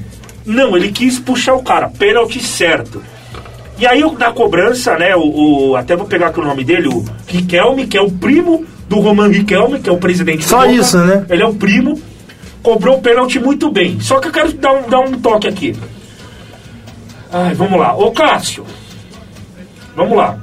Não, 0.46 0.76
ele 0.78 0.92
quis 0.92 1.20
puxar 1.20 1.54
o 1.56 1.62
cara. 1.64 1.90
Pênalti 1.90 2.42
certo. 2.42 3.02
E 3.80 3.86
aí, 3.86 4.04
o- 4.04 4.14
na 4.18 4.32
cobrança, 4.32 4.98
né? 4.98 5.16
O, 5.16 5.70
o- 5.72 5.76
até 5.76 5.96
vou 5.96 6.08
pegar 6.08 6.28
aqui 6.28 6.40
o 6.40 6.44
nome 6.46 6.64
dele, 6.64 6.88
o 6.88 7.04
Riquelme, 7.28 7.86
que 7.86 7.98
é 7.98 8.02
o 8.02 8.10
primo 8.10 8.66
do 8.90 9.00
Roman 9.00 9.28
Riquelme, 9.28 9.80
que 9.80 9.90
é 9.90 9.92
o 9.94 9.98
presidente 9.98 10.46
Só 10.46 10.62
do 10.62 10.68
Boca. 10.68 10.80
isso, 10.82 10.98
né? 11.00 11.26
Ele 11.30 11.44
é 11.44 11.46
o 11.46 11.54
primo. 11.54 12.00
Cobrou 12.68 12.98
o 12.98 13.02
pênalti 13.02 13.40
muito 13.40 13.72
bem. 13.72 13.98
Só 14.02 14.20
que 14.20 14.28
eu 14.28 14.32
quero 14.34 14.52
dar 14.52 14.74
um, 14.74 14.90
dar 14.90 15.00
um 15.00 15.18
toque 15.22 15.48
aqui. 15.48 15.74
Ai, 17.32 17.54
vamos 17.54 17.80
lá. 17.80 17.96
Ô, 17.96 18.12
Cássio. 18.12 18.66
Vamos 19.96 20.18
lá. 20.18 20.38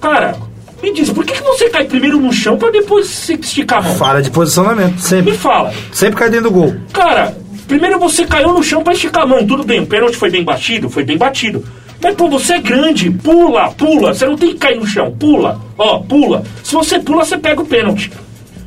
Cara, 0.00 0.34
me 0.82 0.92
diz, 0.92 1.10
por 1.10 1.24
que, 1.24 1.34
que 1.34 1.42
você 1.44 1.70
cai 1.70 1.84
primeiro 1.84 2.18
no 2.20 2.32
chão 2.32 2.58
pra 2.58 2.72
depois 2.72 3.06
se 3.06 3.34
esticar 3.34 3.78
a 3.78 3.82
mão? 3.82 3.94
Falha 3.94 4.20
de 4.20 4.32
posicionamento, 4.32 4.94
Me 4.94 5.00
sempre. 5.00 5.32
fala. 5.34 5.72
Sempre 5.92 6.18
cai 6.18 6.28
dentro 6.28 6.50
do 6.50 6.54
gol. 6.56 6.74
Cara, 6.92 7.36
primeiro 7.68 8.00
você 8.00 8.26
caiu 8.26 8.52
no 8.52 8.60
chão 8.64 8.82
pra 8.82 8.92
esticar 8.92 9.22
a 9.22 9.26
mão. 9.26 9.46
Tudo 9.46 9.62
bem, 9.62 9.78
o 9.78 9.86
pênalti 9.86 10.16
foi 10.16 10.30
bem 10.30 10.42
batido, 10.42 10.90
foi 10.90 11.04
bem 11.04 11.16
batido. 11.16 11.64
Mas, 12.02 12.16
pô, 12.16 12.28
você 12.28 12.54
é 12.54 12.58
grande, 12.58 13.12
pula, 13.12 13.70
pula. 13.74 14.12
Você 14.12 14.26
não 14.26 14.36
tem 14.36 14.48
que 14.54 14.58
cair 14.58 14.80
no 14.80 14.86
chão, 14.88 15.14
pula. 15.16 15.60
Ó, 15.78 16.00
pula. 16.00 16.42
Se 16.64 16.74
você 16.74 16.98
pula, 16.98 17.24
você 17.24 17.38
pega 17.38 17.62
o 17.62 17.64
pênalti. 17.66 18.10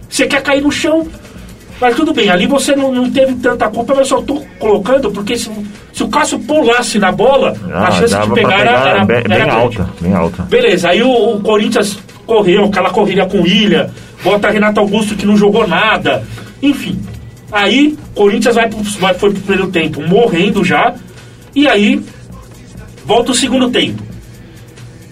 Você 0.09 0.26
quer 0.26 0.41
cair 0.41 0.61
no 0.61 0.72
chão, 0.72 1.05
mas 1.82 1.96
tudo 1.96 2.14
bem. 2.14 2.30
Ali 2.30 2.46
você 2.46 2.76
não, 2.76 2.94
não 2.94 3.10
teve 3.10 3.34
tanta 3.36 3.68
culpa, 3.68 3.96
mas 3.96 4.10
eu 4.12 4.18
só 4.18 4.22
tô 4.22 4.40
colocando 4.60 5.10
porque 5.12 5.36
se, 5.36 5.50
se 5.92 6.04
o 6.04 6.08
Cássio 6.08 6.38
pulasse 6.40 7.00
na 7.00 7.12
bola, 7.12 7.56
a 7.74 7.88
Ah, 7.88 7.92
chance 7.92 8.14
de 8.16 8.26
pra 8.28 8.36
pegar, 8.36 8.60
era, 8.60 8.90
era, 8.90 9.06
bem, 9.06 9.18
era 9.18 9.28
bem 9.28 9.50
alta, 9.50 9.90
bem 10.00 10.14
alta. 10.14 10.44
Beleza, 10.44 10.90
aí 10.90 11.02
o, 11.02 11.36
o 11.36 11.42
Corinthians 11.42 11.98
correu, 12.28 12.66
aquela 12.66 12.92
corrida 12.92 13.26
com 13.26 13.42
o 13.42 13.48
Ilha, 13.48 13.90
bota 14.24 14.52
Renato 14.52 14.80
Augusto 14.80 15.16
que 15.16 15.26
não 15.26 15.36
jogou 15.36 15.68
nada, 15.68 16.24
enfim. 16.62 17.00
Aí 17.52 17.98
o 18.12 18.16
Corinthians 18.16 18.56
vai, 18.56 18.70
pro, 18.70 18.82
vai 19.00 19.14
foi 19.16 19.32
pro 19.32 19.42
primeiro 19.42 19.72
tempo 19.72 20.02
morrendo 20.08 20.64
já, 20.64 20.94
e 21.56 21.68
aí 21.68 22.00
volta 23.04 23.32
o 23.32 23.36
segundo 23.36 23.72
tempo. 23.72 24.04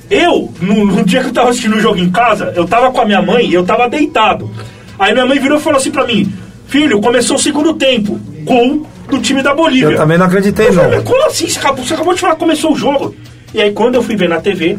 Eu, 0.09 0.53
no, 0.61 0.85
no 0.85 1.03
dia 1.03 1.21
que 1.21 1.27
eu 1.29 1.33
tava 1.33 1.49
assistindo 1.49 1.75
o 1.75 1.81
jogo 1.81 1.99
em 1.99 2.09
casa, 2.09 2.53
eu 2.55 2.65
tava 2.67 2.91
com 2.91 3.01
a 3.01 3.05
minha 3.05 3.21
mãe 3.21 3.47
e 3.47 3.53
eu 3.53 3.65
tava 3.65 3.89
deitado. 3.89 4.49
Aí 4.97 5.13
minha 5.13 5.25
mãe 5.25 5.39
virou 5.39 5.57
e 5.57 5.61
falou 5.61 5.77
assim 5.77 5.91
pra 5.91 6.05
mim: 6.05 6.31
Filho, 6.69 7.01
começou 7.01 7.35
o 7.35 7.39
segundo 7.39 7.73
tempo, 7.73 8.19
gol 8.43 8.85
do 9.09 9.19
time 9.19 9.41
da 9.41 9.53
Bolívia. 9.55 9.87
Eu 9.93 9.97
também 9.97 10.17
não 10.17 10.27
acreditei, 10.27 10.67
Eu 10.67 10.73
falei, 10.73 10.89
não. 10.91 10.97
"Mas 10.97 11.07
como 11.09 11.25
assim? 11.25 11.47
Você 11.49 11.59
acabou, 11.59 11.83
você 11.83 11.93
acabou 11.95 12.13
de 12.13 12.21
falar 12.21 12.33
que 12.35 12.39
começou 12.39 12.73
o 12.73 12.75
jogo. 12.77 13.15
E 13.53 13.61
aí 13.61 13.71
quando 13.71 13.95
eu 13.95 14.03
fui 14.03 14.15
ver 14.15 14.29
na 14.29 14.39
TV, 14.39 14.77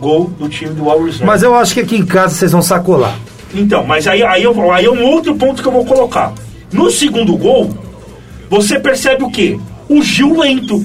gol 0.00 0.26
do 0.38 0.48
time 0.48 0.72
do 0.72 0.84
Reserve. 0.88 1.24
Mas 1.24 1.42
eu 1.42 1.54
acho 1.56 1.74
que 1.74 1.80
aqui 1.80 1.96
em 1.96 2.06
casa 2.06 2.34
vocês 2.36 2.52
vão 2.52 2.62
sacolar. 2.62 3.18
Então, 3.52 3.84
mas 3.84 4.06
aí, 4.06 4.22
aí, 4.22 4.44
eu, 4.44 4.70
aí 4.72 4.84
é 4.84 4.90
um 4.90 5.02
outro 5.02 5.34
ponto 5.34 5.60
que 5.60 5.66
eu 5.66 5.72
vou 5.72 5.84
colocar. 5.84 6.32
No 6.72 6.88
segundo 6.88 7.36
gol, 7.36 7.76
você 8.48 8.78
percebe 8.78 9.24
o 9.24 9.30
quê? 9.30 9.58
O 9.88 10.00
Gil 10.02 10.38
lento. 10.38 10.84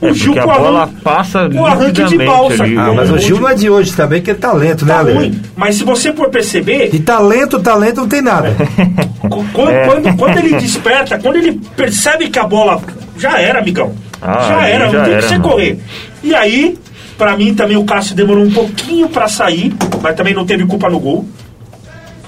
O 0.00 0.08
É, 0.08 0.12
Gil 0.12 0.38
a 0.38 0.42
com 0.42 0.50
o 0.50 0.54
bola 0.54 0.82
arranque- 0.82 1.00
passa 1.02 1.48
o 1.48 1.64
arranque 1.64 2.04
de 2.04 2.18
balsa. 2.18 2.62
ali. 2.64 2.76
Ah, 2.76 2.92
mas 2.94 3.10
o 3.10 3.18
Gil 3.18 3.40
não 3.40 3.48
é 3.48 3.54
de 3.54 3.70
hoje 3.70 3.92
também, 3.94 4.20
que 4.20 4.30
é 4.30 4.34
talento, 4.34 4.84
né, 4.84 4.92
tá 4.94 5.00
Ale? 5.00 5.12
ruim. 5.14 5.40
Mas 5.56 5.76
se 5.76 5.84
você 5.84 6.12
for 6.12 6.28
perceber, 6.28 6.90
De 6.90 6.98
talento, 7.00 7.58
talento 7.60 8.02
não 8.02 8.08
tem 8.08 8.20
nada. 8.20 8.54
Qu- 9.28 9.44
Quando, 9.54 9.70
É. 9.70 9.86
quando, 9.86 10.16
quando 10.16 10.36
ele 10.38 10.56
desperta, 10.56 11.18
quando 11.18 11.36
ele 11.36 11.60
percebe 11.74 12.28
que 12.28 12.38
a 12.38 12.44
bola 12.44 12.80
já 13.16 13.40
era, 13.40 13.58
amigão. 13.60 13.94
Ah, 14.20 14.46
já 14.48 14.68
era, 14.68 14.86
já 14.90 14.98
não 14.98 15.04
tem 15.04 15.12
era, 15.14 15.22
que 15.22 15.28
você 15.28 15.38
correr. 15.38 15.78
E 16.22 16.34
aí, 16.34 16.78
pra 17.16 17.34
mim 17.36 17.54
também 17.54 17.76
o 17.78 17.84
Cássio 17.84 18.14
demorou 18.14 18.44
um 18.44 18.50
pouquinho 18.50 19.08
pra 19.08 19.28
sair, 19.28 19.74
mas 20.02 20.14
também 20.14 20.34
não 20.34 20.44
teve 20.44 20.66
culpa 20.66 20.90
no 20.90 21.00
gol. 21.00 21.26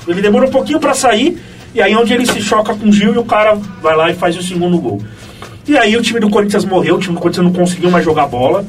Ele 0.06 0.22
demorou 0.22 0.48
um 0.48 0.52
pouquinho 0.52 0.80
pra 0.80 0.94
sair, 0.94 1.38
e 1.74 1.82
aí 1.82 1.94
onde 1.94 2.14
ele 2.14 2.24
se 2.24 2.40
choca 2.40 2.74
com 2.74 2.88
o 2.88 2.92
Gil 2.92 3.14
e 3.14 3.18
o 3.18 3.24
cara 3.24 3.58
vai 3.82 3.94
lá 3.94 4.10
e 4.10 4.14
faz 4.14 4.36
o 4.38 4.42
segundo 4.42 4.78
gol. 4.78 5.02
E 5.68 5.76
aí 5.76 5.94
o 5.96 6.02
time 6.02 6.18
do 6.18 6.30
Corinthians 6.30 6.64
morreu, 6.64 6.96
o 6.96 6.98
time 6.98 7.14
do 7.14 7.20
Corinthians 7.20 7.44
não 7.44 7.52
conseguiu 7.52 7.90
mais 7.90 8.02
jogar 8.02 8.26
bola. 8.26 8.64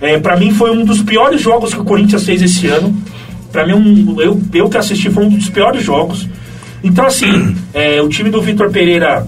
É, 0.00 0.18
para 0.18 0.36
mim 0.36 0.50
foi 0.52 0.70
um 0.70 0.84
dos 0.84 1.02
piores 1.02 1.40
jogos 1.40 1.74
que 1.74 1.80
o 1.80 1.84
Corinthians 1.84 2.24
fez 2.24 2.40
esse 2.40 2.66
ano. 2.66 2.96
Pra 3.52 3.66
mim, 3.66 3.74
um, 3.74 4.20
eu, 4.20 4.40
eu 4.54 4.70
que 4.70 4.78
assisti 4.78 5.10
foi 5.10 5.26
um 5.26 5.28
dos 5.28 5.50
piores 5.50 5.84
jogos. 5.84 6.26
Então, 6.82 7.04
assim, 7.04 7.54
é, 7.74 8.00
o 8.00 8.08
time 8.08 8.30
do 8.30 8.40
Vitor 8.40 8.70
Pereira 8.70 9.26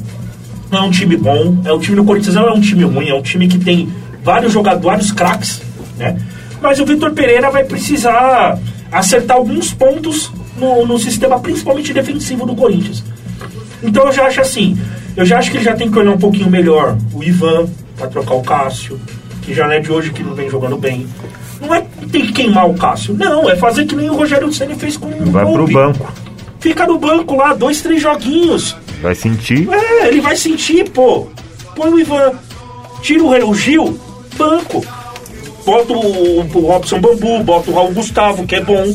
não 0.71 0.79
é 0.79 0.83
um 0.83 0.91
time 0.91 1.15
bom. 1.17 1.61
É, 1.67 1.73
o 1.73 1.79
time 1.79 1.97
do 1.97 2.05
Corinthians 2.05 2.35
não 2.35 2.49
é 2.49 2.53
um 2.53 2.61
time 2.61 2.85
ruim, 2.85 3.11
é 3.11 3.15
um 3.15 3.23
time 3.23 3.47
que 3.47 3.59
tem 3.59 3.93
vários 4.25 4.53
jogadores, 4.53 4.85
vários 4.85 5.13
craques, 5.13 5.61
né? 5.99 6.17
Mas 6.63 6.81
o 6.81 6.87
Vitor 6.87 7.11
Pereira 7.11 7.51
vai 7.51 7.65
precisar 7.65 8.59
acertar 8.91 9.37
alguns 9.37 9.75
pontos 9.75 10.33
no, 10.57 10.87
no 10.87 10.99
sistema, 10.99 11.39
principalmente 11.41 11.93
defensivo 11.93 12.47
do 12.47 12.55
Corinthians. 12.55 13.05
Então 13.83 14.07
eu 14.07 14.13
já 14.13 14.27
acho 14.27 14.41
assim, 14.41 14.79
eu 15.17 15.25
já 15.25 15.39
acho 15.39 15.51
que 15.51 15.57
ele 15.59 15.65
já 15.65 15.75
tem 15.75 15.91
que 15.91 15.99
olhar 15.99 16.13
um 16.13 16.19
pouquinho 16.19 16.51
melhor 16.51 16.97
o 17.13 17.23
Ivan 17.23 17.69
para 17.97 18.09
trocar 18.09 18.35
o 18.35 18.43
Cássio, 18.43 19.01
que 19.43 19.55
já 19.55 19.67
não 19.67 19.73
é 19.73 19.81
de 19.81 19.93
hoje 19.93 20.11
que 20.11 20.23
não 20.23 20.35
vem 20.35 20.49
jogando 20.49 20.77
bem. 20.77 21.07
Não 21.61 21.75
é 21.75 21.85
tem 22.11 22.27
que 22.27 22.33
queimar 22.33 22.69
o 22.69 22.75
Cássio, 22.75 23.15
não, 23.15 23.49
é 23.49 23.57
fazer 23.57 23.87
que 23.87 23.95
nem 23.95 24.11
o 24.11 24.15
Rogério 24.15 24.53
Ceni 24.53 24.75
fez 24.75 24.97
com 24.97 25.07
o 25.07 25.31
Vai 25.31 25.45
pro 25.45 25.67
banco. 25.67 26.13
Fica 26.61 26.87
no 26.87 26.99
banco 26.99 27.37
lá, 27.37 27.55
dois, 27.55 27.81
três 27.81 28.01
joguinhos. 28.01 28.77
Vai 29.01 29.15
sentir. 29.15 29.69
É, 29.69 30.09
ele 30.09 30.21
vai 30.21 30.37
sentir, 30.37 30.89
pô. 30.91 31.27
Põe 31.75 31.91
o 31.91 31.99
Ivan, 31.99 32.33
tira 33.01 33.23
o, 33.23 33.51
o 33.51 33.55
Gil, 33.55 33.99
banco. 34.37 34.85
Bota 35.65 35.93
o, 35.93 36.41
o 36.41 36.67
Robson 36.67 37.01
Bambu, 37.01 37.43
bota 37.43 37.71
o 37.71 37.75
Raul 37.75 37.93
Gustavo, 37.93 38.47
que 38.47 38.57
é 38.57 38.61
bom. 38.61 38.95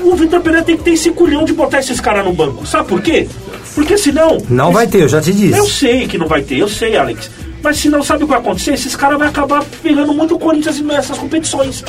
O 0.00 0.16
Vitor 0.16 0.40
Pereira 0.40 0.64
tem 0.64 0.76
que 0.76 0.82
ter 0.82 0.92
esse 0.92 1.10
culhão 1.10 1.44
de 1.44 1.52
botar 1.52 1.78
esses 1.78 2.00
caras 2.00 2.24
no 2.24 2.32
banco. 2.32 2.66
Sabe 2.66 2.88
por 2.88 3.00
quê? 3.00 3.28
Porque 3.74 3.96
senão. 3.96 4.38
Não 4.48 4.70
vai 4.72 4.86
ter, 4.86 5.02
eu 5.02 5.08
já 5.08 5.20
te 5.20 5.30
Eu 5.30 5.36
disse. 5.36 5.70
sei 5.70 6.06
que 6.06 6.18
não 6.18 6.26
vai 6.26 6.42
ter, 6.42 6.58
eu 6.58 6.68
sei, 6.68 6.96
Alex. 6.96 7.30
Mas 7.62 7.76
senão, 7.78 8.02
sabe 8.02 8.24
o 8.24 8.26
que 8.26 8.32
vai 8.32 8.40
acontecer? 8.40 8.74
Esses 8.74 8.96
caras 8.96 9.18
vão 9.18 9.28
acabar 9.28 9.64
pegando 9.82 10.12
muito 10.12 10.34
o 10.34 10.38
Corinthians 10.38 10.80
nessas 10.80 11.16
competições. 11.16 11.84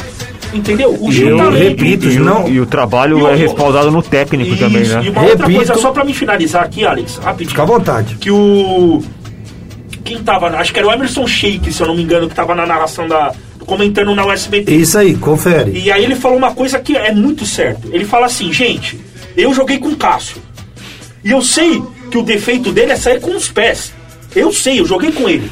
Entendeu? 0.54 0.96
O 1.02 1.12
Gil 1.12 1.30
Eu 1.30 1.38
tá 1.38 1.50
repito, 1.50 2.08
E, 2.08 2.20
não- 2.20 2.46
o, 2.46 2.50
e 2.50 2.60
o 2.60 2.66
trabalho 2.68 3.20
E 3.20 3.26
é 3.32 3.36
respaldado 3.36 3.90
no 3.90 4.04
técnico 4.04 4.56
também, 4.56 4.84
Isso, 4.84 4.94
né? 4.94 5.04
E 5.06 5.10
uma 5.10 5.22
outra 5.24 5.48
Repito. 5.48 5.56
coisa, 5.66 5.82
só 5.82 5.92
pra 5.92 6.04
me 6.06 6.14
finalizar 6.14 6.64
aqui, 6.64 6.86
Alex, 6.86 7.18
rapidinho 7.18 7.50
Fica 7.50 7.64
à 7.64 7.66
vontade. 7.66 8.16
que 8.16 8.30
o. 8.30 9.02
Quem 10.06 10.20
tava. 10.22 10.48
Acho 10.50 10.72
que 10.72 10.80
era 10.80 10.88
o 10.88 10.92
Emerson 10.92 11.26
Sheik, 11.26 11.72
se 11.74 11.82
eu 11.82 11.88
não 11.88 11.96
me 11.96 12.04
engano, 12.04 12.30
que 12.30 12.36
tava 12.36 12.54
na 12.54 12.66
narração 12.68 13.08
da. 13.08 13.32
comentando 13.66 14.14
na 14.14 14.26
USBT. 14.28 14.72
Isso 14.76 14.98
aí, 14.98 15.16
confere. 15.16 15.72
E 15.80 15.92
aí 15.92 16.04
ele 16.04 16.16
falou 16.16 16.38
uma 16.38 16.54
coisa 16.54 16.78
que 16.80 16.96
é 16.96 17.12
muito 17.14 17.46
certo. 17.48 17.90
Ele 17.92 18.06
fala 18.06 18.28
assim, 18.28 18.54
gente, 18.54 19.00
eu 19.36 19.54
joguei 19.56 19.80
com 19.80 19.88
o 19.90 19.96
Cássio. 19.96 20.38
E 21.24 21.32
eu 21.32 21.42
sei 21.42 21.82
que 22.12 22.18
o 22.18 22.24
defeito 22.24 22.72
dele 22.72 22.92
é 22.92 22.96
sair 22.96 23.20
com 23.20 23.36
os 23.36 23.50
pés. 23.50 23.94
Eu 24.36 24.52
sei, 24.52 24.80
eu 24.80 24.86
joguei 24.86 25.12
com 25.12 25.30
ele. 25.30 25.50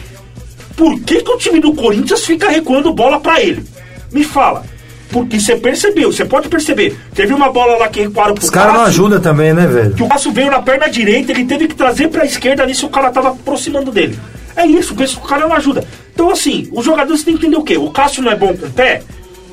Por 0.75 0.99
que, 1.01 1.21
que 1.21 1.31
o 1.31 1.37
time 1.37 1.59
do 1.59 1.73
Corinthians 1.73 2.25
fica 2.25 2.49
recuando 2.49 2.93
bola 2.93 3.19
pra 3.19 3.41
ele? 3.41 3.63
Me 4.11 4.23
fala. 4.23 4.63
Porque 5.09 5.39
você 5.39 5.55
percebeu, 5.55 6.11
você 6.11 6.23
pode 6.23 6.47
perceber. 6.47 6.97
Teve 7.13 7.33
uma 7.33 7.51
bola 7.51 7.77
lá 7.77 7.89
que 7.89 8.01
recuaram 8.01 8.33
pro 8.33 8.43
Os 8.43 8.49
caras 8.49 8.73
não 8.73 8.83
ajudam 8.83 9.19
também, 9.19 9.53
né, 9.53 9.67
velho? 9.67 9.93
que 9.93 10.03
o 10.03 10.07
Cássio 10.07 10.31
veio 10.31 10.49
na 10.49 10.61
perna 10.61 10.87
direita, 10.87 11.31
ele 11.31 11.45
teve 11.45 11.67
que 11.67 11.75
trazer 11.75 12.07
pra 12.07 12.25
esquerda 12.25 12.65
nisso 12.65 12.85
o 12.85 12.89
cara 12.89 13.11
tava 13.11 13.29
aproximando 13.29 13.91
dele. 13.91 14.17
É 14.55 14.65
isso, 14.65 14.95
porque 14.95 15.13
o 15.13 15.21
cara 15.21 15.47
não 15.47 15.55
ajuda. 15.55 15.85
Então, 16.13 16.29
assim, 16.29 16.69
os 16.71 16.85
jogadores 16.85 17.23
têm 17.23 17.35
que 17.35 17.45
entender 17.45 17.57
o 17.57 17.63
quê? 17.63 17.77
O 17.77 17.91
Cássio 17.91 18.23
não 18.23 18.31
é 18.31 18.35
bom 18.35 18.55
com 18.55 18.65
o 18.65 18.71
pé? 18.71 19.01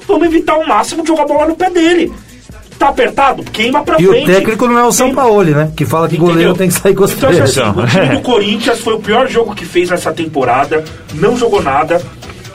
Vamos 0.07 0.27
evitar 0.27 0.55
ao 0.55 0.67
máximo 0.67 1.03
de 1.03 1.09
jogar 1.09 1.25
a 1.25 1.27
bola 1.27 1.47
no 1.47 1.57
pé 1.57 1.71
dele. 1.71 2.13
Tá 2.79 2.89
apertado? 2.91 3.43
Queima 3.43 3.83
pra 3.83 4.01
E 4.01 4.07
o 4.07 4.11
frente. 4.11 4.27
técnico 4.27 4.67
não 4.69 4.79
é 4.79 4.85
o 4.85 4.93
São 4.93 5.13
Paulo, 5.15 5.43
né? 5.45 5.73
Que 5.77 5.85
fala 5.85 6.09
que 6.09 6.17
goleiro 6.17 6.51
Entendeu? 6.51 6.55
tem 6.57 6.69
que 6.69 6.75
sair 6.75 6.95
com 6.95 7.05
os 7.05 7.13
Então, 7.13 7.29
assim, 7.31 7.61
o 7.61 7.87
time 7.87 8.07
do 8.17 8.21
Corinthians 8.21 8.81
foi 8.81 8.95
o 8.95 8.99
pior 9.01 9.27
jogo 9.29 9.55
que 9.55 9.65
fez 9.65 9.91
nessa 9.91 10.13
temporada, 10.13 10.85
não 11.15 11.37
jogou 11.37 11.61
nada, 11.63 12.01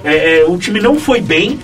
É, 0.06 0.40
é, 0.42 0.46
o 0.48 0.58
time 0.58 0.80
não 0.82 1.00
foi 1.00 1.20
bem, 1.22 1.60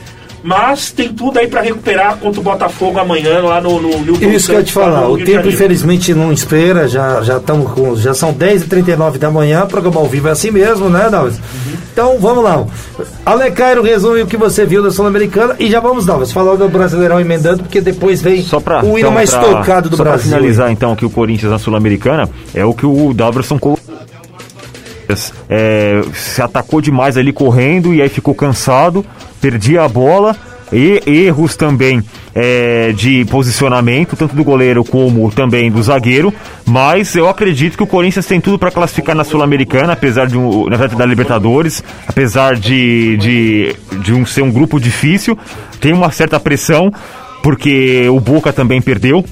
mas 0.50 0.92
tem 0.92 1.10
tudo 1.14 1.38
aí 1.38 1.48
pra 1.48 1.62
recuperar 1.62 2.18
contra 2.18 2.40
o 2.42 2.44
Botafogo 2.44 2.98
amanhã 3.00 3.40
lá 3.44 3.62
no, 3.62 3.80
no 3.80 3.90
Newton 4.00 4.26
Isso 4.32 4.48
que 4.50 4.56
eu 4.56 4.60
ia 4.60 4.64
te 4.64 4.72
Santos, 4.72 4.72
falar, 4.72 5.08
o 5.08 5.16
tempo 5.18 5.28
Janeiro. 5.30 5.50
infelizmente 5.52 6.14
não 6.16 6.32
espera, 6.34 6.88
já, 6.88 7.22
já, 7.22 7.40
tamo 7.40 7.66
com, 7.66 7.96
já 7.96 8.16
são 8.16 8.34
10h39 8.34 9.18
da 9.20 9.30
manhã, 9.30 9.68
programa 9.68 10.00
ao 10.00 10.08
vivo 10.08 10.28
é 10.28 10.32
assim 10.32 10.50
mesmo, 10.50 10.90
né, 10.90 11.08
Dalves? 11.10 11.40
Então 11.94 12.18
vamos 12.20 12.44
lá. 12.44 12.66
Alecairo 13.26 13.84
resume 13.84 14.22
o 14.22 14.28
que 14.28 14.38
você 14.38 14.66
viu 14.66 14.82
da 14.82 14.90
Sul-Americana 14.90 15.56
e 15.60 15.70
já 15.70 15.80
vamos, 15.80 16.06
Dalves, 16.06 16.32
falar 16.32 16.56
do 16.56 16.68
Brasileirão 16.68 17.20
emendando, 17.20 17.64
porque 17.64 17.80
depois 17.82 18.22
vem 18.22 18.42
Só 18.42 18.60
pra, 18.60 18.80
o 18.84 18.88
hino 18.90 19.00
então, 19.00 19.12
mais 19.12 19.30
pra- 19.30 19.44
tocado 19.44 19.90
do 19.90 19.98
só 19.98 20.04
pra 20.04 20.14
Brasil. 20.14 20.32
finalizar 20.32 20.72
então 20.72 20.96
que 20.96 21.06
o 21.06 21.10
Corinthians 21.10 21.52
na 21.52 21.60
Sul-Americana 21.60 22.28
é 22.56 22.66
o 22.66 22.74
que 22.74 22.86
o 22.86 23.14
Daverson 23.14 23.60
colocou. 23.60 23.80
É, 25.50 26.02
se 26.14 26.42
atacou 26.42 26.82
demais 26.82 27.18
ali 27.18 27.32
correndo 27.34 27.94
e 27.94 28.02
aí 28.02 28.10
ficou 28.10 28.34
cansado, 28.34 29.06
perdia 29.42 29.84
a 29.84 29.88
bola. 29.88 30.36
e 30.72 31.02
erros 31.06 31.56
também 31.56 32.04
é, 32.36 32.92
de 32.92 33.26
posicionamento, 33.26 34.16
tanto 34.16 34.36
do 34.36 34.44
goleiro 34.44 34.84
como 34.84 35.32
também 35.32 35.72
do 35.72 35.82
zagueiro. 35.82 36.34
Mas 36.66 37.16
eu 37.16 37.28
acredito 37.28 37.76
que 37.76 37.84
o 37.84 37.88
Corinthians 37.88 38.26
tem 38.26 38.40
tudo 38.40 38.60
para 38.60 38.70
classificar 38.72 39.16
na 39.16 39.24
Sul-Americana, 39.24 39.94
apesar 39.94 40.28
de 40.28 40.38
um, 40.38 40.70
na 40.70 40.78
verdade 40.78 40.96
da 41.00 41.06
Libertadores, 41.06 41.84
apesar 42.08 42.56
de, 42.56 43.18
de, 43.18 43.76
de 44.04 44.14
um, 44.14 44.26
ser 44.26 44.44
um 44.44 44.52
grupo 44.52 44.80
difícil, 44.80 45.38
tem 45.80 45.92
uma 45.92 46.12
certa 46.12 46.40
pressão, 46.40 46.92
porque 47.42 48.08
o 48.10 48.20
Boca 48.20 48.54
também 48.54 48.82
perdeu. 48.82 49.26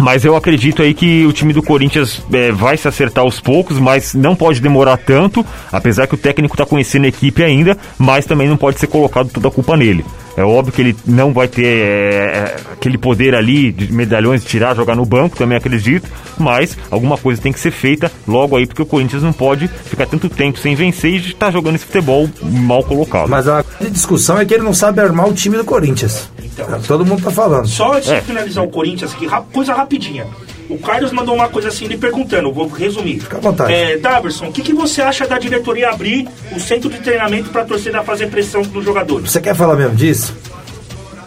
Mas 0.00 0.24
eu 0.24 0.34
acredito 0.34 0.82
aí 0.82 0.94
que 0.94 1.26
o 1.26 1.32
time 1.32 1.52
do 1.52 1.62
Corinthians 1.62 2.22
é, 2.32 2.50
vai 2.50 2.76
se 2.76 2.88
acertar 2.88 3.24
aos 3.24 3.40
poucos, 3.40 3.78
mas 3.78 4.14
não 4.14 4.34
pode 4.34 4.60
demorar 4.60 4.96
tanto, 4.96 5.44
apesar 5.70 6.06
que 6.06 6.14
o 6.14 6.18
técnico 6.18 6.54
está 6.54 6.64
conhecendo 6.64 7.04
a 7.04 7.08
equipe 7.08 7.42
ainda, 7.42 7.76
mas 7.98 8.24
também 8.24 8.48
não 8.48 8.56
pode 8.56 8.78
ser 8.78 8.86
colocado 8.86 9.28
toda 9.30 9.48
a 9.48 9.50
culpa 9.50 9.76
nele. 9.76 10.04
É 10.40 10.44
óbvio 10.44 10.72
que 10.72 10.80
ele 10.80 10.96
não 11.06 11.32
vai 11.32 11.46
ter 11.46 11.66
é, 11.66 12.56
aquele 12.72 12.96
poder 12.96 13.34
ali 13.34 13.70
de 13.70 13.92
medalhões 13.92 14.42
de 14.42 14.48
tirar, 14.48 14.74
jogar 14.74 14.96
no 14.96 15.04
banco, 15.04 15.36
também 15.36 15.58
acredito, 15.58 16.08
mas 16.38 16.76
alguma 16.90 17.18
coisa 17.18 17.42
tem 17.42 17.52
que 17.52 17.60
ser 17.60 17.70
feita 17.70 18.10
logo 18.26 18.56
aí, 18.56 18.66
porque 18.66 18.80
o 18.80 18.86
Corinthians 18.86 19.22
não 19.22 19.32
pode 19.32 19.68
ficar 19.68 20.06
tanto 20.06 20.30
tempo 20.30 20.58
sem 20.58 20.74
vencer 20.74 21.12
e 21.12 21.16
estar 21.16 21.46
tá 21.46 21.50
jogando 21.50 21.74
esse 21.76 21.84
futebol 21.84 22.28
mal 22.42 22.82
colocado. 22.82 23.28
Mas 23.28 23.46
a 23.46 23.62
discussão 23.90 24.38
é 24.38 24.44
que 24.46 24.54
ele 24.54 24.62
não 24.62 24.72
sabe 24.72 25.00
armar 25.00 25.28
o 25.28 25.34
time 25.34 25.56
do 25.58 25.64
Corinthians. 25.64 26.30
Então, 26.42 26.80
Todo 26.86 27.04
mundo 27.04 27.22
tá 27.22 27.30
falando. 27.30 27.66
Só 27.66 27.94
antes 27.94 28.08
É. 28.08 28.20
de 28.20 28.26
finalizar 28.26 28.64
o 28.64 28.68
Corinthians 28.68 29.12
aqui, 29.12 29.28
coisa 29.52 29.74
rapidinha. 29.74 30.26
O 30.70 30.78
Carlos 30.78 31.10
mandou 31.12 31.34
uma 31.34 31.48
coisa 31.48 31.68
assim, 31.68 31.86
lhe 31.86 31.96
perguntando, 31.98 32.52
vou 32.52 32.68
resumir. 32.68 33.20
Fica 33.20 33.36
à 33.36 33.40
vontade. 33.40 33.72
É, 33.72 33.98
Daverson, 33.98 34.46
o 34.46 34.52
que, 34.52 34.62
que 34.62 34.72
você 34.72 35.02
acha 35.02 35.26
da 35.26 35.38
diretoria 35.38 35.90
abrir 35.90 36.28
o 36.54 36.60
centro 36.60 36.88
de 36.88 36.98
treinamento 37.00 37.50
para 37.50 37.62
a 37.62 37.64
torcida 37.64 38.02
fazer 38.02 38.28
pressão 38.28 38.62
nos 38.62 38.84
jogadores? 38.84 39.30
Você 39.30 39.40
quer 39.40 39.54
falar 39.54 39.74
mesmo 39.76 39.96
disso? 39.96 40.34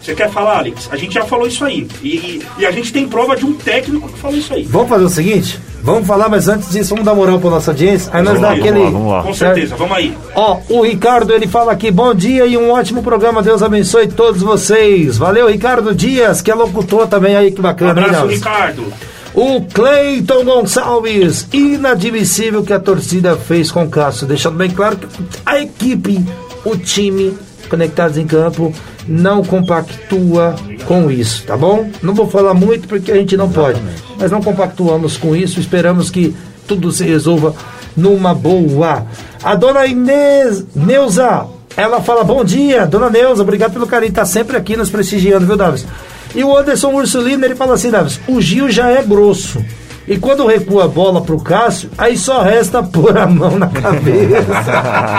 Você 0.02 0.14
quer 0.14 0.30
falar, 0.30 0.58
Alex? 0.58 0.90
A 0.92 0.98
gente 0.98 1.14
já 1.14 1.24
falou 1.24 1.48
isso 1.48 1.64
aí. 1.64 1.88
E, 2.02 2.08
e- 2.10 2.42
e 2.60 2.66
a 2.66 2.72
gente 2.72 2.92
tem 2.92 3.08
prova 3.08 3.38
de 3.38 3.46
um 3.46 3.54
técnico 3.54 4.10
que 4.10 4.20
falou 4.20 4.36
isso 4.38 4.54
aí. 4.54 4.64
Vamos 4.64 4.90
fazer 4.90 5.06
o 5.06 5.10
seguinte? 5.10 5.58
Vamos 5.82 6.06
falar, 6.06 6.28
mas 6.28 6.50
antes 6.50 6.72
disso, 6.72 6.90
vamos 6.90 7.06
dar 7.06 7.14
moral 7.16 7.40
pra 7.40 7.50
nossa 7.50 7.72
audiência. 7.72 8.10
Aí 8.14 8.22
nós 8.22 8.34
Vamos 8.38 8.42
dá 8.42 8.48
lá, 8.50 8.54
aquele. 8.54 8.80
vamos 8.80 8.84
lá, 8.84 8.90
vamos 8.92 9.12
lá. 9.14 9.24
Com 9.24 9.34
certeza, 9.34 9.76
vamos 9.78 9.96
aí. 9.98 10.18
Ó, 10.36 10.58
o 10.70 10.82
Ricardo 10.82 11.34
ele 11.34 11.48
fala 11.48 11.72
aqui, 11.72 11.90
bom 11.90 12.14
dia 12.14 12.46
e 12.46 12.58
um 12.58 12.70
ótimo 12.72 13.02
programa, 13.02 13.42
Deus 13.42 13.64
abençoe 13.64 14.08
todos 14.08 14.42
vocês. 14.42 15.18
Valeu, 15.18 15.48
Ricardo 15.50 15.96
Dias, 15.96 16.42
que 16.42 16.52
é 16.52 16.54
locutor 16.56 17.08
também 17.08 17.38
aí, 17.38 17.52
que 17.52 17.60
Um 17.60 17.64
bacana, 17.64 18.02
hein, 18.02 18.06
abraço, 18.08 18.26
Nelson? 18.28 18.36
Ricardo. 18.46 18.94
O 19.34 19.62
Cleiton 19.62 20.44
Gonçalves, 20.46 21.48
inadmissível 21.52 22.64
que 22.64 22.72
a 22.72 22.80
torcida 22.80 23.36
fez 23.36 23.72
com 23.72 23.84
o 23.84 23.90
Cássio, 23.90 24.28
deixando 24.28 24.58
bem 24.58 24.70
claro 24.70 24.96
que 24.98 25.08
a 25.44 25.60
equipe, 25.60 26.24
o 26.64 26.78
time 26.78 27.36
conectados 27.68 28.20
em 28.20 28.28
campo, 28.28 28.72
não 29.08 29.44
compactua 29.44 30.56
com 30.86 31.10
isso, 31.10 31.44
tá 31.48 31.58
bom? 31.58 31.90
Não 32.04 32.14
vou 32.14 32.30
falar 32.30 32.54
muito 32.54 32.88
porque 32.88 33.12
a 33.12 33.16
gente 33.16 33.36
não 33.36 33.50
pode, 33.50 33.82
mas 34.20 34.30
não 34.30 34.40
compactuamos 34.40 35.18
com 35.18 35.36
isso, 35.36 35.60
esperamos 35.60 36.12
que 36.12 36.36
tudo 36.68 36.92
se 36.92 37.04
resolva 37.04 37.56
numa 37.98 38.36
boa. 38.36 39.08
A 39.44 39.56
dona 39.56 39.88
Inês 39.88 40.64
Neuza, 40.76 41.48
ela 41.76 42.02
fala 42.02 42.24
bom 42.24 42.44
dia, 42.44 42.86
dona 42.86 43.10
Neuza, 43.10 43.42
obrigado 43.42 43.74
pelo 43.74 43.88
carinho, 43.88 44.14
tá 44.14 44.26
sempre 44.26 44.56
aqui 44.56 44.78
nos 44.78 44.92
prestigiando, 44.92 45.48
viu, 45.48 45.58
Davis? 45.58 45.88
E 46.36 46.44
o 46.44 46.56
Anderson 46.58 46.92
Ursulino, 46.94 47.46
ele 47.46 47.56
fala 47.56 47.74
assim, 47.76 47.92
Davis, 47.92 48.20
o 48.28 48.42
Gil 48.42 48.70
já 48.70 48.90
é 48.90 49.04
grosso. 49.04 49.64
E 50.08 50.18
quando 50.18 50.46
recua 50.46 50.84
a 50.86 50.88
bola 50.88 51.22
pro 51.22 51.40
Cássio, 51.40 51.90
aí 51.98 52.18
só 52.18 52.42
resta 52.42 52.84
pôr 52.84 53.18
a 53.18 53.26
mão 53.26 53.58
na 53.58 53.68
cabeça. 53.68 54.74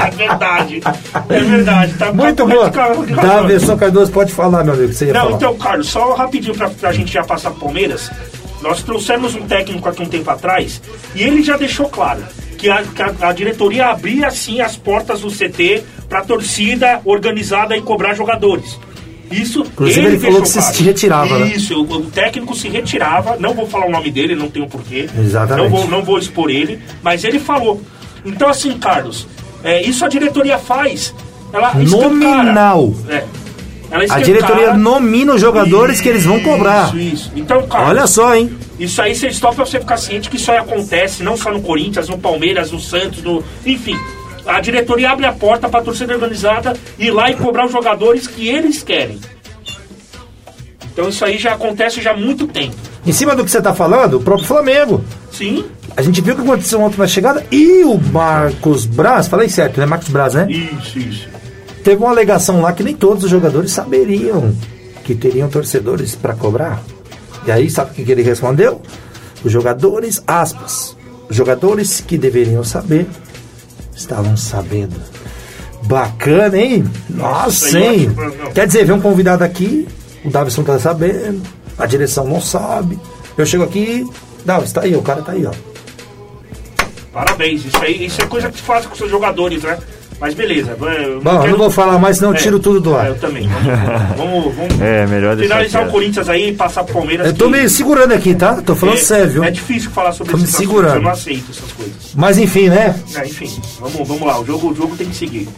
É 0.07 0.11
verdade. 0.11 0.83
É 1.29 1.41
verdade. 1.41 1.95
Tá 1.95 2.12
Muito 2.12 2.47
tá 2.47 2.71
Carlos. 2.71 3.09
Daverson 3.11 3.77
Cardoso, 3.77 4.12
pode 4.12 4.33
falar, 4.33 4.62
meu 4.65 4.75
amigo, 4.75 4.93
você 4.93 5.07
ia 5.07 5.12
Não, 5.15 5.23
falar. 5.23 5.37
então, 5.37 5.57
Carlos, 5.57 5.89
só 5.89 6.15
rapidinho 6.15 6.55
pra, 6.55 6.69
pra 6.69 6.93
gente 6.93 7.12
já 7.12 7.23
passar 7.25 7.51
pro 7.53 7.61
Palmeiras. 7.61 8.11
Nós 8.61 8.83
trouxemos 8.83 9.35
um 9.35 9.43
técnico 9.43 9.89
aqui 9.89 10.03
um 10.03 10.07
tempo 10.07 10.31
atrás 10.31 10.81
e 11.15 11.23
ele 11.23 11.43
já 11.43 11.57
deixou 11.57 11.89
claro 11.89 12.23
que 12.59 12.69
a, 12.71 12.83
que 12.83 13.03
a- 13.03 13.12
a 13.29 13.33
diretoria 13.33 13.87
abria 13.89 14.31
sim 14.31 14.61
as 14.61 14.75
portas 14.77 15.21
do 15.21 15.29
CT 15.31 15.83
pra 16.09 16.23
torcida 16.23 17.01
organizada 17.05 17.77
e 17.77 17.83
cobrar 17.83 18.15
jogadores. 18.15 18.79
Isso 19.41 19.61
Inclusive, 19.61 20.07
ele 20.07 20.18
falou 20.18 20.43
que 20.43 20.49
se 20.49 20.59
claro. 20.61 20.85
retirava, 20.85 21.39
né? 21.39 21.53
Isso, 21.55 21.74
o, 21.80 21.82
o 21.82 22.03
técnico 22.07 22.55
se 22.55 22.68
retirava. 22.68 23.37
Não 23.37 23.55
vou 23.55 23.66
falar 23.66 23.87
o 23.87 23.91
nome 23.91 24.11
dele, 24.11 24.35
não 24.35 24.49
tenho 24.49 24.66
porquê. 24.68 25.09
Exatamente. 25.18 25.70
Não 25.70 25.76
vou, 25.76 25.89
não 25.89 26.03
vou 26.03 26.18
expor 26.18 26.51
ele, 26.51 26.78
mas 27.03 27.24
ele 27.24 27.39
falou. 27.39 27.82
Então, 28.24 28.49
assim, 28.49 28.78
Carlos, 28.78 29.26
é, 29.62 29.82
isso 29.82 30.05
a 30.05 30.09
diretoria 30.09 30.59
faz. 30.59 31.14
Ela. 31.53 31.74
Nominal. 31.74 32.93
É. 33.09 33.24
Ela 33.91 34.05
A 34.09 34.20
diretoria 34.20 34.74
nomina 34.74 35.35
os 35.35 35.41
jogadores 35.41 36.01
que 36.01 36.09
eles 36.09 36.24
vão 36.24 36.41
cobrar. 36.41 36.89
Isso, 36.89 36.99
isso. 36.99 37.32
Então, 37.37 37.66
Carlos, 37.66 37.91
Olha 37.91 38.07
só, 38.07 38.35
hein? 38.35 38.51
isso 38.78 39.01
aí 39.01 39.14
você 39.14 39.28
stop 39.28 39.55
pra 39.55 39.64
você 39.64 39.78
ficar 39.78 39.97
ciente 39.97 40.28
que 40.28 40.37
isso 40.37 40.51
aí 40.51 40.59
acontece 40.59 41.22
não 41.22 41.37
só 41.37 41.53
no 41.53 41.62
Corinthians, 41.62 42.09
no 42.09 42.18
Palmeiras, 42.18 42.72
no 42.72 42.80
Santos, 42.80 43.22
no. 43.22 43.43
Enfim. 43.64 43.97
A 44.47 44.61
diretoria 44.61 45.11
abre 45.11 45.26
a 45.26 45.32
porta 45.32 45.68
pra 45.68 45.82
torcida 45.82 46.12
organizada 46.14 46.74
ir 46.99 47.11
lá 47.11 47.30
e 47.30 47.34
cobrar 47.34 47.66
os 47.66 47.72
jogadores 47.72 48.26
que 48.26 48.49
eles 48.49 48.82
querem. 48.82 49.18
Então 50.92 51.09
isso 51.09 51.24
aí 51.24 51.38
já 51.38 51.55
acontece 51.55 52.01
já 52.01 52.12
há 52.12 52.16
muito 52.16 52.47
tempo. 52.47 52.76
Em 53.07 53.12
cima 53.12 53.34
do 53.34 53.45
que 53.45 53.51
você 53.51 53.61
tá 53.61 53.74
falando, 53.74 54.14
o 54.14 54.20
próprio 54.20 54.47
Flamengo. 54.47 55.05
Sim, 55.30 55.64
A 55.97 56.03
gente 56.03 56.20
viu 56.20 56.34
o 56.34 56.36
que 56.36 56.42
aconteceu 56.42 56.80
ontem 56.80 56.99
na 56.99 57.07
chegada 57.07 57.45
e 57.51 57.82
o 57.84 57.99
Marcos 57.99 58.86
Braz, 58.86 59.26
falei 59.26 59.49
certo, 59.49 59.78
né? 59.80 59.86
Marcos 59.86 60.09
Braz, 60.09 60.34
né? 60.34 60.47
isso, 60.49 60.99
isso. 60.99 61.28
Teve 61.82 62.03
uma 62.03 62.11
alegação 62.11 62.62
lá 62.62 62.72
que 62.72 62.82
nem 62.82 62.95
todos 62.95 63.24
os 63.24 63.30
jogadores 63.30 63.72
saberiam 63.72 64.55
que 65.05 65.14
teriam 65.14 65.49
torcedores 65.49 66.14
para 66.14 66.34
cobrar. 66.34 66.82
E 67.47 67.53
aí, 67.53 67.68
sabe 67.68 67.90
o 67.90 67.95
que 67.95 68.05
que 68.05 68.12
ele 68.12 68.22
respondeu? 68.22 68.80
Os 69.45 69.53
jogadores, 69.53 70.22
aspas, 70.26 70.97
os 71.28 71.36
jogadores 71.36 72.01
que 72.01 72.16
deveriam 72.16 72.64
saber, 72.64 73.07
estavam 73.97 74.36
sabendo. 74.36 74.97
Bacana, 75.84 76.57
hein? 76.57 76.84
Nossa, 77.11 77.78
hein? 77.78 78.11
Quer 78.55 78.66
dizer, 78.66 78.86
vem 78.86 78.97
um 78.97 79.01
convidado 79.01 79.45
aqui, 79.45 79.86
o 80.24 80.30
Davison 80.30 80.62
tá 80.62 80.78
sabendo, 80.78 81.42
a 81.78 81.86
direção 81.86 82.26
não 82.26 82.40
sabe. 82.40 82.99
Eu 83.36 83.45
chego 83.45 83.64
aqui, 83.64 84.09
Davis, 84.45 84.72
tá 84.72 84.82
aí, 84.82 84.97
o 84.97 85.03
cara 85.03 85.22
tá 85.22 85.32
aí, 85.32 85.45
ó. 85.45 85.53
Parabéns. 87.12 87.64
Isso 87.64 87.82
aí 87.82 88.07
isso 88.07 88.20
é 88.20 88.26
coisa 88.26 88.51
que 88.51 88.57
se 88.57 88.62
faz 88.62 88.84
com 88.86 88.95
seus 88.95 89.11
jogadores, 89.11 89.62
né? 89.62 89.78
Mas 90.21 90.33
beleza. 90.33 90.71
eu 90.81 91.21
Bom, 91.21 91.31
eu 91.33 91.39
quero- 91.41 91.51
não 91.53 91.59
vou 91.59 91.71
falar 91.71 91.99
mais, 91.99 92.17
senão 92.17 92.31
eu 92.31 92.37
É, 92.37 92.39
tiro 92.39 92.59
tudo 92.59 92.81
do 92.81 92.95
é, 92.95 93.01
ar. 93.01 93.07
eu 93.09 93.15
também. 93.17 93.47
Vamos, 94.17 94.45
vamos, 94.45 94.55
vamos 94.55 94.75
É, 94.81 95.07
melhor 95.07 95.37
deixar 95.37 95.55
finalizar 95.57 95.89
o. 95.89 95.91
Corinthians 95.91 96.29
aí 96.29 96.49
e 96.51 96.55
passar 96.55 96.85
pro 96.85 96.95
Palmeiras. 96.95 97.27
Eu 97.27 97.35
tô 97.35 97.47
que- 97.51 97.51
me 97.62 97.69
segurando 97.69 98.12
aqui, 98.12 98.35
tá? 98.35 98.62
Tô 98.62 98.75
falando 98.77 98.97
é, 98.97 99.01
sério, 99.01 99.31
viu? 99.31 99.45
É 99.45 99.51
difícil 99.51 99.91
falar 99.91 100.12
sobre 100.12 100.31
Tô 100.33 100.39
me 100.39 100.45
assuntos, 100.45 100.61
segurando. 100.61 100.95
Eu 100.97 101.03
não 101.03 101.11
aceito 101.11 101.51
essas 101.51 101.73
coisas. 101.73 101.95
Mas 102.15 102.39
enfim, 102.39 102.69
né? 102.69 102.95
É, 103.17 103.27
enfim, 103.27 103.51
vamos, 103.81 104.07
vamos 104.09 104.23
lá. 104.27 104.41
O 104.41 104.47
jogo, 104.47 104.71
o 104.71 104.75
jogo 104.75 104.97
tem 104.97 105.09
que 105.09 105.17
seguir. 105.17 105.49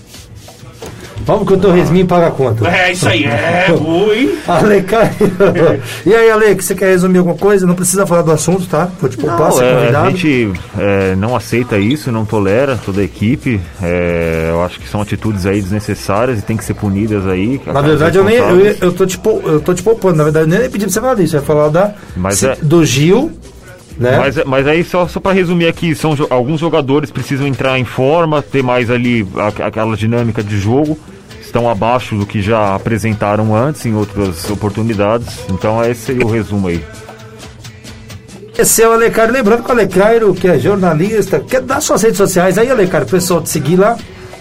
Vamos 1.27 1.47
que 1.47 1.55
o 1.55 1.57
Torresminho 1.59 2.07
paga 2.07 2.29
a 2.29 2.31
conta. 2.31 2.69
É 2.69 2.93
isso 2.93 3.09
aí. 3.09 3.25
É, 3.25 3.67
ui. 3.79 4.39
Ale 4.47 4.83
Caio. 4.83 5.11
E 6.07 6.15
aí, 6.15 6.31
Ale, 6.31 6.55
que 6.55 6.65
você 6.65 6.75
quer 6.75 6.87
resumir 6.87 7.19
alguma 7.19 7.37
coisa? 7.37 7.67
Não 7.67 7.75
precisa 7.75 8.07
falar 8.07 8.23
do 8.23 8.31
assunto, 8.33 8.65
tá? 8.67 8.89
Vou 9.01 9.11
te 9.11 9.17
poupar, 9.17 9.51
Não, 9.51 9.63
é, 9.63 9.75
convidado. 9.75 10.07
a 10.07 10.11
gente 10.11 10.53
é, 10.79 11.15
não 11.17 11.35
aceita 11.35 11.79
isso, 11.79 12.13
não 12.13 12.25
tolera 12.25 12.79
toda 12.85 13.01
a 13.01 13.05
equipe. 13.05 13.61
É, 13.83 14.49
eu 14.51 14.63
acho 14.63 14.79
que 14.79 14.89
são 14.89 15.01
atitudes 15.03 15.47
aí 15.47 15.61
desnecessárias 15.61 16.39
e 16.39 16.43
tem 16.43 16.57
que 16.57 16.65
ser 16.65 16.75
punidas 16.75 17.27
aí. 17.27 17.61
Na 17.67 17.81
verdade, 17.81 18.19
eu, 18.19 18.25
nem, 18.25 18.37
eu, 18.37 18.61
eu, 18.81 18.93
tô 18.93 19.05
te, 19.05 19.21
eu 19.45 19.61
tô 19.61 19.75
te 19.75 19.83
poupando. 19.83 20.17
Na 20.17 20.25
verdade, 20.25 20.51
eu 20.51 20.59
nem 20.61 20.71
pedi 20.71 20.85
pra 20.85 20.93
você 20.95 21.01
falar 21.01 21.15
disso. 21.15 21.37
Eu 21.37 21.41
ia 21.41 21.47
falar 21.47 21.69
da, 21.71 21.93
Mas 22.17 22.39
se- 22.39 22.47
é- 22.47 22.57
do 22.63 22.85
Gil, 22.85 23.33
né? 23.97 24.19
Mas, 24.19 24.45
mas 24.45 24.67
aí, 24.67 24.85
só, 24.85 25.07
só 25.09 25.19
para 25.21 25.33
resumir 25.33 25.67
aqui, 25.69 25.95
são 25.95 26.15
alguns 26.31 26.61
jogadores 26.61 27.11
precisam 27.11 27.47
entrar 27.47 27.79
em 27.79 27.85
forma, 27.85 28.43
ter 28.43 28.63
mais 28.63 28.91
ali 28.91 29.27
a- 29.37 29.67
aquela 29.67 29.97
dinâmica 29.97 30.43
de 30.43 30.59
jogo. 30.59 30.99
Estão 31.41 31.71
abaixo 31.71 32.15
do 32.17 32.27
que 32.27 32.43
já 32.43 32.75
apresentaram 32.75 33.55
antes 33.57 33.87
em 33.87 33.95
outras 33.95 34.49
oportunidades. 34.51 35.39
Então, 35.49 35.83
esse 35.85 36.13
é 36.13 36.25
o 36.25 36.29
resumo 36.29 36.69
aí. 36.69 36.85
Esse 38.59 38.83
é 38.83 38.89
o 38.89 38.93
Alecairo. 38.93 39.33
Lembrando 39.33 39.63
que 39.63 39.69
o 39.69 39.73
Alecairo, 39.73 40.35
que 40.35 40.49
é 40.49 40.59
jornalista, 40.59 41.41
quer 41.41 41.61
dar 41.61 41.81
suas 41.81 42.03
redes 42.03 42.17
sociais 42.17 42.57
aí, 42.59 42.71
Alecairo, 42.71 43.07
o 43.07 43.09
pessoal 43.09 43.41
te 43.43 43.51
seguir 43.51 43.77
lá. 43.77 43.97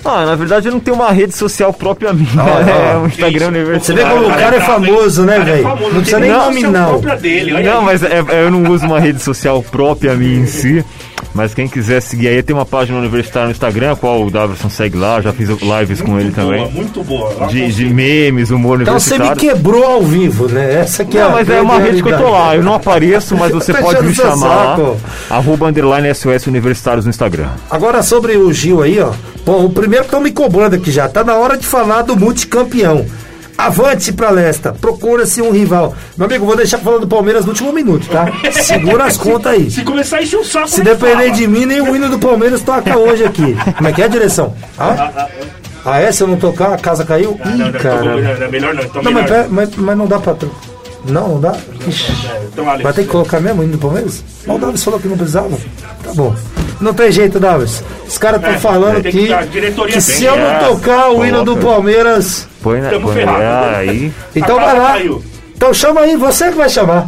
Ah, 0.06 0.23
na 0.26 0.36
verdade, 0.36 0.68
eu 0.68 0.72
não 0.72 0.80
tenho 0.80 0.95
uma 0.95 1.11
rede 1.11 1.36
social 1.36 1.73
própria 1.73 2.14
minha. 2.14 2.30
Olha, 2.44 2.69
é 2.72 2.95
ó, 2.95 2.99
um 2.99 3.07
Instagram 3.07 3.52
isso. 3.76 3.86
Você 3.86 3.94
vê 3.94 4.03
como 4.06 4.27
o 4.27 4.30
cara 4.30 4.56
é 4.56 4.61
famoso, 4.61 5.23
né, 5.26 5.38
é 5.38 5.40
velho? 5.40 5.64
famoso, 5.64 5.82
Não 5.84 5.90
não 5.94 5.95
precisa 6.02 6.19
nem 6.19 6.32
nome, 6.32 6.61
não. 6.64 6.99
dele. 7.19 7.64
Não, 7.64 7.80
aí. 7.80 7.86
mas 7.86 8.03
é- 8.03 8.23
eu 8.45 8.52
não 8.52 8.72
uso 8.72 8.86
uma 8.86 8.99
rede 8.99 9.19
social 9.22 9.64
própria 9.64 10.14
minha 10.14 10.40
em 10.41 10.45
si. 10.45 10.86
Mas 11.36 11.53
quem 11.53 11.68
quiser 11.68 12.02
seguir 12.02 12.30
aí, 12.30 12.41
tem 12.41 12.56
uma 12.56 12.66
página 12.66 12.98
universitária 12.98 13.48
no 13.48 13.52
Instagram, 13.52 13.91
a 13.91 13.95
qual 13.98 14.26
o 14.26 14.32
Davidson 14.32 14.70
segue 14.70 14.98
lá, 14.98 15.20
já 15.20 15.34
fiz 15.34 15.49
lives 15.49 16.02
com 16.02 16.18
ele 16.18 16.32
boa, 16.32 16.45
também. 16.45 16.72
Muito 16.72 17.03
boa. 17.03 17.48
De, 17.48 17.74
de 17.74 17.86
memes, 17.86 18.52
humor 18.52 18.82
Então 18.82 18.98
você 18.98 19.16
universitário. 19.16 19.49
me 19.49 19.53
quebrou 19.53 19.84
ao 19.84 20.02
vivo, 20.02 20.48
né? 20.48 20.76
Essa 20.76 21.03
aqui 21.03 21.18
é 21.18 21.22
Não, 21.22 21.28
a 21.28 21.32
mas 21.34 21.49
é 21.49 21.60
uma 21.62 21.78
rede 21.78 22.02
que 22.02 22.10
eu 22.10 22.18
tô 22.18 22.30
lá. 22.30 22.56
Eu 22.56 22.64
não 22.64 22.74
apareço, 22.74 23.36
mas 23.36 23.52
você 23.53 23.74
pode 23.74 24.02
me 24.06 24.16
chamar 24.16 24.78
saco. 24.78 24.98
Arroba 25.30 25.68
underline 25.68 26.16
SOS 26.16 26.48
Universitários 26.48 27.03
no 27.03 27.10
Instagram. 27.10 27.49
Agora 27.70 28.02
sobre 28.02 28.38
o 28.38 28.53
Gil 28.53 28.82
aí, 28.82 29.02
ó. 29.02 29.12
Bom, 29.45 29.66
o 29.66 29.70
primeiro 29.70 30.06
que 30.06 30.07
estão 30.07 30.22
me 30.22 30.32
cobrando 30.32 30.78
aqui 30.78 30.90
já. 30.90 31.10
Tá 31.10 31.22
na 31.22 31.36
hora 31.36 31.57
de 31.57 31.68
falar 31.68 32.03
do 32.03 32.16
multicampeão. 32.16 33.06
Avante 33.57 34.11
pra 34.11 34.30
Lesta, 34.30 34.73
procura-se 34.73 35.41
um 35.41 35.49
rival. 35.52 35.94
Meu 36.18 36.27
amigo, 36.27 36.45
vou 36.45 36.56
deixar 36.57 36.77
falando 36.80 37.02
do 37.02 37.07
Palmeiras 37.07 37.45
no 37.45 37.52
último 37.52 37.72
minuto, 37.72 38.07
tá? 38.10 38.26
Segura 38.52 39.06
as 39.06 39.15
contas 39.18 39.53
aí. 39.53 39.72
Se 39.72 39.82
começar 39.84 40.18
a 40.18 40.23
encher 40.23 40.38
o 40.40 40.44
saco, 40.44 40.68
Se 40.68 40.82
é 40.82 40.84
depender 40.84 41.14
fala? 41.26 41.32
de 41.32 41.48
mim, 41.48 41.65
nem 41.65 41.82
o 41.82 41.95
hino 41.95 42.10
do 42.10 42.19
Palmeiras 42.19 42.61
toca 42.61 42.98
hoje 42.98 43.23
aqui. 43.23 43.56
Como 43.77 43.88
é 43.88 43.94
que 43.94 44.02
é 44.02 44.06
a 44.06 44.10
direção? 44.10 44.53
Ah, 44.77 45.27
ah 45.86 45.99
é? 46.02 46.11
Se 46.11 46.22
eu 46.23 46.27
não 46.27 46.38
tocar, 46.38 46.73
a 46.73 46.77
casa 46.77 47.06
caiu? 47.06 47.40
Não, 47.45 47.57
não, 47.57 47.65
Ih, 47.68 47.69
então, 47.69 47.82
cara. 47.82 48.03
não, 48.03 48.40
não, 48.40 48.52
melhor 48.52 48.73
não. 48.73 48.84
Então 48.84 49.02
Não, 49.02 49.11
mas, 49.11 49.23
melhor. 49.23 49.27
pera- 49.30 49.48
mas, 49.49 49.69
mas 49.76 49.98
não 49.98 50.06
dá 50.07 50.19
pra. 50.19 50.36
Não, 51.07 51.27
não 51.30 51.41
dá? 51.41 51.56
Ixi. 51.88 52.11
Então, 52.52 52.68
Alex, 52.68 52.84
Vai 52.84 52.94
ter 52.94 53.02
que 53.03 53.07
colocar 53.10 53.40
mesmo 53.40 53.61
o 53.61 53.64
hino 53.64 53.73
do 53.73 53.77
Palmeiras? 53.77 54.23
Mas 54.45 54.56
o 54.56 54.60
Davis 54.60 54.84
falou 54.84 54.99
que 54.99 55.07
não 55.07 55.18
precisava. 55.18 55.57
Tá 56.03 56.14
bom. 56.14 56.36
Não 56.82 56.94
tem 56.94 57.11
jeito, 57.11 57.40
Davis. 57.40 57.84
Os 58.07 58.18
caras 58.18 58.40
estão 58.40 58.53
É, 58.56 58.57
falando 58.57 59.02
tem 59.02 59.11
que, 59.11 59.27
que- 59.27 59.88
que 59.94 60.02
se 60.02 60.26
eu 60.26 60.36
não 60.36 60.45
é, 60.52 60.60
tocar 60.60 61.10
o 61.11 61.26
hino 61.26 61.44
do. 61.44 61.56
Palmeiras. 61.57 62.48
Põe, 62.61 62.82
na, 62.82 62.90
põe 62.99 63.14
ferrado. 63.14 63.41
é, 63.41 63.76
aí. 63.77 64.11
Então 64.36 64.56
vai 64.60 64.77
lá. 64.77 64.88
caiu. 64.94 65.23
Então 65.56 65.73
chama 65.73 66.02
aí, 66.02 66.15
você 66.18 66.49
que 66.49 66.57
vai 66.57 66.68
chamar. 66.69 67.07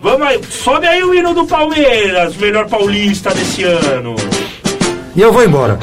Vamos 0.00 0.26
aí, 0.26 0.40
sobe 0.48 0.86
aí 0.86 1.02
o 1.04 1.14
hino 1.14 1.34
do 1.34 1.46
Palmeiras, 1.46 2.36
melhor 2.36 2.66
paulista 2.68 3.30
desse 3.34 3.62
ano. 3.64 4.16
E 5.14 5.20
eu 5.20 5.32
vou 5.32 5.44
embora. 5.44 5.78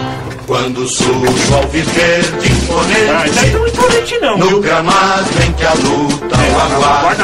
Quando 0.48 0.88
surge 0.88 1.52
o 1.52 1.56
alviverde 1.56 2.49
Ah, 2.72 3.28
imponente 3.28 3.52
não 3.52 3.66
é 3.66 3.70
imponente 3.70 4.20
não, 4.20 4.38
No 4.38 4.48
viu? 4.48 4.60
gramado 4.62 5.26
em 5.48 5.52
que 5.54 5.66
a 5.66 5.74
luta 5.74 6.36
o 6.36 6.52
Guarda 6.52 6.76
aguarda 6.76 7.24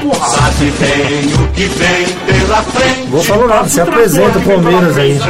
porrada. 0.00 0.36
Sabe 0.36 0.70
bem 0.78 1.34
o 1.34 1.48
que 1.52 1.64
vem 1.66 2.06
pela 2.26 2.62
frente 2.62 3.08
Vou 3.08 3.22
falar 3.24 3.46
nada, 3.48 3.68
você 3.68 3.80
Passa 3.80 3.90
o 3.90 3.94
apresenta 3.94 4.38
o 4.38 4.42
Palmeiras 4.42 4.94
pela 4.94 4.98
aí. 4.98 5.18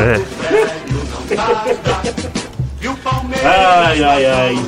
E 2.81 2.87
o 2.89 2.95
Palmeiras 2.99 3.45
Ai, 3.45 4.05
ai, 4.05 4.25
ai. 4.27 4.59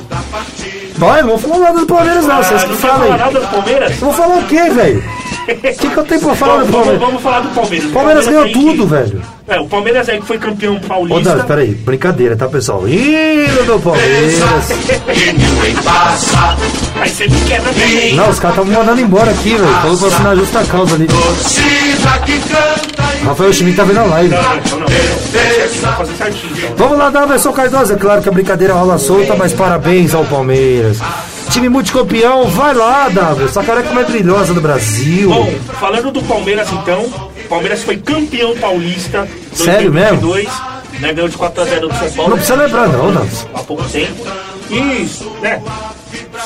Vai, 0.97 1.21
não 1.21 1.29
vou 1.29 1.37
falar 1.39 1.59
nada 1.59 1.79
do 1.79 1.85
Palmeiras 1.85 2.25
não, 2.25 2.43
vocês 2.43 2.61
Ah, 2.61 2.65
que 2.65 2.69
não 2.71 2.75
quer 2.75 2.81
falam 2.87 2.99
falar 2.99 3.13
aí. 3.13 3.19
nada 3.21 3.39
do 3.39 3.47
Palmeiras? 3.47 3.91
Eu 3.91 3.97
vou 3.99 4.13
falar 4.13 4.37
o 4.37 4.43
quê, 4.47 4.69
velho? 4.69 5.03
O 5.47 5.55
que, 5.55 5.89
que 5.89 5.97
eu 5.97 6.03
tenho 6.03 6.21
pra 6.21 6.35
falar 6.35 6.57
do 6.63 6.65
Vamos, 6.65 6.71
vamos, 6.71 6.71
Palmeiras? 6.71 7.01
vamos 7.01 7.21
falar 7.23 7.39
do 7.41 7.49
Palmeiras. 7.49 7.89
O 7.89 7.93
Palmeiras 7.93 8.25
ganhou 8.27 8.43
aí 8.43 8.51
tudo, 8.53 8.83
que- 8.83 8.89
velho. 8.93 9.21
É, 9.47 9.59
o 9.59 9.67
Palmeiras 9.67 10.07
aí 10.09 10.19
que 10.19 10.25
foi 10.27 10.37
campeão 10.37 10.75
Ô, 10.77 10.79
paulista. 10.79 11.29
Davi, 11.35 11.47
peraí, 11.47 11.67
brincadeira, 11.75 12.35
tá, 12.37 12.47
pessoal? 12.47 12.87
Hino 12.87 13.63
do 13.65 13.79
Palmeiras. 13.79 14.41
Aí 17.01 17.09
você 17.09 17.27
me 17.27 17.41
quebra 17.41 17.73
também. 17.73 18.15
Não, 18.15 18.29
os 18.29 18.39
caras 18.39 18.57
estavam 18.57 18.73
mandando 18.79 19.01
embora 19.01 19.31
aqui, 19.31 19.49
velho. 19.55 19.67
Falou 19.81 19.97
pra 19.97 20.07
assinar 20.07 20.35
justa 20.37 20.63
causa 20.65 20.95
ali. 20.95 21.07
Rafael 23.25 23.53
Schmidt 23.53 23.77
tá 23.77 23.83
vendo 23.83 23.99
a 23.99 24.03
live. 24.03 24.29
Não, 24.35 24.41
não, 24.41 24.79
não. 24.79 24.87
Vai 24.87 25.95
fazer 25.97 26.13
certinho. 26.15 26.53
então. 26.57 26.75
Vamos 26.77 26.97
lá, 26.97 27.09
Daverson 27.09 27.51
Cardoso. 27.51 27.93
É 27.93 27.95
claro 27.95 28.21
que 28.21 28.29
a 28.29 28.31
brincadeira 28.31 28.73
rola 28.73 28.97
solta, 28.97 29.35
mas 29.35 29.53
parabéns 29.53 30.13
ao 30.13 30.23
Palmeiras. 30.25 30.97
Time 31.51 31.67
multicampeão, 31.69 32.45
vai 32.47 32.73
lá, 32.73 33.09
Daverson. 33.09 33.59
A 33.59 33.63
careca 33.63 33.91
mais 33.93 34.07
brilhosa 34.07 34.53
do 34.53 34.61
Brasil. 34.61 35.29
Bom, 35.29 35.51
falando 35.79 36.09
do 36.11 36.21
Palmeiras 36.23 36.71
então, 36.71 37.01
o 37.03 37.47
Palmeiras 37.49 37.83
foi 37.83 37.97
campeão 37.97 38.55
paulista 38.57 39.27
Sério 39.53 39.91
2022, 39.91 40.47
né, 41.01 41.13
ganhou 41.13 41.27
de 41.29 41.37
4x0 41.37 41.79
do 41.81 41.93
São 41.95 42.11
Paulo. 42.11 42.29
Não 42.31 42.37
precisa 42.37 42.55
lembrar, 42.55 42.87
não, 42.87 43.11
Daverson. 43.13 43.47
Há 43.53 43.59
pouco 43.63 43.83
tempo. 43.89 44.25
E, 44.69 45.05
né, 45.41 45.61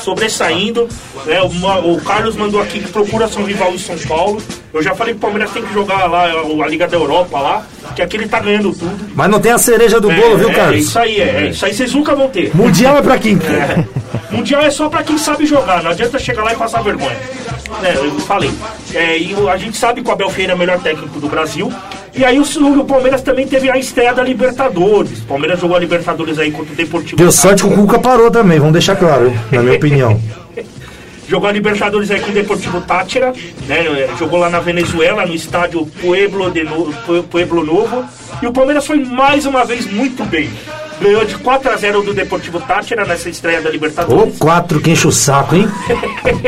sobressaindo, 0.02 0.88
né, 1.24 1.40
uma- 1.42 1.78
o 1.78 2.00
Carlos 2.00 2.34
mandou 2.34 2.60
aqui 2.60 2.80
que 2.80 2.88
procura 2.90 3.28
São 3.28 3.44
Rival 3.44 3.72
em 3.72 3.78
São 3.78 3.96
Paulo. 3.98 4.42
Eu 4.74 4.82
já 4.82 4.94
falei 4.94 5.14
que 5.14 5.18
o 5.18 5.20
Palmeiras 5.20 5.52
tem 5.52 5.62
que 5.62 5.72
jogar 5.72 6.06
lá 6.10 6.24
a 6.24 6.66
Liga 6.68 6.88
da 6.88 6.96
Europa 6.96 7.38
lá, 7.38 7.62
que 7.94 8.02
aqui 8.02 8.16
ele 8.16 8.26
tá 8.28 8.40
ganhando 8.40 8.72
tudo. 8.72 8.98
Mas 9.14 9.30
não 9.30 9.38
tem 9.40 9.52
a 9.52 9.58
cereja 9.58 10.00
do 10.00 10.10
bolo, 10.10 10.36
viu, 10.36 10.48
é, 10.48 10.52
é 10.52 10.54
Carlos? 10.54 10.80
isso 10.80 10.98
aí, 10.98 11.20
é, 11.20 11.24
é 11.46 11.50
isso 11.50 11.64
aí 11.64 11.72
vocês 11.72 11.94
nunca 11.94 12.14
vão 12.16 12.28
ter. 12.28 12.50
Mundial 12.54 12.98
é 12.98 13.02
pra 13.02 13.16
quem? 13.18 13.38
Mundial 14.30 14.62
é 14.62 14.70
só 14.70 14.88
pra 14.88 15.02
quem 15.02 15.16
sabe 15.18 15.46
jogar, 15.46 15.82
não 15.82 15.90
adianta 15.90 16.18
chegar 16.18 16.42
lá 16.42 16.52
e 16.52 16.56
passar 16.56 16.82
vergonha. 16.82 17.16
É, 17.82 17.94
eu 17.96 18.18
falei. 18.20 18.50
É, 18.94 19.18
e 19.18 19.34
a 19.48 19.56
gente 19.56 19.76
sabe 19.76 20.02
que 20.02 20.08
o 20.08 20.12
Abel 20.12 20.30
Ferreira 20.30 20.52
é 20.52 20.56
o 20.56 20.58
melhor 20.58 20.78
técnico 20.80 21.18
do 21.20 21.28
Brasil. 21.28 21.72
E 22.14 22.24
aí 22.24 22.38
o, 22.38 22.42
o 22.80 22.84
Palmeiras 22.84 23.22
também 23.22 23.46
teve 23.46 23.70
a 23.70 23.76
estreia 23.76 24.12
da 24.14 24.22
Libertadores. 24.22 25.20
O 25.20 25.26
Palmeiras 25.26 25.60
jogou 25.60 25.76
a 25.76 25.80
Libertadores 25.80 26.38
aí 26.38 26.50
contra 26.50 26.72
o 26.72 26.76
Deportivo. 26.76 27.16
Deu 27.16 27.30
sorte 27.30 27.62
que 27.62 27.68
o 27.68 27.74
Cuca 27.74 27.98
parou 27.98 28.30
também, 28.30 28.58
vamos 28.58 28.72
deixar 28.72 28.96
claro, 28.96 29.32
na 29.52 29.62
minha 29.62 29.76
opinião. 29.76 30.20
Jogou 31.28 31.48
a 31.48 31.52
Libertadores 31.52 32.08
aí 32.12 32.20
com 32.20 32.30
o 32.30 32.34
Deportivo 32.34 32.80
Tátira, 32.82 33.32
né? 33.66 33.80
é, 33.84 34.08
Jogou 34.16 34.38
lá 34.38 34.48
na 34.48 34.60
Venezuela, 34.60 35.26
no 35.26 35.34
estádio 35.34 35.84
Pueblo, 36.00 36.52
de 36.52 36.62
no... 36.62 36.92
Pue- 37.04 37.22
Pueblo 37.24 37.64
Novo. 37.64 38.04
E 38.40 38.46
o 38.46 38.52
Palmeiras 38.52 38.86
foi 38.86 39.04
mais 39.04 39.44
uma 39.44 39.64
vez 39.64 39.90
muito 39.90 40.24
bem. 40.24 40.48
Ganhou 41.00 41.24
de 41.24 41.36
4 41.38 41.70
a 41.70 41.76
0 41.76 42.02
do 42.02 42.14
Deportivo 42.14 42.60
Tátira 42.60 43.04
nessa 43.04 43.28
estreia 43.28 43.60
da 43.60 43.68
Ô, 43.68 43.72
Libertadores. 43.72 44.38
quatro 44.38 44.80
que 44.80 44.90
enche 44.90 45.06
o 45.06 45.12
saco, 45.12 45.54
hein? 45.54 45.68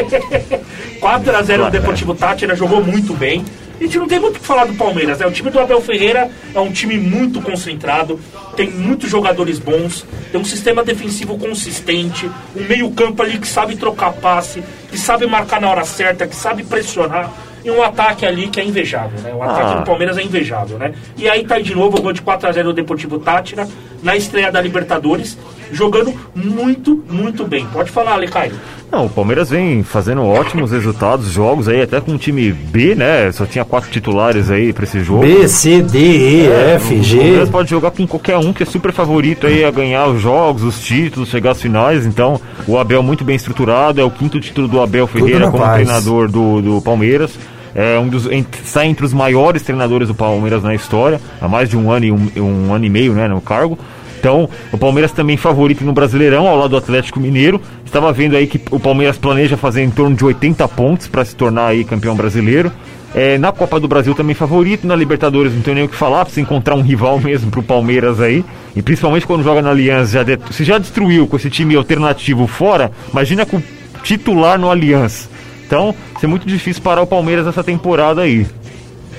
4 1.01 1.37
a 1.37 1.43
0 1.43 1.65
do 1.67 1.71
Deportivo 1.71 2.15
Tátira, 2.15 2.57
jogou 2.57 2.83
muito 2.83 3.15
bem. 3.15 3.45
A 3.81 3.85
gente 3.85 3.99
não 3.99 4.09
tem 4.09 4.19
muito 4.19 4.37
o 4.39 4.41
que 4.41 4.47
falar 4.47 4.65
do 4.65 4.75
Palmeiras, 4.75 5.19
né? 5.19 5.27
O 5.27 5.31
time 5.31 5.51
do 5.51 5.61
Abel 5.61 5.81
Ferreira 5.81 6.29
é 6.53 6.59
um 6.59 6.73
time 6.73 6.99
muito 6.99 7.41
concentrado, 7.41 8.19
tem 8.57 8.69
muitos 8.71 9.09
jogadores 9.09 9.61
bons, 9.61 10.05
tem 10.33 10.41
um 10.41 10.45
sistema 10.45 10.83
defensivo 10.83 11.39
consistente, 11.39 12.29
um 12.57 12.65
meio-campo 12.65 13.23
ali 13.23 13.39
que 13.39 13.47
sabe 13.47 13.77
trocar 13.77 14.13
passe, 14.15 14.65
que 14.91 14.99
sabe 14.99 15.27
marcar 15.29 15.61
na 15.61 15.71
hora 15.71 15.85
certa, 15.85 16.27
que 16.27 16.35
sabe 16.35 16.65
pressionar. 16.65 17.31
E 17.65 17.71
um 17.71 17.83
ataque 17.83 18.25
ali 18.25 18.49
que 18.49 18.61
é 18.61 18.65
invejável, 18.65 19.21
né? 19.21 19.33
O 19.35 19.43
ataque 19.43 19.73
Ah. 19.73 19.75
do 19.81 19.85
Palmeiras 19.85 20.17
é 20.19 20.23
invejável, 20.23 20.79
né? 20.79 20.95
E 21.17 21.29
aí 21.29 21.45
tá 21.45 21.57
aí 21.57 21.63
de 21.63 21.75
novo 21.75 21.99
o 21.99 22.03
gol 22.03 22.13
de 22.13 22.23
4x0 22.23 22.63
do 22.65 22.73
Deportivo 22.73 23.19
Tátira, 23.19 23.69
na 24.03 24.17
estreia 24.17 24.51
da 24.53 24.61
Libertadores, 24.61 25.37
jogando 25.73 26.13
muito, 26.35 27.05
muito 27.11 27.45
bem. 27.45 27.67
Pode 27.73 27.91
falar, 27.91 28.13
Alecaio. 28.13 28.53
Não, 28.91 29.05
o 29.05 29.11
Palmeiras 29.11 29.51
vem 29.51 29.83
fazendo 29.83 30.25
ótimos 30.25 30.73
resultados, 30.73 31.31
jogos 31.31 31.69
aí, 31.69 31.83
até 31.83 32.01
com 32.01 32.13
o 32.13 32.19
time 32.19 32.51
B, 32.51 32.95
né? 32.95 33.31
Só 33.33 33.45
tinha 33.45 33.65
quatro 33.65 33.91
titulares 33.91 34.51
aí 34.51 34.73
pra 34.73 34.85
esse 34.85 35.01
jogo. 35.01 35.21
B, 35.21 35.47
C, 35.47 35.83
D, 35.83 35.99
E, 35.99 36.47
F, 36.47 36.95
O 36.95 37.03
G. 37.03 37.17
Palmeiras 37.19 37.51
pode 37.51 37.71
jogar 37.71 37.91
com 37.91 38.07
qualquer 38.07 38.39
um 38.39 38.53
que 38.53 38.63
é 38.63 38.67
super 38.67 38.91
favorito 38.93 39.47
aí 39.47 39.63
a 39.63 39.71
ganhar 39.71 40.07
os 40.07 40.23
jogos, 40.23 40.63
os 40.63 40.81
títulos, 40.81 41.29
chegar 41.29 41.51
às 41.51 41.61
finais. 41.61 42.07
Então, 42.07 42.41
o 42.67 42.79
Abel 42.79 43.03
muito 43.03 43.25
bem 43.25 43.37
estruturado, 43.37 44.01
é 44.01 44.05
o 44.05 44.11
quinto 44.11 44.41
título 44.41 44.67
do 44.67 44.81
Abel 44.81 45.07
Ferreira 45.07 45.51
como 45.51 45.63
paz. 45.63 45.75
treinador 45.75 46.31
do, 46.31 46.63
do 46.63 46.81
Palmeiras. 46.81 47.33
É 47.75 47.99
um 47.99 48.09
dos 48.09 48.27
está 48.27 48.87
entre 48.87 49.05
os 49.05 49.13
maiores 49.13 49.63
treinadores 49.63 50.09
do 50.09 50.15
Palmeiras 50.15 50.63
na 50.63 50.75
história, 50.75 51.21
há 51.41 51.47
mais 51.47 51.69
de 51.69 51.77
um 51.77 51.93
ano 51.93 52.07
e 52.07 52.11
um, 52.11 52.31
um 52.37 52.75
ano 52.75 52.85
e 52.87 52.89
meio, 52.89 53.13
né, 53.13 53.29
no 53.29 53.41
cargo. 53.41 53.79
Então, 54.19 54.49
o 54.73 54.79
Palmeiras 54.79 55.13
também 55.13 55.37
favorito 55.37 55.85
no 55.85 55.93
Brasileirão, 55.93 56.47
ao 56.47 56.57
lado 56.57 56.71
do 56.71 56.77
Atlético 56.77 57.21
Mineiro. 57.21 57.61
Estava 57.85 58.13
vendo 58.13 58.37
aí 58.37 58.47
que 58.47 58.61
o 58.71 58.81
Palmeiras 58.81 59.17
planeja 59.17 59.57
fazer 59.57 59.83
em 59.83 59.91
torno 59.91 60.17
de 60.17 60.25
80 60.25 60.67
pontos 60.69 61.07
para 61.07 61.25
se 61.25 61.37
tornar 61.37 61.69
aí 61.69 61.85
campeão 61.85 62.15
brasileiro. 62.15 62.73
É, 63.15 63.39
na 63.39 63.53
Copa 63.53 63.81
do 63.81 63.89
Brasil 63.89 64.15
também 64.15 64.35
favorito, 64.35 64.87
na 64.87 64.95
Libertadores 64.95 65.55
não 65.55 65.63
tem 65.63 65.75
nem 65.75 65.85
o 65.85 65.89
que 65.89 65.97
falar, 65.97 66.25
precisa 66.25 66.43
encontrar 66.43 66.75
um 66.75 66.83
rival 66.83 67.19
mesmo 67.23 67.51
pro 67.51 67.63
Palmeiras 67.63 68.21
aí. 68.21 68.45
E 68.77 68.83
principalmente 68.83 69.27
quando 69.27 69.43
joga 69.43 69.63
na 69.63 69.71
Aliança, 69.71 70.25
já 70.25 70.39
se 70.51 70.65
já 70.65 70.79
destruiu 70.79 71.27
com 71.27 71.37
esse 71.37 71.49
time 71.49 71.75
alternativo 71.75 72.47
fora, 72.47 72.93
imagina 73.11 73.47
com 73.47 73.57
o 73.57 73.63
titular 74.03 74.59
no 74.59 74.71
Aliança. 74.71 75.29
Então, 75.67 75.95
vai 76.13 76.21
ser 76.21 76.27
muito 76.27 76.47
difícil 76.47 76.83
parar 76.83 77.03
o 77.03 77.07
Palmeiras 77.07 77.47
essa 77.47 77.63
temporada 77.63 78.23
aí. 78.23 78.47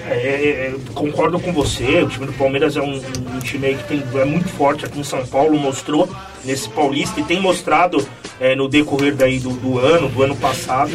É, 0.09 0.13
é, 0.13 0.49
é, 0.49 0.75
concordo 0.93 1.39
com 1.39 1.53
você, 1.53 2.01
o 2.01 2.07
time 2.07 2.25
do 2.25 2.33
Palmeiras 2.33 2.75
é 2.75 2.81
um, 2.81 2.95
um 2.95 3.39
time 3.39 3.75
que 3.75 3.83
tem, 3.83 4.03
é 4.15 4.25
muito 4.25 4.49
forte 4.49 4.83
aqui 4.83 4.99
em 4.99 5.03
São 5.03 5.23
Paulo, 5.25 5.57
mostrou 5.57 6.09
nesse 6.43 6.67
Paulista 6.69 7.19
e 7.19 7.23
tem 7.23 7.39
mostrado 7.39 8.07
é, 8.39 8.55
no 8.55 8.67
decorrer 8.67 9.15
daí 9.15 9.39
do, 9.39 9.51
do 9.51 9.77
ano, 9.77 10.09
do 10.09 10.23
ano 10.23 10.35
passado. 10.35 10.91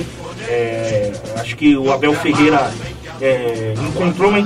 É, 0.48 1.12
acho 1.36 1.56
que 1.56 1.76
o 1.76 1.92
Abel 1.92 2.12
Ferreira 2.14 2.72
é, 3.20 3.74
encontrou 3.88 4.30
uma, 4.30 4.38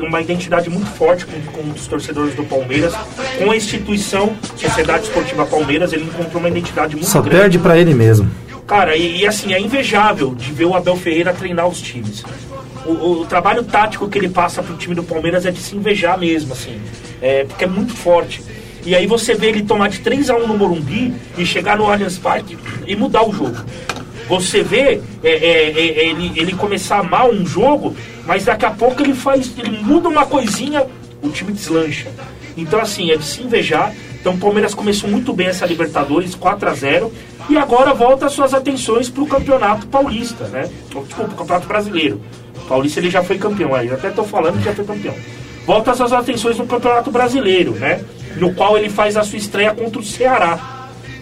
uma 0.00 0.20
identidade 0.20 0.68
muito 0.68 0.86
forte 0.86 1.24
com, 1.24 1.40
com 1.52 1.70
os 1.70 1.86
torcedores 1.86 2.34
do 2.34 2.44
Palmeiras, 2.44 2.94
com 3.38 3.50
a 3.50 3.56
instituição 3.56 4.36
Sociedade 4.56 5.04
Esportiva 5.04 5.46
Palmeiras, 5.46 5.92
ele 5.92 6.04
encontrou 6.04 6.40
uma 6.40 6.48
identidade 6.48 6.96
muito 6.96 7.08
Só 7.08 7.20
grande. 7.20 7.40
perde 7.40 7.58
pra 7.58 7.78
ele 7.78 7.94
mesmo. 7.94 8.28
Cara, 8.66 8.96
e, 8.96 9.18
e 9.18 9.26
assim, 9.26 9.54
é 9.54 9.60
invejável 9.60 10.34
de 10.34 10.52
ver 10.52 10.64
o 10.64 10.74
Abel 10.74 10.96
Ferreira 10.96 11.32
treinar 11.32 11.68
os 11.68 11.80
times. 11.80 12.24
O, 12.86 13.22
o- 13.22 13.26
trabalho 13.26 13.62
tático 13.64 14.08
que 14.08 14.16
ele 14.18 14.28
passa 14.28 14.62
pro 14.62 14.76
time 14.76 14.94
do 14.94 15.02
Palmeiras 15.02 15.44
é 15.46 15.50
de 15.50 15.58
se 15.58 15.74
invejar 15.76 16.18
mesmo, 16.18 16.52
assim. 16.52 16.80
É, 17.20 17.44
porque 17.44 17.64
é 17.64 17.66
muito 17.68 17.92
forte. 17.94 18.42
E 18.84 18.94
aí 18.94 19.06
você 19.06 19.34
vê 19.34 19.48
ele 19.48 19.62
tomar 19.64 19.88
de 19.88 19.98
3 20.00 20.30
a 20.30 20.36
1 20.36 20.46
no 20.46 20.56
Morumbi 20.56 21.12
e 21.36 21.44
chegar 21.44 21.76
no 21.76 21.90
Allianz 21.90 22.18
Parque 22.18 22.56
e 22.86 22.94
mudar 22.94 23.26
o 23.28 23.32
jogo. 23.32 23.56
Você 24.28 24.62
vê 24.62 25.00
é, 25.22 25.28
é, 25.30 25.70
é, 25.70 26.08
ele, 26.08 26.32
ele 26.36 26.52
começar 26.52 27.02
mal 27.02 27.30
um 27.30 27.44
jogo, 27.46 27.96
mas 28.26 28.44
daqui 28.44 28.64
a 28.64 28.70
pouco 28.70 29.02
ele 29.02 29.14
faz. 29.14 29.52
ele 29.58 29.70
muda 29.82 30.08
uma 30.08 30.26
coisinha, 30.26 30.84
o 31.22 31.28
time 31.30 31.52
deslancha. 31.52 32.06
Então, 32.56 32.80
assim, 32.80 33.10
é 33.10 33.16
de 33.16 33.24
se 33.24 33.42
invejar. 33.42 33.92
Então, 34.20 34.34
o 34.34 34.38
Palmeiras 34.38 34.74
começou 34.74 35.08
muito 35.08 35.32
bem 35.32 35.46
essa 35.46 35.64
Libertadores, 35.66 36.34
4 36.34 36.68
a 36.68 36.74
0 36.74 37.12
e 37.48 37.56
agora 37.56 37.94
volta 37.94 38.28
suas 38.28 38.52
atenções 38.52 39.08
para 39.08 39.22
o 39.22 39.26
Campeonato 39.26 39.86
Paulista, 39.86 40.44
né? 40.48 40.68
Desculpa, 40.92 41.32
o 41.32 41.36
Campeonato 41.36 41.66
Brasileiro. 41.66 42.20
O 42.56 42.68
Paulista 42.68 43.00
ele 43.00 43.10
já 43.10 43.22
foi 43.22 43.38
campeão 43.38 43.74
aí, 43.74 43.88
eu 43.88 43.94
até 43.94 44.08
estou 44.08 44.24
falando 44.24 44.58
que 44.58 44.64
já 44.64 44.74
foi 44.74 44.84
campeão. 44.84 45.14
Volta 45.66 45.94
suas 45.94 46.12
atenções 46.12 46.58
no 46.58 46.66
Campeonato 46.66 47.10
Brasileiro, 47.10 47.72
né? 47.72 48.00
No 48.36 48.54
qual 48.54 48.76
ele 48.76 48.88
faz 48.88 49.16
a 49.16 49.22
sua 49.22 49.38
estreia 49.38 49.74
contra 49.74 50.00
o 50.00 50.04
Ceará. 50.04 50.58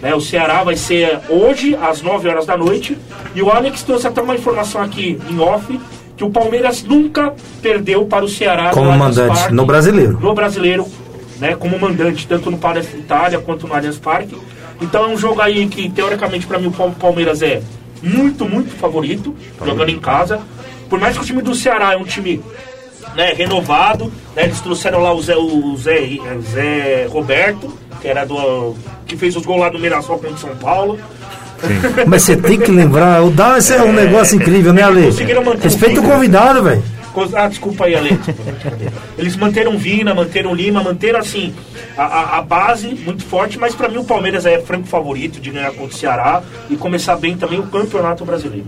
Né? 0.01 0.13
O 0.13 0.21
Ceará 0.21 0.63
vai 0.63 0.75
ser 0.75 1.19
hoje, 1.29 1.75
às 1.75 2.01
9 2.01 2.27
horas 2.29 2.45
da 2.45 2.55
noite. 2.55 2.97
E 3.33 3.41
o 3.41 3.49
Alex 3.49 3.81
trouxe 3.83 4.07
até 4.07 4.21
uma 4.21 4.35
informação 4.35 4.81
aqui 4.81 5.19
em 5.29 5.39
off 5.39 5.79
que 6.15 6.23
o 6.23 6.29
Palmeiras 6.29 6.83
nunca 6.83 7.33
perdeu 7.61 8.05
para 8.05 8.23
o 8.23 8.27
Ceará 8.27 8.69
Como 8.69 8.91
mandante, 8.91 9.35
Parque, 9.35 9.53
no 9.53 9.65
brasileiro. 9.65 10.19
No 10.21 10.33
brasileiro, 10.33 10.87
né? 11.39 11.55
Como 11.55 11.79
mandante, 11.79 12.27
tanto 12.27 12.51
no 12.51 12.57
Palestra 12.57 12.97
Itália 12.97 13.39
quanto 13.39 13.67
no 13.67 13.73
Allianz 13.73 13.97
Parque. 13.97 14.37
Então 14.81 15.05
é 15.05 15.07
um 15.07 15.17
jogo 15.17 15.41
aí 15.41 15.67
que, 15.67 15.89
teoricamente, 15.89 16.45
para 16.45 16.59
mim, 16.59 16.67
o 16.67 16.71
Pal- 16.71 16.91
Palmeiras 16.99 17.41
é 17.41 17.61
muito, 18.01 18.45
muito 18.47 18.71
favorito, 18.75 19.35
jogando 19.65 19.89
em 19.89 19.99
casa. 19.99 20.39
Por 20.89 20.99
mais 20.99 21.15
que 21.17 21.23
o 21.23 21.25
time 21.25 21.41
do 21.41 21.55
Ceará 21.55 21.93
é 21.93 21.97
um 21.97 22.03
time 22.03 22.41
né, 23.15 23.33
renovado, 23.33 24.11
né, 24.35 24.43
eles 24.43 24.59
trouxeram 24.61 24.99
lá 24.99 25.13
o 25.13 25.21
Zé, 25.21 25.35
o 25.35 25.75
Zé, 25.77 26.19
o 26.37 26.41
Zé 26.41 27.07
Roberto, 27.09 27.73
que 28.01 28.07
era 28.07 28.25
do. 28.25 28.75
que 29.07 29.15
fez 29.17 29.35
os 29.35 29.45
gols 29.45 29.61
lá 29.61 29.69
do 29.69 29.79
Mirassol 29.79 30.17
contra 30.19 30.35
o 30.35 30.37
São 30.37 30.55
Paulo. 30.57 30.99
Mas 32.05 32.23
você 32.23 32.35
tem 32.35 32.59
que 32.59 32.69
lembrar, 32.69 33.23
o 33.23 33.31
Dallas 33.31 33.71
é 33.71 33.81
um 33.81 33.93
negócio 33.93 34.35
incrível, 34.35 34.73
né, 34.73 34.83
Ale? 34.83 35.09
Respeita 35.63 35.93
o 35.93 36.01
vínculo. 36.01 36.13
convidado, 36.13 36.63
velho. 36.63 36.83
Ah, 37.35 37.47
desculpa 37.47 37.85
aí, 37.85 37.95
Ale. 37.95 38.09
Eles 39.17 39.35
manteram 39.35 39.77
Vina, 39.77 40.13
manteram 40.13 40.53
Lima, 40.53 40.83
manteram 40.83 41.19
assim 41.19 41.53
a, 41.97 42.03
a- 42.03 42.37
a 42.37 42.41
base 42.41 42.87
muito 42.89 43.23
forte, 43.23 43.57
mas 43.57 43.73
pra 43.75 43.87
mim 43.87 43.97
o 43.97 44.03
Palmeiras 44.03 44.45
é 44.45 44.59
franco 44.59 44.87
favorito 44.87 45.39
de 45.39 45.49
ganhar 45.51 45.71
contra 45.71 45.95
o 45.95 45.97
Ceará 45.97 46.43
e 46.69 46.75
começar 46.75 47.15
bem 47.15 47.37
também 47.37 47.59
o 47.59 47.67
Campeonato 47.67 48.25
Brasileiro. 48.25 48.65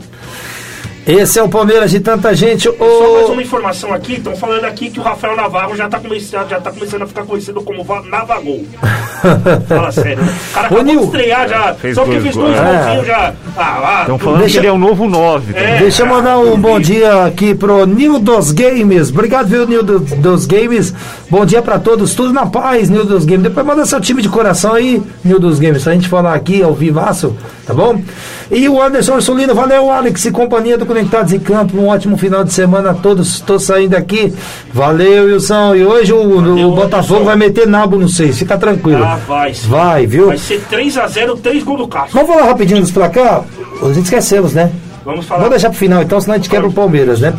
Esse 1.07 1.39
é 1.39 1.43
o 1.43 1.47
Palmeiras 1.47 1.89
de 1.91 2.01
tanta 2.01 2.35
gente. 2.35 2.63
Só 2.63 3.13
mais 3.13 3.29
uma 3.29 3.41
informação 3.41 3.93
aqui, 3.93 4.13
estão 4.15 4.35
falando 4.35 4.65
aqui 4.65 4.89
que 4.89 4.99
o 4.99 5.03
Rafael 5.03 5.37
Navarro 5.37 5.73
já 5.75 5.87
tá 5.87 5.99
começando, 5.99 6.49
já 6.49 6.59
tá 6.59 6.69
começando 6.69 7.03
a 7.03 7.07
ficar 7.07 7.23
conhecido 7.23 7.61
como 7.61 7.81
Va- 7.81 8.01
Navagol. 8.01 8.65
Fala 9.69 9.91
sério, 9.91 10.21
né? 10.23 10.35
O 10.51 10.53
cara 10.53 10.65
Ô, 10.65 10.65
acabou 10.67 10.83
de 10.83 10.91
Nil. 10.91 11.03
estrear 11.05 11.47
já, 11.47 11.73
Fez 11.75 11.95
só 11.95 12.03
que 12.03 12.19
fez 12.19 12.35
dois 12.35 12.57
É. 12.57 12.61
golzinhos 12.61 13.07
já. 13.07 13.33
Ah, 13.55 13.79
lá, 13.81 14.01
Estão 14.01 14.17
tu- 14.17 14.23
falando 14.25 14.39
Deixa- 14.41 14.53
que 14.53 14.59
ele 14.59 14.67
é 14.67 14.71
o 14.71 14.77
novo 14.77 15.07
9. 15.07 15.53
É. 15.57 15.77
Deixa 15.79 16.03
eu 16.03 16.07
mandar 16.07 16.39
um 16.39 16.59
bom 16.59 16.77
dia 16.77 17.23
aqui 17.25 17.55
pro 17.55 17.85
Nil 17.85 18.19
dos 18.19 18.51
Games. 18.51 19.09
Obrigado, 19.09 19.47
viu, 19.47 19.65
Nil 19.65 19.83
do- 19.83 19.99
dos 19.99 20.45
Games. 20.45 20.93
Bom 21.29 21.45
dia 21.45 21.61
pra 21.61 21.79
todos, 21.79 22.13
tudo 22.15 22.33
na 22.33 22.45
paz, 22.47 22.89
Nil 22.89 23.05
dos 23.05 23.23
Games. 23.23 23.43
Depois 23.43 23.65
manda 23.65 23.85
seu 23.85 24.01
time 24.01 24.21
de 24.21 24.27
coração 24.27 24.73
aí, 24.73 25.01
Nil 25.23 25.39
dos 25.39 25.57
Games, 25.57 25.83
pra 25.83 25.93
gente 25.93 26.09
falar 26.09 26.33
aqui 26.33 26.61
ao 26.61 26.73
vivaço, 26.73 27.33
tá 27.67 27.73
bom? 27.73 28.01
E 28.49 28.67
o 28.69 28.81
Anderson 28.81 29.15
Ursulino, 29.15 29.53
valeu, 29.53 29.91
Alex 29.91 30.25
e 30.25 30.31
companhia 30.31 30.77
do 30.77 30.85
Conectados 30.85 31.33
em 31.33 31.39
Campo. 31.39 31.77
Um 31.77 31.87
ótimo 31.87 32.17
final 32.17 32.43
de 32.43 32.53
semana 32.53 32.91
a 32.91 32.93
todos. 32.93 33.41
Tô 33.41 33.59
saindo 33.59 33.95
aqui. 33.95 34.33
Valeu, 34.73 35.25
Wilson. 35.25 35.75
E 35.75 35.85
hoje 35.85 36.13
o, 36.13 36.17
o 36.21 36.41
Valeu, 36.41 36.71
Botafogo 36.71 37.19
Anderson. 37.21 37.23
vai 37.25 37.35
meter 37.35 37.67
nabo 37.67 37.97
no 37.97 38.07
seis, 38.07 38.39
fica 38.39 38.57
tranquilo. 38.57 39.03
Ah, 39.03 39.19
vai. 39.27 39.51
Vai, 39.65 40.07
viu? 40.07 40.27
Vai 40.27 40.37
ser 40.37 40.63
3x0, 40.71 41.39
3 41.41 41.63
gols 41.63 41.79
do 41.79 41.87
Castro. 41.87 42.13
Vamos 42.13 42.29
falar 42.33 42.47
rapidinho 42.47 42.79
dos 42.81 42.91
placar? 42.91 43.43
Gente 43.93 44.05
esquecemos, 44.05 44.53
né? 44.53 44.71
Vamos 45.07 45.25
falar. 45.25 45.39
Vamos 45.39 45.51
deixar 45.51 45.69
pro 45.69 45.79
final 45.79 46.03
então, 46.03 46.19
senão 46.19 46.33
a 46.33 46.37
gente 46.37 46.49
quebra 46.49 46.67
o 46.67 46.73
Palmeiras, 46.73 47.21
né? 47.21 47.33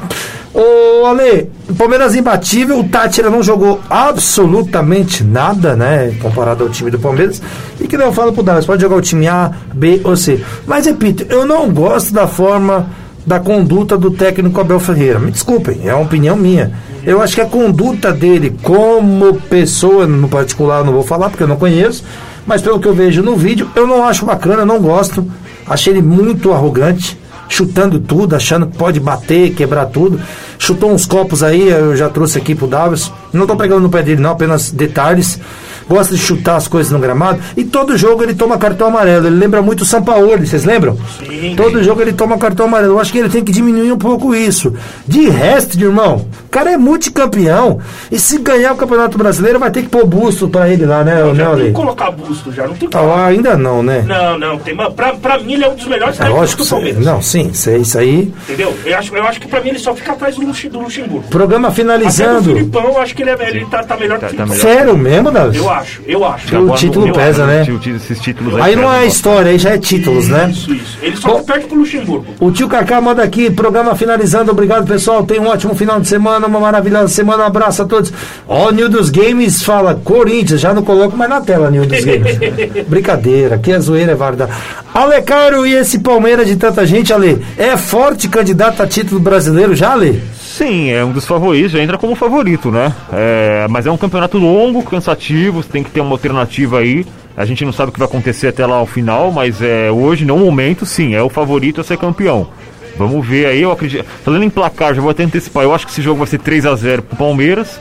Ô, 0.54 1.04
Ale, 1.04 1.50
Palmeiras 1.76 2.14
imbatível, 2.14 2.78
o 2.80 2.84
Tátira 2.84 3.28
não 3.28 3.42
jogou 3.42 3.78
absolutamente 3.90 5.22
nada, 5.22 5.76
né? 5.76 6.16
Comparado 6.18 6.64
ao 6.64 6.70
time 6.70 6.90
do 6.90 6.98
Palmeiras. 6.98 7.42
E 7.78 7.86
que 7.86 7.94
eu 7.94 8.10
falo 8.10 8.32
pro 8.32 8.42
Dallas, 8.42 8.64
pode 8.64 8.80
jogar 8.80 8.96
o 8.96 9.02
time 9.02 9.28
A, 9.28 9.52
B 9.74 10.00
ou 10.02 10.16
C. 10.16 10.42
Mas 10.66 10.86
repito, 10.86 11.26
eu 11.28 11.44
não 11.44 11.70
gosto 11.70 12.14
da 12.14 12.26
forma 12.26 12.88
da 13.26 13.38
conduta 13.38 13.98
do 13.98 14.12
técnico 14.12 14.58
Abel 14.58 14.80
Ferreira. 14.80 15.18
Me 15.18 15.30
desculpem, 15.30 15.82
é 15.84 15.92
uma 15.92 16.04
opinião 16.04 16.36
minha. 16.36 16.72
Eu 17.04 17.20
acho 17.20 17.34
que 17.34 17.42
a 17.42 17.46
conduta 17.46 18.14
dele 18.14 18.56
como 18.62 19.34
pessoa, 19.42 20.06
no 20.06 20.26
particular, 20.26 20.82
não 20.82 20.94
vou 20.94 21.02
falar 21.02 21.28
porque 21.28 21.42
eu 21.42 21.48
não 21.48 21.56
conheço, 21.56 22.02
mas 22.46 22.62
pelo 22.62 22.80
que 22.80 22.88
eu 22.88 22.94
vejo 22.94 23.22
no 23.22 23.36
vídeo, 23.36 23.68
eu 23.76 23.86
não 23.86 24.08
acho 24.08 24.24
bacana, 24.24 24.64
não 24.64 24.80
gosto. 24.80 25.30
Achei 25.66 25.92
ele 25.92 26.00
muito 26.00 26.50
arrogante 26.50 27.18
chutando 27.48 27.98
tudo, 27.98 28.36
achando 28.36 28.66
que 28.66 28.76
pode 28.76 29.00
bater, 29.00 29.54
quebrar 29.54 29.86
tudo. 29.86 30.20
Chutou 30.58 30.92
uns 30.92 31.06
copos 31.06 31.42
aí, 31.42 31.68
eu 31.68 31.96
já 31.96 32.08
trouxe 32.08 32.38
aqui 32.38 32.54
pro 32.54 32.66
Davis. 32.66 33.12
Não 33.32 33.46
tô 33.46 33.56
pegando 33.56 33.80
no 33.80 33.90
pé 33.90 34.02
dele, 34.02 34.20
não, 34.20 34.30
apenas 34.30 34.70
detalhes. 34.70 35.40
Gosta 35.88 36.14
de 36.14 36.20
chutar 36.20 36.56
as 36.56 36.68
coisas 36.68 36.92
no 36.92 36.98
gramado. 36.98 37.40
E 37.56 37.64
todo 37.64 37.96
jogo 37.96 38.22
ele 38.22 38.34
toma 38.34 38.58
cartão 38.58 38.88
amarelo. 38.88 39.26
Ele 39.26 39.36
lembra 39.36 39.62
muito 39.62 39.82
o 39.82 39.84
Sampaoli, 39.84 40.46
vocês 40.46 40.64
lembram? 40.64 40.96
Sim. 41.18 41.54
Todo 41.56 41.82
jogo 41.82 42.00
ele 42.02 42.12
toma 42.12 42.36
cartão 42.38 42.66
amarelo. 42.66 42.94
Eu 42.94 43.00
acho 43.00 43.10
que 43.12 43.18
ele 43.18 43.28
tem 43.28 43.42
que 43.42 43.52
diminuir 43.52 43.90
um 43.92 43.98
pouco 43.98 44.34
isso. 44.34 44.74
De 45.06 45.28
resto, 45.28 45.78
irmão, 45.80 46.26
o 46.46 46.48
cara 46.50 46.70
é 46.72 46.76
multicampeão. 46.76 47.78
E 48.10 48.18
se 48.18 48.38
ganhar 48.38 48.72
o 48.72 48.76
Campeonato 48.76 49.16
Brasileiro, 49.18 49.58
vai 49.58 49.70
ter 49.70 49.82
que 49.82 49.88
pôr 49.88 50.04
busto 50.06 50.48
pra 50.48 50.68
ele 50.68 50.84
lá, 50.84 51.02
né, 51.04 51.16
Já 51.34 51.50
né 51.50 51.56
tem 51.56 51.66
que 51.66 51.72
colocar 51.72 52.10
busto 52.10 52.52
já, 52.52 52.66
não 52.66 52.74
tem 52.74 52.88
que 52.88 52.96
Ah, 52.96 53.26
ainda 53.26 53.56
não, 53.56 53.82
né? 53.82 54.04
Não, 54.06 54.38
não, 54.38 54.58
tem, 54.58 54.74
mano, 54.74 54.92
pra, 54.92 55.14
pra 55.14 55.38
mim 55.38 55.54
ele 55.54 55.64
é 55.64 55.68
um 55.68 55.74
dos 55.74 55.86
melhores 55.86 56.20
É 56.20 56.28
lógico, 56.28 56.62
do 56.64 56.68
Palmeiras. 56.68 57.04
não, 57.04 57.22
sim, 57.22 57.50
aí- 57.66 57.80
isso 57.80 57.98
aí. 57.98 58.32
Entendeu? 58.48 58.74
Eu 58.84 58.98
acho, 58.98 59.14
eu 59.16 59.24
acho 59.24 59.40
que 59.40 59.48
pra 59.48 59.60
mim 59.60 59.70
ele 59.70 59.78
só 59.78 59.94
fica 59.94 60.12
atrás 60.12 60.34
do, 60.36 60.42
Lux- 60.46 60.64
do 60.70 60.80
Luxemburgo. 60.80 61.28
Programa 61.28 61.68
Até 61.68 61.74
do 61.76 61.76
finalizando. 61.82 62.42
Filipão, 62.54 62.84
eu 62.84 62.98
acho 63.00 63.14
que 63.14 63.22
ele, 63.22 63.30
é, 63.30 63.48
ele 63.50 63.66
tá, 63.66 63.82
tá 63.82 63.96
melhor 63.96 64.18
que 64.18 64.26
o 64.26 64.28
Tá- 64.28 64.34
tá 64.36 64.46
Filipão. 64.46 64.56
Sério 64.70 64.96
mesmo, 64.98 65.30
Davi? 65.30 65.58
Eu 65.58 65.70
acho, 65.70 65.77
eu 66.06 66.24
acho. 66.24 66.56
O 66.58 66.74
título 66.74 67.08
eu 67.08 67.12
pesa, 67.12 67.44
acho. 67.44 67.72
né? 67.72 67.96
Esses 67.96 68.20
títulos 68.20 68.54
Aí 68.56 68.74
não 68.74 68.84
pesam 68.84 68.96
é 68.96 69.06
história, 69.06 69.50
aí 69.50 69.58
já 69.58 69.70
é 69.70 69.78
títulos, 69.78 70.28
né? 70.28 70.48
Isso, 70.50 70.72
isso. 70.74 70.98
Ele 71.02 71.16
só 71.16 71.28
Bom. 71.28 71.42
perde 71.44 71.66
pro 71.66 71.78
Luxemburgo. 71.78 72.26
O 72.40 72.50
tio 72.50 72.68
Kaká 72.68 73.00
manda 73.00 73.22
aqui, 73.22 73.50
programa 73.50 73.94
finalizando. 73.94 74.50
Obrigado, 74.50 74.86
pessoal. 74.86 75.24
Tenha 75.24 75.40
um 75.40 75.46
ótimo 75.46 75.74
final 75.74 76.00
de 76.00 76.08
semana, 76.08 76.46
uma 76.46 76.60
maravilhosa 76.60 77.08
semana. 77.08 77.44
Um 77.44 77.46
abraço 77.46 77.82
a 77.82 77.84
todos. 77.84 78.12
Ó, 78.46 78.68
o 78.68 78.70
Nil 78.70 78.88
dos 78.88 79.10
Games 79.10 79.62
fala 79.62 79.94
Corinthians. 80.02 80.60
Já 80.60 80.72
não 80.72 80.82
coloco 80.82 81.16
mais 81.16 81.30
na 81.30 81.40
tela, 81.40 81.70
Nil 81.70 81.86
dos 81.86 82.04
Games. 82.04 82.38
Brincadeira, 82.88 83.56
aqui 83.56 83.72
a 83.72 83.80
zoeira 83.80 84.12
é 84.12 84.14
válida. 84.14 84.48
Ale 84.92 85.20
Caro 85.22 85.66
e 85.66 85.74
esse 85.74 85.98
Palmeiras 85.98 86.46
de 86.46 86.56
tanta 86.56 86.84
gente, 86.86 87.12
Ale, 87.12 87.44
é 87.56 87.76
forte 87.76 88.28
candidato 88.28 88.82
a 88.82 88.86
título 88.86 89.20
brasileiro 89.20 89.74
já, 89.74 89.92
Ale? 89.92 90.22
Sim, 90.58 90.90
é 90.90 91.04
um 91.04 91.12
dos 91.12 91.24
favoritos, 91.24 91.70
já 91.70 91.80
entra 91.80 91.96
como 91.96 92.16
favorito, 92.16 92.68
né? 92.68 92.92
É, 93.12 93.68
mas 93.70 93.86
é 93.86 93.92
um 93.92 93.96
campeonato 93.96 94.38
longo, 94.38 94.82
cansativo, 94.82 95.62
você 95.62 95.68
tem 95.68 95.84
que 95.84 95.90
ter 95.92 96.00
uma 96.00 96.10
alternativa 96.10 96.80
aí. 96.80 97.06
A 97.36 97.44
gente 97.44 97.64
não 97.64 97.70
sabe 97.70 97.90
o 97.90 97.92
que 97.92 97.98
vai 98.00 98.08
acontecer 98.08 98.48
até 98.48 98.66
lá 98.66 98.74
ao 98.74 98.84
final, 98.84 99.30
mas 99.30 99.62
é, 99.62 99.88
hoje, 99.88 100.24
no 100.24 100.36
momento, 100.36 100.84
sim, 100.84 101.14
é 101.14 101.22
o 101.22 101.28
favorito 101.28 101.80
a 101.80 101.84
ser 101.84 101.96
campeão. 101.96 102.48
Vamos 102.96 103.24
ver 103.24 103.46
aí, 103.46 103.62
eu 103.62 103.70
acredito. 103.70 104.04
Falando 104.24 104.42
em 104.42 104.50
placar, 104.50 104.96
já 104.96 105.00
vou 105.00 105.12
até 105.12 105.22
antecipar, 105.22 105.62
eu 105.62 105.72
acho 105.72 105.86
que 105.86 105.92
esse 105.92 106.02
jogo 106.02 106.18
vai 106.18 106.26
ser 106.26 106.40
3 106.40 106.66
a 106.66 106.74
0 106.74 107.02
pro 107.02 107.16
Palmeiras. 107.16 107.78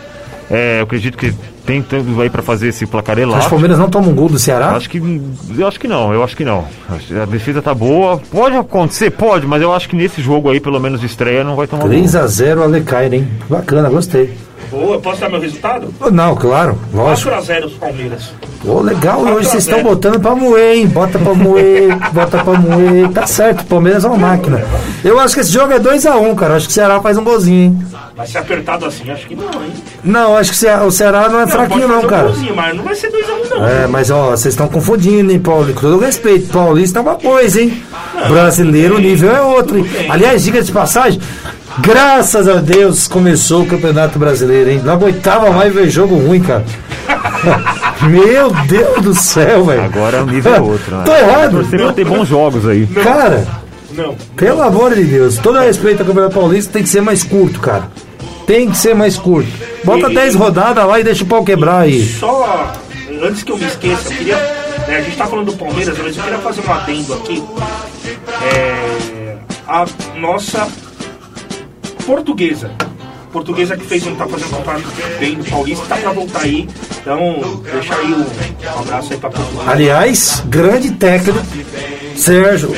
É, 0.48 0.78
eu 0.78 0.84
acredito 0.84 1.18
que 1.18 1.34
tem 1.68 1.82
tudo 1.82 2.22
aí 2.22 2.30
pra 2.30 2.42
fazer 2.42 2.70
esse 2.70 2.86
placar 2.86 3.18
Acho 3.18 3.22
que 3.22 3.28
o 3.28 3.30
elástico. 3.30 3.50
Palmeiras 3.52 3.78
não 3.78 3.90
toma 3.90 4.08
um 4.08 4.16
gol 4.16 4.30
do 4.30 4.40
Ceará? 4.40 4.72
Acho 4.72 4.90
que. 4.90 4.98
Eu 5.58 5.68
acho 5.68 5.78
que 5.78 5.88
não, 5.88 6.14
eu 6.14 6.24
acho 6.24 6.36
que 6.36 6.46
não. 6.46 6.66
A 7.22 7.26
defesa 7.26 7.62
tá 7.62 7.74
boa. 7.74 8.22
Pode 8.32 8.56
acontecer, 8.56 9.12
pode, 9.12 9.46
mas 9.46 9.62
eu 9.62 9.74
acho 9.74 9.90
que 9.90 9.96
nesse 9.96 10.22
jogo 10.22 10.50
aí, 10.50 10.62
pelo 10.62 10.80
menos 10.80 11.02
de 11.02 11.06
estreia, 11.06 11.44
não 11.44 11.58
vai 11.58 11.68
tomar 11.68 11.84
gol. 11.84 11.92
3x0 11.92 12.64
Ale 12.64 12.82
Cairo, 12.82 13.16
hein? 13.16 13.28
Bacana, 13.50 13.90
gostei. 13.90 14.34
Boa, 14.72 15.00
posso 15.00 15.22
dar 15.22 15.30
meu 15.30 15.40
resultado? 15.40 15.94
Não, 16.12 16.36
claro, 16.36 16.78
lógico. 16.94 17.30
4x0 17.32 17.66
os 17.66 17.74
Palmeiras. 17.74 18.34
Pô, 18.66 18.82
legal, 18.82 19.22
hoje 19.22 19.48
a 19.48 19.50
vocês 19.52 19.64
estão 19.64 19.84
botando 19.84 20.20
pra 20.20 20.36
moer, 20.36 20.78
hein? 20.78 20.88
Bota 20.88 21.20
pra 21.20 21.34
moer, 21.34 21.96
bota 22.12 22.44
pra 22.44 22.60
moer. 22.60 23.10
Tá 23.10 23.28
certo, 23.28 23.62
o 23.62 23.66
Palmeiras 23.66 24.04
é 24.04 24.08
uma 24.08 24.18
máquina. 24.18 24.62
Eu 25.04 25.20
acho 25.20 25.36
que 25.36 25.42
esse 25.42 25.52
jogo 25.52 25.72
é 25.74 25.80
2x1, 25.80 26.36
cara. 26.36 26.56
Acho 26.56 26.66
que 26.68 26.72
o 26.72 26.76
Ceará 26.76 27.00
faz 27.02 27.18
um 27.18 27.24
golzinho, 27.24 27.64
hein? 27.64 27.80
Vai 28.18 28.26
ser 28.26 28.40
apertado 28.40 28.84
assim, 28.86 29.12
acho 29.12 29.28
que 29.28 29.36
não, 29.36 29.46
hein? 29.46 29.72
Não, 30.04 30.36
acho 30.36 30.52
que 30.52 30.66
o 30.68 30.92
Ceará- 30.92 31.30
não 31.30 31.40
é 31.40 31.46
Não, 31.46 31.48
fraquinho, 31.52 31.88
não, 31.88 32.00
um 32.00 32.08
cara. 32.08 32.24
golzinho, 32.24 32.56
mas 32.56 32.76
não 32.76 32.84
vai 32.84 32.96
ser 32.96 33.12
2x1 33.12 33.50
não. 33.52 33.68
É, 33.68 33.86
mas 33.86 34.10
ó, 34.10 34.32
vocês 34.32 34.54
estão 34.56 34.68
confundindo, 34.68 35.32
hein, 35.32 35.40
Paulo? 35.40 35.72
Com 35.74 35.82
todo 35.82 36.00
respeito, 36.00 36.48
Paulista 36.52 36.98
é 36.98 37.02
uma 37.04 37.14
coisa, 37.16 37.62
hein? 37.62 37.84
Brasileiro, 38.28 38.96
o 38.96 39.00
nível 39.00 39.32
é 39.32 39.40
outro. 39.42 39.78
hein? 39.78 39.86
Aliás, 40.10 40.44
diga 40.44 40.64
de 40.64 40.72
passagem, 40.72 41.22
graças 41.80 42.48
a 42.48 42.56
Deus 42.56 43.08
começou 43.08 43.62
o 43.62 43.68
Campeonato 43.68 44.18
Brasileiro, 44.18 44.72
hein? 44.72 44.82
Na 44.84 44.96
oitava 44.96 45.52
mais 45.52 45.72
veio 45.72 45.88
jogo 45.90 46.16
ruim, 46.16 46.42
cara. 46.42 46.66
Meu 48.10 48.52
Deus 48.68 49.02
do 49.04 49.14
céu, 49.14 49.66
velho. 49.66 49.84
Agora 49.84 50.24
o 50.24 50.26
nível 50.26 50.56
é 50.56 50.60
outro, 50.60 50.96
né? 50.98 51.04
Tô 51.06 51.14
errado. 51.14 51.52
Torcer 51.52 51.80
pra 51.80 51.94
ter 51.94 52.06
bons 52.06 52.28
jogos 52.28 52.68
aí. 52.68 52.88
Cara, 52.88 53.46
Não. 53.96 54.16
pelo 54.36 54.62
amor 54.64 54.94
de 54.96 55.04
Deus, 55.04 55.38
todo 55.38 55.60
respeito 55.60 56.02
ao 56.02 56.08
Campeonato 56.08 56.34
Paulista 56.34 56.74
tem 56.74 56.82
que 56.84 56.90
ser 56.90 57.02
mais 57.02 57.24
curto, 57.24 57.60
cara. 57.60 57.84
Tem 58.48 58.72
que 58.72 58.78
ser 58.78 58.96
mais 58.96 59.16
curto. 59.18 59.50
Bota 59.84 60.10
E- 60.12 60.16
10 60.16 60.34
rodadas 60.34 60.84
lá 60.88 61.00
e 61.00 61.04
deixa 61.04 61.24
o 61.24 61.28
pau 61.28 61.44
quebrar 61.44 61.82
aí. 61.82 62.04
Só, 62.20 62.74
antes 63.22 63.44
que 63.44 63.52
eu 63.52 63.58
me 63.58 63.66
esqueça, 63.66 64.10
eu 64.12 64.18
queria. 64.18 64.36
né, 64.88 64.98
a 64.98 65.02
gente 65.02 65.18
tá 65.18 65.28
falando 65.28 65.52
do 65.52 65.58
Palmeiras, 65.58 65.98
mas 66.02 66.16
eu 66.18 66.24
queria 66.24 66.40
fazer 66.40 66.62
um 66.66 66.72
adendo 66.74 67.14
aqui. 67.14 67.44
É, 68.56 69.36
a 69.68 69.86
nossa 70.18 70.68
portuguesa. 72.06 72.72
Portuguesa 73.32 73.76
que 73.76 73.86
fez 73.86 74.08
um, 74.08 74.16
tá 74.16 74.26
fazendo 74.26 74.48
um 74.48 74.58
campeonato 74.64 74.88
bem 75.20 75.36
no 75.36 75.44
Paulista, 75.44 75.86
tá 75.88 75.98
pra 75.98 76.12
voltar 76.14 76.42
aí. 76.44 76.68
Então, 77.02 77.62
deixa 77.72 77.96
aí 77.96 78.14
um, 78.14 78.22
um 78.22 78.80
abraço 78.80 79.12
aí 79.14 79.20
pra 79.20 79.30
Portugal. 79.30 79.66
Aliás, 79.68 80.42
grande 80.48 80.92
técnico, 80.92 81.40
Sérgio. 82.16 82.74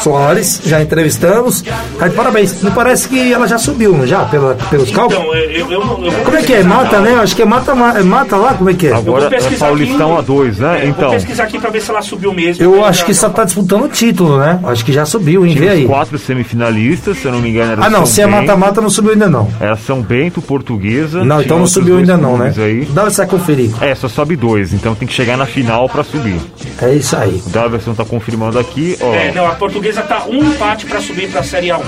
Soares, 0.00 0.60
já 0.64 0.80
entrevistamos. 0.82 1.62
Tá 1.98 2.08
de 2.08 2.14
parabéns. 2.14 2.62
Me 2.62 2.70
parece 2.70 3.08
que 3.08 3.32
ela 3.32 3.46
já 3.46 3.58
subiu, 3.58 3.92
não 3.96 4.06
já? 4.06 4.24
Pela, 4.24 4.54
pelos 4.70 4.90
cálculos? 4.90 5.18
Então, 5.22 5.34
eu, 5.34 5.50
eu, 5.50 5.72
eu, 5.72 5.80
não- 5.84 6.04
eu 6.04 6.10
vou 6.10 6.24
Como 6.24 6.36
é 6.36 6.42
que 6.42 6.52
é? 6.54 6.62
Mata, 6.62 6.90
tá? 6.90 7.00
né? 7.00 7.14
Acho 7.16 7.34
que 7.36 7.42
é 7.42 7.44
mata, 7.44 7.74
ma- 7.74 7.98
é 7.98 8.02
mata 8.02 8.36
lá, 8.36 8.54
como 8.54 8.70
é 8.70 8.74
que 8.74 8.86
é? 8.88 8.92
Agora 8.92 9.26
é 9.34 9.56
Paulistão 9.58 10.18
aqui. 10.18 10.30
A2, 10.30 10.56
né? 10.58 10.80
É, 10.80 10.84
eu 10.84 10.88
então, 10.90 11.02
Vou 11.08 11.10
pesquisar 11.12 11.44
aqui 11.44 11.58
pra 11.58 11.70
ver 11.70 11.80
se 11.80 11.90
ela 11.90 12.02
subiu 12.02 12.32
mesmo. 12.32 12.62
Eu 12.64 12.74
Eu 12.76 12.84
acho 12.84 13.00
já- 13.00 13.06
que 13.06 13.14
só 13.14 13.28
tá 13.28 13.44
disputando 13.44 13.84
o 13.84 13.88
título, 13.88 14.38
né? 14.38 14.60
Acho 14.64 14.84
que 14.84 14.92
já 14.92 15.04
subiu, 15.04 15.44
hein? 15.46 15.54
Vê 15.54 15.68
aí. 15.68 15.84
quatro 15.86 16.18
semifinalistas, 16.18 17.18
se 17.18 17.26
eu 17.26 17.32
não 17.32 17.40
me 17.40 17.50
engano, 17.50 17.72
era 17.72 17.84
Ah, 17.84 17.90
não, 17.90 17.98
São 18.00 18.06
se 18.06 18.22
é 18.22 18.26
mata-mata, 18.26 18.80
não 18.80 18.90
subiu 18.90 19.12
ainda 19.12 19.28
não. 19.28 19.48
Era 19.60 19.76
São 19.76 20.00
Bento, 20.02 20.40
Portuguesa. 20.40 21.24
Não, 21.24 21.40
então 21.40 21.58
não 21.58 21.66
subiu 21.66 21.98
ainda 21.98 22.16
não, 22.16 22.36
né? 22.36 22.52
Aí. 22.56 22.86
Dá 22.90 23.04
essa 23.04 23.26
conferir. 23.26 23.70
É, 23.80 23.94
só 23.94 24.08
sobe 24.08 24.36
dois, 24.36 24.72
então 24.72 24.94
tem 24.94 25.06
que 25.06 25.14
chegar 25.14 25.36
na 25.36 25.46
final 25.46 25.88
pra 25.88 26.02
subir. 26.04 26.40
É 26.80 26.92
isso 26.94 27.16
aí. 27.16 27.42
O 27.46 27.50
Daverson 27.50 27.94
tá 27.94 28.04
confirmando 28.04 28.58
aqui, 28.58 28.96
ó. 29.00 29.12
É, 29.14 29.32
não, 29.32 29.46
a 29.46 29.50
portuguesa 29.54 29.87
tá 30.02 30.24
um 30.26 30.36
empate 30.44 30.86
pra 30.86 31.00
subir 31.00 31.28
pra 31.30 31.42
Série 31.42 31.68
A1. 31.68 31.80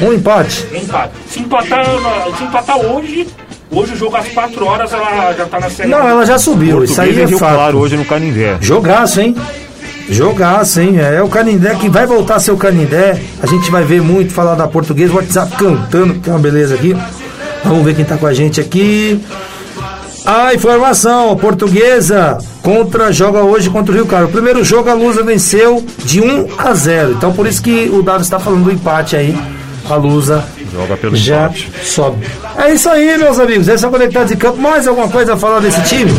Um 0.00 0.12
empate. 0.12 0.66
Um 0.72 0.76
empate. 0.78 1.12
Se 1.28 1.40
empatar, 1.40 1.84
se 2.36 2.44
empatar 2.44 2.78
hoje, 2.78 3.26
hoje 3.70 3.92
o 3.92 3.96
jogo 3.96 4.16
às 4.16 4.28
4 4.28 4.64
horas 4.64 4.92
ela 4.92 5.32
já 5.32 5.46
tá 5.46 5.60
na 5.60 5.70
Série 5.70 5.88
Não, 5.88 5.98
A1. 5.98 6.08
ela 6.08 6.26
já 6.26 6.38
subiu. 6.38 6.82
Isso 6.84 7.00
aí 7.00 7.10
é 7.10 7.22
e 7.22 7.26
Rio 7.26 7.38
fato. 7.38 7.54
Claro 7.54 7.78
hoje 7.78 7.96
no 7.96 8.04
Canindé. 8.04 8.56
Jogaço, 8.60 9.20
hein? 9.20 9.36
Jogaço, 10.08 10.80
hein? 10.80 10.98
É 11.00 11.22
o 11.22 11.28
Canindé 11.28 11.74
que 11.76 11.88
vai 11.88 12.06
voltar 12.06 12.36
a 12.36 12.40
ser 12.40 12.50
o 12.50 12.56
Canindé. 12.56 13.20
A 13.42 13.46
gente 13.46 13.70
vai 13.70 13.84
ver 13.84 14.02
muito 14.02 14.32
falar 14.32 14.54
da 14.54 14.66
portuguesa. 14.66 15.12
O 15.12 15.16
WhatsApp 15.16 15.56
cantando, 15.56 16.14
que 16.20 16.28
é 16.28 16.32
uma 16.32 16.38
beleza 16.40 16.74
aqui. 16.74 16.96
Vamos 17.64 17.84
ver 17.84 17.94
quem 17.94 18.04
tá 18.04 18.16
com 18.16 18.26
a 18.26 18.34
gente 18.34 18.60
aqui. 18.60 19.20
A 20.24 20.54
informação, 20.54 21.36
portuguesa 21.36 22.38
contra 22.62 23.12
joga 23.12 23.40
hoje 23.42 23.68
contra 23.68 23.92
o 23.92 23.96
Rio 23.96 24.06
Claro. 24.06 24.26
O 24.26 24.30
primeiro 24.30 24.64
jogo 24.64 24.88
a 24.88 24.94
Lusa 24.94 25.22
venceu 25.22 25.84
de 26.04 26.20
1 26.20 26.48
a 26.58 26.72
0. 26.74 27.12
Então 27.12 27.32
por 27.32 27.46
isso 27.46 27.60
que 27.62 27.90
o 27.92 28.02
Dado 28.02 28.22
está 28.22 28.38
falando 28.38 28.64
do 28.64 28.72
empate 28.72 29.16
aí. 29.16 29.36
A 29.90 29.96
Lusa 29.96 30.44
Joga 30.72 30.96
pelo 30.96 31.16
já 31.16 31.46
empate. 31.46 31.72
sobe. 31.84 32.24
É 32.56 32.72
isso 32.72 32.88
aí, 32.88 33.18
meus 33.18 33.38
amigos. 33.40 33.66
Esse 33.66 33.84
é 33.84 33.88
o 33.88 33.90
Conectados 33.90 34.30
de 34.30 34.36
Campo. 34.36 34.58
Mais 34.58 34.86
alguma 34.86 35.08
coisa 35.08 35.34
a 35.34 35.36
falar 35.36 35.58
desse 35.58 35.82
time? 35.82 36.12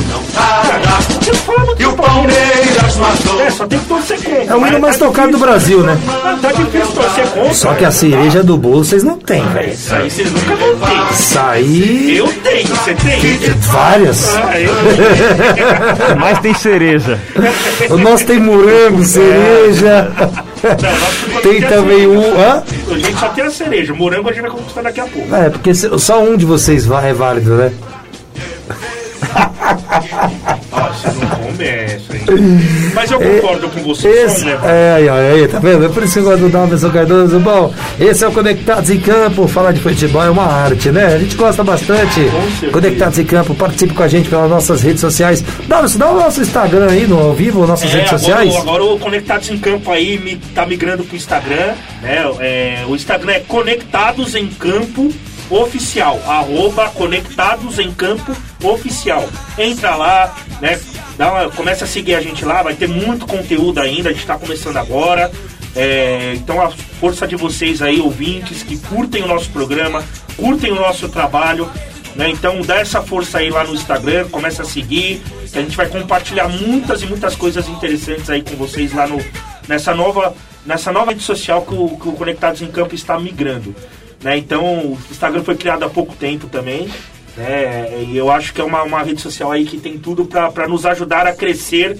E 1.79 1.85
o 1.85 1.93
Palmeiras 1.93 2.95
matou. 2.97 3.41
É, 3.41 3.49
só 3.49 3.67
tem 3.67 3.79
que 3.79 3.85
torcer 3.85 4.17
contra. 4.17 4.53
É 4.53 4.55
o 4.55 4.67
hino 4.67 4.79
mais 4.79 4.97
tá 4.97 5.05
tocado 5.05 5.31
do. 5.31 5.43
Brasil, 5.43 5.81
né? 5.81 5.97
Mas 6.05 6.41
Tá 6.41 6.51
difícil 6.51 6.87
torcer 6.87 7.27
contra. 7.27 7.53
Só 7.53 7.73
que 7.73 7.85
a 7.85 7.91
cereja 7.91 8.43
do 8.43 8.57
bolo 8.57 8.83
vocês 8.83 9.03
não 9.03 9.17
têm, 9.17 9.45
velho. 9.49 9.73
Isso 9.73 9.93
aí 9.93 10.09
vocês 10.09 10.31
nunca 10.31 10.55
vão 10.55 10.75
ter. 10.75 11.13
Isso 11.13 11.39
aí. 11.39 12.17
Eu 12.17 12.27
tenho, 12.27 12.67
você 12.67 12.95
tem? 12.95 13.19
Várias. 13.59 14.35
Ah, 14.35 14.59
eu 14.59 14.73
Mas 16.19 16.39
tem 16.39 16.53
cereja. 16.53 17.19
O 17.89 17.97
nosso 17.97 18.25
tem 18.25 18.39
morango, 18.39 19.03
cereja. 19.05 20.11
Tem 21.41 21.61
também 21.61 22.07
um. 22.07 22.39
Hã? 22.39 22.63
A 22.89 22.97
gente 22.97 23.19
só 23.19 23.29
tem 23.29 23.43
a 23.43 23.49
cereja. 23.51 23.93
O 23.93 23.97
morango 23.97 24.29
a 24.29 24.33
gente 24.33 24.43
vai 24.43 24.51
conquistar 24.51 24.81
daqui 24.81 25.01
a 25.01 25.05
pouco. 25.05 25.35
É, 25.35 25.49
porque 25.49 25.73
só 25.73 26.23
um 26.23 26.37
de 26.37 26.45
vocês 26.45 26.89
é 26.89 27.13
válido, 27.13 27.55
né? 27.55 27.71
Começa, 31.57 32.15
hein? 32.15 32.25
Mas 32.93 33.11
eu 33.11 33.19
concordo 33.19 33.69
com 33.69 33.81
você. 33.83 34.07
Esse, 34.07 34.45
né? 34.45 34.59
é, 34.63 34.93
aí, 34.97 35.09
aí, 35.09 35.47
tá 35.47 35.59
vendo? 35.59 35.85
É 35.85 35.89
por 35.89 36.03
isso 36.03 36.13
que 36.13 36.19
eu 36.19 36.23
gosto 36.23 36.39
do 36.39 36.49
Dalverson 36.49 36.89
Cardoso. 36.89 37.39
Bom, 37.39 37.73
esse 37.99 38.23
é 38.23 38.27
o 38.27 38.31
Conectados 38.31 38.89
em 38.89 38.99
Campo. 38.99 39.47
Falar 39.47 39.71
de 39.71 39.79
futebol 39.79 40.23
é 40.23 40.29
uma 40.29 40.45
arte, 40.45 40.89
né? 40.91 41.05
A 41.05 41.19
gente 41.19 41.35
gosta 41.35 41.63
bastante. 41.63 42.21
Conectados 42.71 43.19
em 43.19 43.25
Campo, 43.25 43.53
participe 43.55 43.93
com 43.93 44.03
a 44.03 44.07
gente 44.07 44.29
pelas 44.29 44.49
nossas 44.49 44.81
redes 44.81 45.01
sociais. 45.01 45.43
Dalverson, 45.67 45.99
dá 45.99 46.11
o 46.11 46.15
nosso 46.15 46.41
Instagram 46.41 46.87
aí 46.89 47.07
no 47.07 47.19
ao 47.19 47.33
vivo, 47.33 47.65
nossas 47.65 47.89
É, 47.93 47.97
redes 47.97 48.07
agora, 48.13 48.19
sociais. 48.19 48.55
agora 48.55 48.83
o 48.83 48.99
Conectados 48.99 49.49
em 49.49 49.57
Campo 49.57 49.91
aí 49.91 50.17
me, 50.17 50.37
tá 50.55 50.65
migrando 50.65 51.03
pro 51.03 51.15
Instagram, 51.15 51.73
né? 52.01 52.23
É, 52.39 52.83
o 52.87 52.95
Instagram 52.95 53.33
é 53.33 53.39
Conectados 53.39 54.35
em 54.35 54.47
Campo 54.47 55.11
Oficial, 55.49 56.19
arroba 56.25 56.89
Conectados 56.89 57.79
em 57.79 57.91
Campo 57.91 58.35
Oficial. 58.63 59.27
Entra 59.57 59.95
lá, 59.95 60.35
né? 60.61 60.79
Dá 61.17 61.31
uma, 61.31 61.49
começa 61.51 61.85
a 61.85 61.87
seguir 61.87 62.15
a 62.15 62.21
gente 62.21 62.43
lá, 62.43 62.63
vai 62.63 62.73
ter 62.73 62.87
muito 62.87 63.27
conteúdo 63.27 63.79
ainda, 63.79 64.09
a 64.09 64.13
gente 64.13 64.25
tá 64.25 64.37
começando 64.37 64.77
agora. 64.77 65.31
É, 65.75 66.33
então 66.35 66.61
a 66.61 66.69
força 66.69 67.27
de 67.27 67.35
vocês 67.35 67.81
aí, 67.81 67.99
ouvintes, 67.99 68.63
que 68.63 68.77
curtem 68.77 69.23
o 69.23 69.27
nosso 69.27 69.49
programa, 69.49 70.03
curtem 70.37 70.71
o 70.71 70.75
nosso 70.75 71.09
trabalho, 71.09 71.69
né? 72.15 72.29
Então 72.29 72.61
dá 72.61 72.79
essa 72.79 73.01
força 73.01 73.39
aí 73.39 73.49
lá 73.49 73.63
no 73.63 73.73
Instagram, 73.73 74.27
começa 74.29 74.61
a 74.61 74.65
seguir, 74.65 75.21
que 75.51 75.57
a 75.57 75.61
gente 75.61 75.75
vai 75.75 75.87
compartilhar 75.87 76.47
muitas 76.47 77.01
e 77.01 77.05
muitas 77.05 77.35
coisas 77.35 77.67
interessantes 77.67 78.29
aí 78.29 78.41
com 78.41 78.55
vocês 78.55 78.93
lá 78.93 79.07
no, 79.07 79.19
nessa 79.67 79.93
nova 79.93 80.35
nessa 80.65 80.91
nova 80.91 81.11
rede 81.11 81.23
social 81.23 81.63
que 81.63 81.73
o, 81.73 81.97
que 81.97 82.07
o 82.07 82.13
Conectados 82.13 82.61
em 82.61 82.67
Campo 82.67 82.95
está 82.95 83.19
migrando. 83.19 83.75
Né? 84.23 84.37
Então 84.37 84.63
o 84.63 84.97
Instagram 85.11 85.43
foi 85.43 85.55
criado 85.55 85.83
há 85.83 85.89
pouco 85.89 86.15
tempo 86.15 86.47
também. 86.47 86.89
Né? 87.35 88.03
E 88.07 88.15
eu 88.17 88.31
acho 88.31 88.53
que 88.53 88.61
é 88.61 88.63
uma, 88.63 88.83
uma 88.83 89.01
rede 89.03 89.19
social 89.21 89.51
aí 89.51 89.65
que 89.65 89.77
tem 89.77 89.97
tudo 89.97 90.25
para 90.25 90.67
nos 90.67 90.85
ajudar 90.85 91.25
a 91.27 91.33
crescer 91.33 91.97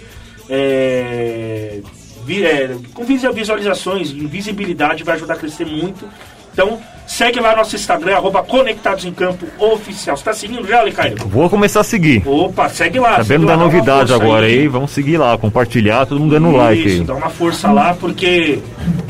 é, 0.50 1.80
vi- 2.26 2.46
é, 2.46 2.76
com 2.94 3.04
visualizações, 3.04 4.12
visibilidade, 4.12 5.04
vai 5.04 5.16
ajudar 5.16 5.34
a 5.34 5.38
crescer 5.38 5.66
muito. 5.66 6.08
Então, 6.52 6.80
segue 7.08 7.40
lá 7.40 7.56
nosso 7.56 7.76
Instagram, 7.76 8.16
arroba 8.16 8.42
Conectados 8.44 9.06
em 9.06 9.12
Campo 9.12 9.46
Oficial. 9.60 10.18
Você 10.18 10.24
tá 10.24 10.34
seguindo 10.34 10.68
já, 10.68 10.82
Lecaio? 10.82 11.16
Vou 11.28 11.50
começar 11.50 11.82
a 11.82 11.84
seguir. 11.84 12.24
Opa, 12.28 12.70
segue 12.70 13.00
lá. 13.00 13.18
Sabendo 13.18 13.46
lá, 13.46 13.56
da 13.56 13.58
novidade 13.64 14.14
agora 14.14 14.46
aí, 14.46 14.68
vamos 14.68 14.92
seguir 14.92 15.18
lá, 15.18 15.38
compartilhar, 15.38 16.06
todo 16.06 16.20
mundo 16.20 16.32
dando 16.32 16.52
like 16.52 16.82
Isso, 16.88 17.02
aí. 17.02 17.04
dá 17.08 17.14
uma 17.16 17.30
força 17.30 17.72
lá, 17.72 17.94
porque 17.94 18.60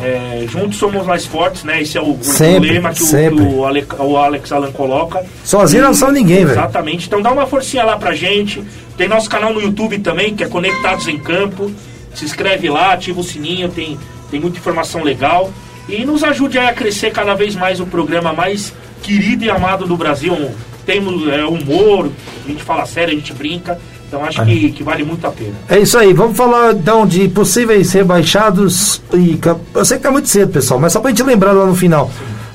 é, 0.01 0.45
juntos 0.49 0.77
somos 0.77 1.05
mais 1.05 1.25
fortes, 1.25 1.63
né? 1.63 1.81
Esse 1.81 1.97
é 1.97 2.01
o, 2.01 2.11
o 2.13 2.23
Sempre, 2.23 2.71
lema 2.71 2.91
que, 2.93 3.03
o, 3.03 3.59
o, 3.59 3.65
Ale- 3.65 3.85
o 3.99 4.17
Alex 4.17 4.51
Alan 4.51 4.71
coloca. 4.71 5.23
Sozinho 5.43 5.83
não 5.83 5.93
são 5.93 6.11
ninguém, 6.11 6.39
velho. 6.45 6.51
Exatamente. 6.51 7.07
Então 7.07 7.21
dá 7.21 7.31
uma 7.31 7.45
forcinha 7.45 7.83
lá 7.83 7.97
pra 7.97 8.13
gente. 8.13 8.63
Tem 8.97 9.07
nosso 9.07 9.29
canal 9.29 9.53
no 9.53 9.61
YouTube 9.61 9.97
também, 9.99 10.35
que 10.35 10.43
é 10.43 10.47
Conectados 10.47 11.07
em 11.07 11.17
Campo. 11.17 11.71
Se 12.13 12.25
inscreve 12.25 12.69
lá, 12.69 12.93
ativa 12.93 13.19
o 13.19 13.23
sininho, 13.23 13.69
tem, 13.69 13.97
tem 14.29 14.39
muita 14.39 14.57
informação 14.59 15.01
legal. 15.03 15.51
E 15.87 16.05
nos 16.05 16.23
ajude 16.23 16.57
a 16.57 16.73
crescer 16.73 17.11
cada 17.11 17.33
vez 17.33 17.55
mais 17.55 17.79
o 17.79 17.85
programa 17.85 18.33
mais 18.33 18.73
querido 19.01 19.43
e 19.43 19.49
amado 19.49 19.85
do 19.85 19.97
Brasil. 19.97 20.51
Temos 20.85 21.27
é, 21.27 21.45
humor, 21.45 22.09
a 22.43 22.47
gente 22.47 22.63
fala 22.63 22.85
sério, 22.85 23.13
a 23.13 23.15
gente 23.15 23.33
brinca. 23.33 23.77
Então 24.07 24.23
acho 24.23 24.45
que, 24.45 24.71
que 24.71 24.83
vale 24.83 25.03
muito 25.03 25.25
a 25.25 25.31
pena. 25.31 25.55
É 25.67 25.79
isso 25.79 25.97
aí, 25.97 26.13
vamos 26.13 26.37
falar 26.37 26.73
então 26.73 27.05
de 27.05 27.27
possíveis 27.29 27.91
rebaixados 27.93 29.01
e 29.11 29.39
eu 29.73 29.85
sei 29.85 29.97
que 29.97 30.03
tá 30.03 30.11
muito 30.11 30.29
cedo, 30.29 30.51
pessoal, 30.51 30.79
mas 30.79 30.93
só 30.93 30.99
pra 30.99 31.09
gente 31.09 31.23
lembrar 31.23 31.51
lá 31.51 31.65
no 31.65 31.75
final. 31.75 32.11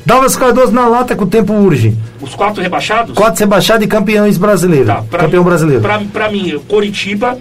Dalmas 0.06 0.36
Cardoso 0.36 0.72
na 0.72 0.86
lata 0.86 1.16
que 1.16 1.22
o 1.22 1.26
tempo 1.26 1.52
urge. 1.52 1.96
Os 2.20 2.34
quatro 2.34 2.62
rebaixados? 2.62 3.14
Quatro 3.14 3.40
rebaixados 3.40 3.84
e 3.84 3.88
campeões 3.88 4.38
brasileiros. 4.38 4.86
Tá, 4.86 5.18
Campeão 5.18 5.42
mim, 5.42 5.48
brasileiro. 5.48 5.82
Pra, 5.82 5.98
pra 6.12 6.30
mim, 6.30 6.58
Coritiba, 6.68 7.36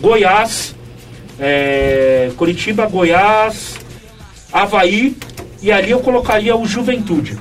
Goiás, 0.00 0.74
é, 1.38 2.30
Coritiba, 2.36 2.86
Goiás, 2.86 3.74
Havaí, 4.52 5.16
e 5.62 5.72
ali 5.72 5.90
eu 5.90 6.00
colocaria 6.00 6.56
o 6.56 6.66
Juventude. 6.66 7.38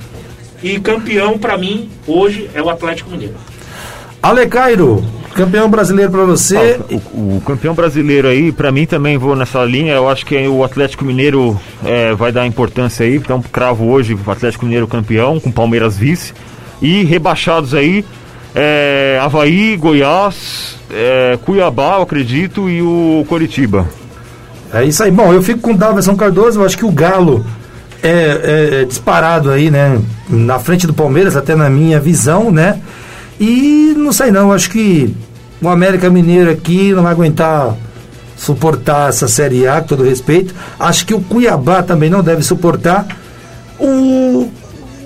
E 0.63 0.79
campeão, 0.79 1.37
pra 1.37 1.57
mim, 1.57 1.89
hoje, 2.07 2.49
é 2.53 2.61
o 2.61 2.69
Atlético 2.69 3.11
Mineiro. 3.11 3.35
Ale 4.21 4.47
Cairo, 4.47 5.05
campeão 5.35 5.69
brasileiro 5.69 6.11
pra 6.11 6.23
você. 6.23 6.79
O, 7.13 7.37
o 7.37 7.41
campeão 7.45 7.75
brasileiro 7.75 8.27
aí, 8.27 8.51
pra 8.51 8.71
mim 8.71 8.87
também 8.87 9.17
vou 9.17 9.35
nessa 9.35 9.63
linha. 9.63 9.93
Eu 9.93 10.09
acho 10.09 10.25
que 10.25 10.35
o 10.47 10.63
Atlético 10.63 11.05
Mineiro 11.05 11.59
é, 11.83 12.15
vai 12.15 12.31
dar 12.31 12.47
importância 12.47 13.05
aí. 13.05 13.17
Então, 13.17 13.41
cravo 13.41 13.85
hoje 13.87 14.15
o 14.15 14.31
Atlético 14.31 14.65
Mineiro 14.65 14.87
campeão, 14.87 15.39
com 15.39 15.51
Palmeiras 15.51 15.95
vice. 15.95 16.33
E 16.81 17.03
rebaixados 17.03 17.75
aí, 17.75 18.03
é, 18.55 19.19
Havaí, 19.21 19.77
Goiás, 19.77 20.77
é, 20.89 21.37
Cuiabá, 21.45 21.97
eu 21.97 22.01
acredito, 22.01 22.67
e 22.67 22.81
o 22.81 23.23
Coritiba. 23.29 23.87
É 24.75 24.83
isso 24.85 25.03
aí. 25.03 25.11
Bom, 25.11 25.33
eu 25.33 25.41
fico 25.41 25.59
com 25.59 25.71
o 25.71 25.77
Daverson 25.77 26.15
Cardoso, 26.15 26.59
eu 26.59 26.65
acho 26.65 26.77
que 26.77 26.85
o 26.85 26.91
Galo 26.91 27.45
é, 28.03 28.09
é- 28.09 28.81
é 28.81 28.85
disparado 28.85 29.49
aí, 29.49 29.71
né? 29.71 29.99
Na 30.29 30.59
frente 30.59 30.85
do 30.85 30.93
Palmeiras, 30.93 31.35
até 31.35 31.55
na 31.55 31.69
minha 31.69 31.99
visão, 31.99 32.51
né? 32.51 32.79
E 33.39 33.93
não 33.97 34.11
sei 34.11 34.31
não, 34.31 34.51
acho 34.51 34.69
que 34.69 35.15
o 35.61 35.69
América 35.69 36.09
Mineiro 36.09 36.51
aqui 36.51 36.93
não 36.93 37.03
vai 37.03 37.11
aguentar 37.11 37.75
suportar 38.37 39.09
essa 39.09 39.27
Série 39.27 39.65
A, 39.67 39.79
com 39.81 39.87
todo 39.87 40.03
respeito. 40.03 40.53
Acho 40.79 41.05
que 41.05 41.13
o 41.13 41.21
Cuiabá 41.21 41.81
também 41.81 42.09
não 42.09 42.21
deve 42.21 42.43
suportar. 42.43 43.07
O, 43.79 44.49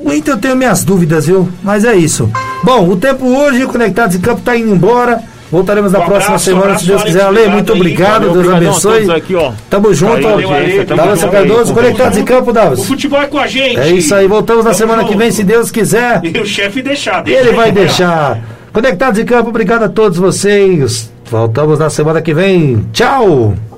o 0.04 0.12
Inter 0.14 0.34
eu 0.34 0.38
tenho 0.40 0.56
minhas 0.56 0.84
dúvidas, 0.84 1.28
viu? 1.28 1.48
Mas 1.64 1.86
é 1.86 1.96
isso. 1.96 2.30
Bom, 2.64 2.90
o 2.90 2.98
tempo 2.98 3.26
hoje, 3.28 3.66
Conectados 3.68 4.16
em 4.16 4.20
Campo, 4.20 4.42
tá 4.42 4.58
indo 4.58 4.72
embora. 4.74 5.22
Voltaremos 5.52 5.92
na 5.92 6.00
Um 6.00 6.06
próxima 6.06 6.26
abraço, 6.28 6.46
semana, 6.46 6.66
abraço, 6.66 6.84
se 6.86 6.90
Deus 6.92 7.04
quiser. 7.04 7.24
Ale, 7.24 7.48
muito 7.48 7.74
obrigado, 7.74 8.30
Deus 8.32 8.48
abençoe. 8.48 9.12
aqui, 9.12 9.36
ó. 9.36 9.52
Tamo 9.70 9.94
junto, 9.94 10.22
junto 10.22 11.32
Cardoso, 11.32 11.72
aí, 11.72 11.76
Conectados 11.76 12.18
em 12.18 12.24
Campo, 12.24 12.52
O 12.52 12.54
Davis. 12.54 12.86
futebol 12.86 13.22
é 13.22 13.26
com 13.28 13.40
a 13.40 13.48
gente. 13.48 13.80
É 13.80 13.90
isso 13.90 14.14
aí, 14.14 14.28
voltamos 14.28 14.64
na 14.66 14.74
semana 14.74 15.04
que 15.04 15.16
vem, 15.16 15.32
se 15.32 15.44
Deus 15.44 15.72
quiser. 15.72 16.22
E 16.24 16.38
o 16.40 16.46
chefe 16.46 16.82
deixar. 16.82 17.24
deixa 17.24 17.40
Ele 17.42 17.52
vai 17.56 17.72
deixar. 17.72 18.40
Conectados 18.72 19.20
em 19.20 19.26
Campo, 19.26 19.50
obrigado 19.50 19.84
a 19.84 19.90
todos 19.90 20.18
vocês. 20.18 21.12
Voltamos 21.26 21.80
na 21.80 21.90
semana 21.90 22.22
que 22.22 22.34
vem. 22.34 22.86
Tchau! 22.94 23.69